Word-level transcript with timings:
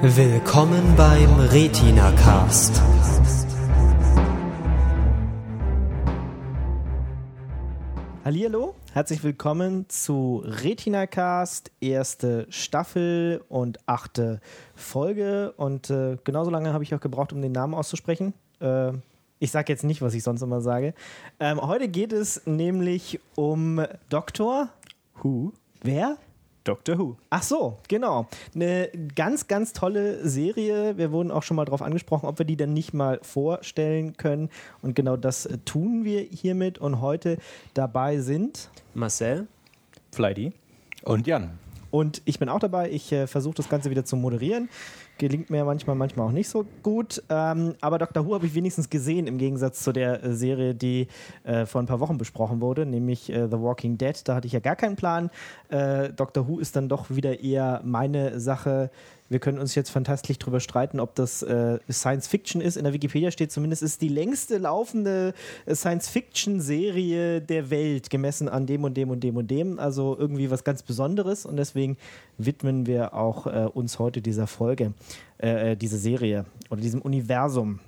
Willkommen 0.00 0.94
beim 0.96 1.40
Retina 1.40 2.12
Cast. 2.12 2.80
Hallo, 8.24 8.76
herzlich 8.92 9.24
willkommen 9.24 9.88
zu 9.88 10.44
Retina 10.44 11.08
Cast, 11.08 11.72
erste 11.80 12.46
Staffel 12.48 13.42
und 13.48 13.80
achte 13.86 14.40
Folge. 14.76 15.52
Und 15.56 15.90
äh, 15.90 16.16
genauso 16.22 16.52
lange 16.52 16.72
habe 16.72 16.84
ich 16.84 16.94
auch 16.94 17.00
gebraucht, 17.00 17.32
um 17.32 17.42
den 17.42 17.50
Namen 17.50 17.74
auszusprechen. 17.74 18.34
Äh, 18.60 18.92
ich 19.40 19.50
sage 19.50 19.72
jetzt 19.72 19.82
nicht, 19.82 20.00
was 20.00 20.14
ich 20.14 20.22
sonst 20.22 20.42
immer 20.42 20.60
sage. 20.60 20.94
Ähm, 21.40 21.60
heute 21.60 21.88
geht 21.88 22.12
es 22.12 22.46
nämlich 22.46 23.18
um 23.34 23.84
Doktor 24.10 24.68
Who? 25.24 25.52
Wer? 25.82 26.18
Doctor 26.68 26.98
Who. 26.98 27.16
Ach 27.30 27.42
so, 27.42 27.78
genau. 27.88 28.26
Eine 28.54 28.90
ganz, 29.16 29.46
ganz 29.46 29.72
tolle 29.72 30.28
Serie. 30.28 30.98
Wir 30.98 31.12
wurden 31.12 31.30
auch 31.30 31.42
schon 31.42 31.56
mal 31.56 31.64
darauf 31.64 31.80
angesprochen, 31.80 32.26
ob 32.26 32.38
wir 32.38 32.44
die 32.44 32.58
dann 32.58 32.74
nicht 32.74 32.92
mal 32.92 33.20
vorstellen 33.22 34.18
können. 34.18 34.50
Und 34.82 34.94
genau 34.94 35.16
das 35.16 35.46
äh, 35.46 35.56
tun 35.64 36.04
wir 36.04 36.20
hiermit. 36.20 36.78
Und 36.78 37.00
heute 37.00 37.38
dabei 37.72 38.18
sind. 38.18 38.68
Marcel. 38.92 39.46
Flighty. 40.12 40.52
Und 41.04 41.26
Jan. 41.26 41.58
Und 41.90 42.20
ich 42.26 42.38
bin 42.38 42.50
auch 42.50 42.60
dabei. 42.60 42.90
Ich 42.90 43.10
äh, 43.12 43.26
versuche 43.26 43.54
das 43.54 43.70
Ganze 43.70 43.88
wieder 43.88 44.04
zu 44.04 44.16
moderieren. 44.16 44.68
Gelingt 45.18 45.50
mir 45.50 45.64
manchmal, 45.64 45.96
manchmal 45.96 46.28
auch 46.28 46.32
nicht 46.32 46.48
so 46.48 46.64
gut. 46.84 47.22
Ähm, 47.28 47.74
aber 47.80 47.98
Doctor 47.98 48.24
Who 48.24 48.34
habe 48.34 48.46
ich 48.46 48.54
wenigstens 48.54 48.88
gesehen, 48.88 49.26
im 49.26 49.36
Gegensatz 49.36 49.82
zu 49.82 49.92
der 49.92 50.22
äh, 50.22 50.32
Serie, 50.32 50.76
die 50.76 51.08
äh, 51.42 51.66
vor 51.66 51.82
ein 51.82 51.86
paar 51.86 51.98
Wochen 51.98 52.18
besprochen 52.18 52.60
wurde, 52.60 52.86
nämlich 52.86 53.28
äh, 53.30 53.48
The 53.50 53.60
Walking 53.60 53.98
Dead. 53.98 54.16
Da 54.24 54.36
hatte 54.36 54.46
ich 54.46 54.52
ja 54.52 54.60
gar 54.60 54.76
keinen 54.76 54.94
Plan. 54.94 55.30
Äh, 55.70 56.10
Doctor 56.10 56.46
Who 56.46 56.60
ist 56.60 56.76
dann 56.76 56.88
doch 56.88 57.10
wieder 57.10 57.40
eher 57.40 57.82
meine 57.84 58.38
Sache. 58.38 58.90
Wir 59.30 59.40
können 59.40 59.58
uns 59.58 59.74
jetzt 59.74 59.90
fantastisch 59.90 60.38
darüber 60.38 60.60
streiten, 60.60 61.00
ob 61.00 61.14
das 61.14 61.42
äh, 61.42 61.78
Science 61.90 62.26
Fiction 62.26 62.62
ist. 62.62 62.76
In 62.76 62.84
der 62.84 62.94
Wikipedia 62.94 63.30
steht 63.30 63.52
zumindest, 63.52 63.82
es 63.82 63.92
ist 63.92 64.02
die 64.02 64.08
längste 64.08 64.56
laufende 64.56 65.34
äh, 65.66 65.74
Science 65.74 66.08
Fiction 66.08 66.60
Serie 66.60 67.42
der 67.42 67.68
Welt, 67.70 68.08
gemessen 68.08 68.48
an 68.48 68.66
dem 68.66 68.84
und 68.84 68.96
dem 68.96 69.10
und 69.10 69.20
dem 69.20 69.36
und 69.36 69.50
dem. 69.50 69.78
Also 69.78 70.16
irgendwie 70.18 70.50
was 70.50 70.64
ganz 70.64 70.82
Besonderes 70.82 71.44
und 71.44 71.56
deswegen 71.56 71.98
widmen 72.38 72.86
wir 72.86 73.12
auch 73.12 73.46
äh, 73.46 73.68
uns 73.72 73.98
heute 73.98 74.22
dieser 74.22 74.46
Folge, 74.46 74.94
äh, 75.42 75.72
äh 75.72 75.76
diese 75.76 75.98
Serie 75.98 76.46
oder 76.70 76.80
diesem 76.80 77.02
Universum. 77.02 77.80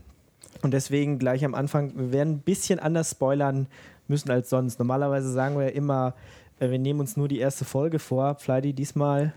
Und 0.62 0.74
deswegen 0.74 1.18
gleich 1.18 1.44
am 1.44 1.54
Anfang, 1.54 1.92
wir 1.96 2.12
werden 2.12 2.34
ein 2.34 2.40
bisschen 2.40 2.78
anders 2.78 3.12
spoilern 3.12 3.66
müssen 4.08 4.30
als 4.30 4.50
sonst. 4.50 4.78
Normalerweise 4.78 5.32
sagen 5.32 5.56
wir 5.56 5.64
ja 5.64 5.70
immer, 5.70 6.14
äh, 6.58 6.70
wir 6.70 6.78
nehmen 6.78 7.00
uns 7.00 7.16
nur 7.16 7.28
die 7.28 7.38
erste 7.38 7.64
Folge 7.64 7.98
vor. 7.98 8.34
Flighty 8.34 8.74
diesmal 8.74 9.32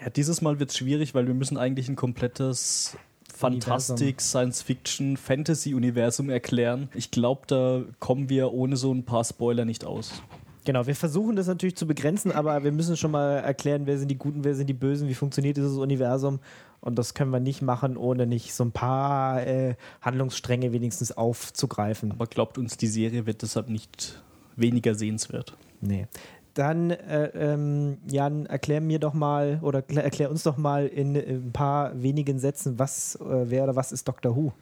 ja, 0.00 0.10
dieses 0.10 0.42
Mal 0.42 0.58
wird 0.58 0.70
es 0.70 0.76
schwierig, 0.76 1.14
weil 1.14 1.26
wir 1.26 1.34
müssen 1.34 1.56
eigentlich 1.56 1.88
ein 1.88 1.96
komplettes 1.96 2.96
Fantastik, 3.34 4.20
Science-Fiction, 4.20 5.16
Fantasy-Universum 5.16 6.30
erklären. 6.30 6.88
Ich 6.94 7.10
glaube, 7.10 7.42
da 7.46 7.82
kommen 7.98 8.28
wir 8.28 8.52
ohne 8.52 8.76
so 8.76 8.92
ein 8.92 9.04
paar 9.04 9.24
Spoiler 9.24 9.64
nicht 9.64 9.84
aus. 9.84 10.22
Genau, 10.64 10.86
wir 10.86 10.94
versuchen 10.94 11.36
das 11.36 11.46
natürlich 11.46 11.76
zu 11.76 11.86
begrenzen, 11.86 12.32
aber 12.32 12.64
wir 12.64 12.72
müssen 12.72 12.96
schon 12.96 13.10
mal 13.10 13.38
erklären, 13.38 13.82
wer 13.86 13.98
sind 13.98 14.10
die 14.10 14.16
Guten, 14.16 14.44
wer 14.44 14.54
sind 14.54 14.66
die 14.66 14.74
Bösen, 14.74 15.08
wie 15.08 15.14
funktioniert 15.14 15.56
dieses 15.56 15.76
Universum. 15.76 16.40
Und 16.80 16.98
das 16.98 17.14
können 17.14 17.30
wir 17.30 17.40
nicht 17.40 17.60
machen, 17.60 17.96
ohne 17.96 18.26
nicht 18.26 18.54
so 18.54 18.64
ein 18.64 18.72
paar 18.72 19.46
äh, 19.46 19.74
Handlungsstränge 20.00 20.72
wenigstens 20.72 21.12
aufzugreifen. 21.12 22.12
Aber 22.12 22.26
glaubt 22.26 22.56
uns, 22.56 22.76
die 22.76 22.86
Serie 22.86 23.26
wird 23.26 23.42
deshalb 23.42 23.68
nicht 23.68 24.22
weniger 24.56 24.94
sehenswert. 24.94 25.54
Nee. 25.80 26.06
Dann, 26.54 26.90
äh, 26.90 27.26
ähm, 27.34 27.98
Jan, 28.08 28.46
erklär 28.46 28.80
mir 28.80 29.00
doch 29.00 29.12
mal 29.12 29.58
oder 29.62 29.82
erklär 29.90 30.30
uns 30.30 30.44
doch 30.44 30.56
mal 30.56 30.86
in, 30.86 31.16
in 31.16 31.48
ein 31.48 31.52
paar 31.52 32.00
wenigen 32.00 32.38
Sätzen, 32.38 32.78
was, 32.78 33.16
äh, 33.16 33.50
wer 33.50 33.64
oder 33.64 33.76
was 33.76 33.90
ist 33.90 34.06
Doctor 34.06 34.36
Who? 34.36 34.52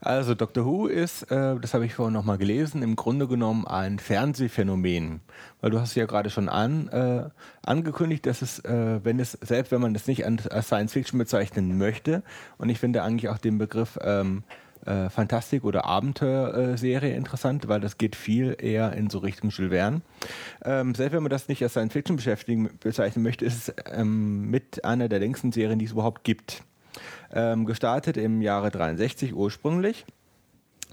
Also 0.00 0.34
Doctor 0.34 0.64
Who 0.64 0.86
ist, 0.86 1.24
äh, 1.30 1.56
das 1.60 1.74
habe 1.74 1.84
ich 1.84 1.94
vorhin 1.94 2.14
nochmal 2.14 2.38
gelesen, 2.38 2.82
im 2.82 2.96
Grunde 2.96 3.26
genommen 3.26 3.66
ein 3.66 3.98
Fernsehphänomen. 3.98 5.20
Weil 5.60 5.70
du 5.70 5.80
hast 5.80 5.94
ja 5.94 6.06
gerade 6.06 6.30
schon 6.30 6.48
an, 6.48 6.88
äh, 6.88 7.28
angekündigt, 7.64 8.26
dass 8.26 8.42
es, 8.42 8.60
äh, 8.60 9.00
wenn 9.02 9.20
es, 9.20 9.32
selbst 9.32 9.72
wenn 9.72 9.80
man 9.80 9.94
das 9.94 10.06
nicht 10.06 10.24
als 10.24 10.66
Science 10.66 10.92
Fiction 10.92 11.18
bezeichnen 11.18 11.78
möchte, 11.78 12.22
und 12.58 12.68
ich 12.68 12.78
finde 12.78 13.02
eigentlich 13.02 13.28
auch 13.28 13.38
den 13.38 13.58
Begriff 13.58 13.98
ähm, 14.02 14.44
äh, 14.86 15.10
Fantastik- 15.10 15.64
oder 15.64 15.84
Abenteuerserie 15.84 17.14
interessant, 17.14 17.68
weil 17.68 17.80
das 17.80 17.98
geht 17.98 18.16
viel 18.16 18.56
eher 18.58 18.92
in 18.92 19.10
so 19.10 19.18
Richtung 19.18 19.50
Jules 19.50 19.70
Verne. 19.70 20.02
Ähm, 20.64 20.94
selbst 20.94 21.14
wenn 21.14 21.22
man 21.22 21.30
das 21.30 21.48
nicht 21.48 21.62
als 21.62 21.72
Science 21.72 21.92
Fiction 21.92 22.16
beschäftigen, 22.16 22.70
bezeichnen 22.80 23.22
möchte, 23.22 23.44
ist 23.44 23.68
es 23.68 23.74
ähm, 23.92 24.50
mit 24.50 24.84
einer 24.84 25.08
der 25.08 25.20
längsten 25.20 25.52
Serien, 25.52 25.78
die 25.78 25.84
es 25.84 25.92
überhaupt 25.92 26.24
gibt. 26.24 26.62
Ähm, 27.32 27.64
gestartet 27.64 28.16
im 28.16 28.42
Jahre 28.42 28.70
63 28.70 29.34
ursprünglich 29.34 30.04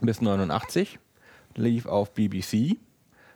bis 0.02 0.22
89, 0.22 1.00
lief 1.56 1.86
auf 1.86 2.14
BBC, 2.14 2.78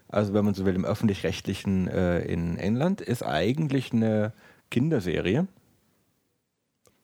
also 0.08 0.34
wenn 0.34 0.46
man 0.46 0.54
so 0.54 0.66
will 0.66 0.76
im 0.76 0.86
öffentlich-rechtlichen 0.86 1.88
äh, 1.88 2.20
in 2.22 2.58
England, 2.58 3.02
ist 3.02 3.24
eigentlich 3.24 3.92
eine 3.92 4.32
Kinderserie. 4.70 5.48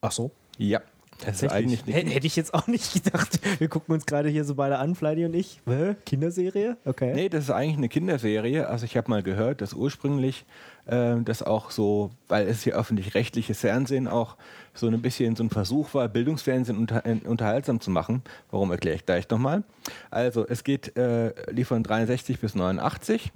Ach 0.01 0.11
so? 0.11 0.31
Ja, 0.57 0.81
das 1.25 1.43
ist 1.43 1.51
eigentlich 1.51 1.85
nicht 1.85 1.95
Hätte 1.95 2.27
ich 2.27 2.35
jetzt 2.35 2.53
auch 2.53 2.67
nicht 2.67 2.93
gedacht. 3.03 3.39
Wir 3.59 3.67
gucken 3.67 3.93
uns 3.93 4.05
gerade 4.05 4.29
hier 4.29 4.43
so 4.45 4.55
beide 4.55 4.77
an, 4.77 4.95
Fleidy 4.95 5.25
und 5.25 5.33
ich. 5.33 5.61
Hä? 5.65 5.95
Kinderserie? 6.05 6.77
Okay. 6.85 7.13
Nee, 7.13 7.29
das 7.29 7.45
ist 7.45 7.49
eigentlich 7.51 7.77
eine 7.77 7.89
Kinderserie. 7.89 8.67
Also 8.67 8.85
ich 8.85 8.95
habe 8.97 9.09
mal 9.09 9.23
gehört, 9.23 9.61
dass 9.61 9.73
ursprünglich 9.73 10.45
äh, 10.85 11.15
das 11.23 11.43
auch 11.43 11.71
so, 11.71 12.11
weil 12.27 12.47
es 12.47 12.63
hier 12.63 12.75
öffentlich-rechtliches 12.75 13.59
Fernsehen 13.59 14.07
auch 14.07 14.37
so 14.73 14.87
ein 14.87 15.01
bisschen 15.01 15.35
so 15.35 15.43
ein 15.43 15.49
Versuch 15.49 15.93
war, 15.93 16.07
Bildungsfernsehen 16.07 16.77
unter, 16.77 17.05
äh, 17.05 17.17
unterhaltsam 17.25 17.79
zu 17.81 17.91
machen. 17.91 18.23
Warum 18.51 18.71
erkläre 18.71 18.95
ich 18.95 19.05
gleich 19.05 19.29
nochmal. 19.29 19.63
Also 20.11 20.45
es 20.47 20.63
geht, 20.63 20.97
äh, 20.97 21.33
lief 21.51 21.67
von 21.67 21.83
63 21.83 22.39
bis 22.39 22.55
89. 22.55 23.31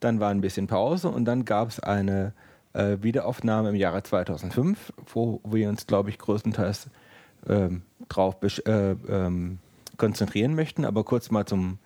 Dann 0.00 0.18
war 0.18 0.30
ein 0.30 0.40
bisschen 0.40 0.66
Pause 0.66 1.08
und 1.08 1.26
dann 1.26 1.44
gab 1.44 1.68
es 1.68 1.80
eine 1.80 2.32
äh, 2.72 2.96
Wiederaufnahme 3.00 3.70
im 3.70 3.74
Jahre 3.74 4.02
2005, 4.02 4.92
wo 5.12 5.40
wir 5.44 5.68
uns, 5.68 5.86
glaube 5.86 6.10
ich, 6.10 6.18
größtenteils 6.18 6.88
ähm, 7.48 7.82
drauf 8.08 8.36
äh, 8.42 8.90
ähm, 8.92 9.58
konzentrieren 9.96 10.54
möchten. 10.54 10.84
Aber 10.84 11.04
kurz 11.04 11.30
mal 11.30 11.46
zum, 11.46 11.78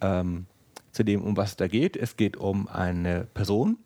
ähm, 0.00 0.46
zu 0.92 1.04
dem, 1.04 1.22
um 1.22 1.36
was 1.36 1.50
es 1.50 1.56
da 1.56 1.68
geht. 1.68 1.96
Es 1.96 2.16
geht 2.16 2.36
um 2.36 2.68
eine 2.68 3.26
Person. 3.34 3.78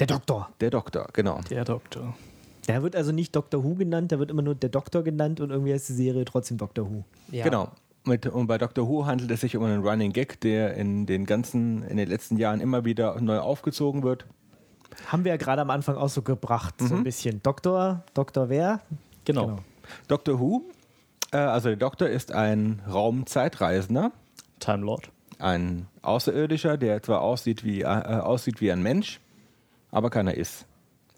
Der 0.00 0.06
Doktor. 0.06 0.50
Der 0.60 0.70
Doktor, 0.70 1.08
genau. 1.12 1.40
Der 1.50 1.64
Doktor. 1.64 2.14
Der 2.66 2.82
wird 2.82 2.96
also 2.96 3.12
nicht 3.12 3.36
Doctor 3.36 3.62
Who 3.62 3.74
genannt, 3.74 4.10
der 4.10 4.18
wird 4.18 4.30
immer 4.30 4.42
nur 4.42 4.54
der 4.54 4.70
Doktor 4.70 5.02
genannt 5.02 5.40
und 5.40 5.50
irgendwie 5.50 5.72
heißt 5.72 5.88
die 5.90 5.92
Serie 5.92 6.24
trotzdem 6.24 6.56
Doctor 6.56 6.90
Who. 6.90 7.04
Ja. 7.30 7.44
Genau. 7.44 7.70
Mit, 8.04 8.26
und 8.26 8.46
bei 8.46 8.58
Doctor 8.58 8.88
Who 8.88 9.06
handelt 9.06 9.30
es 9.30 9.40
sich 9.40 9.56
um 9.56 9.64
einen 9.64 9.82
Running 9.82 10.12
Gag, 10.12 10.40
der 10.40 10.74
in 10.74 11.06
den 11.06 11.24
ganzen, 11.24 11.82
in 11.84 11.96
den 11.96 12.08
letzten 12.08 12.36
Jahren 12.36 12.60
immer 12.60 12.84
wieder 12.84 13.18
neu 13.20 13.38
aufgezogen 13.38 14.02
wird. 14.02 14.26
Haben 15.06 15.24
wir 15.24 15.32
ja 15.32 15.36
gerade 15.36 15.62
am 15.62 15.70
Anfang 15.70 15.96
auch 15.96 16.08
so 16.08 16.22
gebracht, 16.22 16.80
mhm. 16.80 16.86
so 16.86 16.94
ein 16.94 17.00
mhm. 17.00 17.04
bisschen. 17.04 17.42
Doktor, 17.42 18.04
Doktor 18.12 18.48
wer? 18.48 18.80
Genau. 19.24 19.46
genau. 19.46 19.58
Doctor 20.08 20.40
Who, 20.40 20.62
äh, 21.32 21.36
also 21.36 21.68
der 21.68 21.76
Doktor 21.76 22.08
ist 22.08 22.32
ein 22.32 22.82
Raumzeitreisender. 22.90 24.12
Time 24.60 24.84
Lord. 24.84 25.10
Ein 25.38 25.88
Außerirdischer, 26.02 26.78
der 26.78 27.02
zwar 27.02 27.20
aussieht 27.20 27.64
wie, 27.64 27.82
äh, 27.82 27.86
aussieht 27.86 28.60
wie 28.60 28.70
ein 28.70 28.82
Mensch, 28.82 29.20
aber 29.90 30.10
keiner 30.10 30.34
ist. 30.34 30.66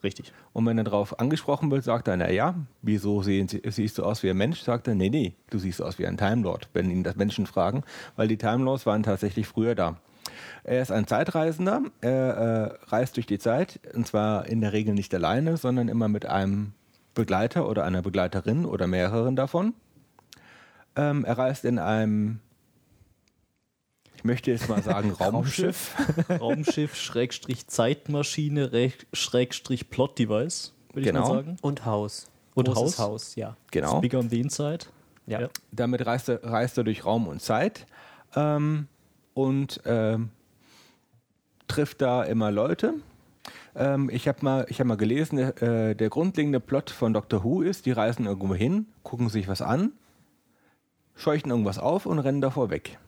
Richtig. 0.03 0.33
Und 0.53 0.67
wenn 0.67 0.79
er 0.79 0.85
darauf 0.85 1.19
angesprochen 1.19 1.71
wird, 1.71 1.85
sagt 1.85 2.09
er, 2.09 2.17
naja, 2.17 2.55
wieso 2.83 3.23
sehen 3.23 3.49
Sie, 3.49 3.61
siehst 3.67 3.99
du 3.99 4.05
aus 4.05 4.23
wie 4.23 4.31
ein 4.31 4.37
Mensch? 4.37 4.61
Sagt 4.61 4.89
er, 4.89 4.95
nee, 4.95 5.11
nee, 5.11 5.35
du 5.51 5.59
siehst 5.59 5.83
aus 5.83 5.99
wie 5.99 6.07
ein 6.07 6.17
Time 6.17 6.43
Lord, 6.43 6.69
wenn 6.73 6.91
ihn 6.91 7.03
das 7.03 7.17
Menschen 7.17 7.47
fragen, 7.47 7.83
weil 8.15 8.29
die 8.29 8.37
Time 8.37 8.65
Lords 8.65 8.87
waren 8.87 9.03
tatsächlich 9.03 9.47
früher 9.47 9.75
da. 9.75 9.97
Er 10.65 10.83
ist 10.83 10.93
ein 10.93 11.07
Zeitreisender, 11.07 11.83
er 12.01 12.37
äh, 12.37 12.91
reist 12.91 13.17
durch 13.17 13.27
die 13.27 13.39
Zeit, 13.39 13.81
und 13.95 14.07
zwar 14.07 14.47
in 14.47 14.61
der 14.61 14.73
Regel 14.73 14.95
nicht 14.95 15.15
alleine, 15.15 15.57
sondern 15.57 15.89
immer 15.89 16.09
mit 16.09 16.27
einem 16.27 16.73
Begleiter 17.17 17.69
oder 17.69 17.83
einer 17.83 18.03
Begleiterin 18.03 18.65
oder 18.65 18.87
mehreren 18.87 19.35
davon. 19.35 19.75
Ähm, 20.95 21.25
er 21.25 21.37
reist 21.37 21.65
in 21.65 21.81
einem, 21.81 22.39
ich 24.15 24.23
möchte 24.23 24.53
jetzt 24.53 24.69
mal 24.69 24.83
sagen, 24.83 25.11
Raumschiff. 25.21 25.97
Raumschiff, 26.31 26.95
Schrägstrich 26.95 27.67
Zeitmaschine, 27.67 28.71
Schrägstrich 29.13 29.91
Plot-Device, 29.91 30.75
würde 30.93 31.07
genau. 31.09 31.23
ich 31.23 31.29
mal 31.29 31.35
sagen. 31.35 31.57
Und 31.63 31.85
Haus. 31.85 32.29
Und 32.55 32.69
Großes 32.69 32.99
Haus. 32.99 32.99
Haus, 32.99 33.35
ja. 33.35 33.57
Genau. 33.73 34.01
Bigger 34.01 34.21
on 34.21 34.31
the 34.31 34.41
Inside. 34.41 34.87
Ja. 35.27 35.41
ja. 35.41 35.49
Damit 35.73 36.07
reist 36.07 36.29
er, 36.29 36.45
reist 36.45 36.79
er 36.79 36.85
durch 36.85 37.05
Raum 37.05 37.27
und 37.27 37.43
Zeit 37.43 37.87
ähm, 38.35 38.89
und 39.35 39.81
ähm, 39.85 40.31
trifft 41.67 42.01
da 42.01 42.23
immer 42.25 42.53
Leute 42.53 42.95
ähm, 43.77 44.11
ich 44.11 44.27
habe 44.29 44.39
mal, 44.43 44.67
hab 44.67 44.87
mal 44.87 44.97
gelesen, 44.97 45.39
äh, 45.39 45.95
der 45.95 46.09
grundlegende 46.09 46.61
Plot 46.61 46.91
von 46.91 47.13
Doctor 47.13 47.45
Who 47.45 47.63
ist, 47.63 47.87
die 47.87 47.93
reisen 47.93 48.27
irgendwo 48.27 48.55
hin, 48.55 48.87
gucken 49.03 49.29
sich 49.29 49.49
was 49.49 49.63
an, 49.63 49.93
scheuchen 51.15 51.51
irgendwas 51.51 51.79
auf 51.79 52.07
und 52.07 52.19
rennen 52.19 52.41
davor 52.41 52.71
weg. 52.71 52.99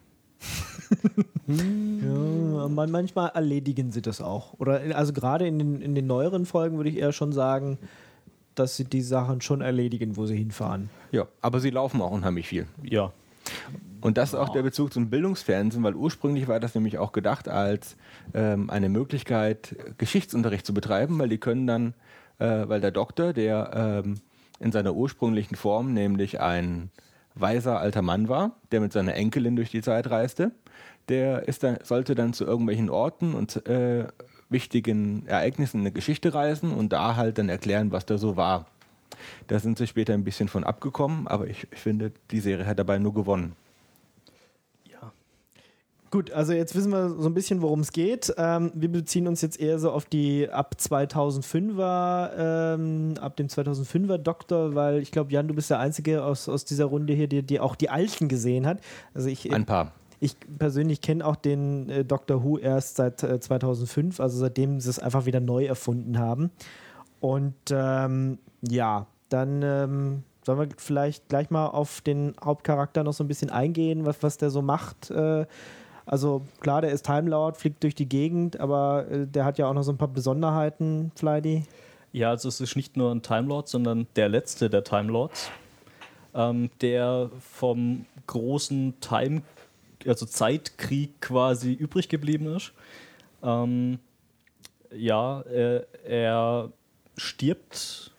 ja, 1.47 2.69
manchmal 2.69 3.31
erledigen 3.35 3.91
sie 3.91 4.03
das 4.03 4.21
auch. 4.21 4.55
Oder 4.59 4.81
also 4.95 5.13
gerade 5.13 5.47
in 5.47 5.59
den, 5.59 5.83
in 5.83 5.95
den 5.95 6.07
neueren 6.07 6.47
Folgen 6.47 6.77
würde 6.77 6.91
ich 6.91 6.99
eher 6.99 7.13
schon 7.13 7.33
sagen, 7.33 7.79
dass 8.55 8.77
sie 8.77 8.85
die 8.85 9.03
Sachen 9.03 9.41
schon 9.41 9.61
erledigen, 9.61 10.17
wo 10.17 10.27
sie 10.27 10.37
hinfahren. 10.37 10.91
Ja, 11.13 11.27
aber 11.41 11.61
sie 11.61 11.71
laufen 11.71 12.01
auch 12.01 12.11
unheimlich 12.11 12.49
viel. 12.49 12.67
Ja. 12.83 13.13
Und 14.01 14.17
das 14.17 14.31
ist 14.31 14.35
auch 14.35 14.51
der 14.51 14.63
Bezug 14.63 14.93
zum 14.93 15.11
Bildungsfernsehen, 15.11 15.83
weil 15.83 15.95
ursprünglich 15.95 16.47
war 16.49 16.61
das 16.61 16.75
nämlich 16.75 16.99
auch 16.99 17.13
gedacht 17.13 17.49
als 17.49 17.97
ähm, 18.35 18.71
eine 18.71 18.89
Möglichkeit, 18.89 19.77
Geschichtsunterricht 19.99 20.65
zu 20.65 20.75
betreiben, 20.75 21.19
weil 21.19 21.29
die 21.29 21.39
können 21.39 21.67
dann, 21.67 21.95
äh, 22.39 22.69
weil 22.69 22.81
der 22.81 22.93
Doktor, 22.93 23.33
der 23.33 24.03
ähm, 24.05 24.21
in 24.61 24.73
seiner 24.73 24.95
ursprünglichen 24.95 25.57
Form 25.57 25.95
nämlich 25.95 26.41
ein 26.41 26.91
weiser 27.35 27.81
alter 27.81 28.03
Mann 28.03 28.29
war, 28.29 28.57
der 28.73 28.81
mit 28.81 28.93
seiner 28.93 29.15
Enkelin 29.15 29.57
durch 29.57 29.71
die 29.71 29.83
Zeit 29.83 30.11
reiste, 30.11 30.53
der 31.09 31.49
ist 31.49 31.63
dann, 31.63 31.79
sollte 31.83 32.15
dann 32.15 32.33
zu 32.33 32.45
irgendwelchen 32.45 32.91
Orten 32.91 33.35
und 33.35 33.67
äh, 33.67 34.07
wichtigen 34.49 35.27
Ereignissen 35.27 35.79
in 35.79 35.85
der 35.85 35.93
Geschichte 35.93 36.35
reisen 36.35 36.73
und 36.73 36.93
da 36.93 37.17
halt 37.17 37.39
dann 37.39 37.49
erklären, 37.49 37.93
was 37.93 38.07
da 38.07 38.19
so 38.19 38.37
war. 38.37 38.67
Da 39.47 39.59
sind 39.59 39.79
sie 39.79 39.87
später 39.87 40.15
ein 40.15 40.25
bisschen 40.25 40.49
von 40.49 40.65
abgekommen, 40.65 41.27
aber 41.27 41.47
ich, 41.47 41.67
ich 41.71 41.79
finde, 41.79 42.13
die 42.31 42.41
Serie 42.41 42.67
hat 42.67 42.79
dabei 42.79 42.99
nur 42.99 43.15
gewonnen. 43.15 43.55
Gut, 46.11 46.31
also 46.31 46.55
jetzt 46.55 46.75
wissen 46.75 46.91
wir 46.91 47.11
so 47.11 47.29
ein 47.29 47.35
bisschen, 47.35 47.61
worum 47.61 47.81
es 47.81 47.93
geht. 47.93 48.33
Ähm, 48.39 48.73
wir 48.75 48.91
beziehen 48.91 49.29
uns 49.29 49.43
jetzt 49.43 49.61
eher 49.61 49.79
so 49.79 49.91
auf 49.91 50.07
die 50.07 50.49
ab 50.49 50.77
2005er, 50.79 52.31
ähm, 52.75 53.15
ab 53.21 53.37
dem 53.37 53.49
2005er 53.49 54.17
Doktor, 54.17 54.75
weil 54.75 55.01
ich 55.01 55.11
glaube, 55.11 55.33
Jan, 55.33 55.49
du 55.49 55.55
bist 55.55 55.69
der 55.69 55.81
Einzige 55.81 56.25
aus, 56.25 56.49
aus 56.49 56.65
dieser 56.65 56.87
Runde 56.87 57.13
hier, 57.13 57.29
der, 57.29 57.43
der 57.43 57.63
auch 57.63 57.77
die 57.77 57.91
Alten 57.91 58.29
gesehen 58.29 58.67
hat. 58.67 58.81
Also 59.13 59.29
ich, 59.29 59.53
Ein 59.53 59.67
paar. 59.67 59.93
ich 60.19 60.35
persönlich 60.59 61.03
kenne 61.03 61.27
auch 61.27 61.37
den 61.37 61.91
äh, 61.91 62.05
Doctor 62.07 62.43
Who 62.43 62.57
erst 62.57 62.97
seit 62.97 63.23
äh, 63.23 63.39
2005, 63.39 64.19
also 64.19 64.39
seitdem 64.39 64.81
sie 64.81 64.89
es 64.89 64.99
einfach 64.99 65.27
wieder 65.27 65.41
neu 65.41 65.67
erfunden 65.67 66.19
haben. 66.19 66.51
Und 67.21 67.55
ähm, 67.71 68.39
ja, 68.63 69.07
dann 69.29 69.61
ähm, 69.63 70.23
sollen 70.43 70.59
wir 70.59 70.69
vielleicht 70.79 71.29
gleich 71.29 71.51
mal 71.51 71.67
auf 71.67 72.01
den 72.01 72.35
Hauptcharakter 72.43 73.05
noch 73.05 73.13
so 73.13 73.23
ein 73.23 73.29
bisschen 73.29 73.51
eingehen, 73.51 74.07
was, 74.07 74.23
was 74.23 74.39
der 74.39 74.49
so 74.49 74.63
macht. 74.63 75.11
Äh, 75.11 75.45
also 76.09 76.43
klar, 76.61 76.81
der 76.81 76.91
ist 76.91 77.05
Time 77.05 77.29
Lord, 77.29 77.59
fliegt 77.59 77.83
durch 77.83 77.95
die 77.95 78.09
Gegend, 78.09 78.59
aber 78.59 79.07
äh, 79.11 79.27
der 79.27 79.45
hat 79.45 79.59
ja 79.59 79.69
auch 79.69 79.75
noch 79.75 79.83
so 79.83 79.93
ein 79.93 79.99
paar 79.99 80.09
Besonderheiten, 80.09 81.13
Flighty. 81.15 81.65
Ja, 82.13 82.31
also 82.31 82.49
es 82.49 82.61
ist 82.61 82.77
nicht 82.77 82.97
nur 82.97 83.15
ein 83.15 83.23
Time 83.23 83.49
Lord, 83.49 83.69
sondern 83.69 84.07
der 84.17 84.31
letzte 84.31 84.71
der 84.71 84.83
Time 84.83 85.13
Lords, 85.13 85.51
ähm, 86.35 86.71
der 86.81 87.31
vom 87.41 88.07
großen 88.27 88.95
Time, 89.01 89.43
also 90.07 90.25
Zeitkrieg 90.25 91.21
quasi 91.21 91.75
übrig 91.75 92.09
geblieben 92.09 92.47
ist. 92.57 92.73
Ähm, 93.43 93.99
ja, 94.91 95.43
äh, 95.43 95.85
er 96.07 96.73
stirbt 97.19 98.13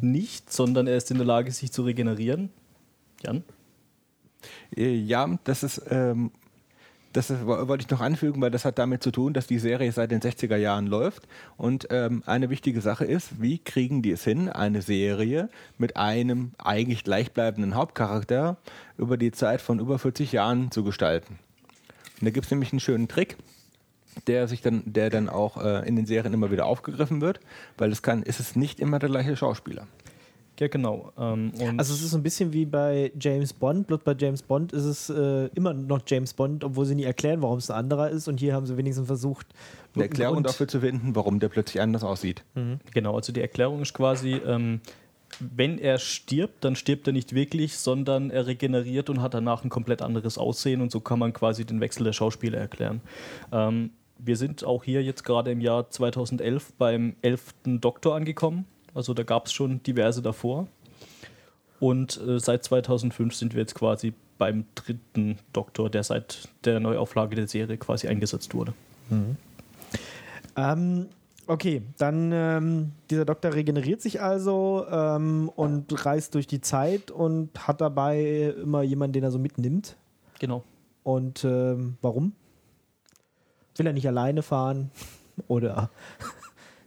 nicht, 0.00 0.52
sondern 0.52 0.86
er 0.86 0.96
ist 0.96 1.10
in 1.10 1.16
der 1.16 1.26
Lage, 1.26 1.50
sich 1.50 1.72
zu 1.72 1.82
regenerieren. 1.82 2.50
Jan? 3.24 3.42
Äh, 4.76 4.94
Ja, 4.94 5.38
das 5.42 5.64
ist, 5.64 5.82
ähm, 5.90 6.30
das 7.16 7.32
wollte 7.46 7.82
ich 7.82 7.90
noch 7.90 8.02
anfügen, 8.02 8.42
weil 8.42 8.50
das 8.50 8.66
hat 8.66 8.78
damit 8.78 9.02
zu 9.02 9.10
tun, 9.10 9.32
dass 9.32 9.46
die 9.46 9.58
Serie 9.58 9.90
seit 9.90 10.10
den 10.10 10.20
60er 10.20 10.56
Jahren 10.56 10.86
läuft. 10.86 11.26
Und 11.56 11.88
ähm, 11.90 12.22
eine 12.26 12.50
wichtige 12.50 12.82
Sache 12.82 13.06
ist, 13.06 13.40
wie 13.40 13.58
kriegen 13.58 14.02
die 14.02 14.10
es 14.10 14.22
hin, 14.22 14.50
eine 14.50 14.82
Serie 14.82 15.48
mit 15.78 15.96
einem 15.96 16.52
eigentlich 16.58 17.04
gleichbleibenden 17.04 17.74
Hauptcharakter 17.74 18.58
über 18.98 19.16
die 19.16 19.32
Zeit 19.32 19.62
von 19.62 19.78
über 19.78 19.98
40 19.98 20.32
Jahren 20.32 20.70
zu 20.70 20.84
gestalten. 20.84 21.38
Und 22.20 22.26
da 22.26 22.30
gibt 22.30 22.46
es 22.46 22.50
nämlich 22.50 22.72
einen 22.72 22.80
schönen 22.80 23.08
Trick, 23.08 23.36
der 24.26 24.46
sich 24.46 24.60
dann, 24.60 24.82
der 24.84 25.08
dann 25.08 25.30
auch 25.30 25.62
äh, 25.62 25.88
in 25.88 25.96
den 25.96 26.04
Serien 26.04 26.34
immer 26.34 26.50
wieder 26.50 26.66
aufgegriffen 26.66 27.22
wird, 27.22 27.40
weil 27.78 27.92
es 27.92 28.02
kann, 28.02 28.22
ist 28.22 28.40
es 28.40 28.56
nicht 28.56 28.78
immer 28.78 28.98
der 28.98 29.08
gleiche 29.08 29.36
Schauspieler. 29.36 29.86
Ja, 30.58 30.68
genau. 30.68 31.12
Ähm, 31.18 31.52
und 31.58 31.78
Also 31.78 31.92
es 31.92 32.02
ist 32.02 32.10
so 32.10 32.16
ein 32.16 32.22
bisschen 32.22 32.52
wie 32.52 32.64
bei 32.64 33.12
James 33.20 33.52
Bond, 33.52 33.86
bloß 33.86 34.00
bei 34.04 34.14
James 34.18 34.42
Bond 34.42 34.72
ist 34.72 34.84
es 34.84 35.10
äh, 35.10 35.46
immer 35.54 35.74
noch 35.74 36.00
James 36.06 36.32
Bond, 36.32 36.64
obwohl 36.64 36.86
sie 36.86 36.94
nie 36.94 37.04
erklären, 37.04 37.42
warum 37.42 37.58
es 37.58 37.70
ein 37.70 37.76
anderer 37.76 38.10
ist. 38.10 38.26
Und 38.28 38.40
hier 38.40 38.54
haben 38.54 38.66
sie 38.66 38.76
wenigstens 38.76 39.06
versucht, 39.06 39.46
Eine 39.94 40.04
Erklärung 40.04 40.42
dafür 40.42 40.66
zu 40.66 40.80
finden, 40.80 41.14
warum 41.14 41.40
der 41.40 41.48
plötzlich 41.48 41.82
anders 41.82 42.04
aussieht. 42.04 42.42
Genau, 42.94 43.14
also 43.14 43.32
die 43.32 43.40
Erklärung 43.42 43.82
ist 43.82 43.92
quasi, 43.92 44.32
ähm, 44.46 44.80
wenn 45.40 45.78
er 45.78 45.98
stirbt, 45.98 46.64
dann 46.64 46.76
stirbt 46.76 47.06
er 47.06 47.12
nicht 47.12 47.34
wirklich, 47.34 47.76
sondern 47.76 48.30
er 48.30 48.46
regeneriert 48.46 49.10
und 49.10 49.20
hat 49.20 49.34
danach 49.34 49.64
ein 49.64 49.68
komplett 49.70 50.00
anderes 50.00 50.38
Aussehen 50.38 50.80
und 50.80 50.90
so 50.90 51.00
kann 51.00 51.18
man 51.18 51.32
quasi 51.32 51.64
den 51.66 51.80
Wechsel 51.80 52.04
der 52.04 52.12
Schauspieler 52.12 52.58
erklären. 52.58 53.00
Ähm, 53.52 53.90
wir 54.18 54.36
sind 54.36 54.64
auch 54.64 54.84
hier 54.84 55.02
jetzt 55.02 55.24
gerade 55.24 55.50
im 55.50 55.60
Jahr 55.60 55.90
2011 55.90 56.72
beim 56.78 57.16
11. 57.20 57.54
Doktor 57.80 58.14
angekommen, 58.14 58.64
also 58.96 59.14
da 59.14 59.22
gab 59.22 59.46
es 59.46 59.52
schon 59.52 59.82
diverse 59.82 60.22
davor. 60.22 60.66
Und 61.78 62.20
äh, 62.26 62.40
seit 62.40 62.64
2005 62.64 63.34
sind 63.34 63.54
wir 63.54 63.60
jetzt 63.60 63.74
quasi 63.74 64.14
beim 64.38 64.64
dritten 64.74 65.38
Doktor, 65.52 65.90
der 65.90 66.02
seit 66.02 66.48
der 66.64 66.80
Neuauflage 66.80 67.36
der 67.36 67.46
Serie 67.46 67.76
quasi 67.76 68.08
eingesetzt 68.08 68.54
wurde. 68.54 68.72
Ähm, 70.56 71.08
okay, 71.46 71.82
dann 71.98 72.32
ähm, 72.32 72.92
dieser 73.10 73.24
Doktor 73.24 73.54
regeneriert 73.54 74.00
sich 74.00 74.22
also 74.22 74.86
ähm, 74.90 75.50
und 75.54 76.04
reist 76.04 76.34
durch 76.34 76.46
die 76.46 76.60
Zeit 76.60 77.10
und 77.10 77.66
hat 77.66 77.80
dabei 77.80 78.54
immer 78.62 78.82
jemanden, 78.82 79.14
den 79.14 79.24
er 79.24 79.30
so 79.30 79.38
mitnimmt. 79.38 79.96
Genau. 80.38 80.64
Und 81.02 81.44
ähm, 81.44 81.98
warum? 82.00 82.32
Will 83.76 83.86
er 83.86 83.92
nicht 83.92 84.08
alleine 84.08 84.42
fahren? 84.42 84.90
Oder 85.48 85.90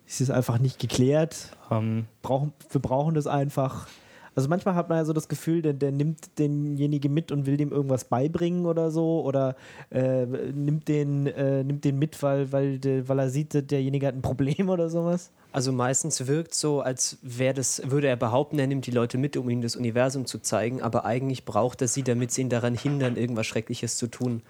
ist 0.09 0.21
es 0.21 0.31
einfach 0.31 0.57
nicht 0.57 0.79
geklärt? 0.79 1.55
Ähm, 1.69 2.05
Brauchen, 2.23 2.51
wir 2.71 2.81
brauchen 2.81 3.13
das 3.13 3.27
einfach. 3.27 3.87
Also 4.35 4.49
manchmal 4.49 4.73
hat 4.73 4.89
man 4.89 4.97
ja 4.97 5.05
so 5.05 5.13
das 5.13 5.27
Gefühl, 5.27 5.61
der, 5.61 5.73
der 5.73 5.91
nimmt 5.91 6.39
denjenigen 6.39 7.13
mit 7.13 7.31
und 7.31 7.45
will 7.45 7.57
dem 7.57 7.71
irgendwas 7.71 8.05
beibringen 8.05 8.65
oder 8.65 8.89
so. 8.89 9.21
Oder 9.21 9.55
äh, 9.91 10.25
nimmt, 10.25 10.87
den, 10.87 11.27
äh, 11.27 11.63
nimmt 11.63 11.85
den 11.85 11.99
mit, 11.99 12.23
weil, 12.23 12.51
weil, 12.51 12.79
weil 13.07 13.19
er 13.19 13.29
sieht, 13.29 13.53
derjenige 13.69 14.07
hat 14.07 14.15
ein 14.15 14.23
Problem 14.23 14.69
oder 14.69 14.89
sowas. 14.89 15.29
Also 15.51 15.71
meistens 15.71 16.25
wirkt 16.25 16.55
so, 16.55 16.81
als 16.81 17.19
wäre 17.21 17.53
das, 17.53 17.81
würde 17.85 18.07
er 18.07 18.15
behaupten, 18.15 18.57
er 18.57 18.67
nimmt 18.67 18.87
die 18.87 18.91
Leute 18.91 19.19
mit, 19.19 19.37
um 19.37 19.47
ihnen 19.47 19.61
das 19.61 19.75
Universum 19.75 20.25
zu 20.25 20.39
zeigen, 20.39 20.81
aber 20.81 21.05
eigentlich 21.05 21.45
braucht 21.45 21.81
er 21.81 21.87
sie, 21.87 22.03
damit 22.03 22.31
sie 22.31 22.41
ihn 22.41 22.49
daran 22.49 22.75
hindern, 22.75 23.15
irgendwas 23.15 23.45
Schreckliches 23.45 23.97
zu 23.97 24.07
tun. 24.07 24.41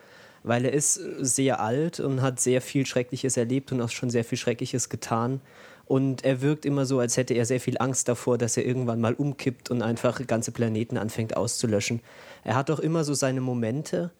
Weil 0.43 0.65
er 0.65 0.73
ist 0.73 0.93
sehr 1.19 1.59
alt 1.59 1.99
und 1.99 2.21
hat 2.21 2.39
sehr 2.39 2.61
viel 2.61 2.85
Schreckliches 2.85 3.37
erlebt 3.37 3.71
und 3.71 3.81
auch 3.81 3.89
schon 3.89 4.09
sehr 4.09 4.23
viel 4.23 4.37
Schreckliches 4.37 4.89
getan. 4.89 5.41
Und 5.85 6.23
er 6.23 6.41
wirkt 6.41 6.65
immer 6.65 6.85
so, 6.85 6.99
als 6.99 7.17
hätte 7.17 7.33
er 7.33 7.45
sehr 7.45 7.59
viel 7.59 7.77
Angst 7.79 8.07
davor, 8.07 8.37
dass 8.37 8.55
er 8.57 8.65
irgendwann 8.65 9.01
mal 9.01 9.15
umkippt 9.15 9.71
und 9.71 9.81
einfach 9.81 10.25
ganze 10.27 10.51
Planeten 10.51 10.97
anfängt 10.97 11.35
auszulöschen. 11.35 12.01
Er 12.43 12.55
hat 12.55 12.69
auch 12.69 12.79
immer 12.79 13.03
so 13.03 13.15
seine 13.15 13.41
Momente, 13.41 14.11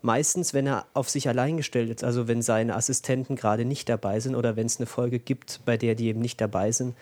meistens, 0.00 0.54
wenn 0.54 0.66
er 0.66 0.86
auf 0.94 1.10
sich 1.10 1.28
allein 1.28 1.58
gestellt 1.58 1.90
ist, 1.90 2.02
also 2.02 2.28
wenn 2.28 2.40
seine 2.40 2.76
Assistenten 2.76 3.36
gerade 3.36 3.66
nicht 3.66 3.90
dabei 3.90 4.20
sind 4.20 4.36
oder 4.36 4.56
wenn 4.56 4.66
es 4.66 4.78
eine 4.78 4.86
Folge 4.86 5.18
gibt, 5.18 5.60
bei 5.66 5.76
der 5.76 5.94
die 5.94 6.06
eben 6.06 6.20
nicht 6.20 6.40
dabei 6.40 6.72
sind, 6.72 6.96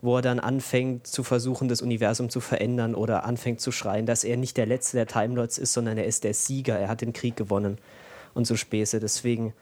wo 0.00 0.16
er 0.16 0.22
dann 0.22 0.40
anfängt 0.40 1.06
zu 1.06 1.22
versuchen, 1.22 1.68
das 1.68 1.82
Universum 1.82 2.30
zu 2.30 2.40
verändern 2.40 2.94
oder 2.94 3.24
anfängt 3.24 3.60
zu 3.60 3.72
schreien, 3.72 4.06
dass 4.06 4.24
er 4.24 4.38
nicht 4.38 4.56
der 4.56 4.66
Letzte 4.66 4.96
der 4.96 5.06
Time 5.06 5.34
Lords 5.34 5.58
ist, 5.58 5.74
sondern 5.74 5.98
er 5.98 6.06
ist 6.06 6.24
der 6.24 6.32
Sieger, 6.32 6.78
er 6.78 6.88
hat 6.88 7.02
den 7.02 7.12
Krieg 7.12 7.36
gewonnen 7.36 7.76
und 8.36 8.46
so 8.46 8.56
Späße. 8.56 9.00
Deswegen 9.00 9.52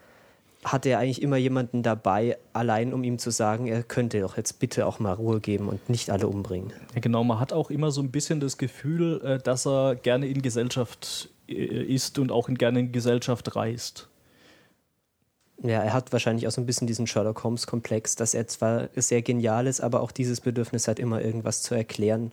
hat 0.63 0.85
er 0.85 0.99
eigentlich 0.99 1.21
immer 1.21 1.37
jemanden 1.37 1.83
dabei, 1.83 2.37
allein 2.51 2.93
um 2.93 3.03
ihm 3.03 3.19
zu 3.19 3.29
sagen, 3.29 3.67
er 3.67 3.83
könnte 3.83 4.19
doch 4.19 4.35
jetzt 4.35 4.59
bitte 4.59 4.87
auch 4.87 4.99
mal 4.99 5.13
Ruhe 5.13 5.39
geben 5.39 5.69
und 5.69 5.89
nicht 5.89 6.09
alle 6.09 6.27
umbringen. 6.27 6.73
Ja, 6.95 7.01
genau, 7.01 7.23
man 7.23 7.39
hat 7.39 7.53
auch 7.53 7.69
immer 7.69 7.91
so 7.91 8.01
ein 8.01 8.11
bisschen 8.11 8.39
das 8.39 8.57
Gefühl, 8.57 9.21
äh, 9.23 9.37
dass 9.37 9.67
er 9.67 9.95
gerne 9.95 10.27
in 10.27 10.41
Gesellschaft 10.41 11.29
äh, 11.47 11.53
ist 11.53 12.17
und 12.17 12.31
auch 12.31 12.49
gerne 12.49 12.79
in 12.79 12.91
Gesellschaft 12.91 13.55
reist. 13.55 14.09
Ja, 15.61 15.83
er 15.83 15.93
hat 15.93 16.11
wahrscheinlich 16.11 16.47
auch 16.47 16.51
so 16.51 16.61
ein 16.61 16.65
bisschen 16.65 16.87
diesen 16.87 17.07
Sherlock 17.07 17.43
Holmes-Komplex, 17.43 18.15
dass 18.15 18.33
er 18.33 18.47
zwar 18.47 18.89
sehr 18.95 19.21
genial 19.21 19.67
ist, 19.67 19.81
aber 19.81 20.01
auch 20.01 20.11
dieses 20.11 20.41
Bedürfnis 20.41 20.87
hat, 20.87 20.99
immer 20.99 21.21
irgendwas 21.21 21.61
zu 21.61 21.75
erklären. 21.75 22.31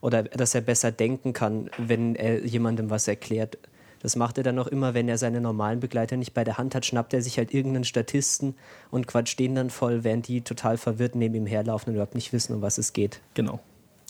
Oder 0.00 0.24
dass 0.24 0.54
er 0.54 0.60
besser 0.60 0.92
denken 0.92 1.32
kann, 1.32 1.70
wenn 1.78 2.14
er 2.14 2.44
jemandem 2.44 2.90
was 2.90 3.08
erklärt. 3.08 3.56
Das 4.00 4.16
macht 4.16 4.38
er 4.38 4.44
dann 4.44 4.58
auch 4.58 4.66
immer, 4.68 4.94
wenn 4.94 5.08
er 5.08 5.18
seine 5.18 5.40
normalen 5.40 5.80
Begleiter 5.80 6.16
nicht 6.16 6.34
bei 6.34 6.44
der 6.44 6.58
Hand 6.58 6.74
hat, 6.74 6.86
schnappt 6.86 7.14
er 7.14 7.22
sich 7.22 7.38
halt 7.38 7.52
irgendeinen 7.52 7.84
Statisten 7.84 8.54
und 8.90 9.06
quatscht 9.06 9.38
den 9.38 9.54
dann 9.54 9.70
voll, 9.70 10.04
während 10.04 10.28
die 10.28 10.42
total 10.42 10.76
verwirrt 10.76 11.14
neben 11.14 11.34
ihm 11.34 11.46
herlaufen 11.46 11.90
und 11.90 11.94
überhaupt 11.94 12.14
nicht 12.14 12.32
wissen, 12.32 12.54
um 12.54 12.62
was 12.62 12.78
es 12.78 12.92
geht. 12.92 13.20
Genau. 13.34 13.60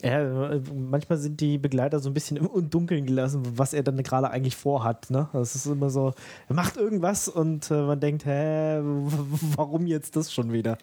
Ja, 0.02 0.50
äh, 0.50 0.60
manchmal 0.72 1.18
sind 1.18 1.40
die 1.40 1.58
Begleiter 1.58 1.98
so 1.98 2.08
ein 2.08 2.14
bisschen 2.14 2.36
im 2.36 2.70
Dunkeln 2.70 3.04
gelassen, 3.04 3.42
was 3.56 3.72
er 3.72 3.82
dann 3.82 4.00
gerade 4.04 4.30
eigentlich 4.30 4.54
vorhat. 4.54 5.10
Ne? 5.10 5.28
Das 5.32 5.56
ist 5.56 5.66
immer 5.66 5.90
so, 5.90 6.14
er 6.48 6.54
macht 6.54 6.76
irgendwas 6.76 7.28
und 7.28 7.68
äh, 7.72 7.82
man 7.82 7.98
denkt, 7.98 8.24
hä, 8.24 8.78
warum 9.56 9.88
jetzt 9.88 10.14
das 10.14 10.32
schon 10.32 10.52
wieder? 10.52 10.78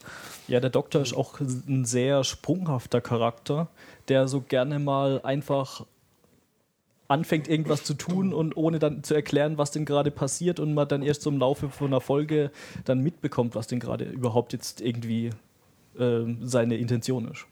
Ja, 0.49 0.59
der 0.59 0.69
Doktor 0.69 1.01
ist 1.01 1.15
auch 1.15 1.39
ein 1.39 1.85
sehr 1.85 2.25
sprunghafter 2.25 2.99
Charakter, 2.99 3.69
der 4.09 4.27
so 4.27 4.41
gerne 4.41 4.79
mal 4.79 5.21
einfach 5.23 5.85
anfängt, 7.07 7.47
irgendwas 7.47 7.83
zu 7.83 7.93
tun 7.93 8.33
und 8.33 8.57
ohne 8.57 8.79
dann 8.79 9.03
zu 9.03 9.13
erklären, 9.13 9.57
was 9.57 9.71
denn 9.71 9.85
gerade 9.85 10.11
passiert 10.11 10.59
und 10.59 10.73
man 10.73 10.87
dann 10.87 11.03
erst 11.03 11.21
so 11.21 11.29
im 11.29 11.37
Laufe 11.37 11.69
von 11.69 11.87
einer 11.87 12.01
Folge 12.01 12.51
dann 12.85 13.01
mitbekommt, 13.01 13.55
was 13.55 13.67
denn 13.67 13.79
gerade 13.79 14.05
überhaupt 14.05 14.53
jetzt 14.53 14.81
irgendwie 14.81 15.29
ähm, 15.99 16.39
seine 16.41 16.77
Intention 16.77 17.27
ist. 17.29 17.45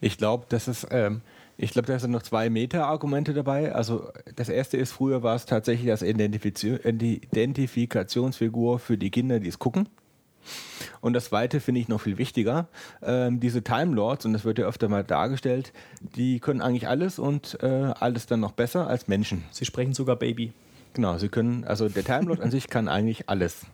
Ich 0.00 0.18
glaube, 0.18 0.46
das 0.48 0.68
ist, 0.68 0.86
ähm, 0.90 1.20
ich 1.56 1.70
glaube, 1.70 1.86
da 1.86 1.98
sind 1.98 2.10
noch 2.10 2.22
zwei 2.22 2.50
Meta-Argumente 2.50 3.34
dabei. 3.34 3.72
Also 3.72 4.10
das 4.34 4.48
erste 4.48 4.76
ist, 4.76 4.92
früher 4.92 5.22
war 5.22 5.36
es 5.36 5.46
tatsächlich 5.46 5.86
das 5.86 6.02
Identifizi- 6.02 6.84
Identifikationsfigur 6.84 8.78
für 8.80 8.98
die 8.98 9.10
Kinder, 9.10 9.38
die 9.38 9.48
es 9.48 9.58
gucken. 9.58 9.88
Und 11.00 11.14
das 11.14 11.26
zweite 11.26 11.60
finde 11.60 11.80
ich 11.80 11.88
noch 11.88 12.00
viel 12.00 12.18
wichtiger. 12.18 12.68
Ähm, 13.02 13.40
diese 13.40 13.62
Time 13.62 13.94
Lords, 13.94 14.24
und 14.24 14.32
das 14.32 14.44
wird 14.44 14.58
ja 14.58 14.66
öfter 14.66 14.88
mal 14.88 15.04
dargestellt, 15.04 15.72
die 16.00 16.40
können 16.40 16.60
eigentlich 16.60 16.88
alles 16.88 17.18
und 17.18 17.58
äh, 17.62 17.66
alles 17.66 18.26
dann 18.26 18.40
noch 18.40 18.52
besser 18.52 18.86
als 18.86 19.08
Menschen. 19.08 19.44
Sie 19.50 19.64
sprechen 19.64 19.94
sogar 19.94 20.16
Baby. 20.16 20.52
Genau, 20.94 21.16
sie 21.18 21.28
können, 21.28 21.64
also 21.64 21.88
der 21.88 22.04
Time 22.04 22.26
Lord 22.26 22.40
an 22.40 22.50
sich 22.50 22.68
kann 22.68 22.88
eigentlich 22.88 23.28
alles. 23.28 23.66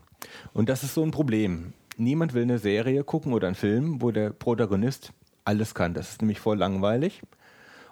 Und 0.53 0.69
das 0.69 0.83
ist 0.83 0.95
so 0.95 1.03
ein 1.03 1.11
Problem. 1.11 1.73
Niemand 1.97 2.33
will 2.33 2.43
eine 2.43 2.59
Serie 2.59 3.03
gucken 3.03 3.33
oder 3.33 3.49
einen 3.49 3.57
Film, 3.57 4.01
wo 4.01 4.11
der 4.11 4.31
Protagonist 4.31 5.13
alles 5.45 5.75
kann. 5.75 5.95
Das 5.95 6.11
ist 6.11 6.23
nämlich 6.23 6.39
voll 6.39 6.59
langweilig. 6.59 7.23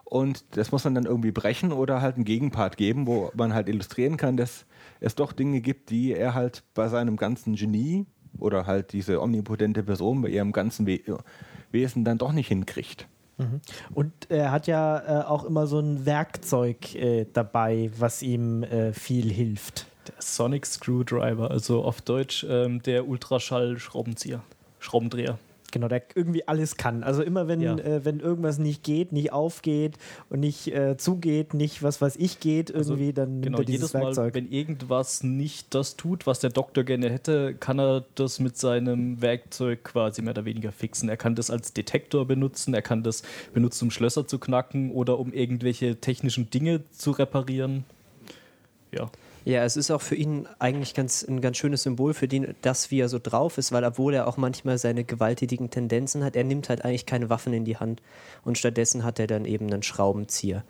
Und 0.04 0.44
das 0.52 0.70
muss 0.70 0.84
man 0.84 0.94
dann 0.94 1.04
irgendwie 1.04 1.32
brechen 1.32 1.72
oder 1.72 2.00
halt 2.00 2.14
einen 2.14 2.24
Gegenpart 2.24 2.76
geben, 2.76 3.08
wo 3.08 3.32
man 3.34 3.52
halt 3.52 3.68
illustrieren 3.68 4.16
kann, 4.16 4.36
dass 4.36 4.64
es 5.00 5.16
doch 5.16 5.32
Dinge 5.32 5.60
gibt, 5.60 5.90
die 5.90 6.12
er 6.12 6.34
halt 6.34 6.62
bei 6.74 6.86
seinem 6.86 7.16
ganzen 7.16 7.56
Genie 7.56 8.06
oder 8.38 8.66
halt 8.66 8.92
diese 8.92 9.20
omnipotente 9.20 9.82
Person 9.82 10.22
bei 10.22 10.28
ihrem 10.28 10.52
ganzen 10.52 10.86
We 10.86 11.00
Wesen 11.72 12.04
dann 12.04 12.18
doch 12.18 12.32
nicht 12.32 12.48
hinkriegt. 12.48 13.06
Und 13.92 14.12
er 14.30 14.50
hat 14.50 14.66
ja 14.66 15.22
äh, 15.22 15.24
auch 15.24 15.44
immer 15.44 15.66
so 15.66 15.78
ein 15.78 16.06
Werkzeug 16.06 16.94
äh, 16.94 17.26
dabei, 17.30 17.90
was 17.98 18.22
ihm 18.22 18.62
äh, 18.62 18.92
viel 18.94 19.30
hilft. 19.30 19.86
Der 20.08 20.14
Sonic 20.20 20.64
Screwdriver, 20.64 21.50
also 21.50 21.84
auf 21.84 22.00
Deutsch 22.00 22.46
ähm, 22.48 22.80
der 22.82 23.06
Ultraschall-Schraubenzieher. 23.06 24.42
Schraubendreher. 24.78 25.38
Genau, 25.72 25.88
der 25.88 26.02
irgendwie 26.14 26.46
alles 26.46 26.76
kann. 26.76 27.02
Also 27.02 27.22
immer 27.22 27.48
wenn, 27.48 27.60
Ja. 27.60 27.76
äh, 27.76 28.04
wenn 28.04 28.20
irgendwas 28.20 28.58
nicht 28.58 28.82
geht, 28.84 29.12
nicht 29.12 29.32
aufgeht 29.32 29.98
und 30.30 30.40
nicht 30.40 30.68
äh, 30.68 30.96
zugeht, 30.96 31.54
nicht 31.54 31.82
was 31.82 32.00
weiß 32.00 32.16
ich 32.16 32.40
geht, 32.40 32.70
irgendwie, 32.70 33.12
dann 33.12 33.32
nimmt 33.40 33.44
Genau, 33.44 33.58
er 33.58 33.64
dieses 33.64 33.92
jedes 33.92 33.94
Mal, 33.94 34.02
Werkzeug. 34.04 34.34
wenn 34.34 34.50
irgendwas 34.50 35.22
nicht 35.22 35.74
das 35.74 35.96
tut, 35.96 36.26
was 36.26 36.40
der 36.40 36.50
Doktor 36.50 36.84
gerne 36.84 37.10
hätte, 37.10 37.54
kann 37.54 37.78
er 37.80 38.04
das 38.14 38.38
mit 38.40 38.56
seinem 38.56 39.20
Werkzeug 39.20 39.82
quasi 39.84 40.22
mehr 40.22 40.32
oder 40.32 40.44
weniger 40.44 40.72
fixen. 40.72 41.08
Er 41.08 41.16
kann 41.16 41.34
das 41.34 41.50
als 41.50 41.72
Detektor 41.72 42.26
benutzen, 42.26 42.72
er 42.72 42.82
kann 42.82 43.02
das 43.02 43.22
benutzen, 43.52 43.84
um 43.86 43.90
Schlösser 43.90 44.26
zu 44.26 44.38
knacken 44.38 44.92
oder 44.92 45.18
um 45.18 45.32
irgendwelche 45.32 45.96
technischen 45.96 46.48
Dinge 46.50 46.82
zu 46.92 47.10
reparieren. 47.10 47.84
Ja. 48.92 49.10
Ja, 49.46 49.62
es 49.62 49.76
ist 49.76 49.92
auch 49.92 50.02
für 50.02 50.16
ihn 50.16 50.48
eigentlich 50.58 50.92
ganz, 50.92 51.22
ein 51.22 51.40
ganz 51.40 51.56
schönes 51.56 51.84
Symbol 51.84 52.14
für 52.14 52.26
den, 52.26 52.56
das, 52.62 52.90
wie 52.90 52.98
er 52.98 53.08
so 53.08 53.20
drauf 53.22 53.58
ist, 53.58 53.70
weil 53.70 53.84
obwohl 53.84 54.12
er 54.12 54.26
auch 54.26 54.36
manchmal 54.36 54.76
seine 54.76 55.04
gewalttätigen 55.04 55.70
Tendenzen 55.70 56.24
hat, 56.24 56.34
er 56.34 56.42
nimmt 56.42 56.68
halt 56.68 56.84
eigentlich 56.84 57.06
keine 57.06 57.30
Waffen 57.30 57.52
in 57.52 57.64
die 57.64 57.76
Hand 57.76 58.02
und 58.44 58.58
stattdessen 58.58 59.04
hat 59.04 59.20
er 59.20 59.28
dann 59.28 59.44
eben 59.44 59.72
einen 59.72 59.84
Schraubenzieher. 59.84 60.64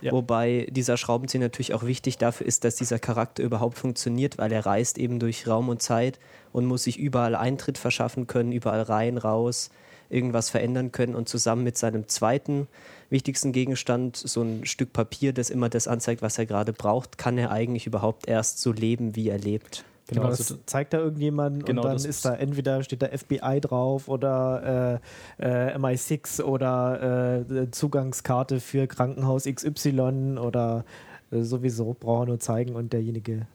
Ja. 0.00 0.12
Wobei 0.12 0.66
dieser 0.70 0.96
Schraubenzieher 0.96 1.42
natürlich 1.42 1.74
auch 1.74 1.82
wichtig 1.82 2.16
dafür 2.16 2.46
ist, 2.46 2.64
dass 2.64 2.76
dieser 2.76 2.98
Charakter 2.98 3.42
überhaupt 3.42 3.76
funktioniert, 3.76 4.38
weil 4.38 4.50
er 4.50 4.64
reist 4.64 4.96
eben 4.96 5.18
durch 5.18 5.46
Raum 5.46 5.68
und 5.68 5.82
Zeit 5.82 6.18
und 6.52 6.64
muss 6.64 6.84
sich 6.84 6.98
überall 6.98 7.34
Eintritt 7.34 7.76
verschaffen 7.76 8.28
können, 8.28 8.50
überall 8.50 8.80
rein, 8.80 9.18
raus, 9.18 9.68
irgendwas 10.12 10.50
verändern 10.50 10.92
können 10.92 11.14
und 11.14 11.28
zusammen 11.28 11.64
mit 11.64 11.76
seinem 11.76 12.08
zweiten 12.08 12.68
wichtigsten 13.10 13.52
Gegenstand, 13.52 14.16
so 14.16 14.42
ein 14.42 14.64
Stück 14.64 14.92
Papier, 14.92 15.32
das 15.32 15.50
immer 15.50 15.68
das 15.68 15.88
anzeigt, 15.88 16.22
was 16.22 16.38
er 16.38 16.46
gerade 16.46 16.72
braucht, 16.72 17.18
kann 17.18 17.38
er 17.38 17.50
eigentlich 17.50 17.86
überhaupt 17.86 18.28
erst 18.28 18.60
so 18.60 18.72
leben, 18.72 19.16
wie 19.16 19.28
er 19.28 19.38
lebt. 19.38 19.84
Genau, 20.08 20.24
also 20.24 20.54
das 20.54 20.66
zeigt 20.66 20.92
da 20.92 20.98
irgendjemand 20.98 21.64
Genau, 21.64 21.82
und 21.82 21.86
dann 21.86 21.94
das 21.94 22.04
ist 22.04 22.24
da 22.24 22.34
entweder 22.34 22.82
steht 22.82 23.02
da 23.02 23.08
FBI 23.08 23.60
drauf 23.60 24.08
oder 24.08 25.00
äh, 25.38 25.70
äh, 25.70 25.76
MI6 25.76 26.42
oder 26.42 27.44
äh, 27.48 27.70
Zugangskarte 27.70 28.60
für 28.60 28.86
Krankenhaus 28.86 29.44
XY 29.44 30.38
oder 30.38 30.84
äh, 31.30 31.42
sowieso 31.42 31.94
braucht 31.98 32.24
er 32.24 32.26
nur 32.26 32.40
zeigen 32.40 32.74
und 32.74 32.92
derjenige 32.92 33.46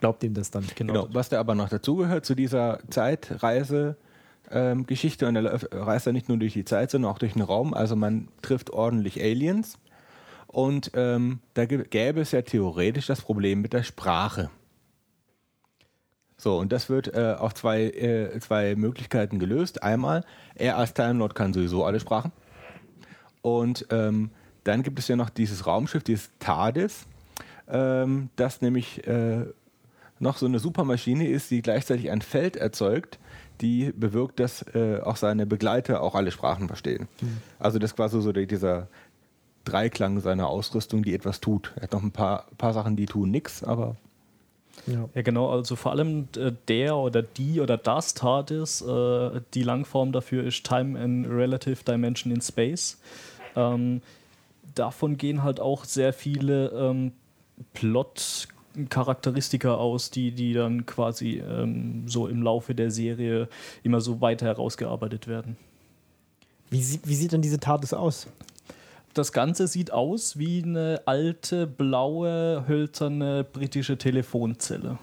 glaubt 0.00 0.22
ihm 0.22 0.34
das 0.34 0.50
dann. 0.50 0.64
genau. 0.74 0.92
Genau. 0.92 1.08
Was 1.12 1.28
da 1.28 1.40
aber 1.40 1.54
noch 1.54 1.68
dazugehört 1.68 2.24
zu 2.24 2.34
dieser 2.34 2.78
Zeitreise, 2.90 3.96
ähm, 4.50 4.86
Geschichte 4.86 5.26
und 5.26 5.36
er 5.36 5.60
reist 5.72 6.06
ja 6.06 6.12
nicht 6.12 6.28
nur 6.28 6.38
durch 6.38 6.52
die 6.52 6.64
Zeit, 6.64 6.90
sondern 6.90 7.10
auch 7.10 7.18
durch 7.18 7.34
den 7.34 7.42
Raum. 7.42 7.74
Also 7.74 7.96
man 7.96 8.28
trifft 8.42 8.70
ordentlich 8.70 9.20
Aliens. 9.22 9.78
Und 10.46 10.92
ähm, 10.94 11.40
da 11.54 11.62
gä- 11.62 11.88
gäbe 11.88 12.20
es 12.20 12.32
ja 12.32 12.42
theoretisch 12.42 13.06
das 13.06 13.20
Problem 13.20 13.60
mit 13.60 13.74
der 13.74 13.82
Sprache. 13.82 14.50
So, 16.38 16.56
und 16.56 16.72
das 16.72 16.88
wird 16.88 17.14
äh, 17.14 17.34
auf 17.38 17.52
zwei, 17.52 17.82
äh, 17.82 18.38
zwei 18.40 18.74
Möglichkeiten 18.76 19.38
gelöst. 19.38 19.82
Einmal, 19.82 20.24
er 20.54 20.78
als 20.78 20.94
Time 20.94 21.14
Lord 21.14 21.34
kann 21.34 21.52
sowieso 21.52 21.84
alle 21.84 22.00
Sprachen. 22.00 22.32
Und 23.42 23.86
ähm, 23.90 24.30
dann 24.64 24.82
gibt 24.82 24.98
es 24.98 25.08
ja 25.08 25.16
noch 25.16 25.30
dieses 25.30 25.66
Raumschiff, 25.66 26.02
dieses 26.02 26.30
TARDIS, 26.38 27.06
ähm, 27.68 28.30
das 28.36 28.60
nämlich 28.60 29.06
äh, 29.06 29.46
noch 30.18 30.36
so 30.36 30.46
eine 30.46 30.58
Supermaschine 30.58 31.28
ist, 31.28 31.50
die 31.50 31.62
gleichzeitig 31.62 32.10
ein 32.10 32.22
Feld 32.22 32.56
erzeugt, 32.56 33.18
die 33.60 33.92
bewirkt, 33.92 34.40
dass 34.40 34.62
äh, 34.74 35.00
auch 35.02 35.16
seine 35.16 35.46
Begleiter 35.46 36.02
auch 36.02 36.14
alle 36.14 36.30
Sprachen 36.30 36.68
verstehen. 36.68 37.08
Also 37.58 37.78
das 37.78 37.92
ist 37.92 37.96
quasi 37.96 38.20
so 38.20 38.32
der, 38.32 38.46
dieser 38.46 38.88
Dreiklang 39.64 40.20
seiner 40.20 40.48
Ausrüstung, 40.48 41.02
die 41.02 41.14
etwas 41.14 41.40
tut. 41.40 41.72
Er 41.76 41.82
hat 41.82 41.92
noch 41.92 42.02
ein 42.02 42.12
paar, 42.12 42.46
paar 42.56 42.72
Sachen, 42.72 42.96
die 42.96 43.06
tun 43.06 43.30
nichts, 43.30 43.62
aber 43.62 43.96
Ja. 44.86 45.08
Ja, 45.14 45.22
genau, 45.22 45.50
also 45.50 45.76
vor 45.76 45.92
allem 45.92 46.28
äh, 46.36 46.52
der 46.68 46.96
oder 46.96 47.22
die 47.22 47.60
oder 47.60 47.76
das 47.76 48.14
TARDIS, 48.14 48.82
äh, 48.82 49.40
die 49.54 49.62
Langform 49.62 50.12
dafür 50.12 50.44
ist 50.44 50.64
Time 50.64 50.98
and 50.98 51.26
Relative 51.28 51.84
Dimension 51.84 52.32
in 52.32 52.40
Space. 52.40 52.98
Ähm, 53.56 54.02
davon 54.74 55.16
gehen 55.16 55.42
halt 55.42 55.60
auch 55.60 55.84
sehr 55.84 56.12
viele 56.12 56.68
ähm, 56.68 57.12
Plot-Charakteristika 58.86 59.74
aus, 59.74 60.10
die, 60.10 60.32
die 60.32 60.52
dann 60.52 60.86
quasi 60.86 61.42
ähm, 61.46 62.04
so 62.06 62.26
im 62.26 62.42
Laufe 62.42 62.74
der 62.74 62.90
Serie 62.90 63.48
immer 63.82 64.00
so 64.00 64.20
weiter 64.20 64.46
herausgearbeitet 64.46 65.26
werden. 65.26 65.56
Wie, 66.70 66.84
wie 67.04 67.14
sieht 67.14 67.32
denn 67.32 67.42
diese 67.42 67.58
TARDIS 67.58 67.94
aus? 67.94 68.26
Das 69.14 69.32
Ganze 69.32 69.66
sieht 69.66 69.90
aus 69.90 70.38
wie 70.38 70.62
eine 70.62 71.02
alte, 71.06 71.66
blaue, 71.66 72.64
hölzerne 72.68 73.44
britische 73.44 73.98
Telefonzelle. 73.98 74.98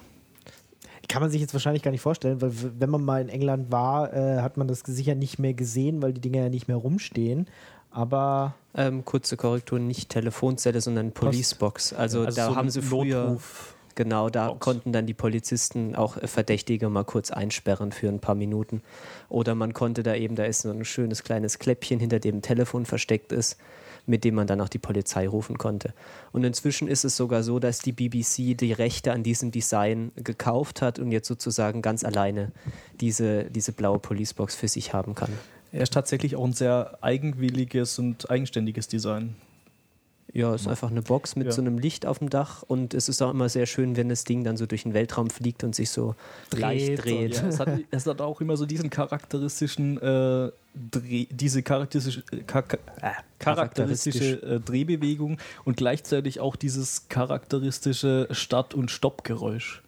Kann 1.07 1.21
man 1.21 1.31
sich 1.31 1.41
jetzt 1.41 1.53
wahrscheinlich 1.53 1.83
gar 1.83 1.91
nicht 1.91 2.01
vorstellen, 2.01 2.41
weil 2.41 2.51
wenn 2.79 2.89
man 2.89 3.03
mal 3.03 3.21
in 3.21 3.29
England 3.29 3.71
war, 3.71 4.13
äh, 4.13 4.41
hat 4.41 4.57
man 4.57 4.67
das 4.67 4.79
sicher 4.79 5.15
nicht 5.15 5.37
mehr 5.37 5.53
gesehen, 5.53 6.01
weil 6.01 6.13
die 6.13 6.21
Dinger 6.21 6.43
ja 6.43 6.49
nicht 6.49 6.67
mehr 6.67 6.77
rumstehen. 6.77 7.47
Aber 7.95 8.55
Ähm, 8.77 9.05
kurze 9.05 9.37
Korrektur, 9.37 9.79
nicht 9.79 10.09
Telefonzelle, 10.09 10.81
sondern 10.81 11.13
Policebox. 11.13 11.93
Also, 11.93 12.25
Also 12.25 12.35
da 12.35 12.47
so 12.49 12.55
haben 12.57 12.69
sie 12.69 12.81
früher, 12.81 13.23
Notruf. 13.23 13.73
genau, 13.95 14.29
da 14.29 14.49
Box. 14.49 14.59
konnten 14.59 14.91
dann 14.91 15.05
die 15.05 15.13
Polizisten 15.13 15.95
auch 15.95 16.17
Verdächtige 16.25 16.89
mal 16.89 17.05
kurz 17.05 17.31
einsperren 17.31 17.93
für 17.93 18.09
ein 18.09 18.19
paar 18.19 18.35
Minuten. 18.35 18.81
Oder 19.29 19.55
man 19.55 19.73
konnte 19.73 20.03
da 20.03 20.13
eben, 20.13 20.35
da 20.35 20.43
ist 20.43 20.63
so 20.63 20.71
ein 20.71 20.83
schönes 20.83 21.23
kleines 21.23 21.57
Kläppchen, 21.57 22.01
hinter 22.01 22.19
dem 22.19 22.39
ein 22.39 22.41
Telefon 22.41 22.85
versteckt 22.85 23.31
ist, 23.31 23.55
mit 24.05 24.25
dem 24.25 24.35
man 24.35 24.45
dann 24.45 24.59
auch 24.59 24.67
die 24.69 24.77
Polizei 24.77 25.25
rufen 25.25 25.57
konnte. 25.57 25.93
Und 26.33 26.43
inzwischen 26.43 26.89
ist 26.89 27.05
es 27.05 27.15
sogar 27.15 27.43
so, 27.43 27.59
dass 27.59 27.79
die 27.79 27.93
BBC 27.93 28.57
die 28.57 28.73
Rechte 28.73 29.13
an 29.13 29.23
diesem 29.23 29.51
Design 29.51 30.11
gekauft 30.17 30.81
hat 30.81 30.99
und 30.99 31.13
jetzt 31.13 31.29
sozusagen 31.29 31.81
ganz 31.81 32.03
alleine 32.03 32.51
diese, 32.99 33.45
diese 33.45 33.71
blaue 33.71 33.99
Policebox 33.99 34.53
für 34.53 34.67
sich 34.67 34.93
haben 34.93 35.15
kann. 35.15 35.31
Er 35.75 35.81
ist 35.83 35.91
tatsächlich 35.93 36.37
auch 36.37 36.45
ein 36.45 36.53
sehr 36.53 36.97
eigenwilliges 37.01 37.99
und 37.99 38.29
eigenständiges 38.29 38.87
Design. 38.87 39.35
Ja, 40.33 40.53
es 40.53 40.61
ist 40.61 40.67
einfach 40.67 40.89
eine 40.89 41.01
Box 41.01 41.35
mit 41.35 41.47
Ja. 41.47 41.51
so 41.53 41.61
einem 41.61 41.77
Licht 41.77 42.05
auf 42.05 42.19
dem 42.19 42.29
Dach 42.29 42.63
und 42.67 42.93
es 42.93 43.07
ist 43.09 43.21
auch 43.21 43.31
immer 43.31 43.47
sehr 43.49 43.65
schön, 43.65 43.95
wenn 43.97 44.07
das 44.09 44.23
Ding 44.25 44.43
dann 44.45 44.57
so 44.57 44.65
durch 44.65 44.83
den 44.83 44.93
Weltraum 44.93 45.29
fliegt 45.29 45.63
und 45.65 45.75
sich 45.75 45.89
so 45.89 46.15
leicht 46.51 47.03
dreht. 47.05 47.35
Ja, 47.37 47.47
es, 47.47 47.59
hat, 47.59 47.69
es 47.91 48.05
hat 48.05 48.19
auch 48.21 48.39
immer 48.41 48.55
so 48.57 48.65
diesen 48.65 48.89
charakteristischen, 48.89 49.97
äh, 50.01 50.51
Dreh, 50.91 51.25
diese 51.29 51.61
charakteristische, 51.63 52.23
äh, 52.31 52.37
ka- 52.43 52.61
ka- 52.63 52.77
äh, 53.01 53.11
charakteristische 53.39 54.41
äh, 54.43 54.59
Drehbewegung 54.59 55.37
und 55.65 55.77
gleichzeitig 55.77 56.39
auch 56.41 56.55
dieses 56.57 57.07
charakteristische 57.09 58.27
Start- 58.31 58.73
und 58.73 58.91
Stoppgeräusch. 58.91 59.81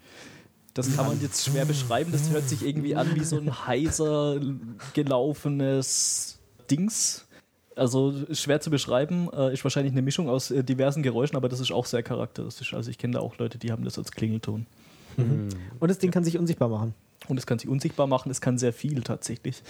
Das 0.78 0.96
kann 0.96 1.08
man 1.08 1.20
jetzt 1.22 1.44
schwer 1.44 1.66
beschreiben. 1.66 2.12
Das 2.12 2.30
hört 2.30 2.48
sich 2.48 2.64
irgendwie 2.64 2.96
an 2.96 3.16
wie 3.16 3.24
so 3.24 3.38
ein 3.38 3.66
heiser 3.66 4.40
gelaufenes 4.94 6.40
Dings. 6.70 7.26
Also 7.76 8.14
schwer 8.32 8.60
zu 8.60 8.70
beschreiben, 8.70 9.30
äh, 9.34 9.54
ist 9.54 9.64
wahrscheinlich 9.64 9.92
eine 9.92 10.02
Mischung 10.02 10.30
aus 10.30 10.52
äh, 10.52 10.64
diversen 10.64 11.04
Geräuschen, 11.04 11.36
aber 11.36 11.50
das 11.50 11.60
ist 11.60 11.72
auch 11.72 11.86
sehr 11.86 12.02
charakteristisch. 12.04 12.74
Also 12.74 12.90
ich 12.90 12.98
kenne 12.98 13.14
da 13.14 13.20
auch 13.20 13.38
Leute, 13.38 13.58
die 13.58 13.72
haben 13.72 13.84
das 13.84 13.98
als 13.98 14.12
Klingelton. 14.12 14.66
und 15.80 15.88
das 15.88 16.00
Ding 16.00 16.12
kann 16.12 16.24
sich 16.24 16.38
unsichtbar 16.38 16.70
machen. 16.70 16.94
Und 17.28 17.38
es 17.38 17.46
kann 17.46 17.60
sich 17.60 17.70
unsichtbar 17.70 18.08
machen, 18.08 18.30
es 18.32 18.42
kann 18.42 18.58
sehr 18.58 18.74
viel 18.74 19.02
tatsächlich. 19.04 19.62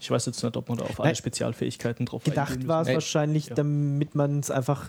Ich 0.00 0.10
weiß 0.10 0.26
jetzt 0.26 0.42
nicht, 0.42 0.56
ob 0.56 0.68
man 0.68 0.78
da 0.78 0.84
auf 0.84 0.98
alle 1.00 1.08
Nein. 1.08 1.16
Spezialfähigkeiten 1.16 2.06
drauf 2.06 2.24
Gedacht 2.24 2.66
war 2.66 2.80
es 2.82 2.86
müssen. 2.88 2.94
wahrscheinlich, 2.96 3.46
Ja. 3.48 3.54
damit 3.54 4.14
man 4.14 4.38
es 4.40 4.50
einfach 4.50 4.88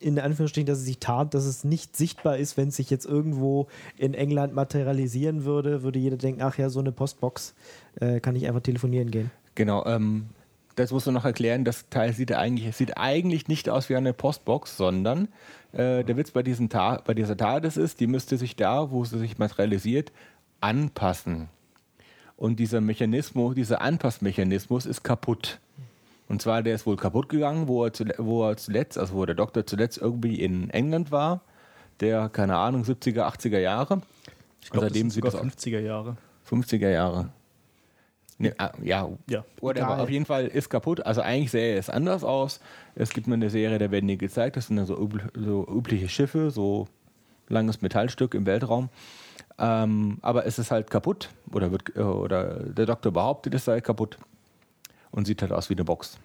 in 0.00 0.18
Anführungsstrichen, 0.18 0.66
dass 0.66 0.78
es 0.78 0.84
sich 0.84 0.98
tat, 0.98 1.34
dass 1.34 1.44
es 1.44 1.64
nicht 1.64 1.96
sichtbar 1.96 2.36
ist, 2.36 2.56
wenn 2.56 2.68
es 2.68 2.76
sich 2.76 2.90
jetzt 2.90 3.06
irgendwo 3.06 3.68
in 3.96 4.14
England 4.14 4.54
materialisieren 4.54 5.44
würde, 5.44 5.82
würde 5.82 5.98
jeder 5.98 6.16
denken, 6.16 6.42
ach 6.42 6.58
ja, 6.58 6.68
so 6.68 6.80
eine 6.80 6.92
Postbox 6.92 7.54
äh, 8.00 8.20
kann 8.20 8.36
ich 8.36 8.46
einfach 8.46 8.62
telefonieren 8.62 9.10
gehen. 9.10 9.30
genau. 9.54 9.84
Ähm, 9.86 10.26
das 10.74 10.90
musst 10.92 11.06
du 11.06 11.10
noch 11.10 11.24
erklären, 11.24 11.64
das 11.64 11.88
Teil 11.88 12.12
sieht 12.12 12.32
eigentlich, 12.32 12.66
es 12.68 12.76
sieht 12.76 12.98
eigentlich 12.98 13.48
nicht 13.48 13.70
aus 13.70 13.88
wie 13.88 13.96
eine 13.96 14.12
Postbox, 14.12 14.76
sondern 14.76 15.28
äh, 15.72 16.04
der 16.04 16.18
Witz 16.18 16.32
bei, 16.32 16.42
diesen 16.42 16.68
Ta 16.68 17.00
bei 17.02 17.14
dieser 17.14 17.34
TARDIS 17.34 17.78
ist, 17.78 17.98
die 18.00 18.06
müsste 18.06 18.36
sich 18.36 18.56
da, 18.56 18.90
wo 18.90 19.02
sie 19.06 19.18
sich 19.18 19.38
materialisiert, 19.38 20.12
anpassen. 20.60 21.48
Und 22.36 22.56
dieser 22.60 22.80
Mechanismus, 22.80 23.54
dieser 23.54 23.80
Anpassmechanismus 23.80 24.86
ist 24.86 25.02
kaputt. 25.02 25.58
Und 26.28 26.42
zwar, 26.42 26.62
der 26.62 26.74
ist 26.74 26.86
wohl 26.86 26.96
kaputt 26.96 27.28
gegangen, 27.28 27.68
wo 27.68 27.84
er, 27.84 27.92
zule- 27.92 28.16
wo 28.18 28.48
er 28.48 28.56
zuletzt, 28.56 28.98
also 28.98 29.14
wo 29.14 29.24
der 29.24 29.34
Doktor 29.36 29.64
zuletzt 29.66 29.98
irgendwie 29.98 30.40
in 30.40 30.70
England 30.70 31.10
war, 31.12 31.40
der, 32.00 32.28
keine 32.28 32.56
Ahnung, 32.56 32.82
70er, 32.82 33.22
80er 33.32 33.58
Jahre. 33.58 34.02
Ich 34.62 34.70
glaube, 34.70 34.88
das 34.88 34.98
sind 34.98 35.12
sogar 35.12 35.30
das 35.32 35.40
aus. 35.40 35.46
50er 35.46 35.78
Jahre. 35.80 36.16
50er 36.50 36.90
Jahre. 36.90 37.30
Ne, 38.38 38.54
ah, 38.58 38.72
ja, 38.82 39.08
Ja. 39.30 39.44
whatever. 39.62 39.98
Auf 40.00 40.10
jeden 40.10 40.26
Fall 40.26 40.46
ist 40.48 40.68
kaputt. 40.68 41.06
Also 41.06 41.22
eigentlich 41.22 41.50
sähe 41.52 41.78
es 41.78 41.88
anders 41.88 42.22
aus. 42.22 42.60
Es 42.94 43.10
gibt 43.10 43.28
mal 43.28 43.34
eine 43.34 43.48
Serie, 43.48 43.78
da 43.78 43.90
werden 43.90 44.08
die 44.08 44.18
gezeigt. 44.18 44.56
Das 44.56 44.66
sind 44.66 44.76
dann 44.76 44.84
so 44.86 44.98
übliche 44.98 46.08
Schiffe, 46.10 46.50
so 46.50 46.86
langes 47.48 47.80
Metallstück 47.80 48.34
im 48.34 48.44
Weltraum. 48.44 48.90
Ähm, 49.58 50.18
aber 50.22 50.46
es 50.46 50.58
ist 50.58 50.70
halt 50.70 50.90
kaputt. 50.90 51.30
Oder, 51.52 51.70
wird, 51.72 51.96
äh, 51.96 52.00
oder 52.00 52.64
der 52.64 52.86
Doktor 52.86 53.12
behauptet, 53.12 53.54
es 53.54 53.64
sei 53.64 53.80
kaputt. 53.80 54.18
Und 55.10 55.26
sieht 55.26 55.42
halt 55.42 55.52
aus 55.52 55.70
wie 55.70 55.74
eine 55.74 55.84
Box. 55.84 56.18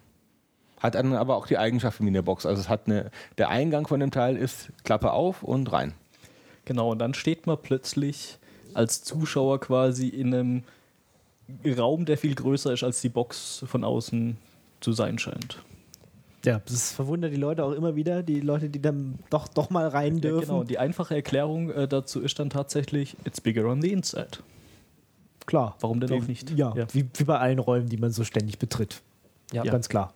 Hat 0.79 0.95
dann 0.95 1.13
aber 1.13 1.35
auch 1.35 1.47
die 1.47 1.57
Eigenschaften 1.57 2.05
wie 2.05 2.09
eine 2.09 2.23
Box. 2.23 2.45
Also 2.45 2.61
es 2.61 2.69
hat 2.69 2.87
eine, 2.87 3.11
der 3.37 3.49
Eingang 3.49 3.87
von 3.87 3.99
dem 3.99 4.11
Teil 4.11 4.35
ist 4.35 4.71
Klappe 4.83 5.11
auf 5.11 5.43
und 5.43 5.71
rein. 5.71 5.93
Genau, 6.65 6.91
und 6.91 6.99
dann 6.99 7.13
steht 7.13 7.47
man 7.47 7.57
plötzlich 7.61 8.37
als 8.73 9.03
Zuschauer 9.03 9.59
quasi 9.59 10.07
in 10.07 10.33
einem 10.33 10.63
Raum, 11.77 12.05
der 12.05 12.17
viel 12.17 12.35
größer 12.35 12.73
ist, 12.73 12.83
als 12.83 13.01
die 13.01 13.09
Box 13.09 13.63
von 13.67 13.83
außen 13.83 14.37
zu 14.79 14.93
sein 14.93 15.19
scheint. 15.19 15.61
Ja, 16.45 16.59
das 16.65 16.91
verwundert 16.91 17.31
die 17.31 17.37
Leute 17.37 17.63
auch 17.63 17.71
immer 17.71 17.95
wieder, 17.95 18.23
die 18.23 18.39
Leute, 18.41 18.69
die 18.69 18.81
dann 18.81 19.19
doch, 19.29 19.47
doch 19.47 19.69
mal 19.69 19.87
rein 19.87 20.15
Ja, 20.15 20.21
dürfen. 20.21 20.47
genau, 20.47 20.63
die 20.63 20.79
einfache 20.79 21.15
Erklärung 21.15 21.69
äh, 21.69 21.87
dazu 21.87 22.19
ist 22.21 22.39
dann 22.39 22.49
tatsächlich, 22.49 23.15
it's 23.25 23.39
bigger 23.39 23.65
on 23.65 23.81
the 23.81 23.91
inside. 23.91 24.39
Klar. 25.45 25.75
Warum 25.79 25.99
denn 25.99 26.11
auch 26.21 26.27
nicht? 26.27 26.49
Ja, 26.51 26.73
Ja. 26.75 26.87
Wie, 26.93 27.05
wie 27.15 27.23
bei 27.23 27.37
allen 27.37 27.59
Räumen, 27.59 27.89
die 27.89 27.97
man 27.97 28.11
so 28.11 28.23
ständig 28.23 28.57
betritt. 28.59 29.01
Ja, 29.51 29.63
ganz 29.63 29.89
klar. 29.89 30.13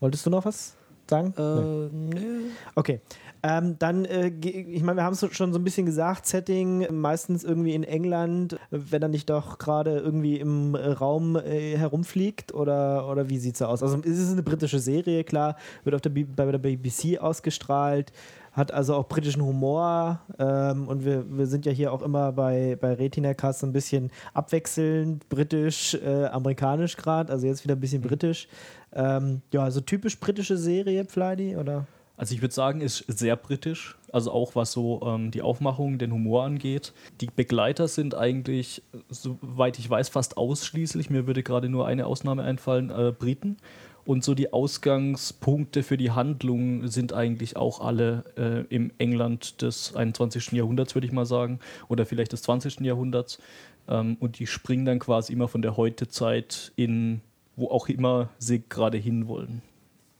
Wolltest 0.00 0.24
du 0.26 0.30
noch 0.30 0.44
was 0.44 0.74
sagen? 1.08 1.34
Nee. 1.36 1.42
Äh, 1.42 2.20
nö. 2.20 2.40
Okay. 2.74 3.00
Ähm, 3.42 3.78
dann, 3.78 4.04
äh, 4.04 4.28
ich 4.28 4.82
meine, 4.82 4.98
wir 4.98 5.04
haben 5.04 5.12
es 5.12 5.24
schon 5.34 5.52
so 5.52 5.58
ein 5.58 5.64
bisschen 5.64 5.86
gesagt, 5.86 6.26
Setting 6.26 6.86
meistens 6.90 7.44
irgendwie 7.44 7.74
in 7.74 7.84
England, 7.84 8.58
wenn 8.70 9.02
er 9.02 9.08
nicht 9.08 9.30
doch 9.30 9.58
gerade 9.58 9.98
irgendwie 9.98 10.38
im 10.38 10.74
äh, 10.74 10.88
Raum 10.88 11.36
äh, 11.36 11.76
herumfliegt 11.76 12.52
oder, 12.52 13.08
oder 13.08 13.28
wie 13.28 13.38
sieht 13.38 13.54
es 13.54 13.62
aus? 13.62 13.82
Also 13.82 13.98
es 13.98 14.18
ist 14.18 14.32
eine 14.32 14.42
britische 14.42 14.80
Serie, 14.80 15.22
klar, 15.22 15.56
wird 15.84 15.94
auf 15.94 16.00
der 16.00 16.10
B 16.10 16.24
bei 16.24 16.50
der 16.50 16.58
BBC 16.58 17.18
ausgestrahlt, 17.20 18.12
hat 18.52 18.72
also 18.72 18.94
auch 18.94 19.06
britischen 19.06 19.42
Humor 19.44 20.20
ähm, 20.38 20.88
und 20.88 21.04
wir, 21.04 21.24
wir 21.30 21.46
sind 21.46 21.64
ja 21.64 21.70
hier 21.70 21.92
auch 21.92 22.02
immer 22.02 22.32
bei, 22.32 22.76
bei 22.80 22.94
Retina 22.94 23.34
Cast 23.34 23.60
so 23.60 23.66
ein 23.66 23.72
bisschen 23.72 24.10
abwechselnd, 24.34 25.28
britisch, 25.28 25.94
äh, 25.94 26.26
amerikanisch 26.26 26.96
gerade, 26.96 27.32
also 27.32 27.46
jetzt 27.46 27.62
wieder 27.62 27.76
ein 27.76 27.80
bisschen 27.80 28.02
britisch. 28.02 28.48
Ähm, 28.92 29.42
ja, 29.52 29.62
also 29.62 29.80
typisch 29.80 30.18
britische 30.18 30.56
Serie, 30.56 31.04
Pfleidi, 31.04 31.56
oder? 31.56 31.86
Also 32.18 32.34
ich 32.34 32.42
würde 32.42 32.54
sagen, 32.54 32.80
ist 32.80 33.04
sehr 33.06 33.36
britisch, 33.36 33.96
also 34.12 34.32
auch 34.32 34.56
was 34.56 34.72
so 34.72 35.00
ähm, 35.06 35.30
die 35.30 35.40
Aufmachung, 35.40 35.98
den 35.98 36.12
Humor 36.12 36.42
angeht. 36.44 36.92
Die 37.20 37.28
Begleiter 37.34 37.86
sind 37.86 38.16
eigentlich, 38.16 38.82
soweit 39.08 39.78
ich 39.78 39.88
weiß, 39.88 40.08
fast 40.08 40.36
ausschließlich, 40.36 41.10
mir 41.10 41.28
würde 41.28 41.44
gerade 41.44 41.68
nur 41.68 41.86
eine 41.86 42.06
Ausnahme 42.06 42.42
einfallen, 42.42 42.90
äh, 42.90 43.12
Briten. 43.16 43.56
Und 44.04 44.24
so 44.24 44.34
die 44.34 44.52
Ausgangspunkte 44.52 45.84
für 45.84 45.96
die 45.96 46.10
Handlung 46.10 46.88
sind 46.88 47.12
eigentlich 47.12 47.56
auch 47.56 47.80
alle 47.80 48.24
äh, 48.36 48.74
im 48.74 48.90
England 48.98 49.62
des 49.62 49.94
21. 49.94 50.52
Jahrhunderts, 50.52 50.96
würde 50.96 51.06
ich 51.06 51.12
mal 51.12 51.26
sagen, 51.26 51.60
oder 51.88 52.04
vielleicht 52.04 52.32
des 52.32 52.42
20. 52.42 52.80
Jahrhunderts. 52.80 53.38
Ähm, 53.86 54.16
und 54.18 54.40
die 54.40 54.48
springen 54.48 54.86
dann 54.86 54.98
quasi 54.98 55.32
immer 55.32 55.46
von 55.46 55.62
der 55.62 55.76
Heutezeit 55.76 56.72
in, 56.74 57.20
wo 57.54 57.68
auch 57.68 57.88
immer 57.88 58.30
sie 58.38 58.64
gerade 58.68 58.98
hinwollen. 58.98 59.62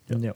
ja. 0.07 0.35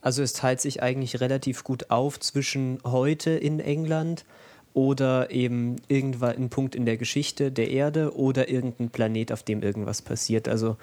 Also 0.00 0.22
es 0.22 0.32
teilt 0.32 0.60
sich 0.60 0.82
eigentlich 0.82 1.20
relativ 1.20 1.64
gut 1.64 1.90
auf 1.90 2.18
zwischen 2.20 2.78
heute 2.84 3.30
in 3.30 3.60
England 3.60 4.24
oder 4.72 5.30
eben 5.30 5.76
irgendwann 5.88 6.36
ein 6.36 6.48
Punkt 6.48 6.74
in 6.74 6.86
der 6.86 6.96
Geschichte 6.96 7.50
der 7.50 7.70
Erde 7.70 8.16
oder 8.16 8.48
irgendein 8.48 8.90
Planet, 8.90 9.32
auf 9.32 9.42
dem 9.42 9.62
irgendwas 9.62 10.00
passiert. 10.00 10.48
Also 10.48 10.76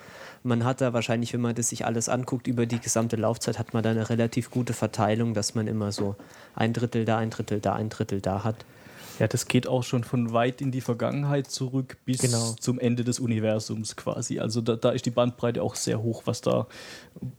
man 0.44 0.66
hat 0.66 0.82
da 0.82 0.92
wahrscheinlich, 0.94 1.34
wenn 1.34 1.42
man 1.42 1.56
das 1.56 1.70
sich 1.70 1.86
alles 1.86 2.10
anguckt, 2.10 2.48
über 2.48 2.66
die 2.66 2.80
gesamte 2.80 3.16
Laufzeit 3.16 3.58
hat 3.58 3.74
man 3.74 3.84
da 3.84 3.92
eine 3.92 4.10
relativ 4.10 4.52
gute 4.52 4.74
Verteilung, 4.74 5.34
dass 5.34 5.56
man 5.56 5.68
immer 5.68 5.92
so 5.92 6.16
ein 6.54 6.74
Drittel 6.74 7.06
da, 7.06 7.18
ein 7.18 7.30
Drittel 7.30 7.62
da, 7.62 7.74
ein 7.74 7.90
Drittel 7.90 8.20
da 8.20 8.44
hat. 8.44 8.66
Ja, 9.20 9.28
das 9.28 9.48
geht 9.48 9.68
auch 9.68 9.84
schon 9.84 10.04
von 10.04 10.32
weit 10.34 10.62
in 10.62 10.72
die 10.72 10.82
Vergangenheit 10.82 11.50
zurück 11.50 11.98
bis 12.06 12.20
Genau. 12.20 12.54
zum 12.60 12.80
Ende 12.80 13.04
des 13.04 13.20
Universums 13.20 13.96
quasi. 13.96 14.40
Also 14.40 14.62
da, 14.62 14.76
da 14.76 14.92
ist 14.92 15.06
die 15.06 15.12
Bandbreite 15.12 15.64
auch 15.64 15.76
sehr 15.76 16.02
hoch, 16.04 16.24
was 16.26 16.42
da, 16.42 16.68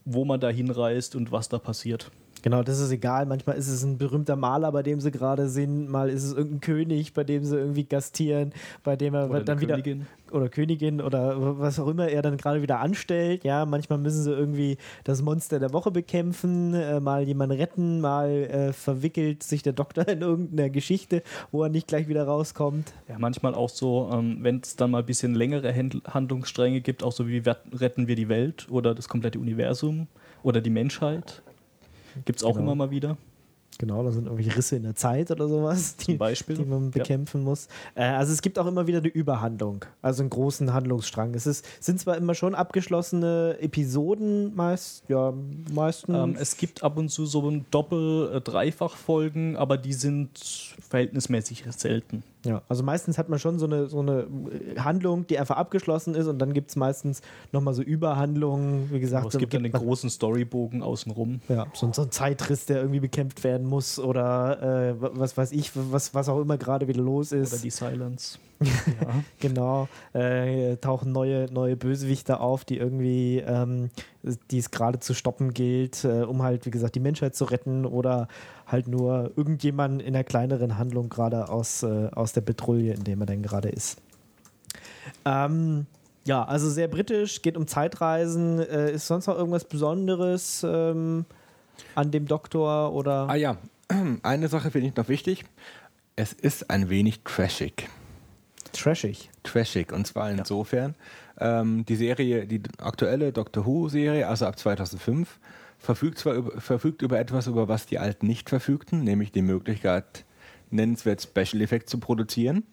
wo 0.04 0.24
man 0.24 0.40
da 0.40 0.48
hinreist 0.48 1.14
und 1.14 1.30
was 1.30 1.48
da 1.48 1.58
passiert. 1.58 2.10
Genau, 2.42 2.62
das 2.62 2.78
ist 2.80 2.90
egal. 2.90 3.26
Manchmal 3.26 3.56
ist 3.56 3.68
es 3.68 3.82
ein 3.82 3.98
berühmter 3.98 4.36
Maler, 4.36 4.70
bei 4.72 4.82
dem 4.82 5.00
sie 5.00 5.10
gerade 5.10 5.48
sind. 5.48 5.88
Mal 5.88 6.08
ist 6.10 6.24
es 6.24 6.32
irgendein 6.34 6.60
König, 6.60 7.12
bei 7.12 7.24
dem 7.24 7.44
sie 7.44 7.56
irgendwie 7.56 7.84
gastieren, 7.84 8.52
bei 8.84 8.96
dem 8.96 9.14
er 9.14 9.28
Oder 9.30 9.42
dann 9.44 9.60
wieder 9.60 9.74
Königin. 9.74 10.06
oder 10.30 10.48
Königin 10.48 11.00
oder 11.00 11.58
was 11.58 11.78
auch 11.80 11.88
immer 11.88 12.08
er 12.08 12.22
dann 12.22 12.36
gerade 12.36 12.62
wieder 12.62 12.80
anstellt. 12.80 13.44
Ja, 13.44 13.66
manchmal 13.66 13.98
müssen 13.98 14.22
sie 14.22 14.32
irgendwie 14.32 14.78
das 15.04 15.22
Monster 15.22 15.58
der 15.58 15.72
Woche 15.72 15.90
bekämpfen, 15.90 16.74
äh, 16.74 17.00
mal 17.00 17.22
jemanden 17.22 17.56
retten, 17.58 18.00
mal 18.00 18.28
äh, 18.30 18.72
verwickelt 18.72 19.42
sich 19.42 19.62
der 19.62 19.72
Doktor 19.72 20.06
in 20.08 20.20
irgendeiner 20.20 20.70
Geschichte, 20.70 21.22
wo 21.50 21.62
er 21.62 21.68
nicht 21.68 21.86
gleich 21.88 22.08
wieder 22.08 22.24
rauskommt. 22.24 22.92
Ja, 23.08 23.18
manchmal 23.18 23.54
auch 23.54 23.68
so, 23.68 24.10
ähm, 24.12 24.38
wenn 24.42 24.60
es 24.62 24.76
dann 24.76 24.90
mal 24.90 25.00
ein 25.00 25.06
bisschen 25.06 25.34
längere 25.34 25.70
Händl- 25.72 26.02
Handlungsstränge 26.06 26.80
gibt, 26.80 27.02
auch 27.02 27.12
so 27.12 27.26
wie 27.28 27.42
retten 27.72 28.06
wir 28.06 28.16
die 28.16 28.28
Welt 28.28 28.66
oder 28.70 28.94
das 28.94 29.08
komplette 29.08 29.38
Universum 29.38 30.06
oder 30.42 30.60
die 30.60 30.70
Menschheit. 30.70 31.42
Gibt 32.24 32.38
es 32.40 32.44
auch 32.44 32.52
Genau. 32.54 32.62
immer 32.64 32.74
mal 32.74 32.90
wieder. 32.90 33.16
Genau, 33.80 34.02
da 34.02 34.10
sind 34.10 34.24
irgendwelche 34.24 34.56
Risse 34.56 34.74
in 34.74 34.82
der 34.82 34.96
Zeit 34.96 35.30
oder 35.30 35.46
sowas, 35.46 35.94
die, 35.98 36.18
die 36.18 36.64
man 36.64 36.84
Ja. 36.86 36.90
bekämpfen 36.90 37.44
muss. 37.44 37.68
Äh, 37.94 38.02
also 38.06 38.32
es 38.32 38.42
gibt 38.42 38.58
auch 38.58 38.66
immer 38.66 38.88
wieder 38.88 38.98
eine 38.98 39.06
Überhandlung, 39.06 39.84
also 40.02 40.22
einen 40.24 40.30
großen 40.30 40.72
Handlungsstrang. 40.72 41.32
Es 41.34 41.46
ist, 41.46 41.64
sind 41.78 42.00
zwar 42.00 42.16
immer 42.16 42.34
schon 42.34 42.56
abgeschlossene 42.56 43.56
Episoden, 43.60 44.52
meist, 44.56 45.04
ja, 45.08 45.32
meistens. 45.72 46.16
Ähm, 46.16 46.36
es 46.40 46.56
gibt 46.56 46.82
ab 46.82 46.98
und 46.98 47.08
zu 47.08 47.24
so 47.24 47.48
ein 47.48 47.66
Doppel-, 47.70 48.32
äh, 48.34 48.40
Dreifach-Folgen, 48.40 49.56
aber 49.56 49.78
die 49.78 49.92
sind 49.92 50.74
verhältnismäßig 50.80 51.62
selten. 51.70 52.24
Ja, 52.48 52.62
also 52.68 52.82
meistens 52.82 53.18
hat 53.18 53.28
man 53.28 53.38
schon 53.38 53.58
so 53.58 53.66
eine, 53.66 53.88
so 53.88 54.00
eine 54.00 54.20
äh, 54.20 54.78
Handlung, 54.78 55.26
die 55.26 55.38
einfach 55.38 55.56
abgeschlossen 55.56 56.14
ist 56.14 56.26
und 56.26 56.38
dann 56.38 56.54
gibt 56.54 56.70
es 56.70 56.76
meistens 56.76 57.20
nochmal 57.52 57.74
so 57.74 57.82
Überhandlungen, 57.82 58.90
wie 58.90 59.00
gesagt. 59.00 59.20
Aber 59.20 59.28
es 59.28 59.34
so 59.34 59.38
gibt 59.38 59.52
dann 59.52 59.64
den 59.64 59.72
großen 59.72 60.08
Storybogen 60.08 60.82
außenrum. 60.82 61.40
Ja, 61.48 61.66
so, 61.74 61.92
so 61.92 62.02
ein 62.02 62.10
Zeitriss, 62.10 62.64
der 62.64 62.78
irgendwie 62.78 63.00
bekämpft 63.00 63.44
werden 63.44 63.66
muss 63.66 63.98
oder 63.98 64.88
äh, 64.90 64.94
was 64.98 65.36
weiß 65.36 65.52
ich, 65.52 65.72
was, 65.74 66.14
was 66.14 66.28
auch 66.28 66.40
immer 66.40 66.56
gerade 66.56 66.88
wieder 66.88 67.02
los 67.02 67.32
ist. 67.32 67.52
Oder 67.52 67.62
die 67.62 67.70
Silence. 67.70 68.38
Genau, 69.40 69.88
äh, 70.12 70.76
tauchen 70.76 71.12
neue, 71.12 71.46
neue 71.52 71.76
Bösewichte 71.76 72.40
auf, 72.40 72.64
die 72.64 72.76
irgendwie, 72.76 73.38
ähm, 73.38 73.90
die 74.50 74.58
es 74.58 74.70
gerade 74.70 74.98
zu 74.98 75.14
stoppen 75.14 75.54
gilt, 75.54 76.04
äh, 76.04 76.22
um 76.22 76.42
halt, 76.42 76.66
wie 76.66 76.70
gesagt, 76.70 76.94
die 76.94 77.00
Menschheit 77.00 77.34
zu 77.34 77.44
retten 77.44 77.86
oder 77.86 78.28
halt 78.66 78.88
nur 78.88 79.32
irgendjemanden 79.36 80.00
in 80.00 80.14
einer 80.14 80.24
kleineren 80.24 80.76
Handlung 80.78 81.08
gerade 81.08 81.48
aus, 81.48 81.82
äh, 81.82 82.08
aus 82.12 82.32
der 82.32 82.40
Petrouille, 82.40 82.94
in 82.94 83.04
der 83.04 83.16
man 83.16 83.26
dann 83.26 83.42
gerade 83.42 83.68
ist. 83.68 84.00
Ähm, 85.24 85.86
ja, 86.24 86.44
also 86.44 86.68
sehr 86.68 86.88
britisch, 86.88 87.42
geht 87.42 87.56
um 87.56 87.66
Zeitreisen. 87.66 88.60
Äh, 88.60 88.92
ist 88.92 89.06
sonst 89.06 89.26
noch 89.26 89.36
irgendwas 89.36 89.64
Besonderes 89.64 90.64
ähm, 90.68 91.24
an 91.94 92.10
dem 92.10 92.26
Doktor 92.26 92.92
oder? 92.92 93.28
Ah 93.28 93.34
ja, 93.34 93.56
eine 94.22 94.48
Sache 94.48 94.70
finde 94.70 94.88
ich 94.88 94.96
noch 94.96 95.08
wichtig. 95.08 95.44
Es 96.16 96.32
ist 96.32 96.68
ein 96.68 96.90
wenig 96.90 97.20
trashig. 97.24 97.88
Trashig. 98.72 99.30
Trashig. 99.42 99.92
Und 99.92 100.06
zwar 100.06 100.30
insofern, 100.30 100.94
ähm, 101.40 101.84
die 101.86 101.96
Serie, 101.96 102.46
die 102.46 102.62
aktuelle 102.78 103.32
Doctor 103.32 103.66
Who-Serie, 103.66 104.26
also 104.26 104.46
ab 104.46 104.58
2005, 104.58 105.38
verfügt 105.78 106.18
zwar 106.18 106.34
über, 106.34 106.60
verfügt 106.60 107.02
über 107.02 107.18
etwas, 107.18 107.46
über 107.46 107.68
was 107.68 107.86
die 107.86 107.98
Alten 107.98 108.26
nicht 108.26 108.48
verfügten, 108.48 109.04
nämlich 109.04 109.32
die 109.32 109.42
Möglichkeit, 109.42 110.24
nennenswert 110.70 111.22
Special 111.22 111.62
Effects 111.62 111.90
zu 111.90 111.98
produzieren. 111.98 112.64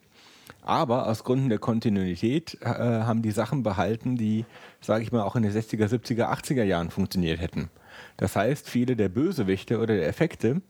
Aber 0.62 1.08
aus 1.08 1.24
Gründen 1.24 1.50
der 1.50 1.60
Kontinuität 1.60 2.58
äh, 2.62 2.66
haben 2.66 3.22
die 3.22 3.32
Sachen 3.32 3.64
behalten, 3.64 4.16
die, 4.16 4.46
sage 4.82 5.04
ich 5.04 5.12
mal, 5.12 5.22
auch 5.22 5.36
in 5.36 5.44
den 5.44 5.52
60er, 5.52 5.88
70er, 5.88 6.32
80er 6.32 6.64
Jahren 6.64 6.90
funktioniert 6.90 7.40
hätten. 7.40 7.70
Das 8.18 8.36
heißt, 8.36 8.70
viele 8.70 8.96
der 8.96 9.10
Bösewichte 9.10 9.78
oder 9.80 9.96
der 9.96 10.08
Effekte 10.08 10.62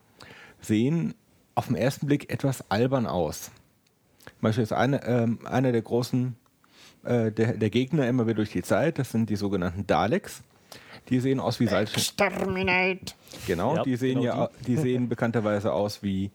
sehen 0.62 1.14
auf 1.56 1.68
den 1.68 1.76
ersten 1.76 2.08
Blick 2.08 2.30
etwas 2.32 2.70
albern 2.70 3.08
aus. 3.08 3.52
Beispiel 4.42 4.64
ist 4.64 4.74
eine, 4.74 5.04
ähm, 5.06 5.40
einer 5.46 5.72
der 5.72 5.82
großen 5.82 6.36
äh, 7.04 7.32
der, 7.32 7.54
der 7.54 7.70
Gegner 7.70 8.08
immer 8.08 8.26
wieder 8.26 8.36
durch 8.36 8.52
die 8.52 8.62
Zeit. 8.64 9.00
Das 9.00 9.12
sind 9.12 9.30
die 9.30 9.36
sogenannten 9.36 9.86
Daleks. 9.88 10.42
Die 11.10 11.20
sehen 11.20 11.40
aus 11.40 11.60
wie 11.60 11.68
Salz. 11.68 11.94
Exterminate! 11.94 13.14
Genau, 13.46 13.76
Ja, 13.76 13.84
die 13.84 13.96
sehen 13.96 14.22
genau 14.22 14.36
ja, 14.44 14.50
die 14.66 14.76
sehen 14.78 15.08
bekannterweise 15.08 15.72
aus 15.72 16.02
wie 16.02 16.32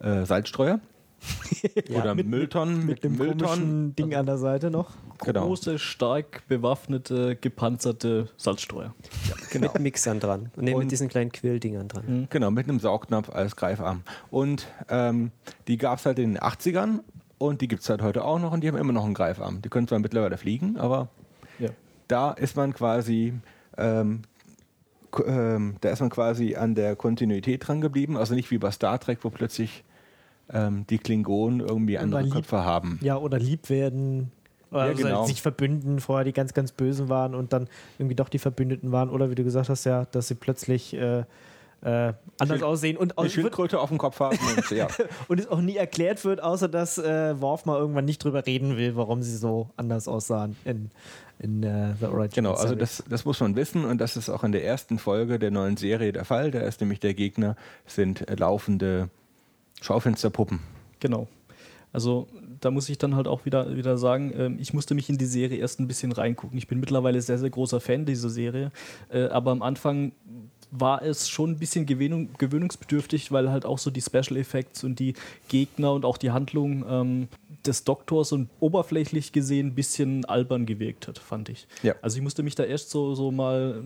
äh, 0.00 0.24
Salzstreuer 0.24 0.80
oder 1.94 2.14
mit- 2.14 2.26
Mülltonnen 2.26 2.86
Mit 2.86 3.04
dem 3.04 3.16
Mülltonnen. 3.16 3.38
komischen 3.40 3.96
Ding 3.96 4.14
an 4.14 4.26
der 4.26 4.38
Seite 4.38 4.70
noch. 4.70 4.90
Genau. 5.24 5.46
Große, 5.46 5.78
stark 5.78 6.42
bewaffnete, 6.48 7.36
gepanzerte 7.36 8.28
Salzstreuer. 8.36 8.94
Genau. 9.50 9.72
Mit 9.72 9.82
Mixern 9.82 10.20
dran. 10.20 10.50
Und, 10.56 10.64
nee, 10.64 10.74
Und- 10.74 10.80
mit 10.84 10.90
diesen 10.92 11.08
kleinen 11.08 11.32
Quilldingern 11.32 11.88
dran. 11.88 12.26
Genau, 12.30 12.50
mit 12.50 12.68
einem 12.68 12.78
Saugnapf 12.80 13.28
als 13.30 13.56
Greifarm. 13.56 14.02
Und 14.30 14.66
ähm, 14.88 15.30
die 15.68 15.76
gab 15.78 15.98
es 15.98 16.06
halt 16.06 16.18
in 16.18 16.34
den 16.34 16.38
80ern 16.42 17.00
und 17.38 17.60
die 17.60 17.68
gibt 17.68 17.82
es 17.82 17.90
halt 17.90 18.02
heute 18.02 18.24
auch 18.24 18.38
noch 18.38 18.52
und 18.52 18.62
die 18.62 18.68
haben 18.68 18.76
immer 18.76 18.92
noch 18.92 19.04
einen 19.04 19.14
Greifarm. 19.14 19.62
Die 19.62 19.68
können 19.68 19.86
zwar 19.88 19.98
mittlerweile 19.98 20.36
fliegen, 20.38 20.76
aber 20.78 21.08
Ja. 21.58 21.70
da 22.08 22.32
ist 22.32 22.56
man 22.56 22.72
quasi, 22.72 23.34
ähm, 23.76 24.22
ähm, 25.26 25.76
da 25.80 25.90
ist 25.90 26.00
man 26.00 26.10
quasi 26.10 26.56
an 26.56 26.74
der 26.74 26.96
Kontinuität 26.96 27.66
dran 27.66 27.80
geblieben. 27.80 28.16
Also 28.16 28.34
nicht 28.34 28.50
wie 28.50 28.58
bei 28.58 28.70
Star 28.70 28.98
Trek, 28.98 29.18
wo 29.22 29.30
plötzlich 29.30 29.84
ähm, 30.52 30.86
die 30.88 30.98
Klingonen 30.98 31.60
irgendwie 31.60 31.98
andere 31.98 32.22
lieb- 32.22 32.32
Köpfe 32.32 32.64
haben. 32.64 32.98
Ja, 33.02 33.16
oder 33.16 33.38
lieb 33.38 33.68
werden. 33.70 34.30
Oder 34.70 34.88
Ja, 34.88 34.92
genau. 34.94 35.24
sich 35.26 35.42
verbünden, 35.42 36.00
vorher 36.00 36.24
die 36.24 36.32
ganz, 36.32 36.52
ganz 36.52 36.72
Bösen 36.72 37.08
waren 37.08 37.34
und 37.34 37.52
dann 37.52 37.68
irgendwie 37.98 38.14
doch 38.16 38.28
die 38.28 38.38
Verbündeten 38.38 38.92
waren. 38.92 39.10
Oder 39.10 39.30
wie 39.30 39.34
du 39.34 39.44
gesagt 39.44 39.68
hast, 39.68 39.84
ja, 39.84 40.04
dass 40.06 40.28
sie 40.28 40.34
plötzlich 40.34 40.92
äh, 40.94 41.24
äh, 41.82 41.88
anders 41.88 42.58
Schild- 42.58 42.62
aussehen 42.62 42.96
und, 42.96 43.18
Eine 43.18 43.30
Schildkröte 43.30 43.80
auf 43.80 43.88
dem 43.88 43.98
Kopf 43.98 44.20
haben. 44.20 44.38
Und, 44.56 44.70
ja. 44.70 44.88
und 45.28 45.40
es 45.40 45.48
auch 45.48 45.60
nie 45.60 45.76
erklärt 45.76 46.24
wird, 46.24 46.42
außer 46.42 46.68
dass 46.68 46.98
äh, 46.98 47.40
Worf 47.40 47.64
mal 47.66 47.78
irgendwann 47.78 48.04
nicht 48.04 48.22
drüber 48.22 48.46
reden 48.46 48.76
will, 48.76 48.96
warum 48.96 49.22
sie 49.22 49.36
so 49.36 49.70
anders 49.76 50.08
aussahen 50.08 50.56
in, 50.64 50.90
in 51.38 51.62
äh, 51.62 51.94
The 52.00 52.06
Origin. 52.06 52.44
Genau, 52.44 52.54
also 52.54 52.74
das, 52.74 53.04
das 53.08 53.24
muss 53.24 53.40
man 53.40 53.56
wissen 53.56 53.84
und 53.84 54.00
das 54.00 54.16
ist 54.16 54.28
auch 54.28 54.44
in 54.44 54.52
der 54.52 54.64
ersten 54.64 54.98
Folge 54.98 55.38
der 55.38 55.50
neuen 55.50 55.76
Serie 55.76 56.12
der 56.12 56.24
Fall. 56.24 56.50
Da 56.50 56.60
ist 56.60 56.80
nämlich 56.80 57.00
der 57.00 57.14
Gegner, 57.14 57.56
sind 57.86 58.28
äh, 58.28 58.34
laufende 58.34 59.08
Schaufensterpuppen. 59.80 60.60
Genau. 61.00 61.28
Also 61.92 62.26
da 62.60 62.70
muss 62.70 62.88
ich 62.88 62.98
dann 62.98 63.16
halt 63.16 63.28
auch 63.28 63.44
wieder, 63.44 63.76
wieder 63.76 63.96
sagen, 63.96 64.32
ähm, 64.36 64.58
ich 64.60 64.74
musste 64.74 64.94
mich 64.94 65.08
in 65.08 65.18
die 65.18 65.26
Serie 65.26 65.58
erst 65.58 65.80
ein 65.80 65.88
bisschen 65.88 66.12
reingucken. 66.12 66.58
Ich 66.58 66.68
bin 66.68 66.80
mittlerweile 66.80 67.20
sehr, 67.22 67.38
sehr 67.38 67.50
großer 67.50 67.80
Fan 67.80 68.04
dieser 68.04 68.28
Serie, 68.28 68.72
äh, 69.08 69.24
aber 69.26 69.50
am 69.50 69.62
Anfang 69.62 70.12
war 70.70 71.02
es 71.02 71.28
schon 71.28 71.52
ein 71.52 71.58
bisschen 71.58 71.86
gewöhnung, 71.86 72.28
gewöhnungsbedürftig, 72.38 73.32
weil 73.32 73.50
halt 73.50 73.64
auch 73.64 73.78
so 73.78 73.90
die 73.90 74.02
Special 74.02 74.36
Effects 74.36 74.84
und 74.84 74.98
die 74.98 75.14
Gegner 75.48 75.92
und 75.92 76.04
auch 76.04 76.16
die 76.16 76.30
Handlung 76.30 76.84
ähm, 76.88 77.28
des 77.64 77.84
Doktors 77.84 78.32
und 78.32 78.48
oberflächlich 78.60 79.32
gesehen 79.32 79.68
ein 79.68 79.74
bisschen 79.74 80.24
albern 80.24 80.66
gewirkt 80.66 81.08
hat, 81.08 81.18
fand 81.18 81.48
ich. 81.48 81.66
Ja. 81.82 81.94
Also 82.02 82.16
ich 82.16 82.22
musste 82.22 82.42
mich 82.42 82.54
da 82.54 82.64
erst 82.64 82.90
so, 82.90 83.14
so 83.14 83.30
mal 83.30 83.82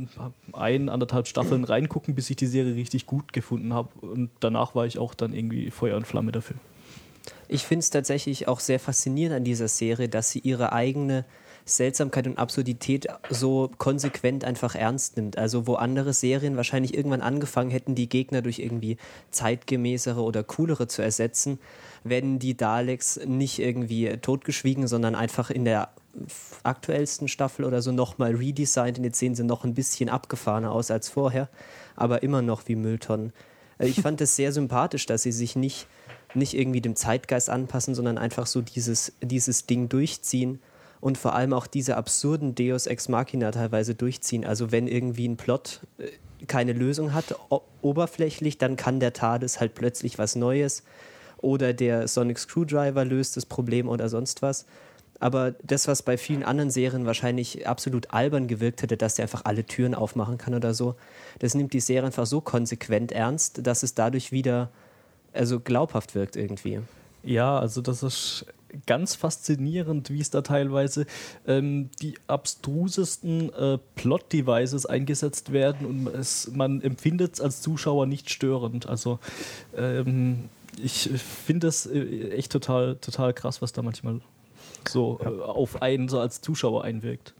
ein, 0.52 0.88
anderthalb 0.88 1.26
Staffeln 1.26 1.64
reingucken, 1.64 2.14
bis 2.14 2.30
ich 2.30 2.36
die 2.36 2.46
Serie 2.46 2.74
richtig 2.74 3.06
gut 3.06 3.32
gefunden 3.32 3.72
habe 3.72 3.88
und 4.00 4.30
danach 4.40 4.74
war 4.74 4.86
ich 4.86 4.98
auch 4.98 5.14
dann 5.14 5.32
irgendwie 5.32 5.70
Feuer 5.70 5.96
und 5.96 6.06
Flamme 6.06 6.32
dafür. 6.32 6.56
Ich 7.48 7.64
finde 7.64 7.80
es 7.80 7.90
tatsächlich 7.90 8.48
auch 8.48 8.60
sehr 8.60 8.78
faszinierend 8.78 9.36
an 9.38 9.44
dieser 9.44 9.68
Serie, 9.68 10.08
dass 10.08 10.30
sie 10.30 10.38
ihre 10.38 10.72
eigene 10.72 11.24
Seltsamkeit 11.64 12.26
und 12.26 12.38
Absurdität 12.38 13.06
so 13.28 13.70
konsequent 13.78 14.44
einfach 14.44 14.74
ernst 14.74 15.16
nimmt. 15.16 15.38
Also 15.38 15.66
wo 15.66 15.74
andere 15.74 16.12
Serien 16.12 16.56
wahrscheinlich 16.56 16.94
irgendwann 16.94 17.20
angefangen 17.20 17.70
hätten, 17.70 17.94
die 17.94 18.08
Gegner 18.08 18.42
durch 18.42 18.58
irgendwie 18.58 18.96
zeitgemäßere 19.30 20.22
oder 20.22 20.42
coolere 20.42 20.88
zu 20.88 21.02
ersetzen, 21.02 21.58
werden 22.04 22.38
die 22.38 22.56
Daleks 22.56 23.20
nicht 23.26 23.58
irgendwie 23.58 24.16
totgeschwiegen, 24.18 24.88
sondern 24.88 25.14
einfach 25.14 25.50
in 25.50 25.64
der 25.64 25.90
aktuellsten 26.62 27.28
Staffel 27.28 27.64
oder 27.64 27.82
so 27.82 27.92
nochmal 27.92 28.34
redesigned 28.34 28.98
und 28.98 29.04
jetzt 29.04 29.18
sehen 29.18 29.34
sie 29.34 29.44
noch 29.44 29.64
ein 29.64 29.74
bisschen 29.74 30.08
abgefahrener 30.08 30.72
aus 30.72 30.90
als 30.90 31.08
vorher, 31.08 31.48
aber 31.96 32.22
immer 32.22 32.42
noch 32.42 32.62
wie 32.66 32.74
Mülltonnen. 32.76 33.32
Äh, 33.78 33.86
Ich 33.86 34.00
fand 34.00 34.20
es 34.20 34.36
sehr 34.36 34.52
sympathisch, 34.52 35.06
dass 35.06 35.22
sie 35.22 35.32
sich 35.32 35.56
nicht, 35.56 35.86
nicht 36.34 36.54
irgendwie 36.54 36.80
dem 36.80 36.96
Zeitgeist 36.96 37.50
anpassen, 37.50 37.94
sondern 37.94 38.18
einfach 38.18 38.46
so 38.46 38.60
dieses, 38.60 39.12
dieses 39.22 39.66
Ding 39.66 39.88
durchziehen 39.88 40.60
und 41.00 41.18
vor 41.18 41.34
allem 41.34 41.52
auch 41.52 41.66
diese 41.66 41.96
absurden 41.96 42.54
Deus 42.54 42.86
Ex 42.86 43.08
Machina 43.08 43.50
teilweise 43.50 43.94
durchziehen. 43.94 44.44
Also 44.44 44.70
wenn 44.72 44.86
irgendwie 44.86 45.28
ein 45.28 45.36
Plot 45.36 45.80
äh, 45.98 46.08
keine 46.46 46.72
Lösung 46.72 47.12
hat, 47.12 47.34
oberflächlich, 47.82 48.58
dann 48.58 48.76
kann 48.76 49.00
der 49.00 49.12
TARDIS 49.12 49.60
halt 49.60 49.74
plötzlich 49.74 50.18
was 50.18 50.36
Neues 50.36 50.82
oder 51.38 51.72
der 51.72 52.08
Sonic 52.08 52.38
Screwdriver 52.38 53.04
löst 53.04 53.36
das 53.36 53.46
Problem 53.46 53.88
oder 53.88 54.08
sonst 54.08 54.42
was. 54.42 54.66
Aber 55.18 55.52
das, 55.62 55.86
was 55.86 56.02
bei 56.02 56.16
vielen 56.16 56.42
anderen 56.42 56.70
Serien 56.70 57.04
wahrscheinlich 57.04 57.68
absolut 57.68 58.10
albern 58.10 58.48
gewirkt 58.48 58.82
hätte, 58.82 58.96
dass 58.96 59.16
der 59.16 59.24
einfach 59.24 59.44
alle 59.44 59.64
Türen 59.64 59.94
aufmachen 59.94 60.38
kann 60.38 60.54
oder 60.54 60.72
so, 60.72 60.94
das 61.40 61.54
nimmt 61.54 61.74
die 61.74 61.80
Serie 61.80 62.06
einfach 62.06 62.24
so 62.24 62.40
konsequent 62.40 63.12
ernst, 63.12 63.66
dass 63.66 63.82
es 63.82 63.94
dadurch 63.94 64.32
wieder 64.32 64.70
also 65.34 65.60
glaubhaft 65.60 66.14
wirkt 66.14 66.36
irgendwie. 66.36 66.80
Ja, 67.22 67.58
also 67.58 67.82
das 67.82 68.02
ist 68.02 68.46
ganz 68.86 69.14
faszinierend, 69.14 70.10
wie 70.10 70.20
es 70.20 70.30
da 70.30 70.42
teilweise 70.42 71.06
ähm, 71.46 71.90
die 72.00 72.14
abstrusesten 72.26 73.52
äh, 73.52 73.78
Plot-Devices 73.96 74.86
eingesetzt 74.86 75.52
werden 75.52 75.86
und 75.86 76.06
es, 76.08 76.50
man 76.52 76.80
empfindet 76.80 77.34
es 77.34 77.40
als 77.40 77.62
Zuschauer 77.62 78.06
nicht 78.06 78.30
störend. 78.30 78.88
Also 78.88 79.18
ähm, 79.76 80.48
ich 80.82 81.10
finde 81.10 81.68
es 81.68 81.86
äh, 81.86 82.30
echt 82.30 82.52
total, 82.52 82.96
total 82.96 83.32
krass, 83.32 83.62
was 83.62 83.72
da 83.72 83.82
manchmal 83.82 84.20
so 84.88 85.20
äh, 85.22 85.28
auf 85.28 85.82
einen 85.82 86.08
so 86.08 86.20
als 86.20 86.40
Zuschauer 86.40 86.84
einwirkt. 86.84 87.34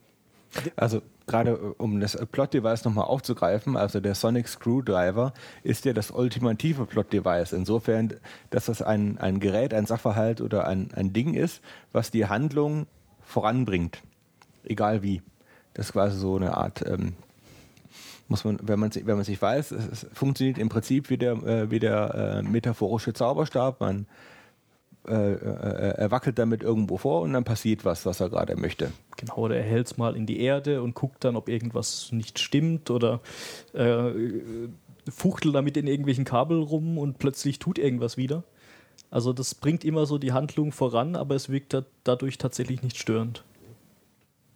Also 0.77 1.03
gerade 1.31 1.53
äh, 1.53 1.83
um 1.83 2.01
das 2.01 2.17
Plot-Device 2.17 2.85
nochmal 2.85 3.07
aufzugreifen, 3.07 3.77
also 3.77 4.01
der 4.01 4.15
Sonic 4.15 4.49
Screwdriver 4.49 5.33
ist 5.63 5.85
ja 5.85 5.93
das 5.95 6.11
ultimative 6.11 6.85
Plot-Device. 6.85 7.53
Insofern, 7.53 8.15
dass 8.51 8.67
das 8.67 8.83
ein, 8.83 9.19
ein 9.19 9.41
Gerät, 9.41 9.73
ein 9.73 9.87
Sachverhalt 9.87 10.41
oder 10.41 10.67
ein, 10.67 10.91
ein 10.95 11.13
Ding 11.13 11.35
ist, 11.35 11.63
was 11.93 12.11
die 12.11 12.27
Handlung 12.27 12.87
voranbringt. 13.23 14.03
Egal 14.65 15.03
wie. 15.03 15.23
Das 15.73 15.87
ist 15.87 15.93
quasi 15.93 16.19
so 16.19 16.37
eine 16.37 16.57
Art, 16.57 16.85
ähm, 16.87 17.15
muss 18.29 18.45
man, 18.45 18.59
wenn 18.63 18.79
man, 18.79 18.91
wenn 18.95 19.17
man 19.17 19.25
sich 19.25 19.41
weiß, 19.41 19.71
es, 19.71 19.87
es 19.87 20.07
funktioniert 20.13 20.59
im 20.59 20.69
Prinzip 20.69 21.11
wie 21.11 21.17
der, 21.17 21.33
äh, 21.45 21.71
wie 21.71 21.79
der 21.79 22.15
äh, 22.15 22.43
metaphorische 22.43 23.13
Zauberstab. 23.13 23.81
Man 23.81 24.07
äh, 25.09 25.33
äh, 25.33 25.95
er 25.97 26.11
wackelt 26.11 26.39
damit 26.39 26.63
irgendwo 26.63 26.99
vor 26.99 27.23
und 27.23 27.33
dann 27.33 27.45
passiert 27.45 27.85
was, 27.85 28.05
was 28.07 28.21
er 28.21 28.29
gerade 28.29 28.57
möchte. 28.57 28.93
Genau, 29.17 29.37
oder 29.37 29.57
er 29.57 29.63
hält 29.63 29.87
es 29.87 29.97
mal 29.97 30.15
in 30.15 30.27
die 30.27 30.41
Erde 30.41 30.83
und 30.83 30.95
guckt 30.95 31.25
dann, 31.25 31.37
ob 31.37 31.49
irgendwas 31.49 32.13
nicht 32.13 32.39
stimmt 32.39 32.91
oder 32.91 33.21
äh, 33.73 34.11
fuchtelt 35.09 35.55
damit 35.55 35.77
in 35.77 35.87
irgendwelchen 35.87 36.25
Kabel 36.25 36.61
rum 36.63 36.99
und 36.99 37.19
plötzlich 37.19 37.59
tut 37.59 37.79
irgendwas 37.79 38.17
wieder. 38.17 38.45
Also 39.11 39.33
das 39.33 39.55
bringt 39.55 39.85
immer 39.85 40.07
so 40.07 40.19
die 40.19 40.33
Handlung 40.33 40.71
voran, 40.73 41.17
aber 41.17 41.35
es 41.35 41.49
wirkt 41.49 41.75
da, 41.75 41.85
dadurch 42.05 42.39
tatsächlich 42.39 42.83
nicht 42.83 42.99
störend. 42.99 43.43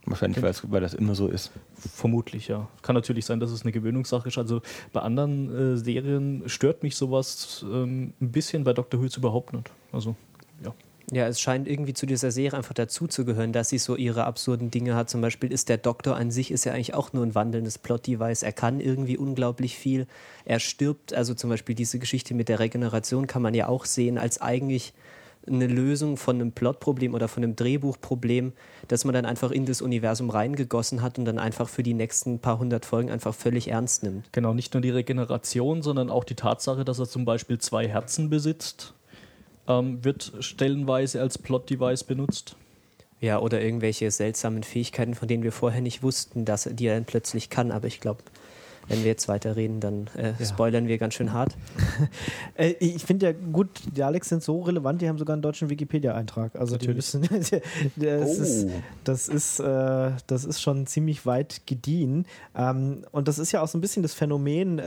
Wahrscheinlich, 0.07 0.43
weil, 0.43 0.81
das 0.83 0.93
immer 0.93 1.15
so 1.15 1.29
ist. 1.29 1.51
Vermutlich, 1.77 2.49
ja. 2.49 2.69
Kann 2.83 2.95
natürlich 2.95 3.25
sein, 3.25 3.41
dass 3.41 3.51
es 3.51 3.63
eine 3.63 3.73
Gewöhnungssache 3.73 4.29
ist. 4.29 4.37
Also 4.37 4.61
bei 4.93 5.01
anderen 5.01 5.75
äh, 5.75 5.77
Serien 5.79 6.43
stört 6.47 6.83
mich 6.83 6.95
sowas 6.95 7.65
ähm, 7.67 8.13
ein 8.21 8.31
bisschen, 8.31 8.65
bei 8.65 8.75
Dr. 8.75 9.01
Who 9.01 9.07
überhaupt 9.17 9.55
nicht. 9.55 9.71
Also, 9.93 10.15
ja. 11.11 11.27
Es 11.27 11.41
scheint 11.41 11.69
irgendwie 11.69 11.95
zu 11.95 12.07
dieser 12.07 12.31
Serie 12.31 12.57
einfach 12.57 12.75
dazuzugehören, 12.75 13.53
dass 13.53 13.69
sie 13.69 13.79
so 13.79 13.97
ihre 13.97 14.25
absurden 14.25 14.71
Dinge 14.71 14.95
hat. 14.95 15.11
Zum 15.11 15.21
Beispiel 15.21 15.53
ist 15.53 15.69
der 15.69 15.79
Doktor 15.79 16.17
an 16.17 16.31
sich 16.31 16.51
ist 16.51 16.65
ja 16.65 16.73
eigentlich 16.73 16.95
auch 16.95 17.13
nur 17.13 17.25
ein 17.25 17.35
wandelndes 17.35 17.79
Plot-Device. 17.79 18.43
Er 18.43 18.53
kann 18.53 18.81
irgendwie 18.81 19.17
unglaublich 19.17 19.77
viel. 19.77 20.07
Er 20.45 20.61
stirbt, 20.61 21.15
also 21.15 21.35
zum 21.35 21.51
Beispiel 21.51 21.75
diese 21.75 21.99
Geschichte 21.99 22.35
mit 22.35 22.49
der 22.49 22.59
Regeneration 22.59 23.27
kann 23.27 23.43
man 23.43 23.55
ja 23.55 23.69
auch 23.69 23.85
sehen 23.85 24.19
als 24.19 24.41
eigentlich 24.41 24.93
eine 25.47 25.67
Lösung 25.67 26.17
von 26.17 26.37
einem 26.37 26.53
Plotproblem 26.53 27.15
oder 27.15 27.29
von 27.29 27.43
einem 27.43 27.57
Drehbuchproblem, 27.57 28.53
das 28.89 29.05
man 29.05 29.15
dann 29.15 29.27
einfach 29.27 29.51
in 29.51 29.67
das 29.67 29.83
Universum 29.83 30.31
reingegossen 30.31 31.03
hat 31.03 31.19
und 31.19 31.25
dann 31.25 31.39
einfach 31.39 31.69
für 31.69 31.83
die 31.83 31.95
nächsten 31.95 32.39
paar 32.39 32.59
hundert 32.59 32.87
Folgen 32.87 33.11
einfach 33.11 33.35
völlig 33.35 33.69
ernst 33.69 34.03
nimmt. 34.03 34.33
Genau, 34.33 34.55
nicht 34.55 34.75
nur 34.75 34.81
die 34.81 34.91
Regeneration, 34.91 35.83
sondern 35.83 36.11
auch 36.11 36.25
die 36.25 36.35
Tatsache, 36.35 36.85
dass 36.85 36.99
er 36.99 37.07
zum 37.07 37.25
Beispiel 37.25 37.59
zwei 37.59 37.89
Herzen 37.89 38.31
besitzt, 38.31 38.95
ähm, 39.69 40.05
wird 40.05 40.33
stellenweise 40.41 41.21
als 41.21 41.39
Plot-Device 41.39 42.05
benutzt. 42.05 42.57
Ja, 43.21 43.39
oder 43.39 43.63
irgendwelche 43.63 44.11
seltsamen 44.11 44.63
Fähigkeiten, 44.65 45.15
von 45.15 45.29
denen 45.29 45.43
wir 45.43 45.53
vorher 45.53 45.81
nicht 45.81 46.03
wussten, 46.03 46.45
dass 46.45 46.65
die 46.71 46.87
er 46.87 46.95
dann 46.95 47.05
plötzlich 47.07 47.49
kann. 47.49 47.71
Aber 47.71 47.87
ich 47.87 48.01
glaube, 48.01 48.23
wenn 48.89 48.99
wir 48.99 49.07
jetzt 49.07 49.29
weiterreden, 49.29 49.81
dann 49.81 50.09
äh, 50.17 50.35
spoilern 50.45 50.89
wir 50.89 50.99
ganz 50.99 51.15
schön 51.15 51.33
hart. 51.33 51.57
Äh, 52.57 52.75
ich 52.79 53.03
finde 53.03 53.27
ja 53.27 53.33
gut, 53.33 53.69
die 53.97 54.03
Alex 54.03 54.29
sind 54.29 54.43
so 54.43 54.61
relevant, 54.63 55.01
die 55.03 55.09
haben 55.09 55.19
sogar 55.19 55.33
einen 55.35 55.43
deutschen 55.43 55.71
Wikipedia-Eintrag. 55.71 56.55
Also 56.55 56.77
die 56.77 56.87
Natürlich. 56.87 57.15
müssen, 57.15 57.23
das, 57.97 58.39
Oh. 58.39 58.43
ist, 58.43 58.67
das, 59.05 59.29
ist, 59.29 59.61
äh, 59.61 60.11
das 60.27 60.45
ist 60.45 60.61
schon 60.61 60.87
ziemlich 60.87 61.25
weit 61.27 61.63
gediehen. 61.67 62.27
Ähm, 62.55 63.05
und 63.11 63.27
das 63.27 63.39
ist 63.41 63.51
ja 63.53 63.63
auch 63.63 63.69
so 63.69 63.79
ein 63.79 63.81
bisschen 63.81 64.03
das 64.03 64.15
Phänomen. 64.15 64.79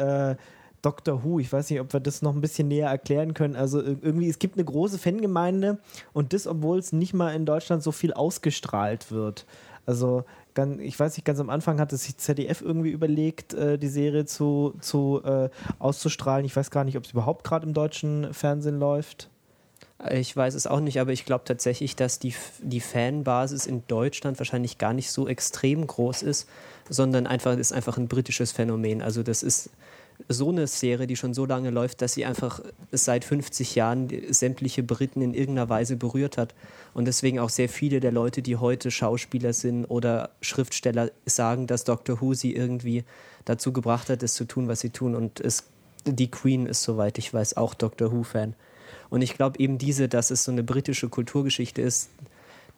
Äh, 0.87 0.91
Doctor 0.97 1.23
Who. 1.23 1.39
Ich 1.39 1.51
weiß 1.51 1.69
nicht, 1.69 1.81
ob 1.81 1.91
wir 1.93 1.99
das 1.99 2.21
noch 2.21 2.33
ein 2.33 2.41
bisschen 2.41 2.69
näher 2.69 2.89
erklären 2.89 3.33
können. 3.33 3.55
Also 3.55 3.81
irgendwie, 3.81 4.29
es 4.29 4.39
gibt 4.39 4.55
eine 4.55 4.65
große 4.65 4.97
Fangemeinde 4.97 5.79
und 6.13 6.33
das, 6.33 6.47
obwohl 6.47 6.79
es 6.79 6.93
nicht 6.93 7.13
mal 7.13 7.35
in 7.35 7.45
Deutschland 7.45 7.83
so 7.83 7.91
viel 7.91 8.13
ausgestrahlt 8.13 9.11
wird. 9.11 9.45
Also 9.85 10.23
ich 10.79 10.99
weiß 10.99 11.15
nicht, 11.15 11.23
ganz 11.23 11.39
am 11.39 11.51
Anfang 11.51 11.79
hat 11.79 11.93
es 11.93 12.05
sich 12.05 12.17
ZDF 12.17 12.61
irgendwie 12.61 12.89
überlegt, 12.89 13.53
äh, 13.53 13.77
die 13.77 13.89
Serie 13.89 14.25
zu, 14.25 14.73
zu 14.81 15.21
äh, 15.23 15.49
auszustrahlen. 15.77 16.45
Ich 16.45 16.55
weiß 16.55 16.71
gar 16.71 16.83
nicht, 16.83 16.97
ob 16.97 17.05
es 17.05 17.11
überhaupt 17.11 17.43
gerade 17.43 17.67
im 17.67 17.75
deutschen 17.75 18.33
Fernsehen 18.33 18.79
läuft. 18.79 19.29
Ich 20.11 20.35
weiß 20.35 20.55
es 20.55 20.65
auch 20.65 20.79
nicht, 20.79 20.99
aber 20.99 21.11
ich 21.11 21.25
glaube 21.25 21.43
tatsächlich, 21.45 21.95
dass 21.95 22.17
die, 22.17 22.33
die 22.61 22.81
Fanbasis 22.81 23.65
in 23.67 23.83
Deutschland 23.87 24.39
wahrscheinlich 24.39 24.77
gar 24.77 24.93
nicht 24.93 25.11
so 25.11 25.27
extrem 25.27 25.85
groß 25.85 26.23
ist, 26.23 26.47
sondern 26.89 27.27
einfach 27.27 27.55
ist 27.57 27.73
einfach 27.73 27.97
ein 27.97 28.07
britisches 28.07 28.51
Phänomen. 28.51 29.01
Also 29.01 29.23
das 29.23 29.43
ist 29.43 29.69
so 30.29 30.49
eine 30.49 30.67
Serie, 30.67 31.07
die 31.07 31.15
schon 31.15 31.33
so 31.33 31.45
lange 31.45 31.69
läuft, 31.69 32.01
dass 32.01 32.13
sie 32.13 32.25
einfach 32.25 32.61
seit 32.91 33.23
50 33.23 33.75
Jahren 33.75 34.09
sämtliche 34.29 34.83
Briten 34.83 35.21
in 35.21 35.33
irgendeiner 35.33 35.69
Weise 35.69 35.95
berührt 35.95 36.37
hat. 36.37 36.53
Und 36.93 37.05
deswegen 37.05 37.39
auch 37.39 37.49
sehr 37.49 37.69
viele 37.69 37.99
der 37.99 38.11
Leute, 38.11 38.41
die 38.41 38.57
heute 38.57 38.91
Schauspieler 38.91 39.53
sind 39.53 39.85
oder 39.85 40.31
Schriftsteller, 40.41 41.11
sagen, 41.25 41.67
dass 41.67 41.83
Doctor 41.83 42.19
Who 42.21 42.33
sie 42.33 42.55
irgendwie 42.55 43.03
dazu 43.45 43.71
gebracht 43.71 44.09
hat, 44.09 44.23
das 44.23 44.33
zu 44.33 44.45
tun, 44.45 44.67
was 44.67 44.79
sie 44.79 44.89
tun. 44.89 45.15
Und 45.15 45.39
es, 45.39 45.63
die 46.05 46.31
Queen 46.31 46.65
ist, 46.65 46.83
soweit 46.83 47.17
ich 47.17 47.33
weiß, 47.33 47.55
auch 47.55 47.73
Doctor 47.73 48.11
Who-Fan. 48.11 48.55
Und 49.09 49.21
ich 49.21 49.35
glaube 49.35 49.59
eben 49.59 49.77
diese, 49.77 50.09
dass 50.09 50.31
es 50.31 50.43
so 50.43 50.51
eine 50.51 50.63
britische 50.63 51.09
Kulturgeschichte 51.09 51.81
ist, 51.81 52.09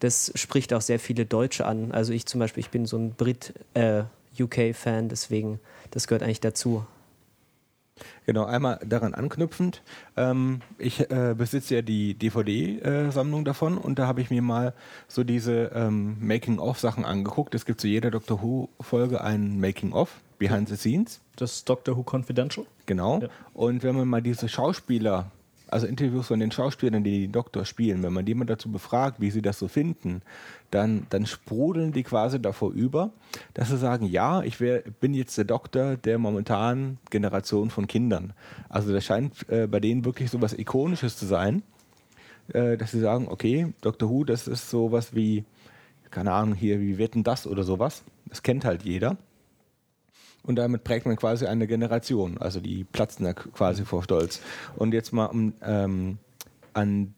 das 0.00 0.32
spricht 0.34 0.72
auch 0.72 0.80
sehr 0.80 0.98
viele 0.98 1.26
Deutsche 1.26 1.66
an. 1.66 1.92
Also 1.92 2.12
ich 2.12 2.26
zum 2.26 2.40
Beispiel, 2.40 2.62
ich 2.62 2.70
bin 2.70 2.86
so 2.86 2.96
ein 2.96 3.12
Brit, 3.14 3.54
äh, 3.74 4.04
deswegen, 4.38 5.60
das 5.90 6.06
gehört 6.06 6.22
eigentlich 6.22 6.40
dazu. 6.40 6.86
Genau, 8.26 8.44
einmal 8.44 8.78
daran 8.84 9.14
anknüpfend. 9.14 9.82
Ähm, 10.16 10.60
ich 10.78 11.10
äh, 11.10 11.34
besitze 11.36 11.76
ja 11.76 11.82
die 11.82 12.14
DVD-Sammlung 12.14 13.44
davon 13.44 13.78
und 13.78 13.98
da 13.98 14.06
habe 14.06 14.20
ich 14.20 14.30
mir 14.30 14.42
mal 14.42 14.74
so 15.08 15.24
diese 15.24 15.72
ähm, 15.74 16.16
Making-of-Sachen 16.20 17.04
angeguckt. 17.04 17.54
Es 17.54 17.64
gibt 17.64 17.80
zu 17.80 17.88
jeder 17.88 18.10
Doctor 18.10 18.42
Who-Folge 18.42 19.22
ein 19.22 19.60
Making-of, 19.60 20.20
Behind 20.38 20.68
the 20.68 20.76
Scenes. 20.76 21.20
Das 21.36 21.64
Doctor 21.64 21.96
Who 21.96 22.04
Confidential. 22.04 22.66
Genau. 22.86 23.20
Ja. 23.20 23.28
Und 23.54 23.82
wenn 23.82 23.96
man 23.96 24.08
mal 24.08 24.22
diese 24.22 24.48
Schauspieler 24.48 25.30
also 25.70 25.86
Interviews 25.86 26.26
von 26.26 26.40
den 26.40 26.50
Schauspielern, 26.50 27.04
die 27.04 27.22
den 27.22 27.32
Doktor 27.32 27.64
spielen, 27.64 28.02
wenn 28.02 28.12
man 28.12 28.24
die 28.24 28.34
dazu 28.44 28.70
befragt, 28.70 29.20
wie 29.20 29.30
sie 29.30 29.42
das 29.42 29.58
so 29.58 29.68
finden, 29.68 30.22
dann, 30.70 31.06
dann 31.10 31.26
sprudeln 31.26 31.92
die 31.92 32.02
quasi 32.02 32.40
davor 32.40 32.72
über, 32.72 33.10
dass 33.54 33.68
sie 33.68 33.78
sagen, 33.78 34.06
ja, 34.06 34.42
ich 34.42 34.60
wär, 34.60 34.82
bin 35.00 35.14
jetzt 35.14 35.36
der 35.38 35.44
Doktor 35.44 35.96
der 35.96 36.18
momentanen 36.18 36.98
Generation 37.10 37.70
von 37.70 37.86
Kindern. 37.86 38.32
Also 38.68 38.92
das 38.92 39.04
scheint 39.04 39.48
äh, 39.48 39.66
bei 39.66 39.80
denen 39.80 40.04
wirklich 40.04 40.30
so 40.30 40.40
was 40.42 40.52
Ikonisches 40.52 41.16
zu 41.16 41.26
sein, 41.26 41.62
äh, 42.52 42.76
dass 42.76 42.90
sie 42.90 43.00
sagen, 43.00 43.28
okay, 43.28 43.72
Doctor 43.80 44.08
Who, 44.10 44.24
das 44.24 44.48
ist 44.48 44.70
sowas 44.70 45.14
wie, 45.14 45.44
keine 46.10 46.32
Ahnung, 46.32 46.54
hier, 46.54 46.80
wie 46.80 46.98
wird 46.98 47.14
denn 47.14 47.24
das 47.24 47.46
oder 47.46 47.62
sowas. 47.62 48.02
Das 48.26 48.42
kennt 48.42 48.64
halt 48.64 48.82
jeder. 48.82 49.16
Und 50.42 50.56
damit 50.56 50.84
prägt 50.84 51.06
man 51.06 51.16
quasi 51.16 51.46
eine 51.46 51.66
Generation. 51.66 52.38
Also 52.38 52.60
die 52.60 52.84
platzen 52.84 53.24
da 53.24 53.34
quasi 53.34 53.84
vor 53.84 54.02
Stolz. 54.02 54.40
Und 54.76 54.94
jetzt 54.94 55.12
mal 55.12 55.26
um 55.26 55.54
ähm, 55.62 56.18
an 56.72 57.14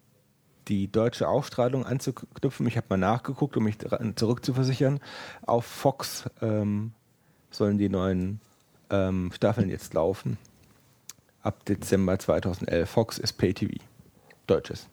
die 0.68 0.90
deutsche 0.90 1.28
Ausstrahlung 1.28 1.84
anzuknüpfen. 1.84 2.66
Ich 2.66 2.76
habe 2.76 2.86
mal 2.90 2.96
nachgeguckt, 2.96 3.56
um 3.56 3.64
mich 3.64 3.76
zurückzuversichern. 4.14 5.00
Auf 5.42 5.64
Fox 5.64 6.24
ähm, 6.40 6.92
sollen 7.50 7.78
die 7.78 7.88
neuen 7.88 8.40
ähm, 8.90 9.30
Staffeln 9.34 9.68
jetzt 9.68 9.94
laufen. 9.94 10.38
Ab 11.42 11.64
Dezember 11.64 12.18
2011. 12.18 12.88
Fox 12.88 13.18
ist 13.18 13.34
Pay-TV. 13.34 13.74
Deutsches. 14.46 14.88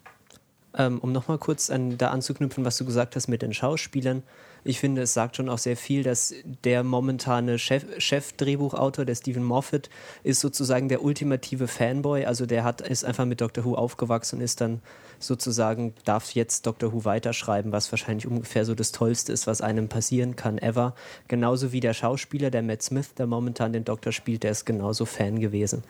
Ähm, 0.75 0.99
um 0.99 1.11
nochmal 1.11 1.37
kurz 1.37 1.69
an, 1.69 1.97
da 1.97 2.09
anzuknüpfen, 2.09 2.65
was 2.65 2.77
du 2.77 2.85
gesagt 2.85 3.15
hast 3.15 3.27
mit 3.27 3.41
den 3.41 3.53
Schauspielern 3.53 4.23
ich 4.63 4.79
finde, 4.79 5.03
es 5.03 5.13
sagt 5.13 5.37
schon 5.37 5.49
auch 5.49 5.57
sehr 5.57 5.77
viel, 5.77 6.03
dass 6.03 6.33
der 6.63 6.83
momentane 6.83 7.57
Chef-Drehbuchautor, 7.57 9.05
der 9.05 9.15
Stephen 9.15 9.43
Moffat, 9.43 9.89
ist 10.23 10.39
sozusagen 10.41 10.89
der 10.89 11.03
ultimative 11.03 11.67
Fanboy. 11.67 12.25
Also 12.25 12.45
der 12.45 12.63
hat, 12.63 12.81
ist 12.81 13.05
einfach 13.05 13.25
mit 13.25 13.41
Doctor 13.41 13.63
Who 13.63 13.75
aufgewachsen 13.75 14.37
und 14.37 14.41
ist 14.41 14.61
dann 14.61 14.81
sozusagen, 15.19 15.93
darf 16.05 16.31
jetzt 16.31 16.65
Doctor 16.65 16.93
Who 16.93 17.05
weiterschreiben, 17.05 17.71
was 17.71 17.91
wahrscheinlich 17.91 18.27
ungefähr 18.27 18.65
so 18.65 18.75
das 18.75 18.91
Tollste 18.91 19.31
ist, 19.31 19.47
was 19.47 19.61
einem 19.61 19.89
passieren 19.89 20.35
kann, 20.35 20.57
ever. 20.57 20.95
Genauso 21.27 21.71
wie 21.71 21.79
der 21.79 21.93
Schauspieler, 21.93 22.49
der 22.51 22.63
Matt 22.63 22.81
Smith, 22.81 23.13
der 23.15 23.27
momentan 23.27 23.73
den 23.73 23.85
Doktor 23.85 24.11
spielt, 24.11 24.43
der 24.43 24.51
ist 24.51 24.65
genauso 24.65 25.05
Fan 25.05 25.39
gewesen. 25.39 25.83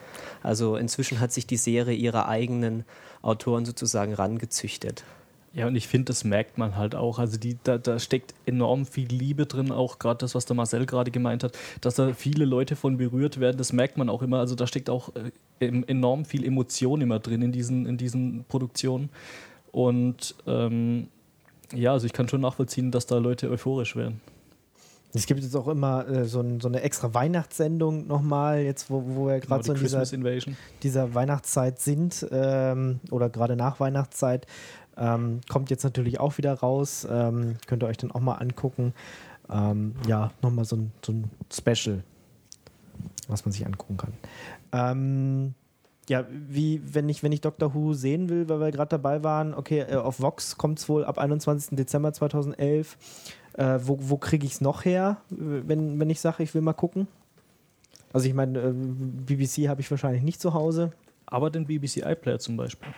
Also 0.44 0.76
inzwischen 0.76 1.20
hat 1.20 1.32
sich 1.32 1.48
die 1.48 1.58
Serie 1.58 1.96
ihrer 1.96 2.28
eigenen 2.28 2.86
Autoren 3.22 3.66
sozusagen 3.66 4.14
rangezüchtet. 4.14 5.04
Ja, 5.60 5.68
und 5.68 5.76
ich 5.76 5.90
finde, 5.90 6.06
das 6.06 6.24
merkt 6.24 6.58
man 6.58 6.78
halt 6.78 6.96
auch. 6.96 7.20
Also 7.20 7.38
die, 7.38 7.58
da, 7.66 7.78
da 7.78 8.00
steckt 8.00 8.34
enorm 8.46 8.86
viel 8.86 9.10
Liebe 9.10 9.46
drin, 9.46 9.74
auch 9.74 10.00
gerade 10.00 10.20
das, 10.20 10.34
was 10.34 10.46
der 10.46 10.56
Marcel 10.56 10.86
gerade 10.86 11.12
gemeint 11.12 11.44
hat, 11.44 11.58
dass 11.82 11.96
da 11.96 12.14
viele 12.14 12.46
Leute 12.46 12.78
von 12.78 12.96
berührt 12.96 13.42
werden, 13.42 13.58
das 13.58 13.74
merkt 13.74 13.98
man 13.98 14.08
auch 14.08 14.22
immer. 14.22 14.40
Also 14.40 14.56
da 14.56 14.68
steckt 14.68 14.90
auch 14.90 15.12
äh, 15.60 15.66
enorm 15.66 16.24
viel 16.24 16.46
Emotion 16.46 17.02
immer 17.02 17.20
drin 17.20 17.42
in 17.42 17.52
diesen, 17.52 17.86
in 17.88 17.98
diesen 17.98 18.46
Produktionen. 18.48 19.10
Und 19.74 20.34
ähm, 20.48 21.10
ja, 21.76 21.92
also 21.92 22.06
ich 22.06 22.14
kann 22.14 22.30
schon 22.30 22.40
nachvollziehen, 22.40 22.90
dass 22.90 23.06
da 23.06 23.18
Leute 23.18 23.50
euphorisch 23.50 23.98
werden. 23.98 24.22
Es 25.14 25.26
gibt 25.26 25.42
jetzt 25.42 25.58
auch 25.58 25.68
immer 25.68 26.08
äh, 26.08 26.24
so, 26.24 26.40
ein, 26.40 26.62
so, 26.62 26.70
eine 26.70 26.84
extra 26.84 27.14
Weihnachtssendung 27.14 28.08
nochmal, 28.08 28.62
jetzt 28.62 28.90
wo, 28.90 29.04
wo 29.06 29.28
wir 29.28 29.40
gerade 29.42 29.62
genau, 29.64 29.76
so 29.76 30.14
in 30.16 30.24
dieser, 30.24 30.56
dieser, 30.84 31.14
Weihnachtszeit 31.16 31.82
sind 31.82 32.26
ähm, 32.32 33.02
oder 33.12 33.30
gerade 33.30 33.58
nach 33.58 33.82
Weihnachtszeit, 33.82 34.46
ähm, 35.00 35.42
kommt 35.50 35.70
jetzt 35.70 35.84
natürlich 35.84 36.20
auch 36.20 36.38
wieder 36.38 36.54
raus. 36.54 37.08
Ähm, 37.10 37.56
könnt 37.68 37.84
ihr 37.84 37.88
euch 37.88 37.98
dann 37.98 38.12
auch 38.12 38.20
mal 38.20 38.36
angucken. 38.36 38.94
Ähm, 39.50 39.96
ja, 40.08 40.32
nochmal 40.42 40.66
so 40.66 40.76
ein, 40.76 40.92
so 41.04 41.14
ein 41.14 41.30
Special, 41.52 42.04
was 43.28 43.46
man 43.46 43.52
sich 43.52 43.66
angucken 43.66 43.98
kann. 43.98 44.14
Ähm, 44.72 45.54
ja, 46.10 46.26
wie, 46.30 46.82
wenn 46.94 47.08
ich, 47.08 47.24
wenn 47.24 47.32
ich 47.32 47.42
Doctor 47.42 47.74
Who 47.74 47.94
sehen 47.94 48.30
will, 48.30 48.50
weil 48.50 48.60
wir 48.60 48.72
gerade 48.72 48.90
dabei 48.90 49.24
waren, 49.24 49.54
okay, 49.54 49.82
äh, 49.82 49.96
auf 49.96 50.20
Vox 50.20 50.58
kommt 50.58 50.80
es 50.80 50.90
wohl 50.90 51.06
ab 51.06 51.18
21. 51.18 51.78
Dezember 51.78 52.14
2011. 52.14 52.98
Äh, 53.54 53.80
wo 53.84 53.98
wo 54.00 54.18
kriege 54.18 54.46
ich 54.46 54.54
es 54.54 54.62
noch 54.62 54.86
her, 54.86 55.18
wenn, 55.30 56.00
wenn 56.00 56.10
ich 56.10 56.22
sage, 56.22 56.44
ich 56.44 56.54
will 56.54 56.62
mal 56.62 56.74
gucken? 56.74 57.08
Also 58.14 58.28
ich 58.28 58.34
meine, 58.34 58.60
äh, 58.60 58.72
BBC 58.72 59.68
habe 59.68 59.82
ich 59.82 59.92
wahrscheinlich 59.92 60.24
nicht 60.24 60.42
zu 60.42 60.54
Hause. 60.54 60.92
Aber 61.26 61.50
den 61.50 61.66
BBC 61.66 61.98
iPlayer 61.98 62.40
zum 62.40 62.58
Beispiel. 62.58 62.90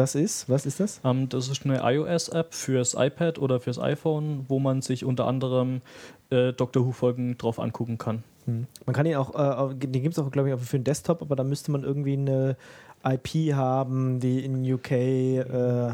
Das 0.00 0.14
ist, 0.14 0.48
was 0.48 0.64
ist 0.64 0.80
das? 0.80 0.98
Ähm, 1.04 1.28
das 1.28 1.48
ist 1.48 1.66
eine 1.66 1.80
iOS-App 1.82 2.54
fürs 2.54 2.94
iPad 2.94 3.38
oder 3.38 3.60
fürs 3.60 3.78
iPhone, 3.78 4.46
wo 4.48 4.58
man 4.58 4.80
sich 4.80 5.04
unter 5.04 5.26
anderem 5.26 5.82
äh, 6.30 6.54
Doctor 6.54 6.86
Who-Folgen 6.86 7.36
drauf 7.36 7.60
angucken 7.60 7.98
kann. 7.98 8.22
Hm. 8.46 8.66
Man 8.86 8.94
kann 8.94 9.04
ihn 9.04 9.16
auch, 9.16 9.34
äh, 9.34 9.74
den 9.74 10.02
gibt 10.02 10.14
es 10.14 10.18
auch, 10.18 10.30
glaube 10.30 10.48
ich, 10.48 10.54
auch 10.54 10.58
für 10.58 10.78
den 10.78 10.84
Desktop, 10.84 11.20
aber 11.20 11.36
da 11.36 11.44
müsste 11.44 11.70
man 11.70 11.84
irgendwie 11.84 12.14
eine 12.14 12.56
IP 13.04 13.52
haben, 13.54 14.20
die 14.20 14.42
in 14.42 14.72
UK 14.72 14.90
äh, 14.90 15.92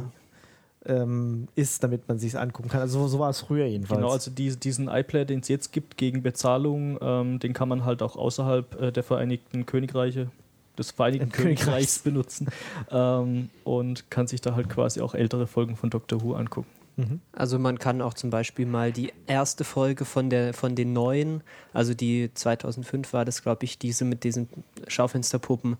ähm, 0.86 1.48
ist, 1.56 1.82
damit 1.82 2.06
man 2.06 2.20
sich 2.20 2.38
angucken 2.38 2.68
kann. 2.68 2.82
Also 2.82 3.08
so 3.08 3.18
war 3.18 3.30
es 3.30 3.40
früher 3.40 3.66
jedenfalls. 3.66 3.98
Genau, 3.98 4.12
also 4.12 4.30
die, 4.30 4.54
diesen 4.54 4.86
iPlayer, 4.86 5.24
den 5.24 5.40
es 5.40 5.48
jetzt 5.48 5.72
gibt 5.72 5.96
gegen 5.96 6.22
Bezahlung, 6.22 6.96
ähm, 7.00 7.40
den 7.40 7.52
kann 7.54 7.68
man 7.68 7.84
halt 7.84 8.02
auch 8.02 8.14
außerhalb 8.14 8.80
äh, 8.80 8.92
der 8.92 9.02
Vereinigten 9.02 9.66
Königreiche 9.66 10.30
des 10.78 10.92
Vereinigten 10.92 11.30
Königreichs 11.30 11.98
benutzen 12.00 12.48
ähm, 12.90 13.50
und 13.64 14.10
kann 14.10 14.26
sich 14.26 14.40
da 14.40 14.54
halt 14.54 14.68
quasi 14.68 15.00
auch 15.00 15.14
ältere 15.14 15.46
Folgen 15.46 15.76
von 15.76 15.90
Doctor 15.90 16.22
Who 16.22 16.34
angucken. 16.34 16.68
Mhm. 16.96 17.20
Also 17.32 17.58
man 17.58 17.78
kann 17.78 18.00
auch 18.00 18.14
zum 18.14 18.30
Beispiel 18.30 18.66
mal 18.66 18.90
die 18.90 19.12
erste 19.26 19.64
Folge 19.64 20.04
von, 20.04 20.30
der, 20.30 20.54
von 20.54 20.74
den 20.74 20.92
neuen, 20.92 21.42
also 21.72 21.94
die 21.94 22.30
2005 22.32 23.12
war 23.12 23.24
das, 23.24 23.42
glaube 23.42 23.64
ich, 23.64 23.78
diese 23.78 24.04
mit 24.04 24.24
diesen 24.24 24.48
Schaufensterpuppen, 24.88 25.76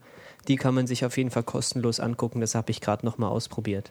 die 0.49 0.57
kann 0.57 0.75
man 0.75 0.87
sich 0.87 1.05
auf 1.05 1.17
jeden 1.17 1.31
Fall 1.31 1.43
kostenlos 1.43 2.01
angucken. 2.01 2.41
Das 2.41 2.55
habe 2.55 2.71
ich 2.71 2.81
gerade 2.81 3.05
nochmal 3.05 3.31
ausprobiert. 3.31 3.91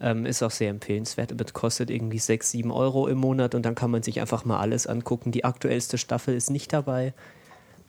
Ähm, 0.00 0.26
ist 0.26 0.42
auch 0.42 0.50
sehr 0.50 0.70
empfehlenswert. 0.70 1.30
Aber 1.30 1.44
kostet 1.44 1.90
irgendwie 1.90 2.18
6, 2.18 2.50
7 2.50 2.70
Euro 2.72 3.06
im 3.06 3.18
Monat 3.18 3.54
und 3.54 3.64
dann 3.64 3.76
kann 3.76 3.90
man 3.90 4.02
sich 4.02 4.20
einfach 4.20 4.44
mal 4.44 4.58
alles 4.58 4.86
angucken. 4.86 5.30
Die 5.30 5.44
aktuellste 5.44 5.98
Staffel 5.98 6.34
ist 6.34 6.50
nicht 6.50 6.72
dabei 6.72 7.12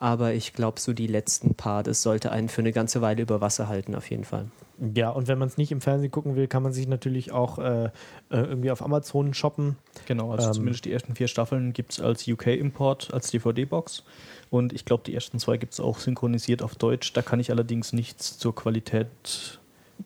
aber 0.04 0.34
ich 0.34 0.52
glaube, 0.52 0.82
so 0.82 0.92
die 0.92 1.08
letzten 1.08 1.56
paar, 1.56 1.82
das 1.82 2.02
sollte 2.02 2.30
einen 2.30 2.50
für 2.50 2.60
eine 2.60 2.74
ganze 2.74 3.00
Weile 3.00 3.22
über 3.22 3.40
Wasser 3.40 3.70
halten, 3.70 3.96
auf 3.96 4.10
jeden 4.10 4.26
Fall. 4.26 4.48
Ja, 4.94 5.10
und 5.12 5.30
wenn 5.30 5.38
man 5.38 5.48
es 5.48 5.56
nicht 5.56 5.72
im 5.72 5.80
Fernsehen 5.80 6.12
gucken 6.12 6.36
will, 6.36 6.48
kann 6.48 6.62
man 6.62 6.74
sich 6.74 6.90
natürlich 6.90 7.32
auch 7.32 7.58
äh, 7.58 7.86
äh 7.86 7.90
irgendwie 8.30 8.70
auf 8.70 8.84
Amazon 8.84 9.34
shoppen. 9.34 9.78
Genau, 10.06 10.32
also 10.32 10.48
ähm, 10.48 10.54
zumindest 10.56 10.84
die 10.84 10.92
ersten 10.92 11.16
vier 11.16 11.30
Staffeln 11.30 11.72
gibt 11.72 11.94
es 11.94 12.00
als 12.02 12.28
UK-Import, 12.28 13.14
als 13.14 13.32
DVD-Box. 13.32 14.04
Und 14.50 14.74
ich 14.74 14.84
glaube, 14.84 15.04
die 15.06 15.16
ersten 15.16 15.40
zwei 15.40 15.56
gibt 15.56 15.72
es 15.72 15.80
auch 15.80 16.00
synchronisiert 16.00 16.64
auf 16.64 16.76
Deutsch. 16.76 17.14
Da 17.14 17.22
kann 17.22 17.40
ich 17.40 17.50
allerdings 17.50 17.94
nichts 17.94 18.38
zur 18.38 18.54
Qualität 18.54 19.62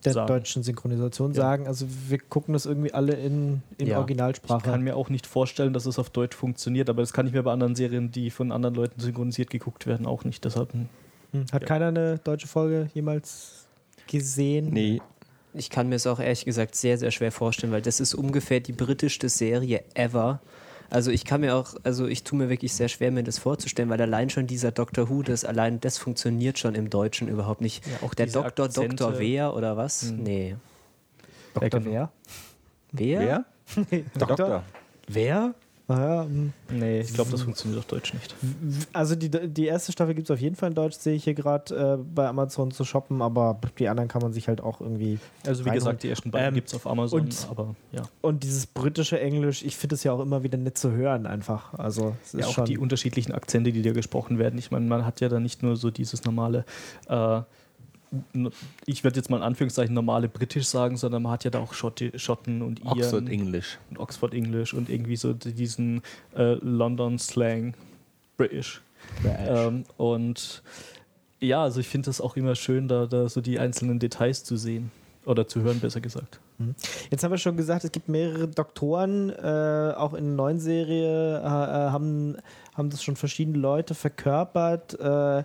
der 0.06 0.14
sagen. 0.14 0.28
deutschen 0.28 0.64
Synchronisation 0.64 1.32
ja. 1.32 1.42
sagen. 1.42 1.68
Also 1.68 1.86
wir 2.08 2.20
gucken 2.20 2.54
das 2.54 2.66
irgendwie 2.66 2.94
alle 2.94 3.14
in, 3.14 3.62
in 3.78 3.88
ja. 3.88 3.98
Originalsprache. 3.98 4.60
Ich 4.66 4.72
kann 4.72 4.82
mir 4.82 4.96
auch 4.96 5.10
nicht 5.10 5.28
vorstellen, 5.28 5.74
dass 5.74 5.86
es 5.86 6.00
auf 6.00 6.10
Deutsch 6.10 6.36
funktioniert, 6.36 6.90
aber 6.90 7.02
das 7.02 7.14
kann 7.14 7.28
ich 7.28 7.34
mir 7.34 7.44
bei 7.44 7.52
anderen 7.52 7.76
Serien, 7.76 8.12
die 8.12 8.30
von 8.30 8.52
anderen 8.52 8.76
Leuten 8.76 9.00
synchronisiert 9.00 9.50
geguckt 9.50 9.88
werden, 9.88 10.06
auch 10.06 10.24
nicht. 10.24 10.44
Deshalb. 10.46 10.74
Hm. 10.74 10.88
Hm. 11.32 11.46
Hat 11.52 11.66
keiner 11.66 11.88
eine 11.88 12.20
deutsche 12.20 12.48
Folge 12.48 12.90
jemals 12.94 13.68
gesehen? 14.08 14.70
Nee, 14.72 15.02
Ich 15.54 15.70
kann 15.70 15.90
mir 15.90 15.96
es 15.96 16.08
auch 16.08 16.20
ehrlich 16.20 16.46
gesagt 16.46 16.76
sehr, 16.76 16.98
sehr 16.98 17.12
schwer 17.12 17.32
vorstellen, 17.32 17.74
weil 17.74 17.82
das 17.82 18.00
ist 18.00 18.14
ungefähr 18.14 18.60
die 18.60 18.74
britischste 18.74 19.30
Serie 19.30 19.84
ever. 19.94 20.40
Also 20.90 21.12
ich 21.12 21.26
kann 21.26 21.42
mir 21.42 21.56
auch, 21.56 21.76
also 21.84 22.08
ich 22.08 22.24
tue 22.24 22.38
mir 22.38 22.50
wirklich 22.50 22.74
sehr 22.74 22.88
schwer, 22.88 23.12
mir 23.12 23.24
das 23.24 23.40
vorzustellen, 23.40 23.90
weil 23.90 24.02
allein 24.02 24.30
schon 24.30 24.48
dieser 24.48 24.72
Doctor 24.72 25.10
Who, 25.10 25.22
das 25.24 25.44
allein 25.44 25.80
das 25.80 25.98
funktioniert 25.98 26.60
schon 26.60 26.76
im 26.76 26.90
Deutschen 26.90 27.28
überhaupt 27.28 27.62
nicht. 27.62 27.86
Ja, 27.86 28.08
auch 28.08 28.14
Der 28.14 28.28
Doktor, 28.28 28.66
Akzente. 28.66 28.96
Doktor 28.96 29.20
Wer 29.20 29.54
oder 29.54 29.76
was? 29.78 30.04
Mhm. 30.04 30.24
Nee. 30.24 30.56
Genau. 31.60 31.86
Wer? 31.86 32.12
Wer? 32.92 33.20
wer? 33.20 33.46
Der 34.16 34.28
Doktor. 34.28 34.64
Wer? 35.08 35.54
Naja, 35.90 36.24
hm. 36.26 36.52
Nee, 36.70 37.00
ich 37.00 37.14
glaube, 37.14 37.32
das 37.32 37.44
funktioniert 37.44 37.80
auf 37.80 37.86
Deutsch 37.86 38.14
nicht. 38.14 38.36
also 38.92 39.16
die, 39.16 39.30
die 39.30 39.66
erste 39.68 39.94
Staffel 39.94 40.16
gibt 40.16 40.30
es 40.30 40.34
auf 40.34 40.42
jeden 40.42 40.58
Fall 40.58 40.70
in 40.70 40.76
Deutsch, 40.76 40.98
sehe 40.98 41.16
ich 41.16 41.24
hier 41.24 41.34
gerade 41.34 41.98
äh, 41.98 42.04
bei 42.14 42.28
Amazon 42.28 42.72
zu 42.72 42.84
shoppen, 42.84 43.22
aber 43.22 43.58
die 43.80 43.88
anderen 43.88 44.10
kann 44.10 44.22
man 44.22 44.34
sich 44.34 44.50
halt 44.50 44.60
auch 44.60 44.82
irgendwie. 44.82 45.18
Also 45.46 45.64
wie 45.66 45.70
gesagt, 45.70 46.04
die 46.04 46.10
ersten 46.10 46.30
beiden 46.30 46.50
Ähm, 46.50 46.54
gibt 46.56 46.68
es 46.68 46.76
auf 46.76 46.86
Amazon, 46.88 47.22
und- 47.22 47.48
aber 47.50 47.74
ja. 47.94 48.02
Und 48.22 48.44
dieses 48.44 48.66
britische 48.66 49.18
Englisch, 49.20 49.64
ich 49.64 49.78
finde 49.78 49.96
es 49.96 50.04
ja 50.04 50.12
auch 50.12 50.20
immer 50.20 50.44
wieder 50.44 50.58
nett 50.58 50.78
zu 50.78 50.92
hören, 50.92 51.26
einfach. 51.26 51.74
Also, 51.76 52.16
ja, 52.34 52.46
auch 52.48 52.66
die 52.66 52.78
unterschiedlichen 52.78 53.32
Akzente, 53.32 53.72
die 53.72 53.82
da 53.82 53.94
gesprochen 53.94 54.40
werden. 54.40 54.60
Ich 54.60 54.72
meine, 54.72 54.86
man 54.88 55.06
hat 55.06 55.22
ja 55.22 55.30
da 55.30 55.40
nicht 55.40 55.64
nur 55.64 55.78
so 55.78 55.90
dieses 55.90 56.26
normale, 56.26 56.66
äh, 57.08 57.42
ich 58.86 59.04
werde 59.04 59.18
jetzt 59.18 59.30
mal 59.30 59.38
in 59.38 59.44
Anführungszeichen 59.44 59.94
normale 59.94 60.30
Britisch 60.30 60.68
sagen, 60.68 60.98
sondern 60.98 61.24
man 61.24 61.34
hat 61.34 61.44
ja 61.44 61.50
da 61.50 61.60
auch 61.60 61.74
Schotti, 61.74 62.12
Schotten 62.16 62.62
und 62.62 62.80
Iren 62.80 62.92
Oxford 62.92 63.30
English. 63.30 63.80
und 63.90 64.00
Oxford 64.00 64.34
English 64.34 64.74
und 64.74 64.90
irgendwie 64.90 65.16
so 65.16 65.34
diesen 65.34 66.02
äh, 66.36 66.54
London 66.62 67.20
Slang 67.20 67.74
British. 68.38 68.82
Ähm, 69.26 69.84
und 69.98 70.64
ja, 71.40 71.64
also 71.64 71.80
ich 71.80 71.88
finde 71.88 72.08
das 72.08 72.22
auch 72.22 72.36
immer 72.36 72.56
schön, 72.56 72.88
da, 72.88 73.06
da 73.06 73.30
so 73.30 73.42
die 73.42 73.60
einzelnen 73.60 74.00
Details 74.00 74.44
zu 74.44 74.58
sehen. 74.58 74.92
Oder 75.26 75.46
zu 75.46 75.62
hören, 75.62 75.82
besser 75.82 76.00
gesagt. 76.00 76.40
Jetzt 77.12 77.22
haben 77.22 77.32
wir 77.32 77.38
schon 77.38 77.58
gesagt, 77.58 77.84
es 77.84 77.92
gibt 77.92 78.08
mehrere 78.08 78.48
Doktoren, 78.48 79.30
äh, 79.30 79.94
auch 79.98 80.14
in 80.14 80.24
der 80.24 80.34
neuen 80.36 80.60
Serie 80.60 81.40
äh, 81.40 81.42
äh, 81.42 81.44
haben, 81.44 82.38
haben 82.74 82.90
das 82.90 83.04
schon 83.04 83.18
verschiedene 83.18 83.58
Leute 83.58 83.94
verkörpert. 83.94 84.98
Äh, 84.98 85.44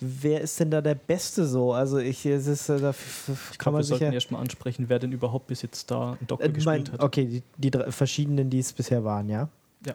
wer 0.00 0.40
ist 0.40 0.58
denn 0.60 0.70
da 0.70 0.80
der 0.80 0.94
Beste 0.94 1.46
so? 1.46 1.72
Also 1.72 1.98
ich, 1.98 2.24
es 2.26 2.46
ist, 2.46 2.68
äh, 2.68 2.80
da 2.80 2.90
Ich 2.90 3.58
kann 3.58 3.72
glaube, 3.72 3.72
man 3.72 3.80
wir 3.80 3.84
sollten 3.84 4.04
ja... 4.04 4.12
erstmal 4.12 4.40
ansprechen, 4.40 4.86
wer 4.88 4.98
denn 4.98 5.12
überhaupt 5.12 5.46
bis 5.46 5.62
jetzt 5.62 5.90
da 5.90 6.12
einen 6.12 6.26
Doktor 6.26 6.46
Äh, 6.46 6.48
mein, 6.48 6.54
gespielt 6.54 6.92
hat. 6.92 7.00
okay, 7.02 7.26
die, 7.26 7.42
die 7.58 7.70
drei, 7.70 7.90
verschiedenen, 7.90 8.50
die 8.50 8.58
es 8.58 8.72
bisher 8.72 9.04
waren, 9.04 9.28
ja? 9.28 9.48
Ja. 9.86 9.94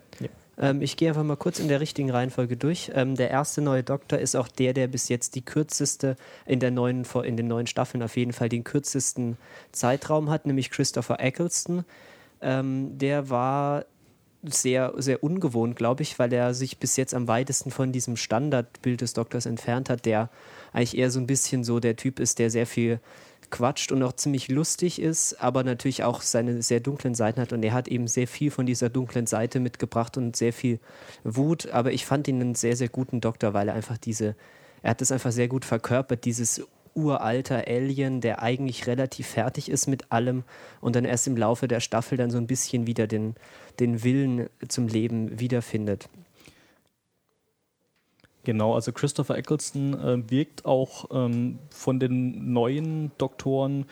Ähm, 0.57 0.81
ich 0.81 0.97
gehe 0.97 1.09
einfach 1.09 1.23
mal 1.23 1.37
kurz 1.37 1.59
in 1.59 1.67
der 1.67 1.79
richtigen 1.79 2.11
Reihenfolge 2.11 2.57
durch. 2.57 2.91
Ähm, 2.93 3.15
der 3.15 3.31
erste 3.31 3.61
neue 3.61 3.81
Doktor 3.83 4.19
ist 4.19 4.35
auch 4.35 4.47
der, 4.47 4.73
der 4.73 4.87
bis 4.87 5.09
jetzt 5.09 5.35
die 5.35 5.41
kürzeste, 5.41 6.15
in, 6.45 6.59
der 6.59 6.71
neuen, 6.71 7.05
in 7.23 7.37
den 7.37 7.47
neuen 7.47 7.65
Staffeln 7.65 8.03
auf 8.03 8.17
jeden 8.17 8.33
Fall 8.33 8.49
den 8.49 8.63
kürzesten 8.63 9.37
Zeitraum 9.71 10.29
hat, 10.29 10.45
nämlich 10.45 10.69
Christopher 10.69 11.19
Eccleston. 11.19 11.85
Ähm, 12.41 12.97
der 12.97 13.29
war 13.29 13.85
sehr, 14.43 14.93
sehr 14.97 15.23
ungewohnt, 15.23 15.75
glaube 15.75 16.03
ich, 16.03 16.17
weil 16.17 16.31
er 16.31 16.53
sich 16.53 16.77
bis 16.77 16.95
jetzt 16.95 17.13
am 17.13 17.27
weitesten 17.27 17.71
von 17.71 17.91
diesem 17.91 18.15
Standardbild 18.15 19.01
des 19.01 19.13
Doktors 19.13 19.45
entfernt 19.45 19.89
hat, 19.89 20.05
der 20.05 20.29
eigentlich 20.71 20.97
eher 20.97 21.11
so 21.11 21.19
ein 21.19 21.27
bisschen 21.27 21.63
so 21.63 21.79
der 21.79 21.95
Typ 21.95 22.19
ist, 22.19 22.39
der 22.39 22.49
sehr 22.49 22.65
viel 22.65 22.99
quatscht 23.49 23.91
und 23.91 24.03
auch 24.03 24.13
ziemlich 24.13 24.47
lustig 24.47 25.01
ist, 25.01 25.41
aber 25.41 25.63
natürlich 25.63 26.03
auch 26.03 26.21
seine 26.21 26.61
sehr 26.61 26.79
dunklen 26.79 27.15
Seiten 27.15 27.41
hat. 27.41 27.51
Und 27.51 27.63
er 27.63 27.73
hat 27.73 27.87
eben 27.87 28.07
sehr 28.07 28.27
viel 28.27 28.51
von 28.51 28.65
dieser 28.65 28.89
dunklen 28.89 29.27
Seite 29.27 29.59
mitgebracht 29.59 30.17
und 30.17 30.35
sehr 30.35 30.53
viel 30.53 30.79
Wut, 31.23 31.67
aber 31.69 31.91
ich 31.91 32.05
fand 32.05 32.27
ihn 32.27 32.41
einen 32.41 32.55
sehr, 32.55 32.75
sehr 32.75 32.89
guten 32.89 33.21
Doktor, 33.21 33.53
weil 33.53 33.67
er 33.67 33.73
einfach 33.73 33.97
diese, 33.97 34.35
er 34.81 34.91
hat 34.91 35.01
das 35.01 35.11
einfach 35.11 35.31
sehr 35.31 35.47
gut 35.47 35.65
verkörpert, 35.65 36.25
dieses 36.25 36.65
uralter 36.99 37.67
Alien, 37.67 38.21
der 38.21 38.41
eigentlich 38.41 38.87
relativ 38.87 39.27
fertig 39.27 39.69
ist 39.69 39.87
mit 39.87 40.11
allem 40.11 40.43
und 40.81 40.95
dann 40.95 41.05
erst 41.05 41.27
im 41.27 41.37
Laufe 41.37 41.67
der 41.67 41.79
Staffel 41.79 42.17
dann 42.17 42.31
so 42.31 42.37
ein 42.37 42.47
bisschen 42.47 42.87
wieder 42.87 43.07
den, 43.07 43.35
den 43.79 44.03
Willen 44.03 44.49
zum 44.67 44.87
Leben 44.87 45.39
wiederfindet. 45.39 46.09
Genau, 48.43 48.73
also 48.73 48.91
Christopher 48.91 49.37
Eccleston 49.37 49.93
äh, 49.93 50.31
wirkt 50.31 50.65
auch 50.65 51.05
ähm, 51.11 51.59
von 51.69 51.99
den 51.99 52.53
neuen 52.53 53.11
Doktoren 53.17 53.85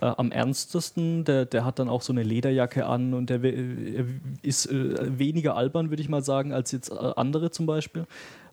äh, 0.00 0.06
am 0.06 0.32
ernstesten. 0.32 1.24
Der, 1.24 1.44
der 1.44 1.64
hat 1.64 1.78
dann 1.78 1.88
auch 1.88 2.02
so 2.02 2.12
eine 2.12 2.22
Lederjacke 2.22 2.86
an 2.86 3.14
und 3.14 3.30
der 3.30 3.44
er 3.44 4.06
ist 4.42 4.66
äh, 4.66 5.18
weniger 5.18 5.54
albern, 5.56 5.90
würde 5.90 6.02
ich 6.02 6.08
mal 6.08 6.24
sagen, 6.24 6.52
als 6.52 6.72
jetzt 6.72 6.90
äh, 6.90 6.94
andere 6.94 7.50
zum 7.50 7.66
Beispiel. 7.66 8.06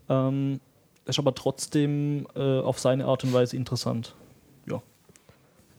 Ähm, 0.09 0.59
ist 1.07 1.19
aber 1.19 1.33
trotzdem 1.35 2.27
äh, 2.35 2.59
auf 2.59 2.79
seine 2.79 3.05
Art 3.05 3.23
und 3.23 3.33
Weise 3.33 3.55
interessant. 3.55 4.15
Ja. 4.69 4.81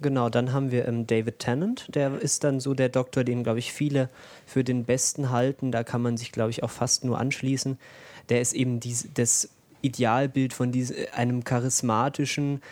Genau, 0.00 0.28
dann 0.28 0.52
haben 0.52 0.70
wir 0.70 0.86
ähm, 0.86 1.06
David 1.06 1.38
Tennant, 1.38 1.86
der 1.94 2.20
ist 2.20 2.44
dann 2.44 2.60
so 2.60 2.74
der 2.74 2.88
Doktor, 2.88 3.24
den, 3.24 3.42
glaube 3.42 3.58
ich, 3.58 3.72
viele 3.72 4.08
für 4.46 4.64
den 4.64 4.84
Besten 4.84 5.30
halten. 5.30 5.72
Da 5.72 5.84
kann 5.84 6.02
man 6.02 6.16
sich, 6.16 6.32
glaube 6.32 6.50
ich, 6.50 6.62
auch 6.62 6.70
fast 6.70 7.04
nur 7.04 7.18
anschließen. 7.18 7.78
Der 8.28 8.40
ist 8.40 8.52
eben 8.52 8.80
dies, 8.80 9.08
das 9.14 9.50
Idealbild 9.82 10.52
von 10.52 10.72
dies, 10.72 10.92
einem 11.12 11.44
charismatischen, 11.44 12.62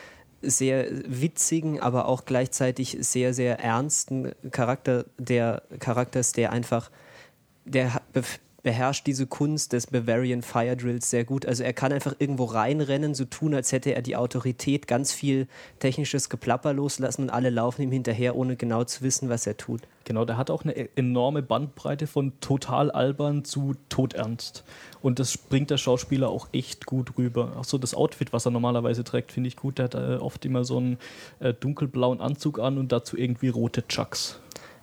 sehr 0.42 0.87
witzigen, 1.07 1.81
aber 1.81 2.07
auch 2.07 2.25
gleichzeitig 2.25 2.99
sehr, 3.01 3.35
sehr 3.35 3.59
ernsten 3.59 4.33
Charakter, 4.51 5.07
der 5.19 5.62
Charakters, 5.79 6.33
der 6.33 6.53
einfach, 6.53 6.90
der 7.64 8.01
beherrscht 8.66 9.07
diese 9.07 9.29
Kunst 9.29 9.72
des 9.72 9.87
Bavarian 9.87 10.42
Fire 10.42 10.76
Drills 10.76 11.09
sehr 11.09 11.24
gut. 11.24 11.46
Also 11.46 11.62
er 11.62 11.72
kann 11.72 11.92
einfach 11.92 12.16
irgendwo 12.18 12.46
reinrennen, 12.46 13.14
so 13.14 13.24
tun, 13.24 13.55
als 13.55 13.70
hätte 13.70 13.94
er 13.94 14.02
die 14.02 14.16
Autorität, 14.16 14.88
ganz 14.88 15.12
viel 15.12 15.46
technisches 15.79 16.29
Geplapper 16.29 16.72
loslassen 16.72 17.22
und 17.22 17.31
alle 17.31 17.50
laufen 17.50 17.83
ihm 17.83 17.92
hinterher, 17.92 18.35
ohne 18.35 18.57
genau 18.57 18.83
zu 18.83 19.02
wissen, 19.02 19.29
was 19.29 19.46
er 19.46 19.57
tut. 19.57 19.83
Genau, 20.02 20.24
der 20.24 20.37
hat 20.37 20.50
auch 20.50 20.64
eine 20.64 20.74
enorme 20.96 21.42
Bandbreite 21.42 22.09
von 22.09 22.33
total 22.40 22.90
albern 22.90 23.44
zu 23.44 23.76
todernst. 23.88 24.64
Und 25.00 25.20
das 25.20 25.38
bringt 25.38 25.70
der 25.70 25.79
Schauspieler 25.79 26.29
auch 26.29 26.48
echt 26.50 26.87
gut 26.87 27.16
rüber. 27.16 27.52
Auch 27.57 27.64
so 27.64 27.79
das 27.79 27.94
Outfit, 27.94 28.33
was 28.33 28.46
er 28.46 28.50
normalerweise 28.50 29.05
trägt, 29.05 29.31
finde 29.31 29.46
ich 29.46 29.55
gut. 29.55 29.79
Der 29.79 29.85
hat 29.85 29.94
äh, 29.94 30.16
oft 30.16 30.44
immer 30.44 30.64
so 30.64 30.79
einen 30.79 30.98
äh, 31.38 31.55
dunkelblauen 31.55 32.20
Anzug 32.20 32.59
an 32.59 32.79
und 32.79 32.90
dazu 32.90 33.16
irgendwie 33.16 33.48
rote 33.48 33.87
Chucks. 33.87 34.40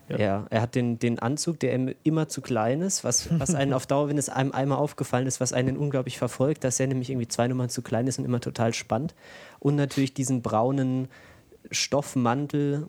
Ja. 0.10 0.18
Ja. 0.18 0.46
er 0.50 0.62
hat 0.62 0.76
den, 0.76 1.00
den 1.00 1.20
Anzug, 1.20 1.60
der 1.60 1.74
ihm 1.74 1.96
immer 2.04 2.28
zu 2.28 2.42
klein 2.42 2.82
ist, 2.82 3.04
was, 3.04 3.28
was 3.40 3.56
einen 3.56 3.74
auf 3.74 3.86
Dauer, 3.88 4.10
wenn 4.10 4.18
es 4.18 4.30
einem 4.30 4.52
einmal 4.52 4.78
aufgefallen 4.78 5.28
ist, 5.28 5.40
was 5.40 5.54
einen 5.54 5.78
unglaublich 5.78 6.18
verfolgt, 6.18 6.64
dass 6.64 6.80
er 6.80 6.88
nämlich 6.88 7.10
irgendwie 7.10 7.28
zwei 7.28 7.48
Nummern 7.48 7.70
zu 7.70 7.82
klein 7.82 8.08
ist 8.08 8.20
und 8.20 8.26
immer 8.26 8.42
total 8.42 8.74
spannend. 8.74 9.16
Und 9.60 9.76
natürlich 9.76 10.14
diesen 10.14 10.42
braunen 10.42 11.08
Stoffmantel, 11.72 12.88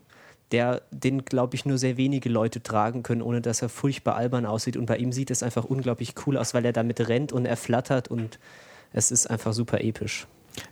der, 0.51 0.83
den, 0.91 1.25
glaube 1.25 1.55
ich, 1.55 1.65
nur 1.65 1.79
sehr 1.79 1.97
wenige 1.97 2.29
Leute 2.29 2.63
tragen 2.63 3.03
können, 3.03 3.23
ohne 3.23 3.41
dass 3.41 3.63
er 3.63 3.69
furchtbar 3.69 4.17
albern 4.17 4.47
aussieht. 4.47 4.77
Und 4.77 4.87
bei 4.87 4.97
ihm 4.99 5.13
sieht 5.13 5.31
es 5.31 5.43
einfach 5.43 5.65
unglaublich 5.65 6.15
cool 6.27 6.37
aus, 6.37 6.55
weil 6.55 6.65
er 6.65 6.73
damit 6.73 7.09
rennt 7.09 7.33
und 7.33 7.47
er 7.47 7.57
flattert 7.57 8.09
und 8.09 8.39
es 8.93 9.11
ist 9.11 9.29
einfach 9.29 9.53
super 9.53 9.81
episch. 9.81 10.27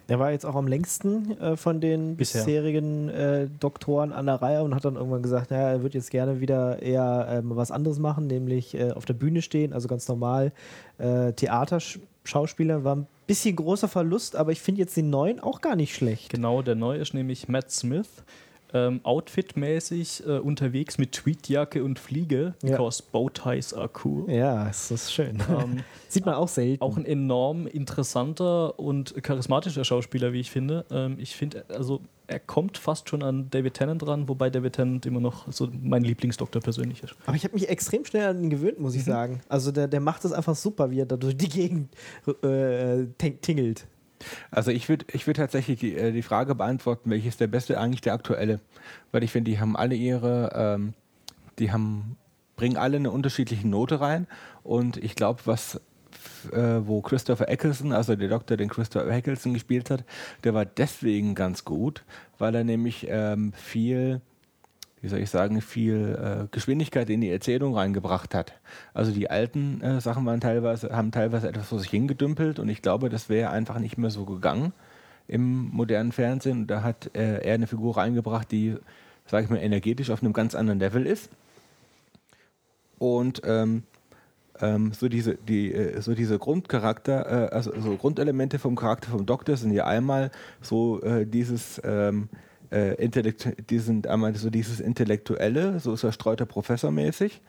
Der 0.09 0.19
war 0.19 0.31
jetzt 0.31 0.45
auch 0.47 0.55
am 0.55 0.67
längsten 0.67 1.39
äh, 1.41 1.57
von 1.57 1.81
den 1.81 2.17
Bisher. 2.17 2.45
bisherigen 2.45 3.09
äh, 3.09 3.49
Doktoren 3.61 4.13
an 4.13 4.27
der 4.27 4.37
Reihe 4.37 4.63
und 4.63 4.75
hat 4.75 4.85
dann 4.85 4.97
irgendwann 4.97 5.23
gesagt, 5.23 5.51
naja, 5.51 5.71
er 5.71 5.83
wird 5.83 5.95
jetzt 5.95 6.11
gerne 6.11 6.41
wieder 6.41 6.83
eher 6.83 7.27
ähm, 7.31 7.57
was 7.57 7.71
anderes 7.71 7.99
machen, 7.99 8.27
nämlich 8.27 8.75
äh, 8.75 8.93
auf 8.93 9.05
der 9.05 9.15
Bühne 9.15 9.43
stehen, 9.43 9.73
also 9.73 9.89
ganz 9.89 10.09
normal 10.09 10.53
äh, 10.99 11.33
Theaterschauspieler. 11.33 12.85
War 12.85 12.97
ein 12.97 13.07
bisschen 13.27 13.57
großer 13.57 13.89
Verlust, 13.89 14.37
aber 14.37 14.53
ich 14.53 14.61
finde 14.61 14.81
jetzt 14.81 14.97
den 14.97 15.11
neuen 15.11 15.41
auch 15.41 15.61
gar 15.61 15.77
nicht 15.77 15.95
schlecht. 15.95 16.31
Genau, 16.31 16.63
der 16.63 16.75
neue 16.75 16.99
ist 16.99 17.15
nämlich 17.15 17.49
Matt 17.49 17.71
Smith. 17.71 18.09
Ähm, 18.75 19.01
Outfitmäßig 19.03 20.25
äh, 20.27 20.39
unterwegs 20.39 20.99
mit 20.99 21.13
Tweetjacke 21.13 21.85
und 21.85 21.99
Fliege, 21.99 22.55
Ja. 22.63 22.71
because 22.77 23.03
Bowties 23.13 23.75
are 23.75 23.91
cool. 24.05 24.31
Ja, 24.31 24.69
es 24.69 24.91
ist 24.91 25.13
schön. 25.13 25.39
Ähm, 25.51 25.79
Sieht 26.09 26.25
man 26.27 26.35
auch 26.35 26.49
selten. 26.49 26.83
auch 26.83 26.97
ein 26.97 27.05
enorm 27.05 27.67
interessanter 27.67 28.79
und 28.79 29.15
charismatischer 29.23 29.85
Schauspieler, 29.85 30.33
wie 30.33 30.41
ich 30.41 30.51
finde. 30.51 30.85
Ähm, 30.91 31.17
ich 31.19 31.37
finde, 31.37 31.65
also 31.69 32.01
er 32.27 32.39
kommt 32.41 32.79
fast 32.79 33.09
schon 33.11 33.23
an 33.23 33.49
David 33.51 33.75
Tennant 33.75 34.07
ran, 34.07 34.29
wobei 34.29 34.49
David 34.49 34.75
Tennant 34.75 35.05
immer 35.05 35.21
noch 35.21 35.53
so 35.53 35.69
mein 35.83 36.03
Lieblingsdoktor 36.03 36.63
persönlich 36.63 37.03
ist. 37.03 37.15
Aber 37.27 37.37
ich 37.37 37.45
habe 37.45 37.55
mich 37.55 37.69
extrem 37.69 38.05
schnell 38.07 38.29
an 38.29 38.43
ihn 38.43 38.49
gewöhnt, 38.49 38.81
muss 38.81 38.95
ich 38.95 39.05
sagen. 39.05 39.41
Also 39.49 39.71
der, 39.71 39.87
der 39.89 40.01
macht 40.01 40.25
das 40.25 40.33
einfach 40.33 40.55
super, 40.57 40.91
wie 40.91 41.01
er 41.01 41.07
da 41.07 41.17
durch 41.17 41.37
die 41.37 41.49
Gegend 41.49 41.89
äh, 42.43 43.05
ting- 43.19 43.39
tingelt. 43.43 43.87
Also 44.51 44.71
ich 44.71 44.89
würde 44.89 45.07
ich 45.13 45.27
würd 45.27 45.37
tatsächlich 45.37 45.81
die, 45.81 45.97
äh, 45.97 46.13
die 46.13 46.23
Frage 46.23 46.55
beantworten, 46.55 47.11
welches 47.11 47.37
der 47.37 47.47
beste, 47.47 47.79
eigentlich 47.79 48.01
der 48.01 48.15
aktuelle. 48.15 48.61
Weil 49.11 49.23
ich 49.23 49.33
finde, 49.33 49.51
die 49.51 49.61
haben 49.61 49.77
alle 49.77 49.95
ihre, 49.95 50.53
ähm, 50.55 50.95
die 51.59 51.73
haben, 51.73 52.17
bringen 52.57 52.77
alle 52.77 52.97
eine 52.97 53.11
unterschiedliche 53.11 53.67
Note 53.67 54.01
rein. 54.01 54.27
Und 54.63 54.97
ich 54.97 55.15
glaube, 55.15 55.41
was 55.45 55.81
äh, 56.53 56.81
wo 56.87 57.01
Christopher 57.01 57.49
Eccleston, 57.49 57.93
also 57.93 58.17
der 58.17 58.29
Doktor, 58.29 58.57
den 58.57 58.69
Christopher 58.69 59.11
Eccleston 59.11 59.55
gespielt 59.55 59.91
hat, 59.91 60.05
der 60.45 60.55
war 60.55 60.65
deswegen 60.65 61.35
ganz 61.35 61.65
gut, 61.65 62.05
weil 62.39 62.55
er 62.55 62.65
nämlich 62.65 63.07
ähm, 63.09 63.53
viel, 63.55 64.21
wie 65.03 65.09
soll 65.09 65.19
ich 65.19 65.31
sagen, 65.31 65.61
viel 65.61 66.17
äh, 66.45 66.47
Geschwindigkeit 66.51 67.11
in 67.11 67.21
die 67.21 67.31
Erzählung 67.31 67.75
reingebracht 67.75 68.35
hat. 68.35 68.55
Also 68.95 69.13
die 69.13 69.29
alten 69.29 69.81
äh, 69.83 70.01
Sachen 70.01 70.25
waren 70.25 70.41
teilweise, 70.41 70.97
haben 70.97 71.11
teilweise 71.11 71.49
etwas 71.49 71.69
vor 71.69 71.81
sich 71.81 71.91
hingedümpelt 71.91 72.59
und 72.59 72.69
ich 72.69 72.81
glaube, 72.81 73.11
das 73.11 73.29
wäre 73.29 73.51
einfach 73.51 73.79
nicht 73.79 73.99
mehr 73.99 74.11
so 74.11 74.25
gegangen. 74.25 74.73
im 75.29 75.71
modernen 75.71 76.13
Fernsehen. 76.13 76.67
Da 76.67 76.83
hat 76.83 77.11
äh, 77.15 77.39
er 77.45 77.55
eine 77.55 77.67
Figur 77.67 77.97
reingebracht, 77.97 78.51
die, 78.51 78.77
sage 79.27 79.45
ich 79.45 79.51
mal, 79.51 79.59
energetisch 79.59 80.11
auf 80.11 80.23
einem 80.23 80.33
ganz 80.33 80.55
anderen 80.55 80.79
Level 80.79 81.07
ist. 81.07 81.31
Und 82.99 83.43
ähm, 83.45 83.83
ähm, 84.61 84.93
so 84.93 85.09
diese, 85.09 85.35
die, 85.35 85.73
äh, 85.73 86.01
so 86.01 86.15
diese 86.15 86.39
Grundcharakter, 86.39 87.49
äh, 87.51 87.55
also 87.55 87.73
so 87.81 87.97
Grundelemente 87.97 88.59
vom 88.59 88.77
Charakter 88.77 89.11
vom 89.11 89.27
Doktor 89.27 89.57
sind 89.57 89.73
ja 89.73 89.87
einmal 89.87 90.31
so 90.61 91.03
äh, 91.03 91.27
dieses 91.27 91.81
ähm, 91.85 92.29
äh, 92.73 92.95
Intellekt, 92.95 93.71
die 93.71 93.79
sind 93.79 94.07
einmal 94.07 94.35
so 94.35 94.51
dieses 94.51 94.81
Intellektuelle, 94.81 95.79
so 95.81 95.95
zerstreuter 95.97 96.47
Professormäßig. 96.47 97.41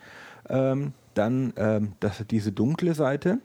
Ähm, 0.50 0.94
dann 1.14 1.54
ähm, 1.58 1.94
das, 2.00 2.24
diese 2.30 2.52
dunkle 2.52 2.94
Seite. 2.94 3.40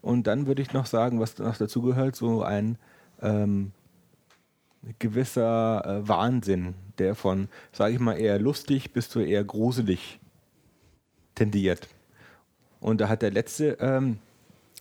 Und 0.00 0.26
dann 0.26 0.46
würde 0.46 0.62
ich 0.62 0.72
noch 0.72 0.86
sagen, 0.86 1.20
was 1.20 1.38
noch 1.38 1.56
dazu 1.56 1.82
gehört, 1.82 2.16
so 2.16 2.42
ein 2.42 2.78
ähm, 3.20 3.72
gewisser 4.98 5.84
äh, 5.84 6.08
Wahnsinn, 6.08 6.74
der 6.98 7.14
von, 7.14 7.48
sage 7.72 7.94
ich 7.94 8.00
mal, 8.00 8.18
eher 8.18 8.38
lustig 8.38 8.92
bis 8.92 9.08
zu 9.08 9.20
eher 9.20 9.44
gruselig 9.44 10.18
tendiert. 11.34 11.88
Und 12.80 13.00
da 13.00 13.08
hat 13.08 13.22
der 13.22 13.30
letzte, 13.30 13.76
ähm, 13.80 14.18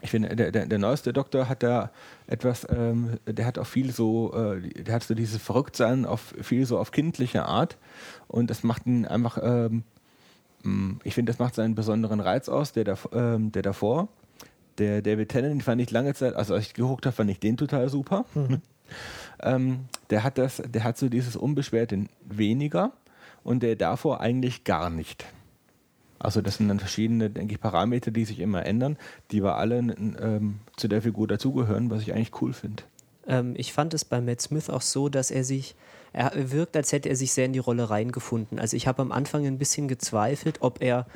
ich 0.01 0.09
finde, 0.09 0.35
der, 0.35 0.51
der, 0.51 0.65
der, 0.65 0.79
neueste 0.79 1.13
Doktor 1.13 1.47
hat 1.47 1.63
da 1.63 1.91
etwas, 2.27 2.67
ähm, 2.69 3.19
der 3.25 3.45
hat 3.45 3.57
auch 3.59 3.67
viel 3.67 3.91
so, 3.91 4.33
äh, 4.33 4.83
der 4.83 4.95
hat 4.95 5.03
so 5.03 5.13
dieses 5.13 5.41
Verrücktsein 5.41 6.05
auf 6.05 6.33
viel 6.41 6.65
so 6.65 6.79
auf 6.79 6.91
kindliche 6.91 7.45
Art. 7.45 7.77
Und 8.27 8.49
das 8.49 8.63
macht 8.63 8.87
ihn 8.87 9.05
einfach, 9.05 9.37
ähm, 9.41 9.83
mm, 10.63 10.93
ich 11.03 11.13
finde, 11.13 11.31
das 11.31 11.39
macht 11.39 11.55
seinen 11.55 11.75
besonderen 11.75 12.19
Reiz 12.19 12.49
aus, 12.49 12.73
der, 12.73 12.83
da, 12.83 12.97
ähm, 13.13 13.51
der 13.51 13.61
davor. 13.61 14.07
Der 14.77 15.01
David 15.01 15.29
Tennant 15.29 15.63
fand 15.63 15.81
ich 15.81 15.91
lange 15.91 16.13
Zeit, 16.15 16.33
also 16.33 16.55
als 16.55 16.65
ich 16.65 16.73
geguckt 16.73 17.05
habe, 17.05 17.15
fand 17.15 17.29
ich 17.29 17.39
den 17.39 17.57
total 17.57 17.89
super. 17.89 18.25
Mhm. 18.33 18.61
ähm, 19.43 19.79
der 20.09 20.23
hat 20.23 20.37
das, 20.37 20.63
der 20.65 20.83
hat 20.83 20.97
so 20.97 21.09
dieses 21.09 21.35
Unbeschwerte 21.35 22.05
weniger 22.27 22.91
und 23.43 23.61
der 23.61 23.75
davor 23.75 24.19
eigentlich 24.21 24.63
gar 24.63 24.89
nicht. 24.89 25.25
Also 26.23 26.41
das 26.41 26.57
sind 26.57 26.67
dann 26.67 26.79
verschiedene, 26.79 27.29
denke 27.29 27.55
ich, 27.55 27.61
Parameter, 27.61 28.11
die 28.11 28.25
sich 28.25 28.39
immer 28.39 28.65
ändern, 28.65 28.97
die 29.31 29.43
wir 29.43 29.55
alle 29.55 29.79
ähm, 29.79 30.59
zu 30.77 30.87
der 30.87 31.01
Figur 31.01 31.27
dazugehören, 31.27 31.89
was 31.89 32.03
ich 32.03 32.13
eigentlich 32.13 32.41
cool 32.41 32.53
finde. 32.53 32.83
Ähm, 33.27 33.53
ich 33.57 33.73
fand 33.73 33.93
es 33.93 34.05
bei 34.05 34.21
Matt 34.21 34.41
Smith 34.41 34.69
auch 34.69 34.81
so, 34.81 35.09
dass 35.09 35.31
er 35.31 35.43
sich, 35.43 35.75
er 36.13 36.31
wirkt, 36.51 36.77
als 36.77 36.91
hätte 36.91 37.09
er 37.09 37.15
sich 37.15 37.31
sehr 37.31 37.45
in 37.45 37.53
die 37.53 37.59
Rolle 37.59 37.89
reingefunden. 37.89 38.59
Also 38.59 38.77
ich 38.77 38.87
habe 38.87 39.01
am 39.01 39.11
Anfang 39.11 39.45
ein 39.45 39.57
bisschen 39.57 39.87
gezweifelt, 39.87 40.57
ob 40.61 40.81
er 40.81 41.07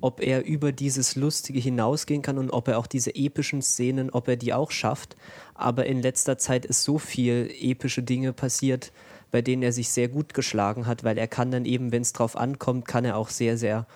ob 0.00 0.20
er 0.20 0.44
über 0.44 0.70
dieses 0.70 1.16
Lustige 1.16 1.58
hinausgehen 1.58 2.22
kann 2.22 2.38
und 2.38 2.50
ob 2.50 2.68
er 2.68 2.78
auch 2.78 2.86
diese 2.86 3.16
epischen 3.16 3.62
Szenen, 3.62 4.10
ob 4.10 4.28
er 4.28 4.36
die 4.36 4.54
auch 4.54 4.70
schafft. 4.70 5.16
Aber 5.54 5.86
in 5.86 6.02
letzter 6.02 6.38
Zeit 6.38 6.64
ist 6.66 6.84
so 6.84 6.98
viel 6.98 7.50
epische 7.60 8.04
Dinge 8.04 8.32
passiert, 8.32 8.92
bei 9.32 9.42
denen 9.42 9.64
er 9.64 9.72
sich 9.72 9.88
sehr 9.88 10.06
gut 10.06 10.34
geschlagen 10.34 10.86
hat, 10.86 11.02
weil 11.02 11.18
er 11.18 11.26
kann 11.26 11.50
dann 11.50 11.64
eben, 11.64 11.90
wenn 11.90 12.02
es 12.02 12.12
drauf 12.12 12.36
ankommt, 12.36 12.86
kann 12.86 13.04
er 13.04 13.16
auch 13.16 13.28
sehr, 13.28 13.58
sehr 13.58 13.86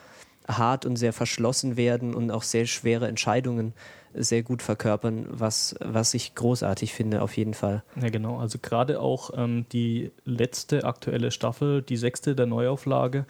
hart 0.48 0.86
und 0.86 0.96
sehr 0.96 1.12
verschlossen 1.12 1.76
werden 1.76 2.14
und 2.14 2.30
auch 2.30 2.42
sehr 2.42 2.66
schwere 2.66 3.08
Entscheidungen 3.08 3.72
sehr 4.14 4.42
gut 4.42 4.62
verkörpern, 4.62 5.26
was, 5.30 5.74
was 5.80 6.14
ich 6.14 6.34
großartig 6.34 6.92
finde, 6.92 7.22
auf 7.22 7.36
jeden 7.36 7.54
Fall. 7.54 7.82
Ja, 8.00 8.10
genau. 8.10 8.38
Also 8.38 8.58
gerade 8.60 9.00
auch 9.00 9.30
ähm, 9.34 9.64
die 9.72 10.10
letzte 10.24 10.84
aktuelle 10.84 11.30
Staffel, 11.30 11.82
die 11.82 11.96
sechste 11.96 12.34
der 12.34 12.46
Neuauflage, 12.46 13.24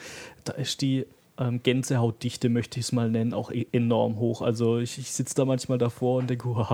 da 0.45 0.55
ist 0.55 0.81
die 0.81 1.07
ähm, 1.39 1.63
Gänsehautdichte, 1.63 2.49
möchte 2.49 2.81
ich 2.81 2.87
es 2.87 2.93
mal 2.93 3.11
nennen, 3.11 3.33
auch 3.33 3.51
e 3.51 3.67
enorm 3.73 4.17
hoch. 4.19 4.43
Also 4.43 4.79
ich, 4.79 4.99
ich 4.99 5.13
sitze 5.13 5.35
da 5.35 5.45
manchmal 5.45 5.79
davor 5.79 6.19
und 6.19 6.29
denke, 6.29 6.67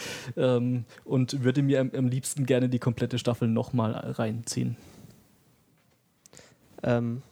ähm, 0.36 0.84
und 1.04 1.44
würde 1.44 1.62
mir 1.62 1.80
am, 1.80 1.90
am, 1.96 2.08
liebsten 2.08 2.46
gerne 2.46 2.68
die 2.68 2.78
komplette 2.78 3.18
Staffel 3.18 3.48
nochmal 3.48 3.92
reinziehen. 3.92 4.76
Ähm, 6.82 7.22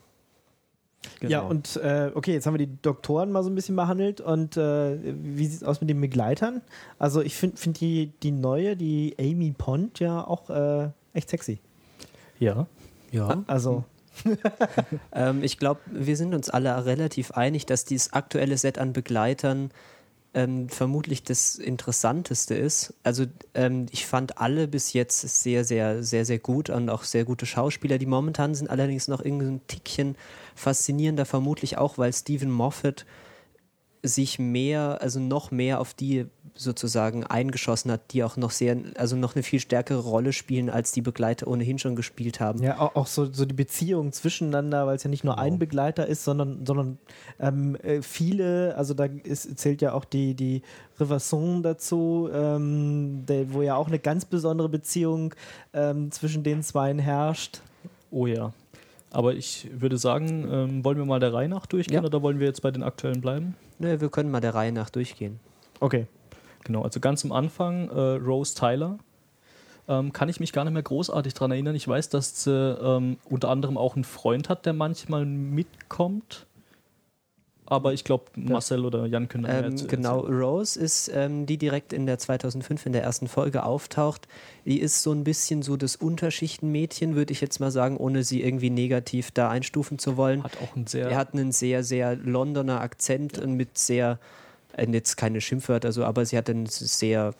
Genau. 1.19 1.31
Ja, 1.31 1.41
und 1.41 1.77
äh, 1.77 2.11
okay, 2.13 2.33
jetzt 2.33 2.45
haben 2.45 2.53
wir 2.53 2.65
die 2.65 2.81
Doktoren 2.81 3.31
mal 3.31 3.43
so 3.43 3.49
ein 3.49 3.55
bisschen 3.55 3.75
behandelt. 3.75 4.21
Und 4.21 4.57
äh, 4.57 4.97
wie 5.03 5.45
sieht 5.45 5.61
es 5.61 5.63
aus 5.63 5.81
mit 5.81 5.89
den 5.89 6.01
Begleitern? 6.01 6.61
Also, 6.99 7.21
ich 7.21 7.35
finde 7.35 7.57
find 7.57 7.79
die, 7.79 8.11
die 8.23 8.31
neue, 8.31 8.75
die 8.75 9.15
Amy 9.19 9.53
Pond, 9.57 9.99
ja 9.99 10.25
auch 10.25 10.49
äh, 10.49 10.89
echt 11.13 11.29
sexy. 11.29 11.59
Ja. 12.39 12.67
Ja. 13.11 13.43
Also. 13.47 13.83
ähm, 15.11 15.43
ich 15.43 15.57
glaube, 15.57 15.81
wir 15.87 16.15
sind 16.15 16.35
uns 16.35 16.49
alle 16.49 16.85
relativ 16.85 17.31
einig, 17.31 17.65
dass 17.65 17.83
dieses 17.83 18.13
aktuelle 18.13 18.57
Set 18.57 18.77
an 18.77 18.93
Begleitern 18.93 19.71
ähm, 20.33 20.69
vermutlich 20.69 21.23
das 21.23 21.55
Interessanteste 21.55 22.55
ist. 22.55 22.93
Also 23.03 23.25
ähm, 23.53 23.85
ich 23.91 24.05
fand 24.05 24.37
alle 24.39 24.67
bis 24.67 24.93
jetzt 24.93 25.21
sehr, 25.21 25.63
sehr, 25.63 26.03
sehr, 26.03 26.25
sehr 26.25 26.39
gut 26.39 26.69
und 26.69 26.89
auch 26.89 27.03
sehr 27.03 27.25
gute 27.25 27.45
Schauspieler. 27.45 27.97
Die 27.97 28.05
momentan 28.05 28.55
sind 28.55 28.69
allerdings 28.69 29.07
noch 29.07 29.23
irgendwie 29.23 29.47
ein 29.47 29.61
Tickchen 29.67 30.15
faszinierender, 30.55 31.25
vermutlich 31.25 31.77
auch, 31.77 31.97
weil 31.97 32.13
Stephen 32.13 32.51
Moffat 32.51 33.05
sich 34.05 34.37
mehr, 34.37 34.97
also 35.01 35.21
noch 35.21 35.51
mehr 35.51 35.79
auf 35.79 35.93
die 35.93 36.25
sozusagen 36.55 37.23
eingeschossen 37.23 37.89
hat, 37.89 38.11
die 38.11 38.23
auch 38.23 38.35
noch 38.35 38.51
sehr, 38.51 38.77
also 38.97 39.15
noch 39.15 39.33
eine 39.33 39.43
viel 39.43 39.61
stärkere 39.61 39.99
Rolle 39.99 40.33
spielen, 40.33 40.69
als 40.69 40.91
die 40.91 41.01
Begleiter 41.01 41.47
ohnehin 41.47 41.79
schon 41.79 41.95
gespielt 41.95 42.39
haben. 42.41 42.61
Ja, 42.61 42.79
auch, 42.79 42.95
auch 42.95 43.07
so, 43.07 43.31
so 43.31 43.45
die 43.45 43.55
Beziehung 43.55 44.11
zwischeneinander, 44.11 44.85
weil 44.85 44.97
es 44.97 45.03
ja 45.03 45.09
nicht 45.09 45.23
nur 45.23 45.35
genau. 45.35 45.45
ein 45.45 45.57
Begleiter 45.57 46.05
ist, 46.05 46.25
sondern, 46.25 46.65
sondern 46.65 46.97
ähm, 47.39 47.75
äh, 47.77 48.01
viele, 48.01 48.75
also 48.75 48.93
da 48.93 49.05
ist, 49.05 49.57
zählt 49.57 49.81
ja 49.81 49.93
auch 49.93 50.05
die, 50.05 50.35
die 50.35 50.61
Rivasson 50.99 51.63
dazu, 51.63 52.29
ähm, 52.31 53.25
der, 53.25 53.53
wo 53.53 53.61
ja 53.61 53.75
auch 53.75 53.87
eine 53.87 53.99
ganz 53.99 54.25
besondere 54.25 54.69
Beziehung 54.69 55.33
ähm, 55.73 56.11
zwischen 56.11 56.43
den 56.43 56.61
Zweien 56.61 56.99
herrscht. 56.99 57.61
Oh 58.11 58.27
ja. 58.27 58.53
Aber 59.13 59.35
ich 59.35 59.69
würde 59.71 59.97
sagen, 59.97 60.47
ähm, 60.51 60.83
wollen 60.83 60.97
wir 60.97 61.05
mal 61.05 61.19
der 61.19 61.33
Reihe 61.33 61.47
nach 61.47 61.67
durchgehen 61.67 62.01
ja. 62.01 62.03
oder 62.03 62.21
wollen 62.21 62.39
wir 62.39 62.47
jetzt 62.47 62.61
bei 62.61 62.71
den 62.71 62.83
aktuellen 62.83 63.21
bleiben? 63.21 63.55
Nö, 63.77 64.01
wir 64.01 64.09
können 64.09 64.31
mal 64.31 64.41
der 64.41 64.55
Reihe 64.55 64.71
nach 64.71 64.89
durchgehen. 64.89 65.39
Okay. 65.79 66.07
Genau, 66.63 66.81
also 66.81 66.99
ganz 66.99 67.23
am 67.23 67.31
Anfang 67.31 67.89
äh, 67.89 67.99
Rose 67.99 68.55
Tyler. 68.55 68.97
Ähm, 69.87 70.13
kann 70.13 70.29
ich 70.29 70.39
mich 70.39 70.51
gar 70.51 70.63
nicht 70.63 70.73
mehr 70.73 70.81
großartig 70.81 71.33
daran 71.33 71.51
erinnern. 71.51 71.75
Ich 71.75 71.87
weiß, 71.87 72.09
dass 72.09 72.43
sie 72.43 72.51
ähm, 72.51 73.17
unter 73.29 73.49
anderem 73.49 73.77
auch 73.77 73.95
einen 73.95 74.03
Freund 74.03 74.49
hat, 74.49 74.65
der 74.65 74.73
manchmal 74.73 75.25
mitkommt 75.25 76.47
aber 77.65 77.93
ich 77.93 78.03
glaube, 78.03 78.25
Marcel 78.35 78.85
oder 78.85 79.05
Jan 79.05 79.29
können 79.29 79.45
ähm, 79.47 79.75
mehr 79.75 79.87
Genau, 79.87 80.19
Rose 80.21 80.79
ist 80.79 81.09
ähm, 81.13 81.45
die 81.45 81.57
direkt 81.57 81.93
in 81.93 82.05
der 82.05 82.17
2005 82.19 82.85
in 82.85 82.93
der 82.93 83.03
ersten 83.03 83.27
Folge 83.27 83.63
auftaucht. 83.63 84.27
Die 84.65 84.79
ist 84.79 85.01
so 85.01 85.11
ein 85.11 85.23
bisschen 85.23 85.61
so 85.61 85.77
das 85.77 85.95
Unterschichtenmädchen, 85.95 87.15
würde 87.15 87.31
ich 87.31 87.41
jetzt 87.41 87.59
mal 87.59 87.71
sagen, 87.71 87.97
ohne 87.97 88.23
sie 88.23 88.43
irgendwie 88.43 88.69
negativ 88.69 89.31
da 89.31 89.49
einstufen 89.49 89.97
zu 89.97 90.17
wollen. 90.17 90.43
Hat 90.43 90.57
auch 90.61 90.75
einen 90.75 90.87
sehr. 90.87 91.09
Er 91.09 91.17
hat 91.17 91.33
einen 91.33 91.51
sehr, 91.51 91.83
sehr 91.83 92.15
Londoner 92.15 92.81
Akzent 92.81 93.37
ja. 93.37 93.43
und 93.43 93.53
mit 93.53 93.77
sehr, 93.77 94.19
äh, 94.75 94.85
jetzt 94.91 95.15
keine 95.15 95.39
Schimpfwörter, 95.39 95.91
so, 95.93 96.03
aber 96.03 96.25
sie 96.25 96.37
hat 96.37 96.49
einen 96.49 96.65
sehr 96.65 97.33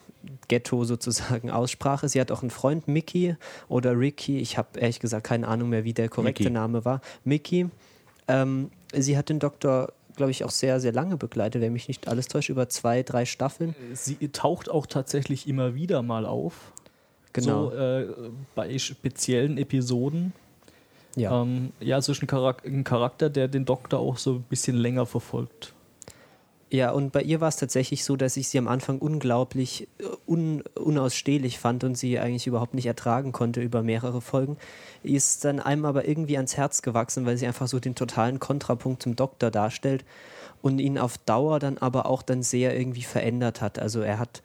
Ghetto 0.48 0.84
sozusagen 0.84 1.50
Aussprache. 1.50 2.08
Sie 2.08 2.20
hat 2.20 2.32
auch 2.32 2.40
einen 2.40 2.50
Freund, 2.50 2.88
Mickey 2.88 3.36
oder 3.68 3.98
Ricky. 3.98 4.38
Ich 4.38 4.56
habe 4.56 4.80
ehrlich 4.80 5.00
gesagt 5.00 5.26
keine 5.26 5.48
Ahnung 5.48 5.68
mehr, 5.68 5.84
wie 5.84 5.92
der 5.92 6.08
korrekte 6.08 6.44
Mickey. 6.44 6.52
Name 6.52 6.84
war. 6.86 7.02
Mickey. 7.24 7.66
Ähm, 8.26 8.70
sie 8.94 9.18
hat 9.18 9.28
den 9.28 9.38
Dr 9.38 9.92
glaube 10.16 10.30
ich, 10.30 10.44
auch 10.44 10.50
sehr, 10.50 10.80
sehr 10.80 10.92
lange 10.92 11.16
begleitet, 11.16 11.60
wenn 11.62 11.72
mich 11.72 11.88
nicht 11.88 12.08
alles 12.08 12.28
täuscht, 12.28 12.48
über 12.48 12.68
zwei, 12.68 13.02
drei 13.02 13.24
Staffeln. 13.24 13.74
Sie 13.92 14.16
taucht 14.28 14.70
auch 14.70 14.86
tatsächlich 14.86 15.48
immer 15.48 15.74
wieder 15.74 16.02
mal 16.02 16.26
auf. 16.26 16.72
Genau. 17.32 17.70
So, 17.70 17.76
äh, 17.76 18.06
bei 18.54 18.78
speziellen 18.78 19.58
Episoden. 19.58 20.32
Ja. 21.16 21.42
Ähm, 21.42 21.72
ja, 21.80 21.98
es 21.98 22.08
ist 22.08 22.22
ein 22.22 22.26
Charakter, 22.26 22.68
ein 22.68 22.84
Charakter, 22.84 23.28
der 23.28 23.48
den 23.48 23.64
Doktor 23.64 24.00
auch 24.00 24.18
so 24.18 24.34
ein 24.34 24.42
bisschen 24.42 24.76
länger 24.76 25.06
verfolgt. 25.06 25.73
Ja, 26.74 26.90
und 26.90 27.12
bei 27.12 27.22
ihr 27.22 27.40
war 27.40 27.46
es 27.46 27.56
tatsächlich 27.56 28.02
so, 28.02 28.16
dass 28.16 28.36
ich 28.36 28.48
sie 28.48 28.58
am 28.58 28.66
Anfang 28.66 28.98
unglaublich 28.98 29.86
äh, 29.98 30.06
un 30.26 30.64
unausstehlich 30.74 31.60
fand 31.60 31.84
und 31.84 31.96
sie 31.96 32.18
eigentlich 32.18 32.48
überhaupt 32.48 32.74
nicht 32.74 32.86
ertragen 32.86 33.30
konnte 33.30 33.60
über 33.62 33.84
mehrere 33.84 34.20
Folgen. 34.20 34.56
Ist 35.04 35.44
dann 35.44 35.60
einem 35.60 35.84
aber 35.84 36.08
irgendwie 36.08 36.34
ans 36.36 36.56
Herz 36.56 36.82
gewachsen, 36.82 37.26
weil 37.26 37.36
sie 37.36 37.46
einfach 37.46 37.68
so 37.68 37.78
den 37.78 37.94
totalen 37.94 38.40
Kontrapunkt 38.40 39.04
zum 39.04 39.14
Doktor 39.14 39.52
darstellt 39.52 40.04
und 40.62 40.80
ihn 40.80 40.98
auf 40.98 41.16
Dauer 41.16 41.60
dann 41.60 41.78
aber 41.78 42.06
auch 42.06 42.22
dann 42.22 42.42
sehr 42.42 42.76
irgendwie 42.76 43.02
verändert 43.02 43.60
hat. 43.60 43.78
Also 43.78 44.00
er 44.00 44.18
hat 44.18 44.42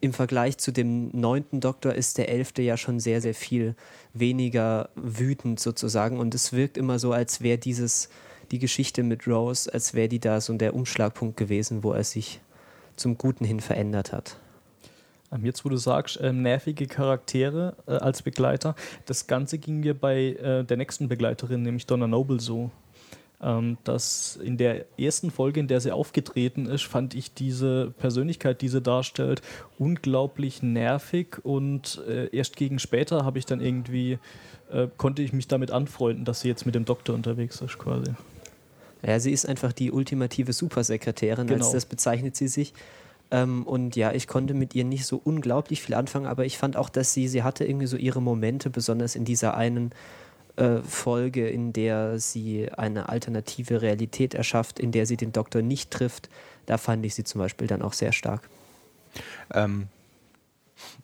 im 0.00 0.14
Vergleich 0.14 0.56
zu 0.56 0.72
dem 0.72 1.10
neunten 1.12 1.60
Doktor 1.60 1.92
ist 1.92 2.16
der 2.16 2.30
elfte 2.30 2.62
ja 2.62 2.78
schon 2.78 3.00
sehr, 3.00 3.20
sehr 3.20 3.34
viel 3.34 3.74
weniger 4.14 4.88
wütend 4.94 5.60
sozusagen 5.60 6.20
und 6.20 6.34
es 6.34 6.54
wirkt 6.54 6.78
immer 6.78 6.98
so, 6.98 7.12
als 7.12 7.42
wäre 7.42 7.58
dieses 7.58 8.08
die 8.50 8.58
Geschichte 8.58 9.02
mit 9.02 9.26
Rose, 9.26 9.72
als 9.72 9.94
wäre 9.94 10.08
die 10.08 10.18
da 10.18 10.40
so 10.40 10.52
der 10.54 10.74
Umschlagpunkt 10.74 11.36
gewesen, 11.36 11.82
wo 11.82 11.92
er 11.92 12.04
sich 12.04 12.40
zum 12.96 13.16
Guten 13.16 13.44
hin 13.44 13.60
verändert 13.60 14.12
hat. 14.12 14.36
Ähm, 15.32 15.44
jetzt, 15.44 15.64
wo 15.64 15.68
du 15.68 15.76
sagst, 15.76 16.16
äh, 16.16 16.32
nervige 16.32 16.86
Charaktere 16.86 17.76
äh, 17.86 17.92
als 17.92 18.22
Begleiter, 18.22 18.74
das 19.06 19.26
Ganze 19.26 19.58
ging 19.58 19.80
mir 19.80 19.94
bei 19.94 20.32
äh, 20.34 20.64
der 20.64 20.76
nächsten 20.76 21.08
Begleiterin, 21.08 21.62
nämlich 21.62 21.86
Donna 21.86 22.06
Noble, 22.06 22.40
so. 22.40 22.70
ähm, 23.42 23.78
dass 23.84 24.36
in 24.36 24.56
der 24.56 24.84
ersten 24.98 25.30
Folge, 25.30 25.60
in 25.60 25.68
der 25.68 25.80
sie 25.80 25.92
aufgetreten 25.92 26.66
ist, 26.66 26.84
fand 26.84 27.14
ich 27.14 27.32
diese 27.32 27.92
Persönlichkeit, 27.98 28.60
die 28.60 28.68
sie 28.68 28.82
darstellt, 28.82 29.40
unglaublich 29.78 30.62
nervig 30.62 31.38
und 31.42 32.02
äh, 32.06 32.28
erst 32.36 32.56
gegen 32.56 32.78
später 32.78 33.24
habe 33.24 33.38
ich 33.38 33.46
dann 33.46 33.60
irgendwie, 33.60 34.18
äh, 34.70 34.88
konnte 34.96 35.22
ich 35.22 35.32
mich 35.32 35.48
damit 35.48 35.70
anfreunden, 35.70 36.24
dass 36.24 36.40
sie 36.42 36.48
jetzt 36.48 36.66
mit 36.66 36.74
dem 36.74 36.84
Doktor 36.84 37.14
unterwegs 37.14 37.60
ist 37.60 37.78
quasi. 37.78 38.12
Ja, 39.06 39.18
sie 39.18 39.32
ist 39.32 39.46
einfach 39.46 39.72
die 39.72 39.90
ultimative 39.90 40.52
Supersekretärin, 40.52 41.46
Genau. 41.46 41.64
als 41.64 41.72
das 41.72 41.86
bezeichnet 41.86 42.36
sie 42.36 42.48
sich. 42.48 42.74
Ähm, 43.30 43.66
und 43.66 43.96
ja, 43.96 44.12
ich 44.12 44.26
konnte 44.26 44.54
mit 44.54 44.74
ihr 44.74 44.84
nicht 44.84 45.06
so 45.06 45.20
unglaublich 45.22 45.82
viel 45.82 45.94
anfangen, 45.94 46.26
aber 46.26 46.44
ich 46.44 46.58
fand 46.58 46.76
auch, 46.76 46.88
dass 46.88 47.14
sie, 47.14 47.28
sie 47.28 47.42
hatte 47.42 47.64
irgendwie 47.64 47.86
so 47.86 47.96
ihre 47.96 48.20
Momente, 48.20 48.70
besonders 48.70 49.14
in 49.14 49.24
dieser 49.24 49.56
einen 49.56 49.92
äh, 50.56 50.78
Folge, 50.82 51.48
in 51.48 51.72
der 51.72 52.18
sie 52.18 52.70
eine 52.72 53.08
alternative 53.08 53.82
Realität 53.82 54.34
erschafft, 54.34 54.80
in 54.80 54.90
der 54.90 55.06
sie 55.06 55.16
den 55.16 55.32
Doktor 55.32 55.62
nicht 55.62 55.90
trifft. 55.90 56.28
Da 56.66 56.76
fand 56.76 57.06
ich 57.06 57.14
sie 57.14 57.24
zum 57.24 57.38
Beispiel 57.38 57.66
dann 57.68 57.82
auch 57.82 57.92
sehr 57.92 58.12
stark. 58.12 58.48
Ähm, 59.54 59.86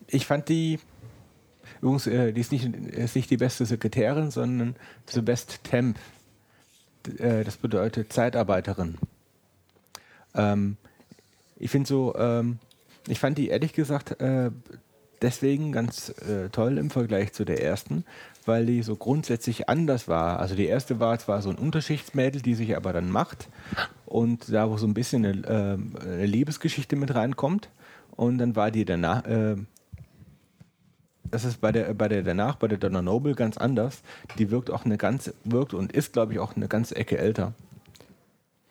ich 0.09 0.27
fand 0.27 0.49
die, 0.49 0.81
übrigens, 1.81 2.07
äh, 2.09 2.33
die 2.33 2.41
ist 2.41 2.51
nicht, 2.51 2.65
ist 2.65 3.15
nicht 3.15 3.31
die 3.31 3.37
beste 3.37 3.67
Sekretärin, 3.67 4.31
sondern 4.31 4.75
the 5.09 5.23
best 5.23 5.63
temp. 5.63 5.97
Äh, 7.09 7.45
das 7.45 7.57
bedeutet 7.57 8.13
Zeitarbeiterin. 8.13 8.99
Ähm, 10.35 10.77
ich 11.59 11.71
finde 11.71 11.89
so, 11.89 12.15
ähm, 12.17 12.59
ich 13.09 13.19
fand 13.19 13.39
die 13.39 13.49
ehrlich 13.49 13.73
gesagt 13.73 14.21
äh, 14.21 14.51
deswegen 15.23 15.73
ganz 15.73 16.11
äh, 16.29 16.49
toll 16.51 16.79
im 16.79 16.91
Vergleich 16.91 17.33
zu 17.33 17.45
der 17.45 17.63
ersten, 17.63 18.05
weil 18.45 18.67
die 18.67 18.83
so 18.83 18.97
grundsätzlich 18.97 19.69
anders 19.69 20.09
war. 20.09 20.39
Also 20.41 20.55
die 20.55 20.67
erste 20.67 21.01
war 21.01 21.19
zwar 21.19 21.43
so 21.43 21.51
ein 21.51 21.57
Unterschichtsmädel, 21.57 22.43
die 22.43 22.55
sich 22.55 22.77
aber 22.77 22.93
dann 22.93 23.11
macht 23.11 23.49
und 24.05 24.53
da 24.53 24.71
wo 24.71 24.77
so 24.77 24.87
ein 24.87 24.95
bisschen 24.95 25.25
eine, 25.25 25.43
ähm, 25.47 25.95
eine 26.01 26.27
Liebesgeschichte 26.27 26.97
mit 26.97 27.15
reinkommt 27.15 27.71
und 28.11 28.39
dann 28.39 28.57
war 28.57 28.71
die 28.71 28.85
danach, 28.85 29.25
äh, 29.27 29.57
das 31.37 31.45
ist 31.45 31.61
bei 31.61 31.71
der, 31.71 31.93
bei 31.93 32.09
der 32.09 32.23
danach, 32.23 32.55
bei 32.57 32.67
der 32.67 32.79
Donna 32.79 33.03
Noble 33.03 33.35
ganz 33.35 33.59
anders. 33.59 34.01
Die 34.39 34.51
wirkt 34.51 34.71
auch 34.71 34.87
eine 34.87 34.97
ganz, 34.97 35.31
wirkt 35.45 35.75
und 35.75 35.93
ist, 35.93 36.15
glaube 36.15 36.33
ich, 36.33 36.39
auch 36.39 36.57
eine 36.57 36.67
ganze 36.67 36.97
Ecke 36.97 37.19
älter. 37.19 37.53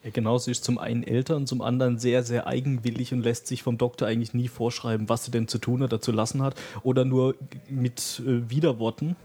Ja, 0.04 0.10
genau, 0.12 0.40
sie 0.40 0.50
ist 0.50 0.64
zum 0.64 0.80
einen 0.80 1.04
älter 1.04 1.36
und 1.36 1.46
zum 1.46 1.62
anderen 1.62 2.00
sehr, 2.00 2.24
sehr 2.24 2.48
eigenwillig 2.48 3.14
und 3.14 3.22
lässt 3.22 3.46
sich 3.46 3.62
vom 3.62 3.78
Doktor 3.78 4.08
eigentlich 4.08 4.34
nie 4.34 4.48
vorschreiben, 4.48 5.10
was 5.10 5.26
sie 5.26 5.30
denn 5.30 5.48
zu 5.48 5.60
tun 5.60 5.84
oder 5.84 6.02
zu 6.02 6.12
lassen 6.12 6.42
hat 6.42 6.56
oder 6.82 7.06
nur 7.06 7.36
mit 7.70 8.24
äh, 8.26 8.50
Widerworten. 8.50 9.16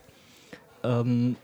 Ähm, 0.84 1.36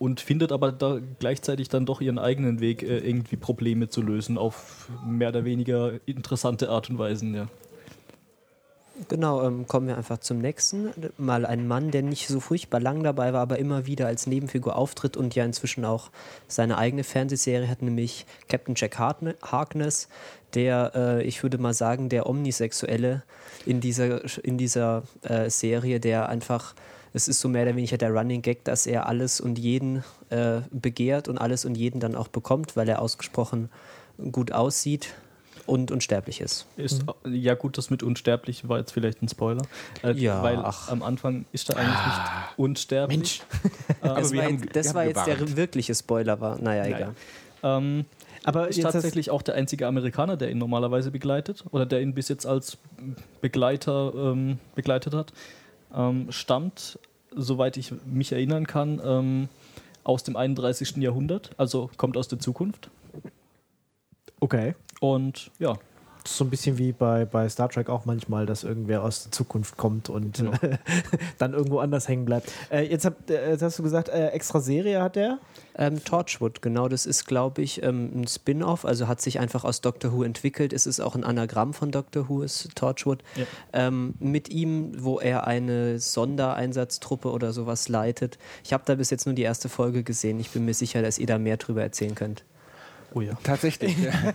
und 0.00 0.20
findet 0.20 0.50
aber 0.50 0.72
da 0.72 0.98
gleichzeitig 1.20 1.68
dann 1.68 1.86
doch 1.86 2.00
ihren 2.00 2.18
eigenen 2.18 2.58
Weg, 2.58 2.82
äh, 2.82 2.98
irgendwie 2.98 3.36
Probleme 3.36 3.88
zu 3.88 4.02
lösen 4.02 4.36
auf 4.36 4.90
mehr 5.06 5.28
oder 5.28 5.44
weniger 5.44 5.92
interessante 6.06 6.70
Art 6.70 6.90
und 6.90 6.98
Weisen. 6.98 7.36
Ja. 7.36 7.46
Genau, 9.08 9.46
ähm, 9.46 9.66
kommen 9.66 9.88
wir 9.88 9.98
einfach 9.98 10.18
zum 10.18 10.38
nächsten. 10.38 10.90
Mal 11.18 11.44
ein 11.44 11.68
Mann, 11.68 11.90
der 11.90 12.02
nicht 12.02 12.28
so 12.28 12.40
furchtbar 12.40 12.80
lang 12.80 13.02
dabei 13.02 13.34
war, 13.34 13.42
aber 13.42 13.58
immer 13.58 13.86
wieder 13.86 14.06
als 14.06 14.26
Nebenfigur 14.26 14.74
auftritt 14.74 15.18
und 15.18 15.34
ja 15.34 15.44
inzwischen 15.44 15.84
auch 15.84 16.10
seine 16.48 16.78
eigene 16.78 17.04
Fernsehserie 17.04 17.68
hat, 17.68 17.82
nämlich 17.82 18.24
Captain 18.48 18.74
Jack 18.74 18.98
Harkness, 18.98 20.08
der, 20.54 20.92
äh, 20.94 21.22
ich 21.24 21.42
würde 21.42 21.58
mal 21.58 21.74
sagen, 21.74 22.08
der 22.08 22.26
Omnisexuelle 22.26 23.22
in 23.66 23.80
dieser, 23.80 24.22
in 24.42 24.56
dieser 24.56 25.02
äh, 25.22 25.50
Serie, 25.50 26.00
der 26.00 26.30
einfach, 26.30 26.74
es 27.12 27.28
ist 27.28 27.40
so 27.40 27.48
mehr 27.50 27.64
oder 27.64 27.76
weniger 27.76 27.98
der 27.98 28.12
Running 28.12 28.40
Gag, 28.40 28.64
dass 28.64 28.86
er 28.86 29.06
alles 29.06 29.42
und 29.42 29.58
jeden 29.58 30.04
äh, 30.30 30.60
begehrt 30.70 31.28
und 31.28 31.36
alles 31.36 31.66
und 31.66 31.76
jeden 31.76 32.00
dann 32.00 32.14
auch 32.14 32.28
bekommt, 32.28 32.76
weil 32.76 32.88
er 32.88 33.02
ausgesprochen 33.02 33.68
gut 34.32 34.52
aussieht 34.52 35.14
und 35.66 35.90
unsterblich 35.90 36.40
ist. 36.40 36.66
Ist, 36.76 37.04
Ja 37.24 37.54
gut, 37.54 37.76
das 37.78 37.90
mit 37.90 38.02
unsterblich 38.02 38.68
war 38.68 38.78
jetzt 38.78 38.92
vielleicht 38.92 39.22
ein 39.22 39.28
Spoiler. 39.28 39.62
Äh, 40.02 40.12
Ja, 40.12 40.42
weil 40.42 40.56
ach. 40.58 40.88
am 40.90 41.02
Anfang 41.02 41.44
ist 41.52 41.68
er 41.70 41.76
eigentlich 41.76 42.06
nicht 42.06 42.20
unsterblich. 42.58 43.42
Das 44.02 44.32
wir 44.32 44.38
war, 44.40 44.46
haben- 44.46 44.68
das 44.72 44.86
wir 44.88 44.94
war 44.94 45.04
jetzt 45.04 45.26
der 45.26 45.56
wirkliche 45.56 45.94
Spoiler, 45.94 46.40
war. 46.40 46.58
Naja, 46.60 46.84
egal. 46.86 47.14
Ähm, 47.62 48.04
Aber 48.44 48.68
ist 48.68 48.80
tatsächlich 48.80 49.30
auch 49.30 49.42
der 49.42 49.54
einzige 49.56 49.86
Amerikaner, 49.86 50.36
der 50.36 50.50
ihn 50.50 50.58
normalerweise 50.58 51.10
begleitet 51.10 51.64
oder 51.72 51.84
der 51.86 52.00
ihn 52.00 52.14
bis 52.14 52.28
jetzt 52.28 52.46
als 52.46 52.78
Begleiter 53.40 54.12
ähm, 54.14 54.58
begleitet 54.74 55.14
hat. 55.14 55.32
Ähm, 55.94 56.26
stammt, 56.30 56.98
soweit 57.34 57.76
ich 57.76 57.92
mich 58.06 58.32
erinnern 58.32 58.66
kann, 58.66 59.00
ähm, 59.04 59.48
aus 60.04 60.22
dem 60.22 60.36
31. 60.36 60.96
Jahrhundert, 60.98 61.50
also 61.56 61.90
kommt 61.96 62.16
aus 62.16 62.28
der 62.28 62.38
Zukunft. 62.38 62.88
okay. 64.40 64.74
Und 65.00 65.50
ja, 65.58 65.74
Das 66.22 66.32
ist 66.32 66.38
so 66.38 66.44
ein 66.44 66.50
bisschen 66.50 66.76
wie 66.78 66.90
bei, 66.92 67.24
bei 67.24 67.48
Star 67.48 67.68
Trek 67.68 67.88
auch 67.88 68.04
manchmal, 68.04 68.46
dass 68.46 68.64
irgendwer 68.64 69.04
aus 69.04 69.22
der 69.24 69.32
Zukunft 69.32 69.76
kommt 69.76 70.08
und 70.08 70.38
Genau. 70.38 70.52
dann 71.38 71.52
irgendwo 71.52 71.78
anders 71.78 72.08
hängen 72.08 72.24
bleibt. 72.24 72.50
Äh, 72.70 72.82
jetzt, 72.90 73.04
hab, 73.04 73.30
äh, 73.30 73.50
jetzt 73.50 73.62
hast 73.62 73.78
du 73.78 73.82
gesagt, 73.84 74.08
äh, 74.08 74.28
extra 74.30 74.60
Serie 74.60 75.02
hat 75.02 75.14
der. 75.14 75.38
Ähm, 75.78 76.02
Torchwood, 76.02 76.62
genau, 76.62 76.88
das 76.88 77.04
ist, 77.06 77.26
glaube 77.26 77.60
ich, 77.62 77.82
ähm, 77.82 78.10
ein 78.22 78.26
Spin-off, 78.26 78.84
also 78.86 79.06
hat 79.06 79.20
sich 79.20 79.38
einfach 79.38 79.62
aus 79.64 79.82
Doctor 79.82 80.10
Who 80.12 80.22
entwickelt. 80.24 80.72
Es 80.72 80.86
ist 80.86 81.00
auch 81.00 81.14
ein 81.14 81.22
Anagramm 81.22 81.74
von 81.74 81.90
Doctor 81.92 82.28
Who, 82.28 82.42
ist 82.42 82.74
Torchwood. 82.74 83.22
Ja. 83.36 83.44
Ähm, 83.74 84.14
mit 84.18 84.48
ihm, 84.48 84.92
wo 85.04 85.20
er 85.20 85.46
eine 85.46 85.98
Sondereinsatztruppe 86.00 87.30
oder 87.30 87.52
sowas 87.52 87.88
leitet. 87.88 88.38
Ich 88.64 88.72
habe 88.72 88.82
da 88.86 88.94
bis 88.94 89.10
jetzt 89.10 89.26
nur 89.26 89.34
die 89.34 89.42
erste 89.42 89.68
Folge 89.68 90.02
gesehen. 90.02 90.40
Ich 90.40 90.50
bin 90.50 90.64
mir 90.64 90.74
sicher, 90.74 91.02
dass 91.02 91.18
ihr 91.18 91.26
da 91.26 91.38
mehr 91.38 91.58
drüber 91.58 91.82
erzählen 91.82 92.14
könnt. 92.14 92.44
Oh 93.16 93.20
ja. 93.22 93.32
Tatsächlich. 93.42 93.96
ja. 93.98 94.12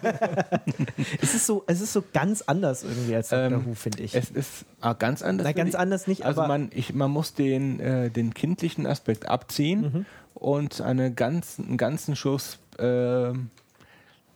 Es 1.22 1.34
ist 1.36 1.46
so, 1.46 1.64
es 1.68 1.82
ist 1.82 1.94
so 1.94 2.04
ganz 2.14 2.42
anders 2.42 2.84
irgendwie 2.84 3.16
als 3.16 3.30
Doctor 3.30 3.58
Ähm, 3.60 3.66
Who, 3.66 3.74
finde 3.76 4.02
ich. 4.04 4.16
Es 4.16 4.30
ist 4.32 4.66
ah, 4.82 4.94
ganz 4.94 5.22
anders. 5.22 5.46
Na, 5.46 5.52
ganz 5.54 5.70
ich. 5.70 5.80
anders 5.80 6.08
nicht, 6.08 6.26
Also 6.26 6.42
aber 6.42 6.48
man, 6.48 6.70
ich, 6.74 6.94
man 6.94 7.12
muss 7.12 7.34
den, 7.34 7.80
äh, 7.80 8.10
den 8.10 8.34
kindlichen 8.34 8.86
Aspekt 8.88 9.28
abziehen 9.30 9.82
Mhm. 9.82 10.06
und 10.34 10.82
eine 10.82 11.14
ganz, 11.14 11.60
einen 11.60 11.78
ganzen 11.78 12.16
Schuss, 12.16 12.60
äh, 12.80 13.32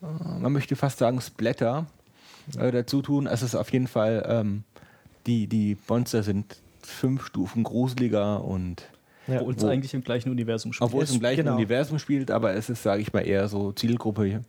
man 0.01 0.51
möchte 0.51 0.75
fast 0.75 0.99
sagen 0.99 1.19
Splatter, 1.21 1.87
äh, 2.57 2.71
dazu 2.71 3.01
tun. 3.01 3.25
Es 3.27 3.41
ist 3.41 3.55
auf 3.55 3.71
jeden 3.71 3.87
Fall, 3.87 4.23
ähm, 4.27 4.63
die, 5.25 5.47
die 5.47 5.77
Monster 5.87 6.21
sind 6.21 6.57
fünf 6.81 7.25
Stufen 7.25 7.63
gruseliger 7.63 8.43
und 8.43 8.83
ja. 9.27 9.39
Obwohl 9.41 9.55
es 9.55 9.63
wo- 9.63 9.67
eigentlich 9.67 9.93
im 9.93 10.03
gleichen 10.03 10.29
Universum 10.31 10.73
spielt. 10.73 10.87
obwohl 10.89 11.03
es 11.03 11.11
im 11.13 11.19
gleichen 11.19 11.43
genau. 11.43 11.55
Universum 11.55 11.99
spielt, 11.99 12.31
aber 12.31 12.53
es 12.53 12.69
ist, 12.69 12.83
sage 12.83 13.01
ich 13.01 13.11
mal, 13.13 13.21
eher 13.25 13.47
so 13.47 13.71
Zielgruppe, 13.71 14.41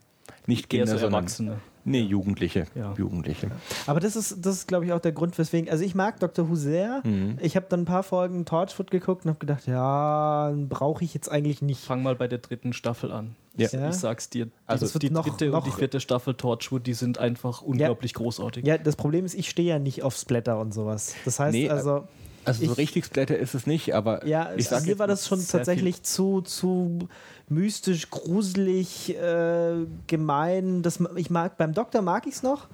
nicht 0.46 0.64
eher 0.72 0.80
Kinder, 0.80 0.86
so 0.92 0.98
sondern 0.98 1.20
Erwachsene. 1.22 1.56
nee, 1.84 2.00
Jugendliche. 2.02 2.66
Ja. 2.74 2.94
Jugendliche. 2.96 3.50
Aber 3.86 4.00
das 4.00 4.14
ist, 4.16 4.44
das 4.44 4.56
ist 4.56 4.68
glaube 4.68 4.84
ich, 4.84 4.92
auch 4.92 5.00
der 5.00 5.12
Grund, 5.12 5.36
weswegen. 5.38 5.68
Also, 5.70 5.84
ich 5.84 5.94
mag 5.94 6.20
Doctor 6.20 6.48
Who 6.48 6.54
sehr. 6.56 7.00
Mhm. 7.04 7.38
Ich 7.40 7.56
habe 7.56 7.66
dann 7.68 7.80
ein 7.80 7.84
paar 7.84 8.02
Folgen 8.02 8.44
Torchwood 8.44 8.90
geguckt 8.90 9.24
und 9.24 9.30
habe 9.30 9.38
gedacht, 9.38 9.66
ja, 9.66 10.52
brauche 10.68 11.02
ich 11.04 11.14
jetzt 11.14 11.28
eigentlich 11.30 11.62
nicht. 11.62 11.80
Fang 11.84 12.02
mal 12.02 12.14
bei 12.14 12.28
der 12.28 12.38
dritten 12.38 12.72
Staffel 12.72 13.10
an. 13.12 13.34
Ja. 13.56 13.68
Ja. 13.72 13.88
Ich 13.88 13.96
sag's 13.96 14.28
dir. 14.28 14.46
Die, 14.46 14.52
Also 14.66 14.92
wird 14.92 15.02
die 15.02 15.10
noch- 15.10 15.24
dritte 15.26 15.46
noch- 15.48 15.58
und 15.64 15.66
die 15.66 15.70
vierte 15.76 15.98
Staffel 16.00 16.34
Torchwood, 16.34 16.86
die 16.86 16.92
sind 16.94 17.18
einfach 17.18 17.62
unglaublich 17.62 18.12
großartig. 18.14 18.66
Ja, 18.66 18.76
das 18.78 18.96
Problem 18.96 19.24
ist, 19.24 19.34
ich 19.34 19.48
stehe 19.48 19.68
ja 19.68 19.78
nicht 19.78 20.02
auf 20.02 20.14
Splatter 20.16 20.60
und 20.60 20.74
sowas. 20.74 21.14
Das 21.24 21.40
heißt 21.40 21.54
Nee, 21.54 21.70
also, 21.70 22.06
Also 22.46 22.64
so 22.64 22.72
Ich- 22.72 22.78
richtig 22.78 23.04
Splatter 23.06 23.36
ist 23.38 23.54
es 23.54 23.66
nicht, 23.66 23.94
aber 23.94 24.24
ja, 24.26 24.52
ich 24.54 24.64
es, 24.64 24.70
sag 24.70 24.86
mir 24.86 24.98
war 24.98 25.06
das 25.06 25.26
schon 25.26 25.44
tatsächlich 25.46 26.02
zu, 26.02 26.40
zu 26.42 27.08
mystisch, 27.48 28.10
gruselig, 28.10 29.16
äh, 29.16 29.86
gemein. 30.06 30.82
Das, 30.82 31.00
ich 31.16 31.30
mag, 31.30 31.56
beim 31.58 31.74
Doktor 31.74 32.02
mag 32.02 32.26
ich 32.26 32.34
es 32.34 32.42
noch. 32.42 32.68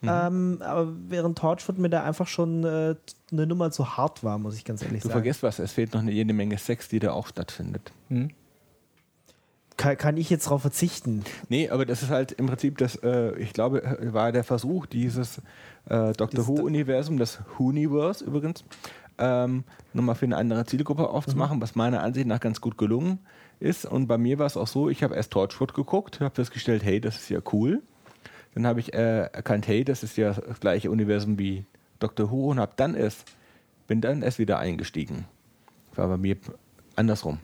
Mhm. 0.00 0.08
Ähm, 0.10 0.58
aber 0.60 0.92
während 1.08 1.38
Torchwood 1.38 1.78
mir 1.78 1.88
da 1.88 2.02
einfach 2.02 2.26
schon 2.26 2.64
äh, 2.64 2.96
eine 3.30 3.46
Nummer 3.46 3.70
zu 3.70 3.96
hart 3.96 4.24
war, 4.24 4.36
muss 4.38 4.56
ich 4.56 4.64
ganz 4.64 4.82
ehrlich 4.82 5.02
Du 5.02 5.08
sagen. 5.08 5.12
vergisst 5.12 5.42
was, 5.44 5.60
es 5.60 5.70
fehlt 5.72 5.94
noch 5.94 6.00
eine 6.00 6.10
jede 6.10 6.32
Menge 6.32 6.58
Sex, 6.58 6.88
die 6.88 6.98
da 6.98 7.12
auch 7.12 7.28
stattfindet. 7.28 7.92
Hm? 8.08 8.30
Kann, 9.76 9.96
kann 9.96 10.16
ich 10.16 10.28
jetzt 10.28 10.46
darauf 10.46 10.62
verzichten? 10.62 11.24
Nee, 11.48 11.70
aber 11.70 11.86
das 11.86 12.02
ist 12.02 12.10
halt 12.10 12.32
im 12.32 12.46
Prinzip 12.46 12.78
das, 12.78 12.96
äh, 12.96 13.34
ich 13.38 13.52
glaube, 13.52 13.82
äh, 13.82 14.12
war 14.12 14.30
der 14.30 14.44
Versuch, 14.44 14.86
dieses 14.86 15.38
äh, 15.88 16.12
Doctor 16.12 16.46
Who-Universum, 16.46 17.16
das 17.16 17.38
Whoniverse 17.58 18.24
übrigens, 18.24 18.64
ähm, 19.22 19.64
nochmal 19.92 20.16
für 20.16 20.26
eine 20.26 20.36
andere 20.36 20.64
Zielgruppe 20.66 21.08
aufzumachen, 21.08 21.60
was 21.60 21.76
meiner 21.76 22.02
Ansicht 22.02 22.26
nach 22.26 22.40
ganz 22.40 22.60
gut 22.60 22.76
gelungen 22.76 23.20
ist. 23.60 23.86
Und 23.86 24.08
bei 24.08 24.18
mir 24.18 24.38
war 24.38 24.46
es 24.46 24.56
auch 24.56 24.66
so, 24.66 24.90
ich 24.90 25.02
habe 25.02 25.14
erst 25.14 25.32
Torchwood 25.32 25.74
geguckt, 25.74 26.20
habe 26.20 26.34
festgestellt, 26.34 26.82
hey, 26.82 27.00
das 27.00 27.16
ist 27.16 27.28
ja 27.30 27.38
cool. 27.52 27.82
Dann 28.54 28.66
habe 28.66 28.80
ich 28.80 28.92
äh, 28.92 29.26
erkannt, 29.26 29.68
hey, 29.68 29.84
das 29.84 30.02
ist 30.02 30.16
ja 30.16 30.32
das 30.32 30.60
gleiche 30.60 30.90
Universum 30.90 31.38
wie 31.38 31.64
Doctor 32.00 32.30
Who 32.30 32.50
und 32.50 32.60
habe 32.60 32.72
dann 32.76 32.94
erst, 32.94 33.24
bin 33.86 34.00
dann 34.00 34.22
erst 34.22 34.38
wieder 34.38 34.58
eingestiegen. 34.58 35.24
War 35.94 36.08
bei 36.08 36.16
mir 36.16 36.36
andersrum. 36.96 37.38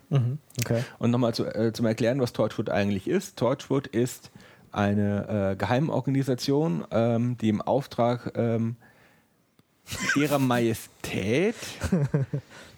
Okay. 0.60 0.82
Und 0.98 1.12
nochmal 1.12 1.32
zu, 1.32 1.46
äh, 1.46 1.72
zum 1.72 1.86
Erklären, 1.86 2.20
was 2.20 2.32
Torchwood 2.32 2.70
eigentlich 2.70 3.06
ist. 3.06 3.38
Torchwood 3.38 3.86
ist 3.86 4.30
eine 4.72 5.52
äh, 5.52 5.56
Geheimorganisation, 5.56 6.84
ähm, 6.90 7.38
die 7.38 7.48
im 7.48 7.62
Auftrag 7.62 8.32
ähm, 8.36 8.76
ihrer 10.16 10.38
Majestät, 10.38 11.54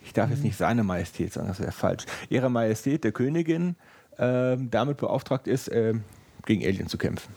ich 0.05 0.13
darf 0.13 0.31
jetzt 0.31 0.43
nicht 0.43 0.57
seine 0.57 0.85
Majestät 0.85 1.33
sagen, 1.33 1.49
das 1.49 1.61
wäre 1.61 1.73
falsch, 1.73 2.05
ihrer 2.29 2.49
Majestät, 2.49 3.05
der 3.05 3.13
Königin, 3.13 3.77
ähm, 4.19 4.71
damit 4.71 4.99
beauftragt 4.99 5.47
ist, 5.47 5.71
ähm, 5.73 6.03
gegen 6.47 6.65
Alien 6.65 6.89
zu 6.89 6.99
kämpfen. 6.99 7.33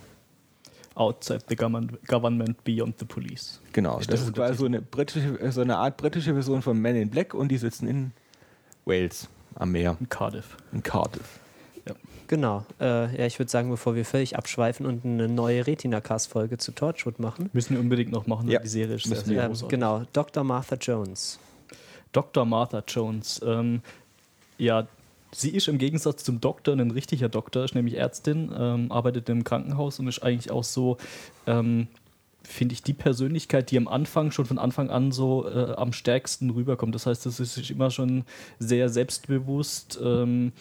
Outside 0.95 1.39
the 1.49 1.55
government, 1.55 2.63
beyond 2.63 2.99
the 2.99 3.05
police. 3.05 3.59
Genau, 3.71 3.97
Ist 3.97 4.11
das 4.11 4.21
ist 4.21 4.33
quasi 4.33 4.55
so 4.59 4.65
eine, 4.65 4.79
britische, 4.81 5.39
äh, 5.39 5.51
so 5.51 5.61
eine 5.61 5.77
Art 5.77 5.97
britische 5.97 6.33
Version 6.33 6.61
von 6.61 6.77
Men 6.77 6.95
in 6.95 7.09
Black 7.09 7.33
und 7.33 7.49
die 7.49 7.57
sitzen 7.57 7.87
in 7.87 8.11
Wales 8.85 9.27
am 9.55 9.71
Meer, 9.71 9.97
In 9.99 10.07
Cardiff. 10.09 10.55
in 10.71 10.83
Cardiff. 10.83 11.39
Genau. 12.27 12.65
Äh, 12.79 13.15
ja, 13.17 13.25
ich 13.25 13.37
würde 13.39 13.51
sagen, 13.51 13.69
bevor 13.69 13.95
wir 13.95 14.05
völlig 14.05 14.37
abschweifen 14.37 14.85
und 14.85 15.05
eine 15.05 15.27
neue 15.27 15.67
Retina-Cast-Folge 15.67 16.57
zu 16.57 16.71
Torchwood 16.71 17.19
machen. 17.19 17.49
Müssen 17.53 17.75
wir 17.75 17.79
unbedingt 17.79 18.11
noch 18.11 18.27
machen, 18.27 18.49
Ja, 18.49 18.59
die 18.59 18.67
Serie 18.67 18.95
ist 18.95 19.03
sehr. 19.03 19.43
Ähm, 19.43 19.53
genau, 19.67 20.03
Dr. 20.13 20.43
Martha 20.43 20.75
Jones. 20.75 21.39
Dr. 22.11 22.45
Martha 22.45 22.83
Jones. 22.87 23.41
Ähm, 23.45 23.81
ja, 24.57 24.87
sie 25.31 25.49
ist 25.49 25.67
im 25.67 25.77
Gegensatz 25.77 26.23
zum 26.23 26.39
Doktor 26.39 26.73
ein 26.73 26.91
richtiger 26.91 27.29
Doktor, 27.29 27.65
ist 27.65 27.75
nämlich 27.75 27.97
Ärztin, 27.97 28.51
ähm, 28.57 28.91
arbeitet 28.91 29.29
im 29.29 29.43
Krankenhaus 29.43 29.99
und 29.99 30.07
ist 30.07 30.23
eigentlich 30.23 30.51
auch 30.51 30.63
so, 30.63 30.97
ähm, 31.47 31.87
finde 32.43 32.73
ich, 32.73 32.83
die 32.83 32.93
Persönlichkeit, 32.93 33.71
die 33.71 33.77
am 33.77 33.87
Anfang 33.87 34.31
schon 34.31 34.45
von 34.45 34.59
Anfang 34.59 34.89
an 34.89 35.11
so 35.11 35.47
äh, 35.47 35.73
am 35.75 35.93
stärksten 35.93 36.49
rüberkommt. 36.49 36.93
Das 36.93 37.05
heißt, 37.05 37.25
das 37.25 37.39
ist 37.39 37.55
sich 37.55 37.71
immer 37.71 37.89
schon 37.89 38.25
sehr 38.59 38.89
selbstbewusst. 38.89 39.99
Ähm, 40.03 40.51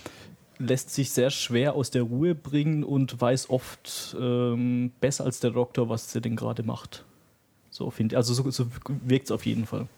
lässt 0.58 0.90
sich 0.90 1.10
sehr 1.10 1.30
schwer 1.30 1.74
aus 1.74 1.90
der 1.90 2.02
Ruhe 2.02 2.34
bringen 2.34 2.84
und 2.84 3.20
weiß 3.20 3.50
oft 3.50 4.16
ähm, 4.20 4.92
besser 5.00 5.24
als 5.24 5.40
der 5.40 5.50
Doktor, 5.50 5.88
was 5.88 6.12
sie 6.12 6.20
denn 6.20 6.36
gerade 6.36 6.62
macht. 6.62 7.04
So 7.70 7.90
finde 7.90 8.14
ich. 8.14 8.16
Also 8.16 8.34
so, 8.34 8.50
so 8.50 8.66
wirkt 9.04 9.26
es 9.26 9.30
auf 9.30 9.46
jeden 9.46 9.66
Fall. 9.66 9.88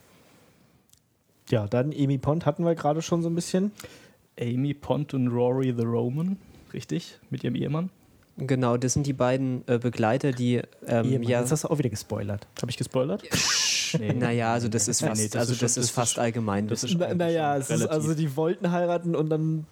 Ja, 1.51 1.67
dann 1.67 1.93
Amy 1.93 2.19
Pond 2.19 2.47
hatten 2.47 2.65
wir 2.65 2.75
gerade 2.75 3.03
schon 3.03 3.23
so 3.23 3.29
ein 3.29 3.35
bisschen. 3.35 3.73
Amy 4.41 4.75
Pond 4.75 5.15
und 5.15 5.29
Rory 5.29 5.75
the 5.77 5.85
Roman, 5.85 6.37
richtig? 6.73 7.19
Mit 7.31 7.45
ihrem 7.45 7.55
Ehemann. 7.55 7.91
Genau, 8.37 8.77
das 8.77 8.95
sind 8.95 9.07
die 9.07 9.13
beiden 9.13 9.63
äh, 9.69 9.79
Begleiter, 9.79 10.33
die 10.33 10.61
ähm, 10.87 11.05
Ehemann. 11.07 11.23
ja. 11.29 11.41
Jetzt 11.41 11.53
hast 11.53 11.65
du 11.65 11.69
auch 11.71 11.79
wieder 11.79 11.91
gespoilert. 11.91 12.47
Habe 12.61 12.71
ich 12.71 12.77
gespoilt? 12.77 13.23
Nee. 13.23 13.29
Naja, 14.19 14.53
also 14.53 14.67
das 14.67 14.89
ist 14.89 15.03
fast, 15.05 15.23
nee, 15.23 15.29
das 15.29 15.37
also 15.43 15.53
ist 15.53 15.63
das 15.63 15.75
schon- 15.75 15.83
ist 15.85 15.91
fast 15.91 16.19
allgemein. 16.19 16.67
das 16.67 16.83
ist- 16.83 16.97
Na, 16.99 17.15
naja, 17.15 17.57
es 17.57 17.67
ist 17.71 17.79
relativ. 17.79 17.91
also 17.93 18.15
die 18.15 18.35
wollten 18.35 18.73
heiraten 18.73 19.15
und 19.15 19.29
dann 19.31 19.67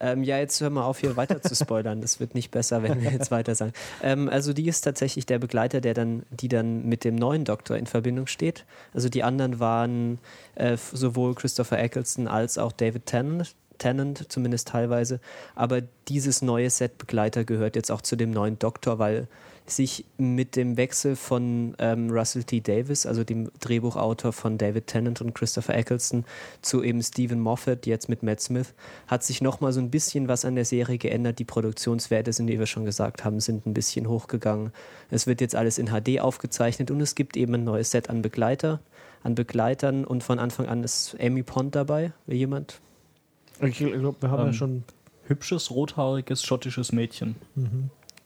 Ähm, 0.00 0.22
ja, 0.22 0.38
jetzt 0.38 0.60
hör 0.60 0.70
mal 0.70 0.84
auf, 0.84 0.98
hier 0.98 1.16
weiter 1.16 1.40
zu 1.40 1.54
spoilern. 1.54 2.00
Das 2.00 2.20
wird 2.20 2.34
nicht 2.34 2.50
besser, 2.50 2.82
wenn 2.82 3.02
wir 3.02 3.10
jetzt 3.10 3.30
weiter 3.30 3.54
sagen. 3.54 3.72
Ähm, 4.02 4.28
also 4.28 4.52
die 4.52 4.68
ist 4.68 4.82
tatsächlich 4.82 5.26
der 5.26 5.38
Begleiter, 5.38 5.80
der 5.80 5.94
dann, 5.94 6.24
die 6.30 6.48
dann 6.48 6.84
mit 6.86 7.04
dem 7.04 7.14
neuen 7.14 7.44
Doktor 7.44 7.76
in 7.76 7.86
Verbindung 7.86 8.26
steht. 8.26 8.64
Also 8.92 9.08
die 9.08 9.22
anderen 9.22 9.58
waren 9.58 10.18
äh, 10.54 10.76
sowohl 10.76 11.34
Christopher 11.34 11.78
Eccleston 11.78 12.28
als 12.28 12.58
auch 12.58 12.72
David 12.72 13.06
Tennant, 13.06 13.54
Tennant, 13.78 14.30
zumindest 14.30 14.68
teilweise. 14.68 15.20
Aber 15.54 15.82
dieses 16.08 16.42
neue 16.42 16.70
Set 16.70 16.98
Begleiter 16.98 17.44
gehört 17.44 17.76
jetzt 17.76 17.90
auch 17.90 18.00
zu 18.00 18.16
dem 18.16 18.30
neuen 18.30 18.58
Doktor, 18.58 18.98
weil 18.98 19.28
sich 19.70 20.04
mit 20.18 20.56
dem 20.56 20.76
Wechsel 20.76 21.16
von 21.16 21.74
ähm, 21.78 22.10
Russell 22.10 22.44
T. 22.44 22.60
Davis, 22.60 23.06
also 23.06 23.24
dem 23.24 23.50
Drehbuchautor 23.60 24.32
von 24.32 24.58
David 24.58 24.86
Tennant 24.86 25.20
und 25.20 25.34
Christopher 25.34 25.74
Eccleston, 25.74 26.24
zu 26.62 26.82
eben 26.82 27.02
Stephen 27.02 27.40
Moffat, 27.40 27.86
jetzt 27.86 28.08
mit 28.08 28.22
Matt 28.22 28.40
Smith, 28.40 28.74
hat 29.06 29.24
sich 29.24 29.40
nochmal 29.40 29.72
so 29.72 29.80
ein 29.80 29.90
bisschen 29.90 30.28
was 30.28 30.44
an 30.44 30.54
der 30.54 30.64
Serie 30.64 30.98
geändert. 30.98 31.38
Die 31.38 31.44
Produktionswerte 31.44 32.32
sind, 32.32 32.48
wie 32.48 32.58
wir 32.58 32.66
schon 32.66 32.84
gesagt 32.84 33.24
haben, 33.24 33.40
sind 33.40 33.66
ein 33.66 33.74
bisschen 33.74 34.08
hochgegangen. 34.08 34.72
Es 35.10 35.26
wird 35.26 35.40
jetzt 35.40 35.54
alles 35.54 35.78
in 35.78 35.88
HD 35.88 36.20
aufgezeichnet 36.20 36.90
und 36.90 37.00
es 37.00 37.14
gibt 37.14 37.36
eben 37.36 37.54
ein 37.54 37.64
neues 37.64 37.90
Set 37.90 38.08
an 38.10 38.22
Begleiter, 38.22 38.80
an 39.22 39.34
Begleitern 39.34 40.04
und 40.04 40.22
von 40.22 40.38
Anfang 40.38 40.66
an 40.66 40.84
ist 40.84 41.16
Amy 41.20 41.42
Pond 41.42 41.74
dabei. 41.74 42.12
Will 42.26 42.36
jemand? 42.36 42.80
Ich 43.60 43.78
glaube, 43.78 44.16
wir 44.20 44.30
haben 44.30 44.40
ja 44.40 44.46
Ähm, 44.48 44.52
schon. 44.52 44.84
Hübsches, 45.28 45.72
rothaariges, 45.72 46.44
schottisches 46.44 46.92
Mädchen. 46.92 47.34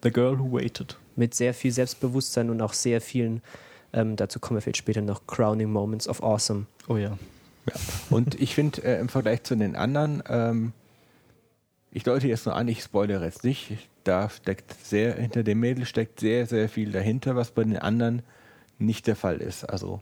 The 0.03 0.11
Girl 0.11 0.39
Who 0.39 0.53
Waited. 0.53 0.99
Mit 1.17 1.35
sehr 1.35 1.55
viel 1.55 1.73
Selbstbewusstsein 1.73 2.51
und 2.51 2.61
auch 2.63 2.73
sehr 2.73 3.01
vielen, 3.01 3.43
ähm, 3.93 4.17
dazu 4.17 4.39
kommen 4.41 4.57
wir 4.59 4.63
vielleicht 4.63 4.77
später 4.79 5.01
noch, 5.03 5.27
Crowning 5.27 5.71
Moments 5.71 6.09
of 6.09 6.23
Awesome. 6.23 6.67
Oh 6.89 6.97
ja. 6.97 7.19
Und 8.09 8.41
ich 8.41 8.55
finde 8.55 8.83
äh, 8.83 8.99
im 9.01 9.09
Vergleich 9.09 9.43
zu 9.43 9.55
den 9.55 9.77
anderen, 9.77 10.23
ähm, 10.29 10.73
ich 11.93 12.05
deute 12.05 12.29
jetzt 12.29 12.47
nur 12.47 12.55
an, 12.57 12.69
ich 12.69 12.83
spoilere 12.83 13.25
jetzt 13.25 13.45
nicht, 13.45 13.71
ich- 13.71 13.89
da 14.05 14.31
steckt 14.31 14.75
sehr, 14.83 15.15
hinter 15.17 15.43
dem 15.43 15.61
Mädel 15.61 15.85
steckt 15.85 16.21
sehr, 16.21 16.47
sehr 16.47 16.71
viel 16.71 16.91
dahinter, 16.91 17.37
was 17.37 17.51
bei 17.51 17.63
den 17.65 17.77
anderen 17.77 18.23
nicht 18.79 19.07
der 19.07 19.15
Fall 19.15 19.37
ist. 19.43 19.65
Also 19.65 20.01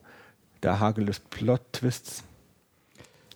da 0.61 0.79
hagelt 0.79 1.09
es 1.09 1.19
Plot-Twists, 1.19 2.23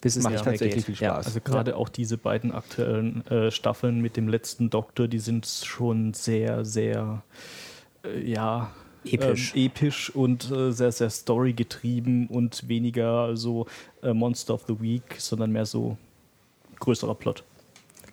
Bis 0.02 0.16
es 0.16 0.24
macht 0.24 0.32
nicht 0.32 0.44
mehr 0.44 0.52
tatsächlich 0.52 0.84
geht. 0.86 0.96
viel 0.98 1.06
Spaß. 1.06 1.26
Also 1.26 1.40
gerade 1.40 1.76
auch 1.76 1.88
diese 1.88 2.18
beiden 2.18 2.52
aktuellen 2.52 3.26
äh, 3.28 3.50
Staffeln 3.50 4.00
mit 4.02 4.18
dem 4.18 4.28
letzten 4.28 4.68
Doktor, 4.68 5.08
die 5.08 5.20
sind 5.20 5.46
schon 5.46 6.12
sehr, 6.12 6.66
sehr, 6.66 7.22
äh, 8.04 8.20
ja, 8.30 8.72
Episch. 9.04 9.52
ähm, 9.54 9.64
episch 9.64 10.10
und 10.10 10.50
äh, 10.50 10.72
sehr, 10.72 10.92
sehr 10.92 11.08
storygetrieben 11.08 12.26
und 12.26 12.68
weniger 12.68 13.36
so 13.36 13.66
äh, 14.02 14.12
Monster 14.12 14.54
of 14.54 14.64
the 14.68 14.80
Week, 14.80 15.16
sondern 15.18 15.52
mehr 15.52 15.66
so 15.66 15.96
größerer 16.78 17.14
Plot. 17.14 17.44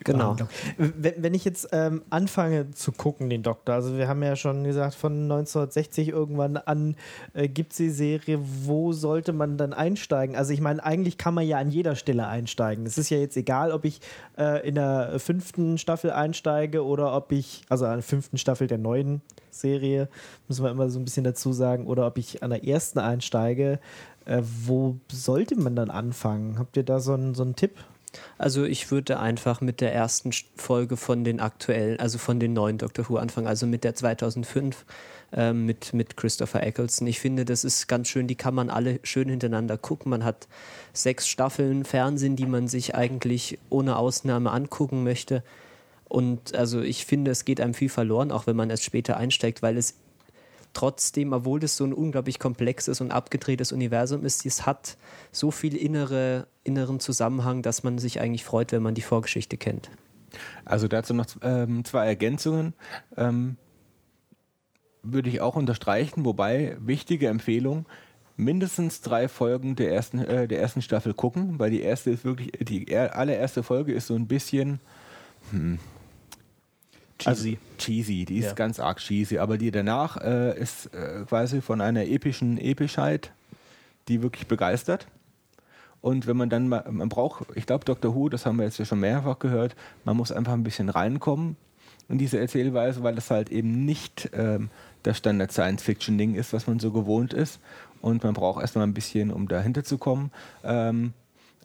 Genau. 0.03 0.37
Wenn, 0.77 1.23
wenn 1.23 1.33
ich 1.33 1.43
jetzt 1.43 1.69
ähm, 1.71 2.03
anfange 2.09 2.71
zu 2.71 2.91
gucken, 2.91 3.29
den 3.29 3.43
Doktor, 3.43 3.75
also 3.75 3.97
wir 3.97 4.07
haben 4.07 4.23
ja 4.23 4.35
schon 4.35 4.63
gesagt, 4.63 4.95
von 4.95 5.23
1960 5.23 6.09
irgendwann 6.09 6.57
an 6.57 6.95
äh, 7.33 7.47
gibt 7.49 7.71
es 7.71 7.77
die 7.77 7.89
Serie, 7.89 8.39
wo 8.63 8.93
sollte 8.93 9.33
man 9.33 9.57
dann 9.57 9.73
einsteigen? 9.73 10.35
Also 10.35 10.53
ich 10.53 10.61
meine, 10.61 10.83
eigentlich 10.83 11.17
kann 11.17 11.33
man 11.33 11.45
ja 11.45 11.57
an 11.57 11.69
jeder 11.69 11.95
Stelle 11.95 12.27
einsteigen. 12.27 12.85
Es 12.85 12.97
ist 12.97 13.09
ja 13.09 13.17
jetzt 13.17 13.35
egal, 13.35 13.71
ob 13.71 13.83
ich 13.83 13.99
äh, 14.37 14.65
in 14.67 14.75
der 14.75 15.19
fünften 15.19 15.77
Staffel 15.77 16.11
einsteige 16.11 16.85
oder 16.85 17.13
ob 17.15 17.31
ich, 17.31 17.63
also 17.67 17.85
an 17.85 17.95
der 17.95 18.03
fünften 18.03 18.37
Staffel 18.37 18.67
der 18.67 18.77
neuen 18.77 19.21
Serie, 19.51 20.07
müssen 20.47 20.63
wir 20.63 20.71
immer 20.71 20.89
so 20.89 20.99
ein 20.99 21.05
bisschen 21.05 21.23
dazu 21.23 21.51
sagen, 21.51 21.87
oder 21.87 22.07
ob 22.07 22.17
ich 22.17 22.41
an 22.41 22.51
der 22.51 22.65
ersten 22.65 22.99
einsteige. 22.99 23.79
Äh, 24.25 24.41
wo 24.43 24.97
sollte 25.11 25.59
man 25.59 25.75
dann 25.75 25.89
anfangen? 25.89 26.59
Habt 26.59 26.77
ihr 26.77 26.83
da 26.83 26.99
so 26.99 27.13
einen, 27.13 27.35
so 27.35 27.43
einen 27.43 27.55
Tipp? 27.55 27.71
Also 28.37 28.63
ich 28.63 28.91
würde 28.91 29.19
einfach 29.19 29.61
mit 29.61 29.81
der 29.81 29.93
ersten 29.93 30.31
St- 30.31 30.45
Folge 30.55 30.97
von 30.97 31.23
den 31.23 31.39
aktuellen, 31.39 31.99
also 31.99 32.17
von 32.17 32.39
den 32.39 32.53
neuen 32.53 32.77
Doctor 32.77 33.09
Who 33.09 33.17
anfangen, 33.17 33.47
also 33.47 33.67
mit 33.67 33.83
der 33.83 33.95
2005 33.95 34.85
ähm, 35.31 35.65
mit, 35.65 35.93
mit 35.93 36.17
Christopher 36.17 36.63
Eccleston. 36.63 37.07
Ich 37.07 37.19
finde, 37.19 37.45
das 37.45 37.63
ist 37.63 37.87
ganz 37.87 38.07
schön, 38.07 38.27
die 38.27 38.35
kann 38.35 38.55
man 38.55 38.69
alle 38.69 38.99
schön 39.03 39.29
hintereinander 39.29 39.77
gucken. 39.77 40.09
Man 40.09 40.23
hat 40.23 40.47
sechs 40.93 41.27
Staffeln 41.27 41.85
Fernsehen, 41.85 42.35
die 42.35 42.47
man 42.47 42.67
sich 42.67 42.95
eigentlich 42.95 43.59
ohne 43.69 43.97
Ausnahme 43.97 44.51
angucken 44.51 45.03
möchte. 45.03 45.43
Und 46.07 46.55
also 46.55 46.81
ich 46.81 47.05
finde, 47.05 47.29
es 47.31 47.45
geht 47.45 47.61
einem 47.61 47.75
viel 47.75 47.89
verloren, 47.89 48.31
auch 48.31 48.47
wenn 48.47 48.55
man 48.55 48.71
erst 48.71 48.83
später 48.83 49.17
einsteigt, 49.17 49.61
weil 49.61 49.77
es 49.77 49.95
trotzdem, 50.79 51.33
obwohl 51.33 51.59
das 51.59 51.75
so 51.75 51.83
ein 51.83 51.91
unglaublich 51.91 52.39
komplexes 52.39 53.01
und 53.01 53.11
abgedrehtes 53.11 53.73
Universum 53.73 54.23
ist, 54.23 54.45
es 54.45 54.65
hat 54.65 54.97
so 55.33 55.51
viel 55.51 55.75
innere, 55.75 56.47
inneren 56.63 57.01
Zusammenhang, 57.01 57.61
dass 57.61 57.83
man 57.83 57.97
sich 57.97 58.21
eigentlich 58.21 58.45
freut, 58.45 58.71
wenn 58.71 58.81
man 58.81 58.95
die 58.95 59.01
Vorgeschichte 59.01 59.57
kennt. 59.57 59.89
Also 60.63 60.87
dazu 60.87 61.13
noch 61.13 61.25
ähm, 61.41 61.83
zwei 61.83 62.07
Ergänzungen. 62.07 62.73
Ähm, 63.17 63.57
würde 65.03 65.29
ich 65.29 65.41
auch 65.41 65.57
unterstreichen, 65.57 66.23
wobei 66.23 66.77
wichtige 66.79 67.27
Empfehlung, 67.27 67.85
mindestens 68.37 69.01
drei 69.01 69.27
Folgen 69.27 69.75
der 69.75 69.91
ersten, 69.91 70.19
äh, 70.19 70.47
der 70.47 70.61
ersten 70.61 70.81
Staffel 70.81 71.13
gucken, 71.13 71.59
weil 71.59 71.71
die 71.71 71.81
erste 71.81 72.11
ist 72.11 72.23
wirklich, 72.23 72.51
die 72.61 72.87
er- 72.87 73.17
allererste 73.17 73.63
Folge 73.63 73.91
ist 73.93 74.07
so 74.07 74.15
ein 74.15 74.27
bisschen 74.27 74.79
Cheesy. 77.19 77.29
Also, 77.29 77.77
cheesy, 77.77 78.25
die 78.25 78.37
ist 78.39 78.45
Ja. 78.47 78.53
ganz 78.53 78.79
arg 78.79 78.97
cheesy, 78.99 79.37
aber 79.37 79.57
die 79.57 79.71
danach 79.71 80.17
äh, 80.17 80.57
ist 80.59 80.87
äh, 80.93 81.23
quasi 81.27 81.61
von 81.61 81.81
einer 81.81 82.05
epischen 82.05 82.57
Epischheit, 82.57 83.31
die 84.07 84.21
wirklich 84.21 84.47
begeistert. 84.47 85.07
Und 86.01 86.27
wenn 86.27 86.37
man 86.37 86.49
dann 86.49 86.69
mal, 86.69 86.85
man 86.89 87.09
braucht, 87.09 87.45
ich 87.55 87.65
glaube, 87.65 87.83
Dr. 87.85 88.15
Who, 88.15 88.29
das 88.29 88.45
haben 88.45 88.57
wir 88.57 88.63
jetzt 88.65 88.79
ja 88.79 88.85
schon 88.85 89.01
mehrfach 89.01 89.37
gehört, 89.39 89.75
man 90.05 90.15
muss 90.15 90.31
einfach 90.31 90.53
ein 90.53 90.63
bisschen 90.63 90.87
reinkommen 90.89 91.57
in 92.07 92.17
diese 92.17 92.39
Erzählweise, 92.39 93.03
weil 93.03 93.15
das 93.15 93.29
halt 93.29 93.49
eben 93.51 93.85
nicht 93.85 94.29
ähm, 94.33 94.69
das 95.03 95.17
Standard 95.17 95.51
Science-Fiction-Ding 95.51 96.35
ist, 96.35 96.53
was 96.53 96.67
man 96.67 96.79
so 96.79 96.91
gewohnt 96.91 97.33
ist. 97.33 97.59
Und 98.01 98.23
man 98.23 98.33
braucht 98.33 98.61
erstmal 98.61 98.87
ein 98.87 98.93
bisschen, 98.93 99.29
um 99.29 99.49
dahinter 99.49 99.83
zu 99.83 99.97
kommen. 99.97 100.31
Ähm, 100.63 101.13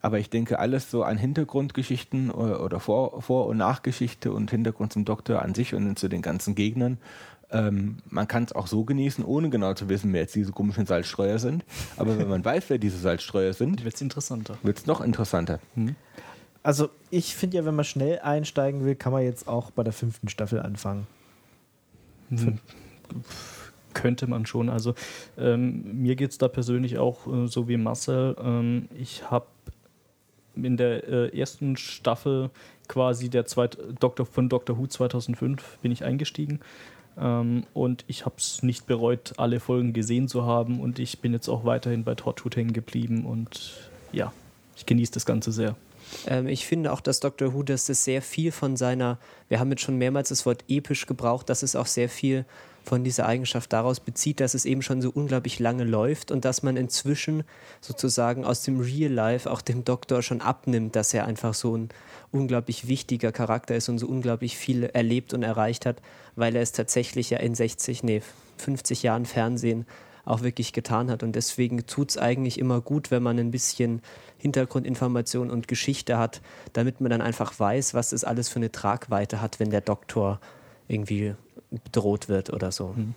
aber 0.04 0.18
ich 0.18 0.28
denke, 0.28 0.58
alles 0.58 0.90
so 0.90 1.02
an 1.02 1.16
Hintergrundgeschichten 1.16 2.30
oder, 2.30 2.78
Vor-, 2.78 3.22
Vor 3.22 3.46
und 3.46 3.56
Nachgeschichte 3.56 4.32
und 4.32 4.50
Hintergrund 4.50 4.92
zum 4.92 5.06
Doktor 5.06 5.40
an 5.40 5.54
sich 5.54 5.74
und 5.74 5.98
zu 5.98 6.08
den 6.08 6.20
ganzen 6.20 6.54
Gegnern, 6.54 6.98
ähm, 7.50 7.96
man 8.10 8.28
kann 8.28 8.44
es 8.44 8.52
auch 8.52 8.66
so 8.66 8.84
genießen, 8.84 9.24
ohne 9.24 9.48
genau 9.48 9.72
zu 9.72 9.88
wissen, 9.88 10.12
wer 10.12 10.20
jetzt 10.20 10.34
diese 10.34 10.52
komischen 10.52 10.84
Salzstreuer 10.84 11.38
sind. 11.38 11.64
Aber 11.96 12.18
wenn 12.18 12.28
man 12.28 12.44
weiß, 12.44 12.68
wer 12.68 12.76
diese 12.76 12.98
Salzstreuer 12.98 13.54
sind, 13.54 13.82
Wird 13.82 13.94
es 13.94 14.02
interessanter. 14.02 14.58
wird 14.62 14.76
es 14.76 14.84
noch 14.84 15.00
interessanter. 15.00 15.58
Also 16.62 16.90
ich 17.10 17.34
finde 17.34 17.56
ja, 17.56 17.64
wenn 17.64 17.74
man 17.74 17.86
schnell 17.86 18.18
einsteigen 18.18 18.84
will, 18.84 18.96
kann 18.96 19.12
man 19.12 19.22
jetzt 19.22 19.48
auch 19.48 19.70
bei 19.70 19.84
der 19.84 19.94
fünften 19.94 20.28
Staffel 20.28 20.60
anfangen. 20.60 21.06
Hm. 22.28 22.58
Könnte 23.94 24.26
man 24.26 24.44
schon. 24.44 24.68
Also 24.68 24.94
ähm, 25.38 26.02
mir 26.02 26.14
geht 26.14 26.32
es 26.32 26.36
da 26.36 26.48
persönlich 26.48 26.98
auch 26.98 27.26
äh, 27.26 27.46
so 27.46 27.68
wie 27.68 27.78
Marcel. 27.78 28.36
Ähm, 28.38 28.88
ich 28.98 29.30
habe 29.30 29.46
in 30.56 30.76
der 30.76 31.06
äh, 31.08 31.38
ersten 31.38 31.76
Staffel 31.76 32.50
quasi 32.88 33.28
der 33.28 33.46
zweit 33.46 33.78
Doktor 34.00 34.26
von 34.26 34.48
Doctor 34.48 34.78
Who 34.78 34.86
2005 34.86 35.78
bin 35.82 35.92
ich 35.92 36.04
eingestiegen. 36.04 36.60
Ähm, 37.16 37.64
und 37.72 38.04
ich 38.06 38.24
habe 38.24 38.36
es 38.38 38.62
nicht 38.62 38.86
bereut, 38.86 39.34
alle 39.36 39.60
Folgen 39.60 39.92
gesehen 39.92 40.28
zu 40.28 40.44
haben. 40.44 40.80
Und 40.80 40.98
ich 40.98 41.20
bin 41.20 41.32
jetzt 41.32 41.48
auch 41.48 41.64
weiterhin 41.64 42.04
bei 42.04 42.14
Torchwood 42.14 42.56
hängen 42.56 42.72
geblieben. 42.72 43.24
Und 43.24 43.90
ja, 44.12 44.32
ich 44.76 44.86
genieße 44.86 45.12
das 45.12 45.26
Ganze 45.26 45.52
sehr. 45.52 45.76
Ähm, 46.26 46.48
ich 46.48 46.66
finde 46.66 46.92
auch, 46.92 47.00
dass 47.00 47.20
Doctor 47.20 47.54
Who, 47.54 47.62
dass 47.62 47.86
das 47.86 48.04
sehr 48.04 48.22
viel 48.22 48.52
von 48.52 48.76
seiner, 48.76 49.18
wir 49.48 49.60
haben 49.60 49.70
jetzt 49.70 49.82
schon 49.82 49.96
mehrmals 49.96 50.28
das 50.28 50.46
Wort 50.46 50.64
episch 50.68 51.06
gebraucht, 51.06 51.48
dass 51.48 51.62
es 51.62 51.76
auch 51.76 51.86
sehr 51.86 52.08
viel 52.08 52.44
von 52.84 53.02
dieser 53.02 53.26
Eigenschaft 53.26 53.72
daraus 53.72 54.00
bezieht, 54.00 54.40
dass 54.40 54.54
es 54.54 54.64
eben 54.64 54.82
schon 54.82 55.00
so 55.00 55.10
unglaublich 55.10 55.58
lange 55.58 55.84
läuft 55.84 56.30
und 56.30 56.44
dass 56.44 56.62
man 56.62 56.76
inzwischen 56.76 57.44
sozusagen 57.80 58.44
aus 58.44 58.62
dem 58.62 58.80
Real 58.80 59.10
Life 59.10 59.50
auch 59.50 59.62
dem 59.62 59.84
Doktor 59.84 60.22
schon 60.22 60.40
abnimmt, 60.40 60.94
dass 60.94 61.14
er 61.14 61.26
einfach 61.26 61.54
so 61.54 61.76
ein 61.76 61.88
unglaublich 62.30 62.86
wichtiger 62.86 63.32
Charakter 63.32 63.74
ist 63.74 63.88
und 63.88 63.98
so 63.98 64.06
unglaublich 64.06 64.56
viel 64.56 64.84
erlebt 64.84 65.32
und 65.32 65.42
erreicht 65.42 65.86
hat, 65.86 66.02
weil 66.36 66.54
er 66.56 66.62
es 66.62 66.72
tatsächlich 66.72 67.30
ja 67.30 67.38
in 67.38 67.54
60, 67.54 68.02
nee, 68.02 68.22
50 68.58 69.02
Jahren 69.02 69.26
Fernsehen 69.26 69.86
auch 70.24 70.42
wirklich 70.42 70.72
getan 70.72 71.10
hat. 71.10 71.22
Und 71.22 71.32
deswegen 71.36 71.86
tut 71.86 72.10
es 72.10 72.18
eigentlich 72.18 72.58
immer 72.58 72.80
gut, 72.80 73.10
wenn 73.10 73.22
man 73.22 73.38
ein 73.38 73.50
bisschen 73.50 74.02
Hintergrundinformation 74.38 75.50
und 75.50 75.68
Geschichte 75.68 76.18
hat, 76.18 76.40
damit 76.72 77.00
man 77.00 77.10
dann 77.10 77.22
einfach 77.22 77.58
weiß, 77.58 77.94
was 77.94 78.12
es 78.12 78.24
alles 78.24 78.48
für 78.48 78.56
eine 78.56 78.72
Tragweite 78.72 79.40
hat, 79.40 79.60
wenn 79.60 79.70
der 79.70 79.80
Doktor 79.80 80.40
irgendwie 80.88 81.34
bedroht 81.82 82.28
wird 82.28 82.52
oder 82.52 82.72
so. 82.72 82.94
Hm. 82.94 83.14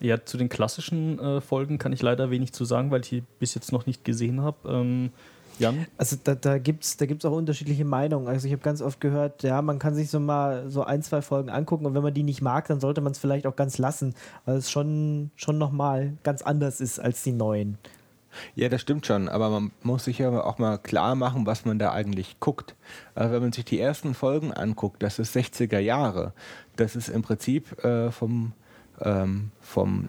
Ja, 0.00 0.24
zu 0.24 0.36
den 0.36 0.48
klassischen 0.48 1.18
äh, 1.18 1.40
Folgen 1.40 1.78
kann 1.78 1.92
ich 1.92 2.02
leider 2.02 2.30
wenig 2.30 2.52
zu 2.52 2.64
sagen, 2.64 2.90
weil 2.90 3.02
ich 3.02 3.08
die 3.08 3.22
bis 3.38 3.54
jetzt 3.54 3.70
noch 3.70 3.86
nicht 3.86 4.04
gesehen 4.04 4.40
habe. 4.40 4.68
Ähm, 4.68 5.10
Jan? 5.58 5.86
Also 5.96 6.16
da, 6.22 6.34
da 6.34 6.58
gibt 6.58 6.84
es 6.84 6.96
da 6.96 7.06
gibt's 7.06 7.24
auch 7.24 7.32
unterschiedliche 7.32 7.84
Meinungen. 7.84 8.26
Also 8.26 8.46
ich 8.46 8.52
habe 8.52 8.62
ganz 8.62 8.82
oft 8.82 9.00
gehört, 9.00 9.42
ja, 9.42 9.62
man 9.62 9.78
kann 9.78 9.94
sich 9.94 10.10
so 10.10 10.18
mal 10.18 10.70
so 10.70 10.82
ein, 10.82 11.02
zwei 11.02 11.22
Folgen 11.22 11.50
angucken 11.50 11.86
und 11.86 11.94
wenn 11.94 12.02
man 12.02 12.14
die 12.14 12.22
nicht 12.22 12.42
mag, 12.42 12.66
dann 12.68 12.80
sollte 12.80 13.00
man 13.00 13.12
es 13.12 13.18
vielleicht 13.18 13.46
auch 13.46 13.56
ganz 13.56 13.78
lassen, 13.78 14.14
weil 14.44 14.56
es 14.56 14.70
schon, 14.70 15.30
schon 15.36 15.58
nochmal 15.58 16.14
ganz 16.22 16.42
anders 16.42 16.80
ist 16.80 16.98
als 16.98 17.22
die 17.22 17.32
neuen. 17.32 17.78
Ja, 18.54 18.68
das 18.68 18.80
stimmt 18.80 19.06
schon, 19.06 19.28
aber 19.28 19.50
man 19.50 19.70
muss 19.82 20.04
sich 20.04 20.18
ja 20.18 20.30
auch 20.42 20.58
mal 20.58 20.78
klar 20.78 21.14
machen, 21.14 21.46
was 21.46 21.64
man 21.64 21.78
da 21.78 21.92
eigentlich 21.92 22.40
guckt. 22.40 22.74
Also 23.14 23.34
wenn 23.34 23.42
man 23.42 23.52
sich 23.52 23.64
die 23.64 23.80
ersten 23.80 24.14
Folgen 24.14 24.52
anguckt, 24.52 25.02
das 25.02 25.18
ist 25.18 25.36
60er 25.36 25.78
Jahre. 25.78 26.32
Das 26.76 26.96
ist 26.96 27.08
im 27.08 27.22
Prinzip 27.22 27.84
äh, 27.84 28.10
vom, 28.10 28.52
ähm, 29.00 29.50
vom 29.60 30.08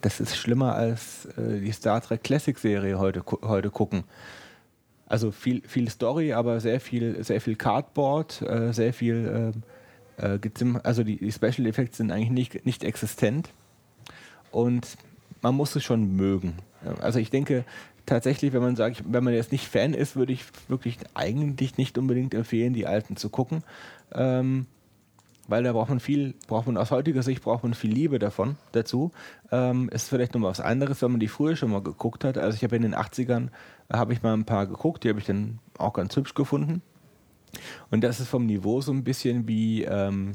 das 0.00 0.20
ist 0.20 0.36
schlimmer 0.36 0.74
als 0.74 1.26
äh, 1.36 1.60
die 1.60 1.72
Star 1.72 2.00
Trek 2.00 2.22
Classic 2.22 2.58
Serie 2.58 2.98
heute, 2.98 3.24
heute 3.42 3.70
gucken. 3.70 4.04
Also 5.06 5.30
viel, 5.30 5.62
viel 5.66 5.88
Story, 5.88 6.32
aber 6.32 6.60
sehr 6.60 6.80
viel, 6.80 7.22
sehr 7.24 7.40
viel 7.40 7.56
Cardboard, 7.56 8.42
äh, 8.42 8.72
sehr 8.72 8.92
viel, 8.92 9.52
äh, 10.18 10.36
äh 10.36 10.38
also 10.82 11.04
die, 11.04 11.16
die, 11.16 11.32
Special 11.32 11.66
Effects 11.66 11.98
sind 11.98 12.10
eigentlich 12.10 12.30
nicht, 12.30 12.66
nicht 12.66 12.84
existent 12.84 13.50
und 14.50 14.96
man 15.42 15.54
muss 15.54 15.76
es 15.76 15.84
schon 15.84 16.16
mögen. 16.16 16.54
Also 17.00 17.18
ich 17.18 17.30
denke 17.30 17.64
tatsächlich, 18.06 18.52
wenn 18.52 18.62
man 18.62 18.76
sagt, 18.76 19.02
wenn 19.06 19.24
man 19.24 19.34
jetzt 19.34 19.52
nicht 19.52 19.68
Fan 19.68 19.94
ist, 19.94 20.16
würde 20.16 20.32
ich 20.32 20.44
wirklich 20.68 20.98
eigentlich 21.14 21.78
nicht 21.78 21.96
unbedingt 21.98 22.34
empfehlen, 22.34 22.74
die 22.74 22.86
alten 22.86 23.16
zu 23.16 23.28
gucken. 23.28 23.62
Ähm, 24.12 24.66
weil 25.46 25.62
da 25.62 25.72
braucht 25.72 25.90
man 25.90 26.00
viel, 26.00 26.34
braucht 26.46 26.66
man 26.66 26.76
aus 26.76 26.90
heutiger 26.90 27.22
Sicht 27.22 27.42
braucht 27.42 27.64
man 27.64 27.74
viel 27.74 27.92
Liebe 27.92 28.18
davon 28.18 28.56
dazu. 28.72 29.10
Ähm, 29.52 29.88
ist 29.90 30.08
vielleicht 30.08 30.34
nochmal 30.34 30.50
was 30.50 30.60
anderes, 30.60 31.02
wenn 31.02 31.10
man 31.10 31.20
die 31.20 31.28
früher 31.28 31.56
schon 31.56 31.70
mal 31.70 31.82
geguckt 31.82 32.24
hat. 32.24 32.38
Also 32.38 32.56
ich 32.56 32.64
habe 32.64 32.76
in 32.76 32.82
den 32.82 32.94
80ern 32.94 33.48
äh, 33.88 33.96
habe 33.96 34.12
ich 34.12 34.22
mal 34.22 34.34
ein 34.34 34.46
paar 34.46 34.66
geguckt, 34.66 35.04
die 35.04 35.08
habe 35.10 35.18
ich 35.18 35.26
dann 35.26 35.58
auch 35.78 35.92
ganz 35.92 36.16
hübsch 36.16 36.34
gefunden. 36.34 36.82
Und 37.90 38.02
das 38.02 38.20
ist 38.20 38.28
vom 38.28 38.46
Niveau 38.46 38.80
so 38.80 38.92
ein 38.92 39.04
bisschen 39.04 39.46
wie 39.46 39.84
ähm, 39.84 40.32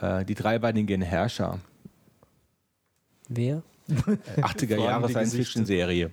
äh, 0.00 0.24
die 0.24 0.34
dreibeinigen 0.34 1.02
Herrscher. 1.02 1.58
Wer? 3.28 3.62
80er 4.36 4.78
Jahre 4.78 5.08
Science-Fiction-Serie. 5.08 6.10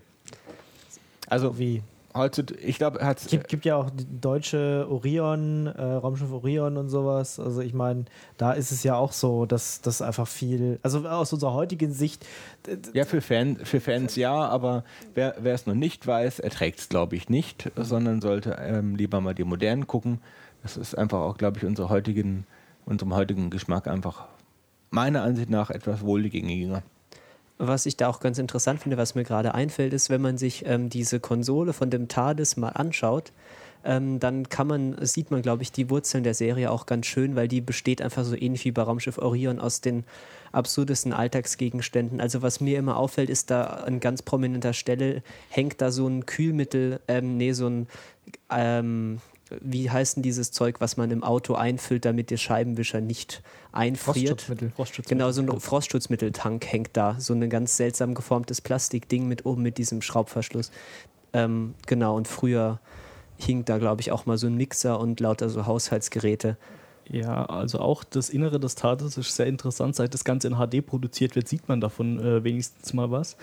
Also 1.28 1.58
wie? 1.58 1.84
heutzutage, 2.16 2.60
ich 2.62 2.78
glaube, 2.78 3.04
hat 3.04 3.20
es 3.20 3.28
gibt, 3.28 3.48
gibt 3.48 3.66
ja 3.66 3.76
auch 3.76 3.90
deutsche 4.22 4.88
Orion, 4.90 5.68
äh, 5.68 5.82
Raumschiff 5.82 6.32
Orion 6.32 6.78
und 6.78 6.90
sowas. 6.90 7.40
Also 7.40 7.62
ich 7.62 7.74
meine, 7.74 8.06
da 8.38 8.52
ist 8.52 8.72
es 8.72 8.84
ja 8.84 8.96
auch 8.96 9.12
so, 9.12 9.46
dass 9.46 9.82
das 9.82 10.02
einfach 10.02 10.28
viel, 10.28 10.80
also 10.84 11.08
aus 11.08 11.34
unserer 11.34 11.54
heutigen 11.54 11.92
Sicht. 11.92 12.26
Ja, 12.94 13.06
für, 13.06 13.22
Fan, 13.22 13.58
für 13.58 13.80
Fans 13.80 14.16
ja, 14.16 14.34
aber 14.34 14.84
wer 15.16 15.44
es 15.46 15.66
noch 15.66 15.76
nicht 15.76 16.06
weiß, 16.06 16.40
erträgt 16.40 16.80
es, 16.80 16.90
glaube 16.90 17.16
ich, 17.16 17.30
nicht, 17.30 17.72
sondern 17.76 18.22
sollte 18.22 18.58
ähm, 18.60 18.96
lieber 18.96 19.22
mal 19.22 19.34
die 19.34 19.44
modernen 19.44 19.88
gucken. 19.88 20.20
Das 20.62 20.78
ist 20.78 20.98
einfach 20.98 21.20
auch, 21.20 21.38
glaube 21.38 21.58
ich, 21.58 21.66
unser 21.66 21.90
heutigen, 21.90 22.46
unserem 22.86 23.16
heutigen 23.16 23.50
Geschmack 23.50 23.88
einfach 23.88 24.28
meiner 24.92 25.24
Ansicht 25.24 25.50
nach 25.50 25.70
etwas 25.70 26.02
wohlgängiger 26.02 26.84
was 27.60 27.86
ich 27.86 27.98
da 27.98 28.08
auch 28.08 28.22
ganz 28.22 28.40
interessant 28.40 28.82
finde, 28.82 28.98
was 28.98 29.16
mir 29.16 29.26
gerade 29.26 29.54
einfällt, 29.54 29.94
ist, 29.94 30.10
wenn 30.10 30.22
man 30.22 30.38
sich 30.38 30.66
ähm, 30.66 30.90
diese 30.90 31.20
Konsole 31.20 31.74
von 31.74 31.90
dem 31.90 32.08
TARDIS 32.08 32.58
mal 32.58 32.70
anschaut, 32.70 33.34
ähm, 33.84 34.20
dann 34.20 34.50
kann 34.50 34.68
man, 34.68 35.06
sieht 35.06 35.30
man, 35.30 35.42
glaube 35.42 35.64
ich, 35.64 35.72
die 35.72 35.90
Wurzeln 35.90 36.24
der 36.24 36.34
Serie 36.34 36.72
auch 36.72 36.86
ganz 36.86 37.06
schön, 37.06 37.36
weil 37.36 37.48
die 37.48 37.62
besteht 37.62 38.02
einfach 38.02 38.24
so 38.24 38.36
ähnlich 38.36 38.66
wie 38.66 38.72
bei 38.72 38.82
Raumschiff 38.82 39.18
Orion 39.18 39.60
aus 39.60 39.82
den 39.82 40.06
absurdesten 40.52 41.14
Alltagsgegenständen. 41.14 42.20
Also 42.22 42.42
was 42.42 42.60
mir 42.60 42.78
immer 42.78 42.98
auffällt, 42.98 43.30
ist 43.30 43.52
da 43.52 43.64
an 43.64 44.00
ganz 44.00 44.22
prominenter 44.22 44.74
Stelle 44.74 45.22
hängt 45.50 45.82
da 45.82 45.92
so 45.92 46.08
ein 46.08 46.26
Kühlmittel, 46.26 47.02
ähm, 47.08 47.38
nee, 47.38 47.52
so 47.52 47.68
ein 47.68 47.88
ähm, 48.50 49.22
wie 49.62 49.90
heißt 49.90 50.18
denn 50.18 50.24
dieses 50.24 50.52
Zeug, 50.52 50.80
was 50.80 50.98
man 50.98 51.12
im 51.12 51.24
Auto 51.24 51.56
einfüllt, 51.56 52.06
damit 52.06 52.30
der 52.30 52.38
Scheibenwischer 52.38 53.02
nicht 53.02 53.42
einfriert? 53.72 54.42
Frostschutzmittel. 54.42 54.72
Frostschutzmittel. 54.76 55.18
Genau, 55.18 55.32
so 55.32 55.42
ein 55.42 55.60
Frostschutzmitteltank 55.60 56.66
hängt 56.66 56.92
da. 56.94 57.16
So 57.20 57.34
ein 57.34 57.50
ganz 57.50 57.78
seltsam 57.78 58.14
geformtes 58.14 58.62
Plastikding 58.62 59.28
mit 59.28 59.46
oben 59.46 59.64
mit 59.64 59.78
diesem 59.78 60.02
Schraubverschluss. 60.02 60.72
Ähm, 61.34 61.76
genau, 61.88 62.16
und 62.16 62.28
früher 62.28 62.80
hing 63.38 63.66
da, 63.66 63.78
glaube 63.78 64.02
ich, 64.02 64.12
auch 64.12 64.26
mal 64.26 64.38
so 64.38 64.48
ein 64.48 64.56
Mixer 64.56 65.00
und 65.00 65.20
lauter 65.20 65.50
so 65.50 65.66
Haushaltsgeräte. 65.66 66.58
Ja, 67.12 67.46
also 67.46 67.80
auch 67.80 68.04
das 68.04 68.30
Innere 68.30 68.60
des 68.60 68.76
TARDIS 68.76 69.18
ist 69.18 69.36
sehr 69.36 69.48
interessant. 69.48 69.96
Seit 69.96 70.14
das 70.14 70.24
Ganze 70.24 70.48
in 70.48 70.56
HD 70.56 70.86
produziert 70.86 71.36
wird, 71.36 71.48
sieht 71.48 71.68
man 71.68 71.82
davon 71.82 72.20
äh, 72.20 72.44
wenigstens 72.44 72.94
mal 72.94 73.10
was. 73.10 73.36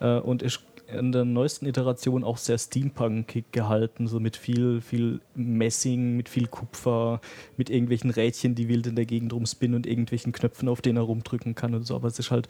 Äh, 0.00 0.18
und 0.18 0.42
es 0.42 0.60
in 0.86 1.12
der 1.12 1.24
neuesten 1.24 1.66
Iteration 1.66 2.24
auch 2.24 2.36
sehr 2.36 2.58
steampunkig 2.58 3.46
gehalten, 3.52 4.06
so 4.06 4.20
mit 4.20 4.36
viel, 4.36 4.80
viel 4.80 5.20
Messing, 5.34 6.16
mit 6.16 6.28
viel 6.28 6.46
Kupfer, 6.46 7.20
mit 7.56 7.70
irgendwelchen 7.70 8.10
Rädchen, 8.10 8.54
die 8.54 8.68
wild 8.68 8.86
in 8.86 8.96
der 8.96 9.06
Gegend 9.06 9.32
rumspinnen 9.32 9.76
und 9.76 9.86
irgendwelchen 9.86 10.32
Knöpfen, 10.32 10.68
auf 10.68 10.82
denen 10.82 10.98
er 10.98 11.04
rumdrücken 11.04 11.54
kann 11.54 11.74
und 11.74 11.86
so. 11.86 11.94
Aber 11.94 12.08
es 12.08 12.18
ist 12.18 12.30
halt, 12.30 12.48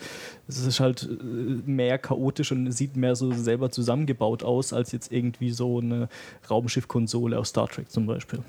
es 0.48 0.64
ist 0.64 0.80
halt 0.80 1.08
äh, 1.08 1.70
mehr 1.70 1.98
chaotisch 1.98 2.52
und 2.52 2.70
sieht 2.72 2.96
mehr 2.96 3.16
so 3.16 3.32
selber 3.32 3.70
zusammengebaut 3.70 4.42
aus, 4.42 4.72
als 4.72 4.92
jetzt 4.92 5.12
irgendwie 5.12 5.50
so 5.50 5.78
eine 5.78 6.08
Raumschiffkonsole 6.50 7.38
aus 7.38 7.50
Star 7.50 7.68
Trek 7.68 7.90
zum 7.90 8.06
Beispiel. 8.06 8.40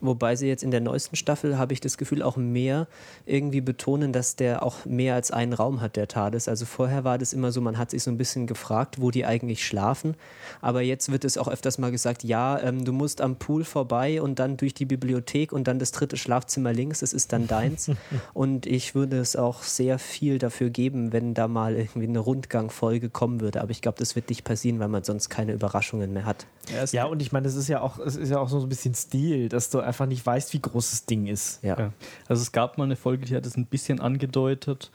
Wobei 0.00 0.36
sie 0.36 0.48
jetzt 0.48 0.62
in 0.62 0.70
der 0.70 0.80
neuesten 0.80 1.16
Staffel, 1.16 1.58
habe 1.58 1.72
ich 1.72 1.80
das 1.80 1.98
Gefühl, 1.98 2.22
auch 2.22 2.36
mehr 2.36 2.86
irgendwie 3.26 3.60
betonen, 3.60 4.12
dass 4.12 4.36
der 4.36 4.62
auch 4.62 4.84
mehr 4.86 5.14
als 5.14 5.30
einen 5.30 5.52
Raum 5.52 5.80
hat, 5.80 5.96
der 5.96 6.08
TARDIS. 6.08 6.48
Also 6.48 6.64
vorher 6.64 7.04
war 7.04 7.18
das 7.18 7.32
immer 7.32 7.52
so, 7.52 7.60
man 7.60 7.78
hat 7.78 7.90
sich 7.90 8.02
so 8.02 8.10
ein 8.10 8.18
bisschen 8.18 8.46
gefragt, 8.46 9.00
wo 9.00 9.10
die 9.10 9.26
eigentlich 9.26 9.66
schlafen. 9.66 10.14
Aber 10.60 10.80
jetzt 10.80 11.12
wird 11.12 11.24
es 11.24 11.36
auch 11.36 11.48
öfters 11.48 11.78
mal 11.78 11.90
gesagt, 11.90 12.24
ja, 12.24 12.58
ähm, 12.60 12.84
du 12.84 12.92
musst 12.92 13.20
am 13.20 13.36
Pool 13.36 13.64
vorbei 13.64 14.22
und 14.22 14.38
dann 14.38 14.56
durch 14.56 14.74
die 14.74 14.86
Bibliothek 14.86 15.52
und 15.52 15.68
dann 15.68 15.78
das 15.78 15.92
dritte 15.92 16.16
Schlafzimmer 16.16 16.72
links, 16.72 17.00
das 17.00 17.12
ist 17.12 17.32
dann 17.32 17.46
deins. 17.46 17.90
und 18.34 18.66
ich 18.66 18.94
würde 18.94 19.18
es 19.18 19.36
auch 19.36 19.62
sehr 19.62 19.98
viel 19.98 20.38
dafür 20.38 20.70
geben, 20.70 21.12
wenn 21.12 21.34
da 21.34 21.48
mal 21.48 21.76
irgendwie 21.76 22.08
eine 22.08 22.20
Rundgangfolge 22.20 23.10
kommen 23.10 23.40
würde. 23.40 23.60
Aber 23.60 23.70
ich 23.70 23.82
glaube, 23.82 23.98
das 23.98 24.16
wird 24.16 24.30
nicht 24.30 24.44
passieren, 24.44 24.78
weil 24.78 24.88
man 24.88 25.04
sonst 25.04 25.28
keine 25.28 25.52
Überraschungen 25.52 26.12
mehr 26.12 26.24
hat. 26.24 26.46
Ja, 26.92 27.04
und 27.06 27.20
ich 27.20 27.32
meine, 27.32 27.48
es 27.48 27.54
ist 27.54 27.68
ja 27.68 27.80
auch, 27.80 27.98
es 27.98 28.16
ist 28.16 28.30
ja 28.30 28.38
auch 28.38 28.48
so 28.48 28.60
ein 28.60 28.68
bisschen 28.68 28.94
Stil, 28.94 29.48
dass 29.48 29.70
du 29.70 29.78
einfach 29.90 30.06
nicht 30.06 30.24
weißt, 30.24 30.54
wie 30.54 30.60
groß 30.60 30.90
das 30.90 31.04
Ding 31.04 31.26
ist. 31.26 31.62
Ja. 31.62 31.78
ja. 31.78 31.92
Also 32.28 32.42
es 32.42 32.52
gab 32.52 32.78
mal 32.78 32.84
eine 32.84 32.96
Folge, 32.96 33.26
die 33.26 33.34
hat 33.34 33.44
es 33.44 33.56
ein 33.56 33.66
bisschen 33.66 34.00
angedeutet, 34.00 34.90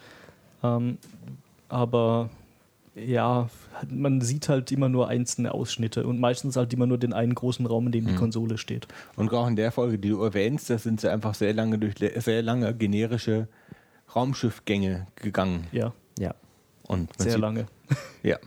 ähm, 0.64 0.98
aber 1.68 2.30
ja, 2.96 3.50
man 3.90 4.22
sieht 4.22 4.48
halt 4.48 4.72
immer 4.72 4.88
nur 4.88 5.10
einzelne 5.10 5.54
Ausschnitte 5.54 6.08
und 6.08 6.18
meistens 6.18 6.56
halt 6.56 6.72
immer 6.74 6.88
nur 6.88 6.98
den 6.98 7.12
einen 7.12 7.36
großen 7.36 7.66
Raum, 7.66 7.88
in 7.88 7.92
dem 7.92 8.06
die 8.08 8.14
mhm. 8.14 8.18
Konsole 8.18 8.58
steht. 8.58 8.88
Und 9.18 9.34
auch 9.34 9.48
in 9.48 9.58
der 9.58 9.74
Folge, 9.74 10.00
die 10.00 10.10
du 10.10 10.24
erwähnst, 10.24 10.70
da 10.70 10.78
sind 10.78 11.02
sie 11.02 11.12
einfach 11.12 11.36
sehr 11.36 11.54
lange 11.54 11.78
durch 11.78 11.96
sehr 11.98 12.42
lange 12.42 12.74
generische 12.74 13.50
Raumschiffgänge 14.16 15.08
gegangen. 15.16 15.68
Ja. 15.74 15.92
Ja. 16.18 16.34
Und 16.84 17.10
sehr 17.18 17.34
sieht, 17.34 17.42
lange. 17.42 17.66
Ja. 18.24 18.38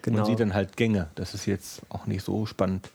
genau. 0.00 0.18
Man 0.20 0.26
sieht 0.26 0.40
dann 0.40 0.54
halt 0.54 0.78
Gänge. 0.78 1.10
Das 1.14 1.34
ist 1.34 1.44
jetzt 1.44 1.82
auch 1.90 2.06
nicht 2.06 2.24
so 2.24 2.46
spannend 2.46 2.90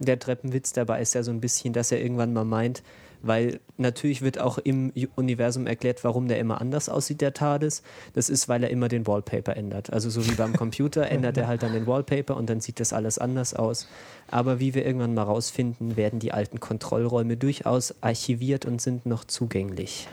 der 0.00 0.18
Treppenwitz 0.18 0.72
dabei 0.72 1.00
ist 1.00 1.14
ja 1.14 1.22
so 1.22 1.30
ein 1.30 1.40
bisschen, 1.40 1.72
dass 1.72 1.92
er 1.92 2.00
irgendwann 2.00 2.32
mal 2.32 2.44
meint, 2.44 2.82
weil 3.22 3.60
natürlich 3.76 4.22
wird 4.22 4.38
auch 4.38 4.58
im 4.58 4.92
Universum 5.14 5.66
erklärt, 5.66 6.04
warum 6.04 6.26
der 6.26 6.38
immer 6.38 6.60
anders 6.60 6.88
aussieht, 6.88 7.20
der 7.20 7.34
TARDIS. 7.34 7.82
Das 8.14 8.30
ist, 8.30 8.48
weil 8.48 8.62
er 8.62 8.70
immer 8.70 8.88
den 8.88 9.06
Wallpaper 9.06 9.56
ändert. 9.56 9.92
Also 9.92 10.08
so 10.08 10.26
wie 10.26 10.34
beim 10.34 10.56
Computer 10.56 11.06
ändert 11.06 11.36
er 11.36 11.46
halt 11.46 11.62
dann 11.62 11.74
den 11.74 11.86
Wallpaper 11.86 12.36
und 12.36 12.48
dann 12.48 12.60
sieht 12.60 12.80
das 12.80 12.92
alles 12.92 13.18
anders 13.18 13.52
aus. 13.54 13.88
Aber 14.30 14.58
wie 14.58 14.74
wir 14.74 14.86
irgendwann 14.86 15.14
mal 15.14 15.24
rausfinden, 15.24 15.96
werden 15.96 16.18
die 16.18 16.32
alten 16.32 16.60
Kontrollräume 16.60 17.36
durchaus 17.36 17.94
archiviert 18.00 18.64
und 18.64 18.80
sind 18.80 19.04
noch 19.04 19.24
zugänglich. 19.24 20.08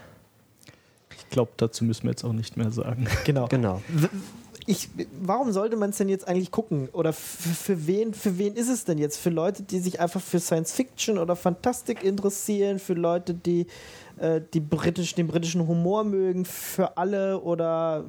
Ich 1.18 1.30
glaube, 1.30 1.52
dazu 1.58 1.86
müssen 1.86 2.04
wir 2.04 2.12
jetzt 2.12 2.24
auch 2.24 2.34
nicht 2.34 2.58
mehr 2.58 2.72
sagen. 2.72 3.08
Genau. 3.26 3.48
Genau. 3.48 3.82
Ich, 4.70 4.90
warum 5.22 5.54
sollte 5.54 5.78
man 5.78 5.92
es 5.92 5.98
denn 5.98 6.10
jetzt 6.10 6.28
eigentlich 6.28 6.52
gucken? 6.52 6.90
Oder 6.92 7.14
für, 7.14 7.88
wen, 7.88 8.14
für 8.14 8.38
wen 8.38 8.54
ist 8.56 8.68
es 8.68 8.84
denn 8.84 8.98
jetzt? 8.98 9.18
Für 9.18 9.30
Leute, 9.30 9.64
die 9.64 9.80
sich 9.80 10.02
einfach 10.02 10.20
für 10.20 10.42
Science 10.42 10.74
Fiction 10.74 11.18
oder 11.18 11.38
Fantastik 11.38 12.04
interessieren? 12.04 12.78
Für 12.78 12.94
Leute, 12.94 13.34
die, 13.34 13.68
äh, 14.18 14.42
die 14.54 14.60
britisch, 14.60 15.16
den 15.16 15.28
britischen 15.28 15.66
Humor 15.66 16.04
mögen? 16.04 16.44
Für 16.44 16.98
alle? 16.98 17.40
Oder 17.40 18.04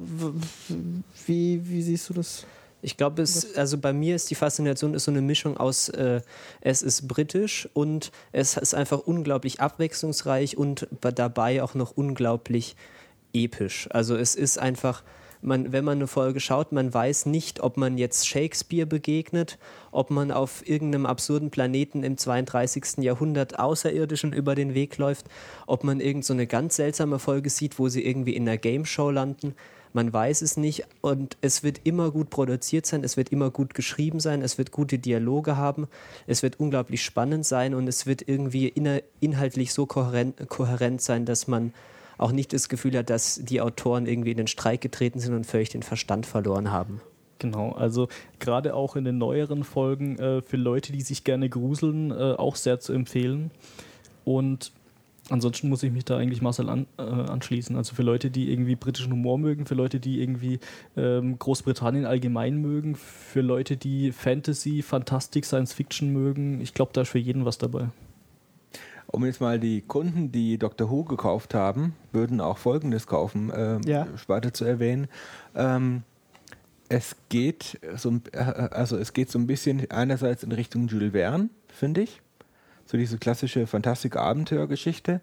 wie, 1.25 1.61
wie 1.63 1.81
siehst 1.81 2.09
du 2.09 2.13
das? 2.13 2.45
Ich 2.81 2.97
glaube, 2.97 3.21
es, 3.21 3.55
also 3.55 3.77
bei 3.77 3.93
mir 3.93 4.15
ist 4.15 4.29
die 4.29 4.35
Faszination 4.35 4.93
ist 4.93 5.05
so 5.05 5.11
eine 5.11 5.21
Mischung 5.21 5.55
aus, 5.55 5.89
äh, 5.89 6.21
es 6.59 6.81
ist 6.81 7.07
britisch 7.07 7.69
und 7.73 8.11
es 8.33 8.57
ist 8.57 8.73
einfach 8.73 8.99
unglaublich 8.99 9.61
abwechslungsreich 9.61 10.57
und 10.57 10.87
dabei 10.99 11.63
auch 11.63 11.73
noch 11.73 11.91
unglaublich 11.95 12.75
episch. 13.33 13.87
Also 13.91 14.15
es 14.15 14.35
ist 14.35 14.59
einfach, 14.59 15.03
man, 15.41 15.71
wenn 15.71 15.85
man 15.85 15.99
eine 15.99 16.07
Folge 16.07 16.39
schaut, 16.39 16.71
man 16.71 16.93
weiß 16.93 17.25
nicht, 17.25 17.61
ob 17.61 17.77
man 17.77 17.97
jetzt 17.97 18.27
Shakespeare 18.27 18.85
begegnet, 18.85 19.57
ob 19.91 20.09
man 20.09 20.31
auf 20.31 20.67
irgendeinem 20.67 21.05
absurden 21.05 21.49
Planeten 21.49 22.03
im 22.03 22.17
32. 22.17 22.97
Jahrhundert 22.97 23.57
Außerirdischen 23.57 24.33
über 24.33 24.55
den 24.55 24.73
Weg 24.73 24.97
läuft, 24.97 25.27
ob 25.65 25.83
man 25.83 25.99
irgend 25.99 26.25
so 26.25 26.35
ganz 26.47 26.75
seltsame 26.75 27.19
Folge 27.19 27.49
sieht, 27.49 27.79
wo 27.79 27.87
sie 27.87 28.05
irgendwie 28.05 28.35
in 28.35 28.47
einer 28.47 28.57
Game 28.57 28.85
Show 28.85 29.11
landen. 29.11 29.55
Man 29.91 30.13
weiß 30.13 30.43
es 30.43 30.55
nicht 30.55 30.85
und 31.01 31.37
es 31.41 31.63
wird 31.63 31.81
immer 31.83 32.11
gut 32.11 32.29
produziert 32.29 32.85
sein, 32.85 33.03
es 33.03 33.17
wird 33.17 33.29
immer 33.29 33.49
gut 33.49 33.73
geschrieben 33.73 34.19
sein, 34.19 34.43
es 34.43 34.59
wird 34.59 34.71
gute 34.71 34.99
Dialoge 34.99 35.57
haben, 35.57 35.87
es 36.27 36.43
wird 36.43 36.59
unglaublich 36.59 37.03
spannend 37.03 37.45
sein 37.45 37.73
und 37.73 37.87
es 37.87 38.05
wird 38.05 38.27
irgendwie 38.27 38.67
inhaltlich 39.19 39.73
so 39.73 39.87
kohärent 39.87 41.01
sein, 41.01 41.25
dass 41.25 41.47
man 41.47 41.73
auch 42.19 42.31
nicht 42.31 42.53
das 42.53 42.69
Gefühl 42.69 42.95
hat, 42.97 43.09
dass 43.09 43.39
die 43.41 43.61
Autoren 43.61 44.05
irgendwie 44.05 44.31
in 44.31 44.37
den 44.37 44.47
Streik 44.47 44.81
getreten 44.81 45.19
sind 45.19 45.33
und 45.33 45.45
völlig 45.45 45.69
den 45.69 45.83
Verstand 45.83 46.25
verloren 46.25 46.71
haben. 46.71 47.01
Genau, 47.39 47.71
also 47.71 48.09
gerade 48.39 48.75
auch 48.75 48.97
in 48.97 49.05
den 49.05 49.17
neueren 49.17 49.63
Folgen 49.63 50.19
äh, 50.19 50.41
für 50.41 50.57
Leute, 50.57 50.91
die 50.91 51.01
sich 51.01 51.23
gerne 51.23 51.49
gruseln, 51.49 52.11
äh, 52.11 52.33
auch 52.37 52.57
sehr 52.57 52.81
zu 52.81 52.91
empfehlen. 52.91 53.51
Und 54.25 54.73
ansonsten 55.29 55.69
muss 55.69 55.81
ich 55.83 55.93
mich 55.93 56.03
da 56.03 56.17
eigentlich 56.17 56.41
Marcel 56.41 56.67
an, 56.67 56.85
äh, 56.97 57.03
anschließen. 57.03 57.77
Also 57.77 57.95
für 57.95 58.03
Leute, 58.03 58.29
die 58.29 58.51
irgendwie 58.51 58.75
britischen 58.75 59.13
Humor 59.13 59.37
mögen, 59.37 59.65
für 59.65 59.75
Leute, 59.75 60.01
die 60.01 60.21
irgendwie 60.21 60.59
ähm, 60.97 61.39
Großbritannien 61.39 62.05
allgemein 62.05 62.57
mögen, 62.57 62.95
für 62.95 63.41
Leute, 63.41 63.77
die 63.77 64.11
Fantasy, 64.11 64.81
Fantastik, 64.81 65.45
Science 65.45 65.71
Fiction 65.71 66.11
mögen, 66.11 66.59
ich 66.59 66.73
glaube, 66.73 66.91
da 66.93 67.01
ist 67.01 67.09
für 67.09 67.19
jeden 67.19 67.45
was 67.45 67.57
dabei. 67.57 67.87
Um 69.11 69.25
jetzt 69.25 69.41
mal 69.41 69.59
die 69.59 69.81
Kunden, 69.81 70.31
die 70.31 70.57
Dr. 70.59 70.89
Who 70.91 71.03
gekauft 71.03 71.55
haben, 71.55 71.95
würden 72.11 72.39
auch 72.41 72.57
Folgendes 72.59 73.07
kaufen, 73.07 73.51
ähm, 73.55 73.81
Ja. 73.85 74.07
Sparte 74.17 74.53
zu 74.53 74.65
erwähnen. 74.65 75.07
Ähm, 75.55 76.03
es 76.89 77.15
geht 77.29 77.79
so, 77.95 78.11
ein- 78.11 78.21
äh, 78.33 78.37
also 78.37 78.97
es 78.97 79.13
geht 79.13 79.31
so 79.31 79.39
ein 79.39 79.47
bisschen 79.47 79.89
einerseits 79.89 80.43
in 80.43 80.51
Richtung 80.51 80.87
Jules 80.87 81.11
Verne, 81.13 81.49
finde 81.69 82.01
ich. 82.01 82.21
So 82.85 82.97
diese 82.97 83.17
klassische 83.17 83.65
Fantastik-Abenteuergeschichte. 83.67 85.21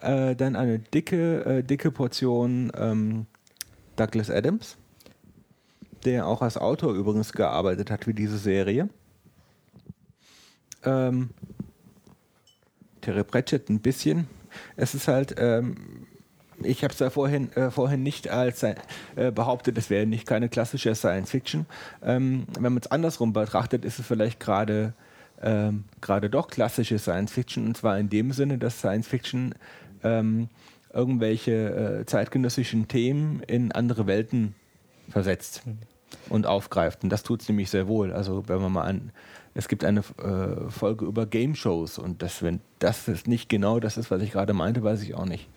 Äh, 0.00 0.34
dann 0.34 0.56
eine 0.56 0.78
dicke, 0.80 1.44
äh, 1.44 1.62
dicke 1.62 1.90
Portion 1.92 2.72
ähm, 2.76 3.26
Douglas 3.96 4.30
Adams, 4.30 4.76
der 6.04 6.26
auch 6.26 6.42
als 6.42 6.56
Autor 6.56 6.94
übrigens 6.94 7.32
gearbeitet 7.32 7.90
hat 7.90 8.04
für 8.04 8.14
diese 8.14 8.38
Serie. 8.38 8.88
Ähm, 10.84 11.30
Terry 13.02 13.24
Pratchett 13.24 13.68
ein 13.68 13.80
bisschen. 13.80 14.26
Es 14.76 14.94
ist 14.94 15.08
halt, 15.08 15.34
ähm, 15.38 16.06
ich 16.62 16.84
habe 16.84 16.94
es 16.94 17.00
ja 17.00 17.10
vorhin, 17.10 17.52
äh, 17.52 17.70
vorhin 17.70 18.02
nicht 18.02 18.28
als 18.28 18.62
äh, 18.62 18.74
behauptet, 19.34 19.76
es 19.76 19.90
wäre 19.90 20.06
nicht 20.06 20.26
keine 20.26 20.48
klassische 20.48 20.94
Science 20.94 21.30
Fiction. 21.30 21.66
Ähm, 22.02 22.46
wenn 22.58 22.72
man 22.72 22.80
es 22.82 22.90
andersrum 22.90 23.32
betrachtet, 23.32 23.84
ist 23.84 23.98
es 23.98 24.06
vielleicht 24.06 24.40
gerade 24.40 24.94
ähm, 25.42 25.84
gerade 26.00 26.30
doch 26.30 26.48
klassische 26.48 26.98
Science 26.98 27.32
Fiction 27.32 27.66
und 27.66 27.76
zwar 27.76 27.98
in 27.98 28.08
dem 28.08 28.32
Sinne, 28.32 28.58
dass 28.58 28.78
Science 28.78 29.08
Fiction 29.08 29.54
ähm, 30.04 30.48
irgendwelche 30.92 32.00
äh, 32.00 32.06
zeitgenössischen 32.06 32.86
Themen 32.88 33.42
in 33.46 33.72
andere 33.72 34.06
Welten 34.06 34.54
versetzt 35.08 35.62
und 36.28 36.46
aufgreift. 36.46 37.02
Und 37.02 37.10
das 37.10 37.22
tut 37.22 37.42
es 37.42 37.48
nämlich 37.48 37.70
sehr 37.70 37.88
wohl. 37.88 38.12
Also 38.12 38.44
wenn 38.48 38.60
man 38.60 38.72
mal 38.72 38.84
an, 38.84 39.12
es 39.54 39.68
gibt 39.68 39.84
eine 39.84 40.00
äh, 40.00 40.70
Folge 40.70 41.04
über 41.04 41.26
Game 41.26 41.54
Shows 41.54 41.98
und 41.98 42.22
das, 42.22 42.42
wenn 42.42 42.60
das 42.78 43.08
ist 43.08 43.28
nicht 43.28 43.48
genau 43.48 43.80
das 43.80 43.96
ist, 43.96 44.10
was 44.10 44.22
ich 44.22 44.32
gerade 44.32 44.52
meinte, 44.52 44.82
weiß 44.82 45.02
ich 45.02 45.14
auch 45.14 45.26
nicht. 45.26 45.48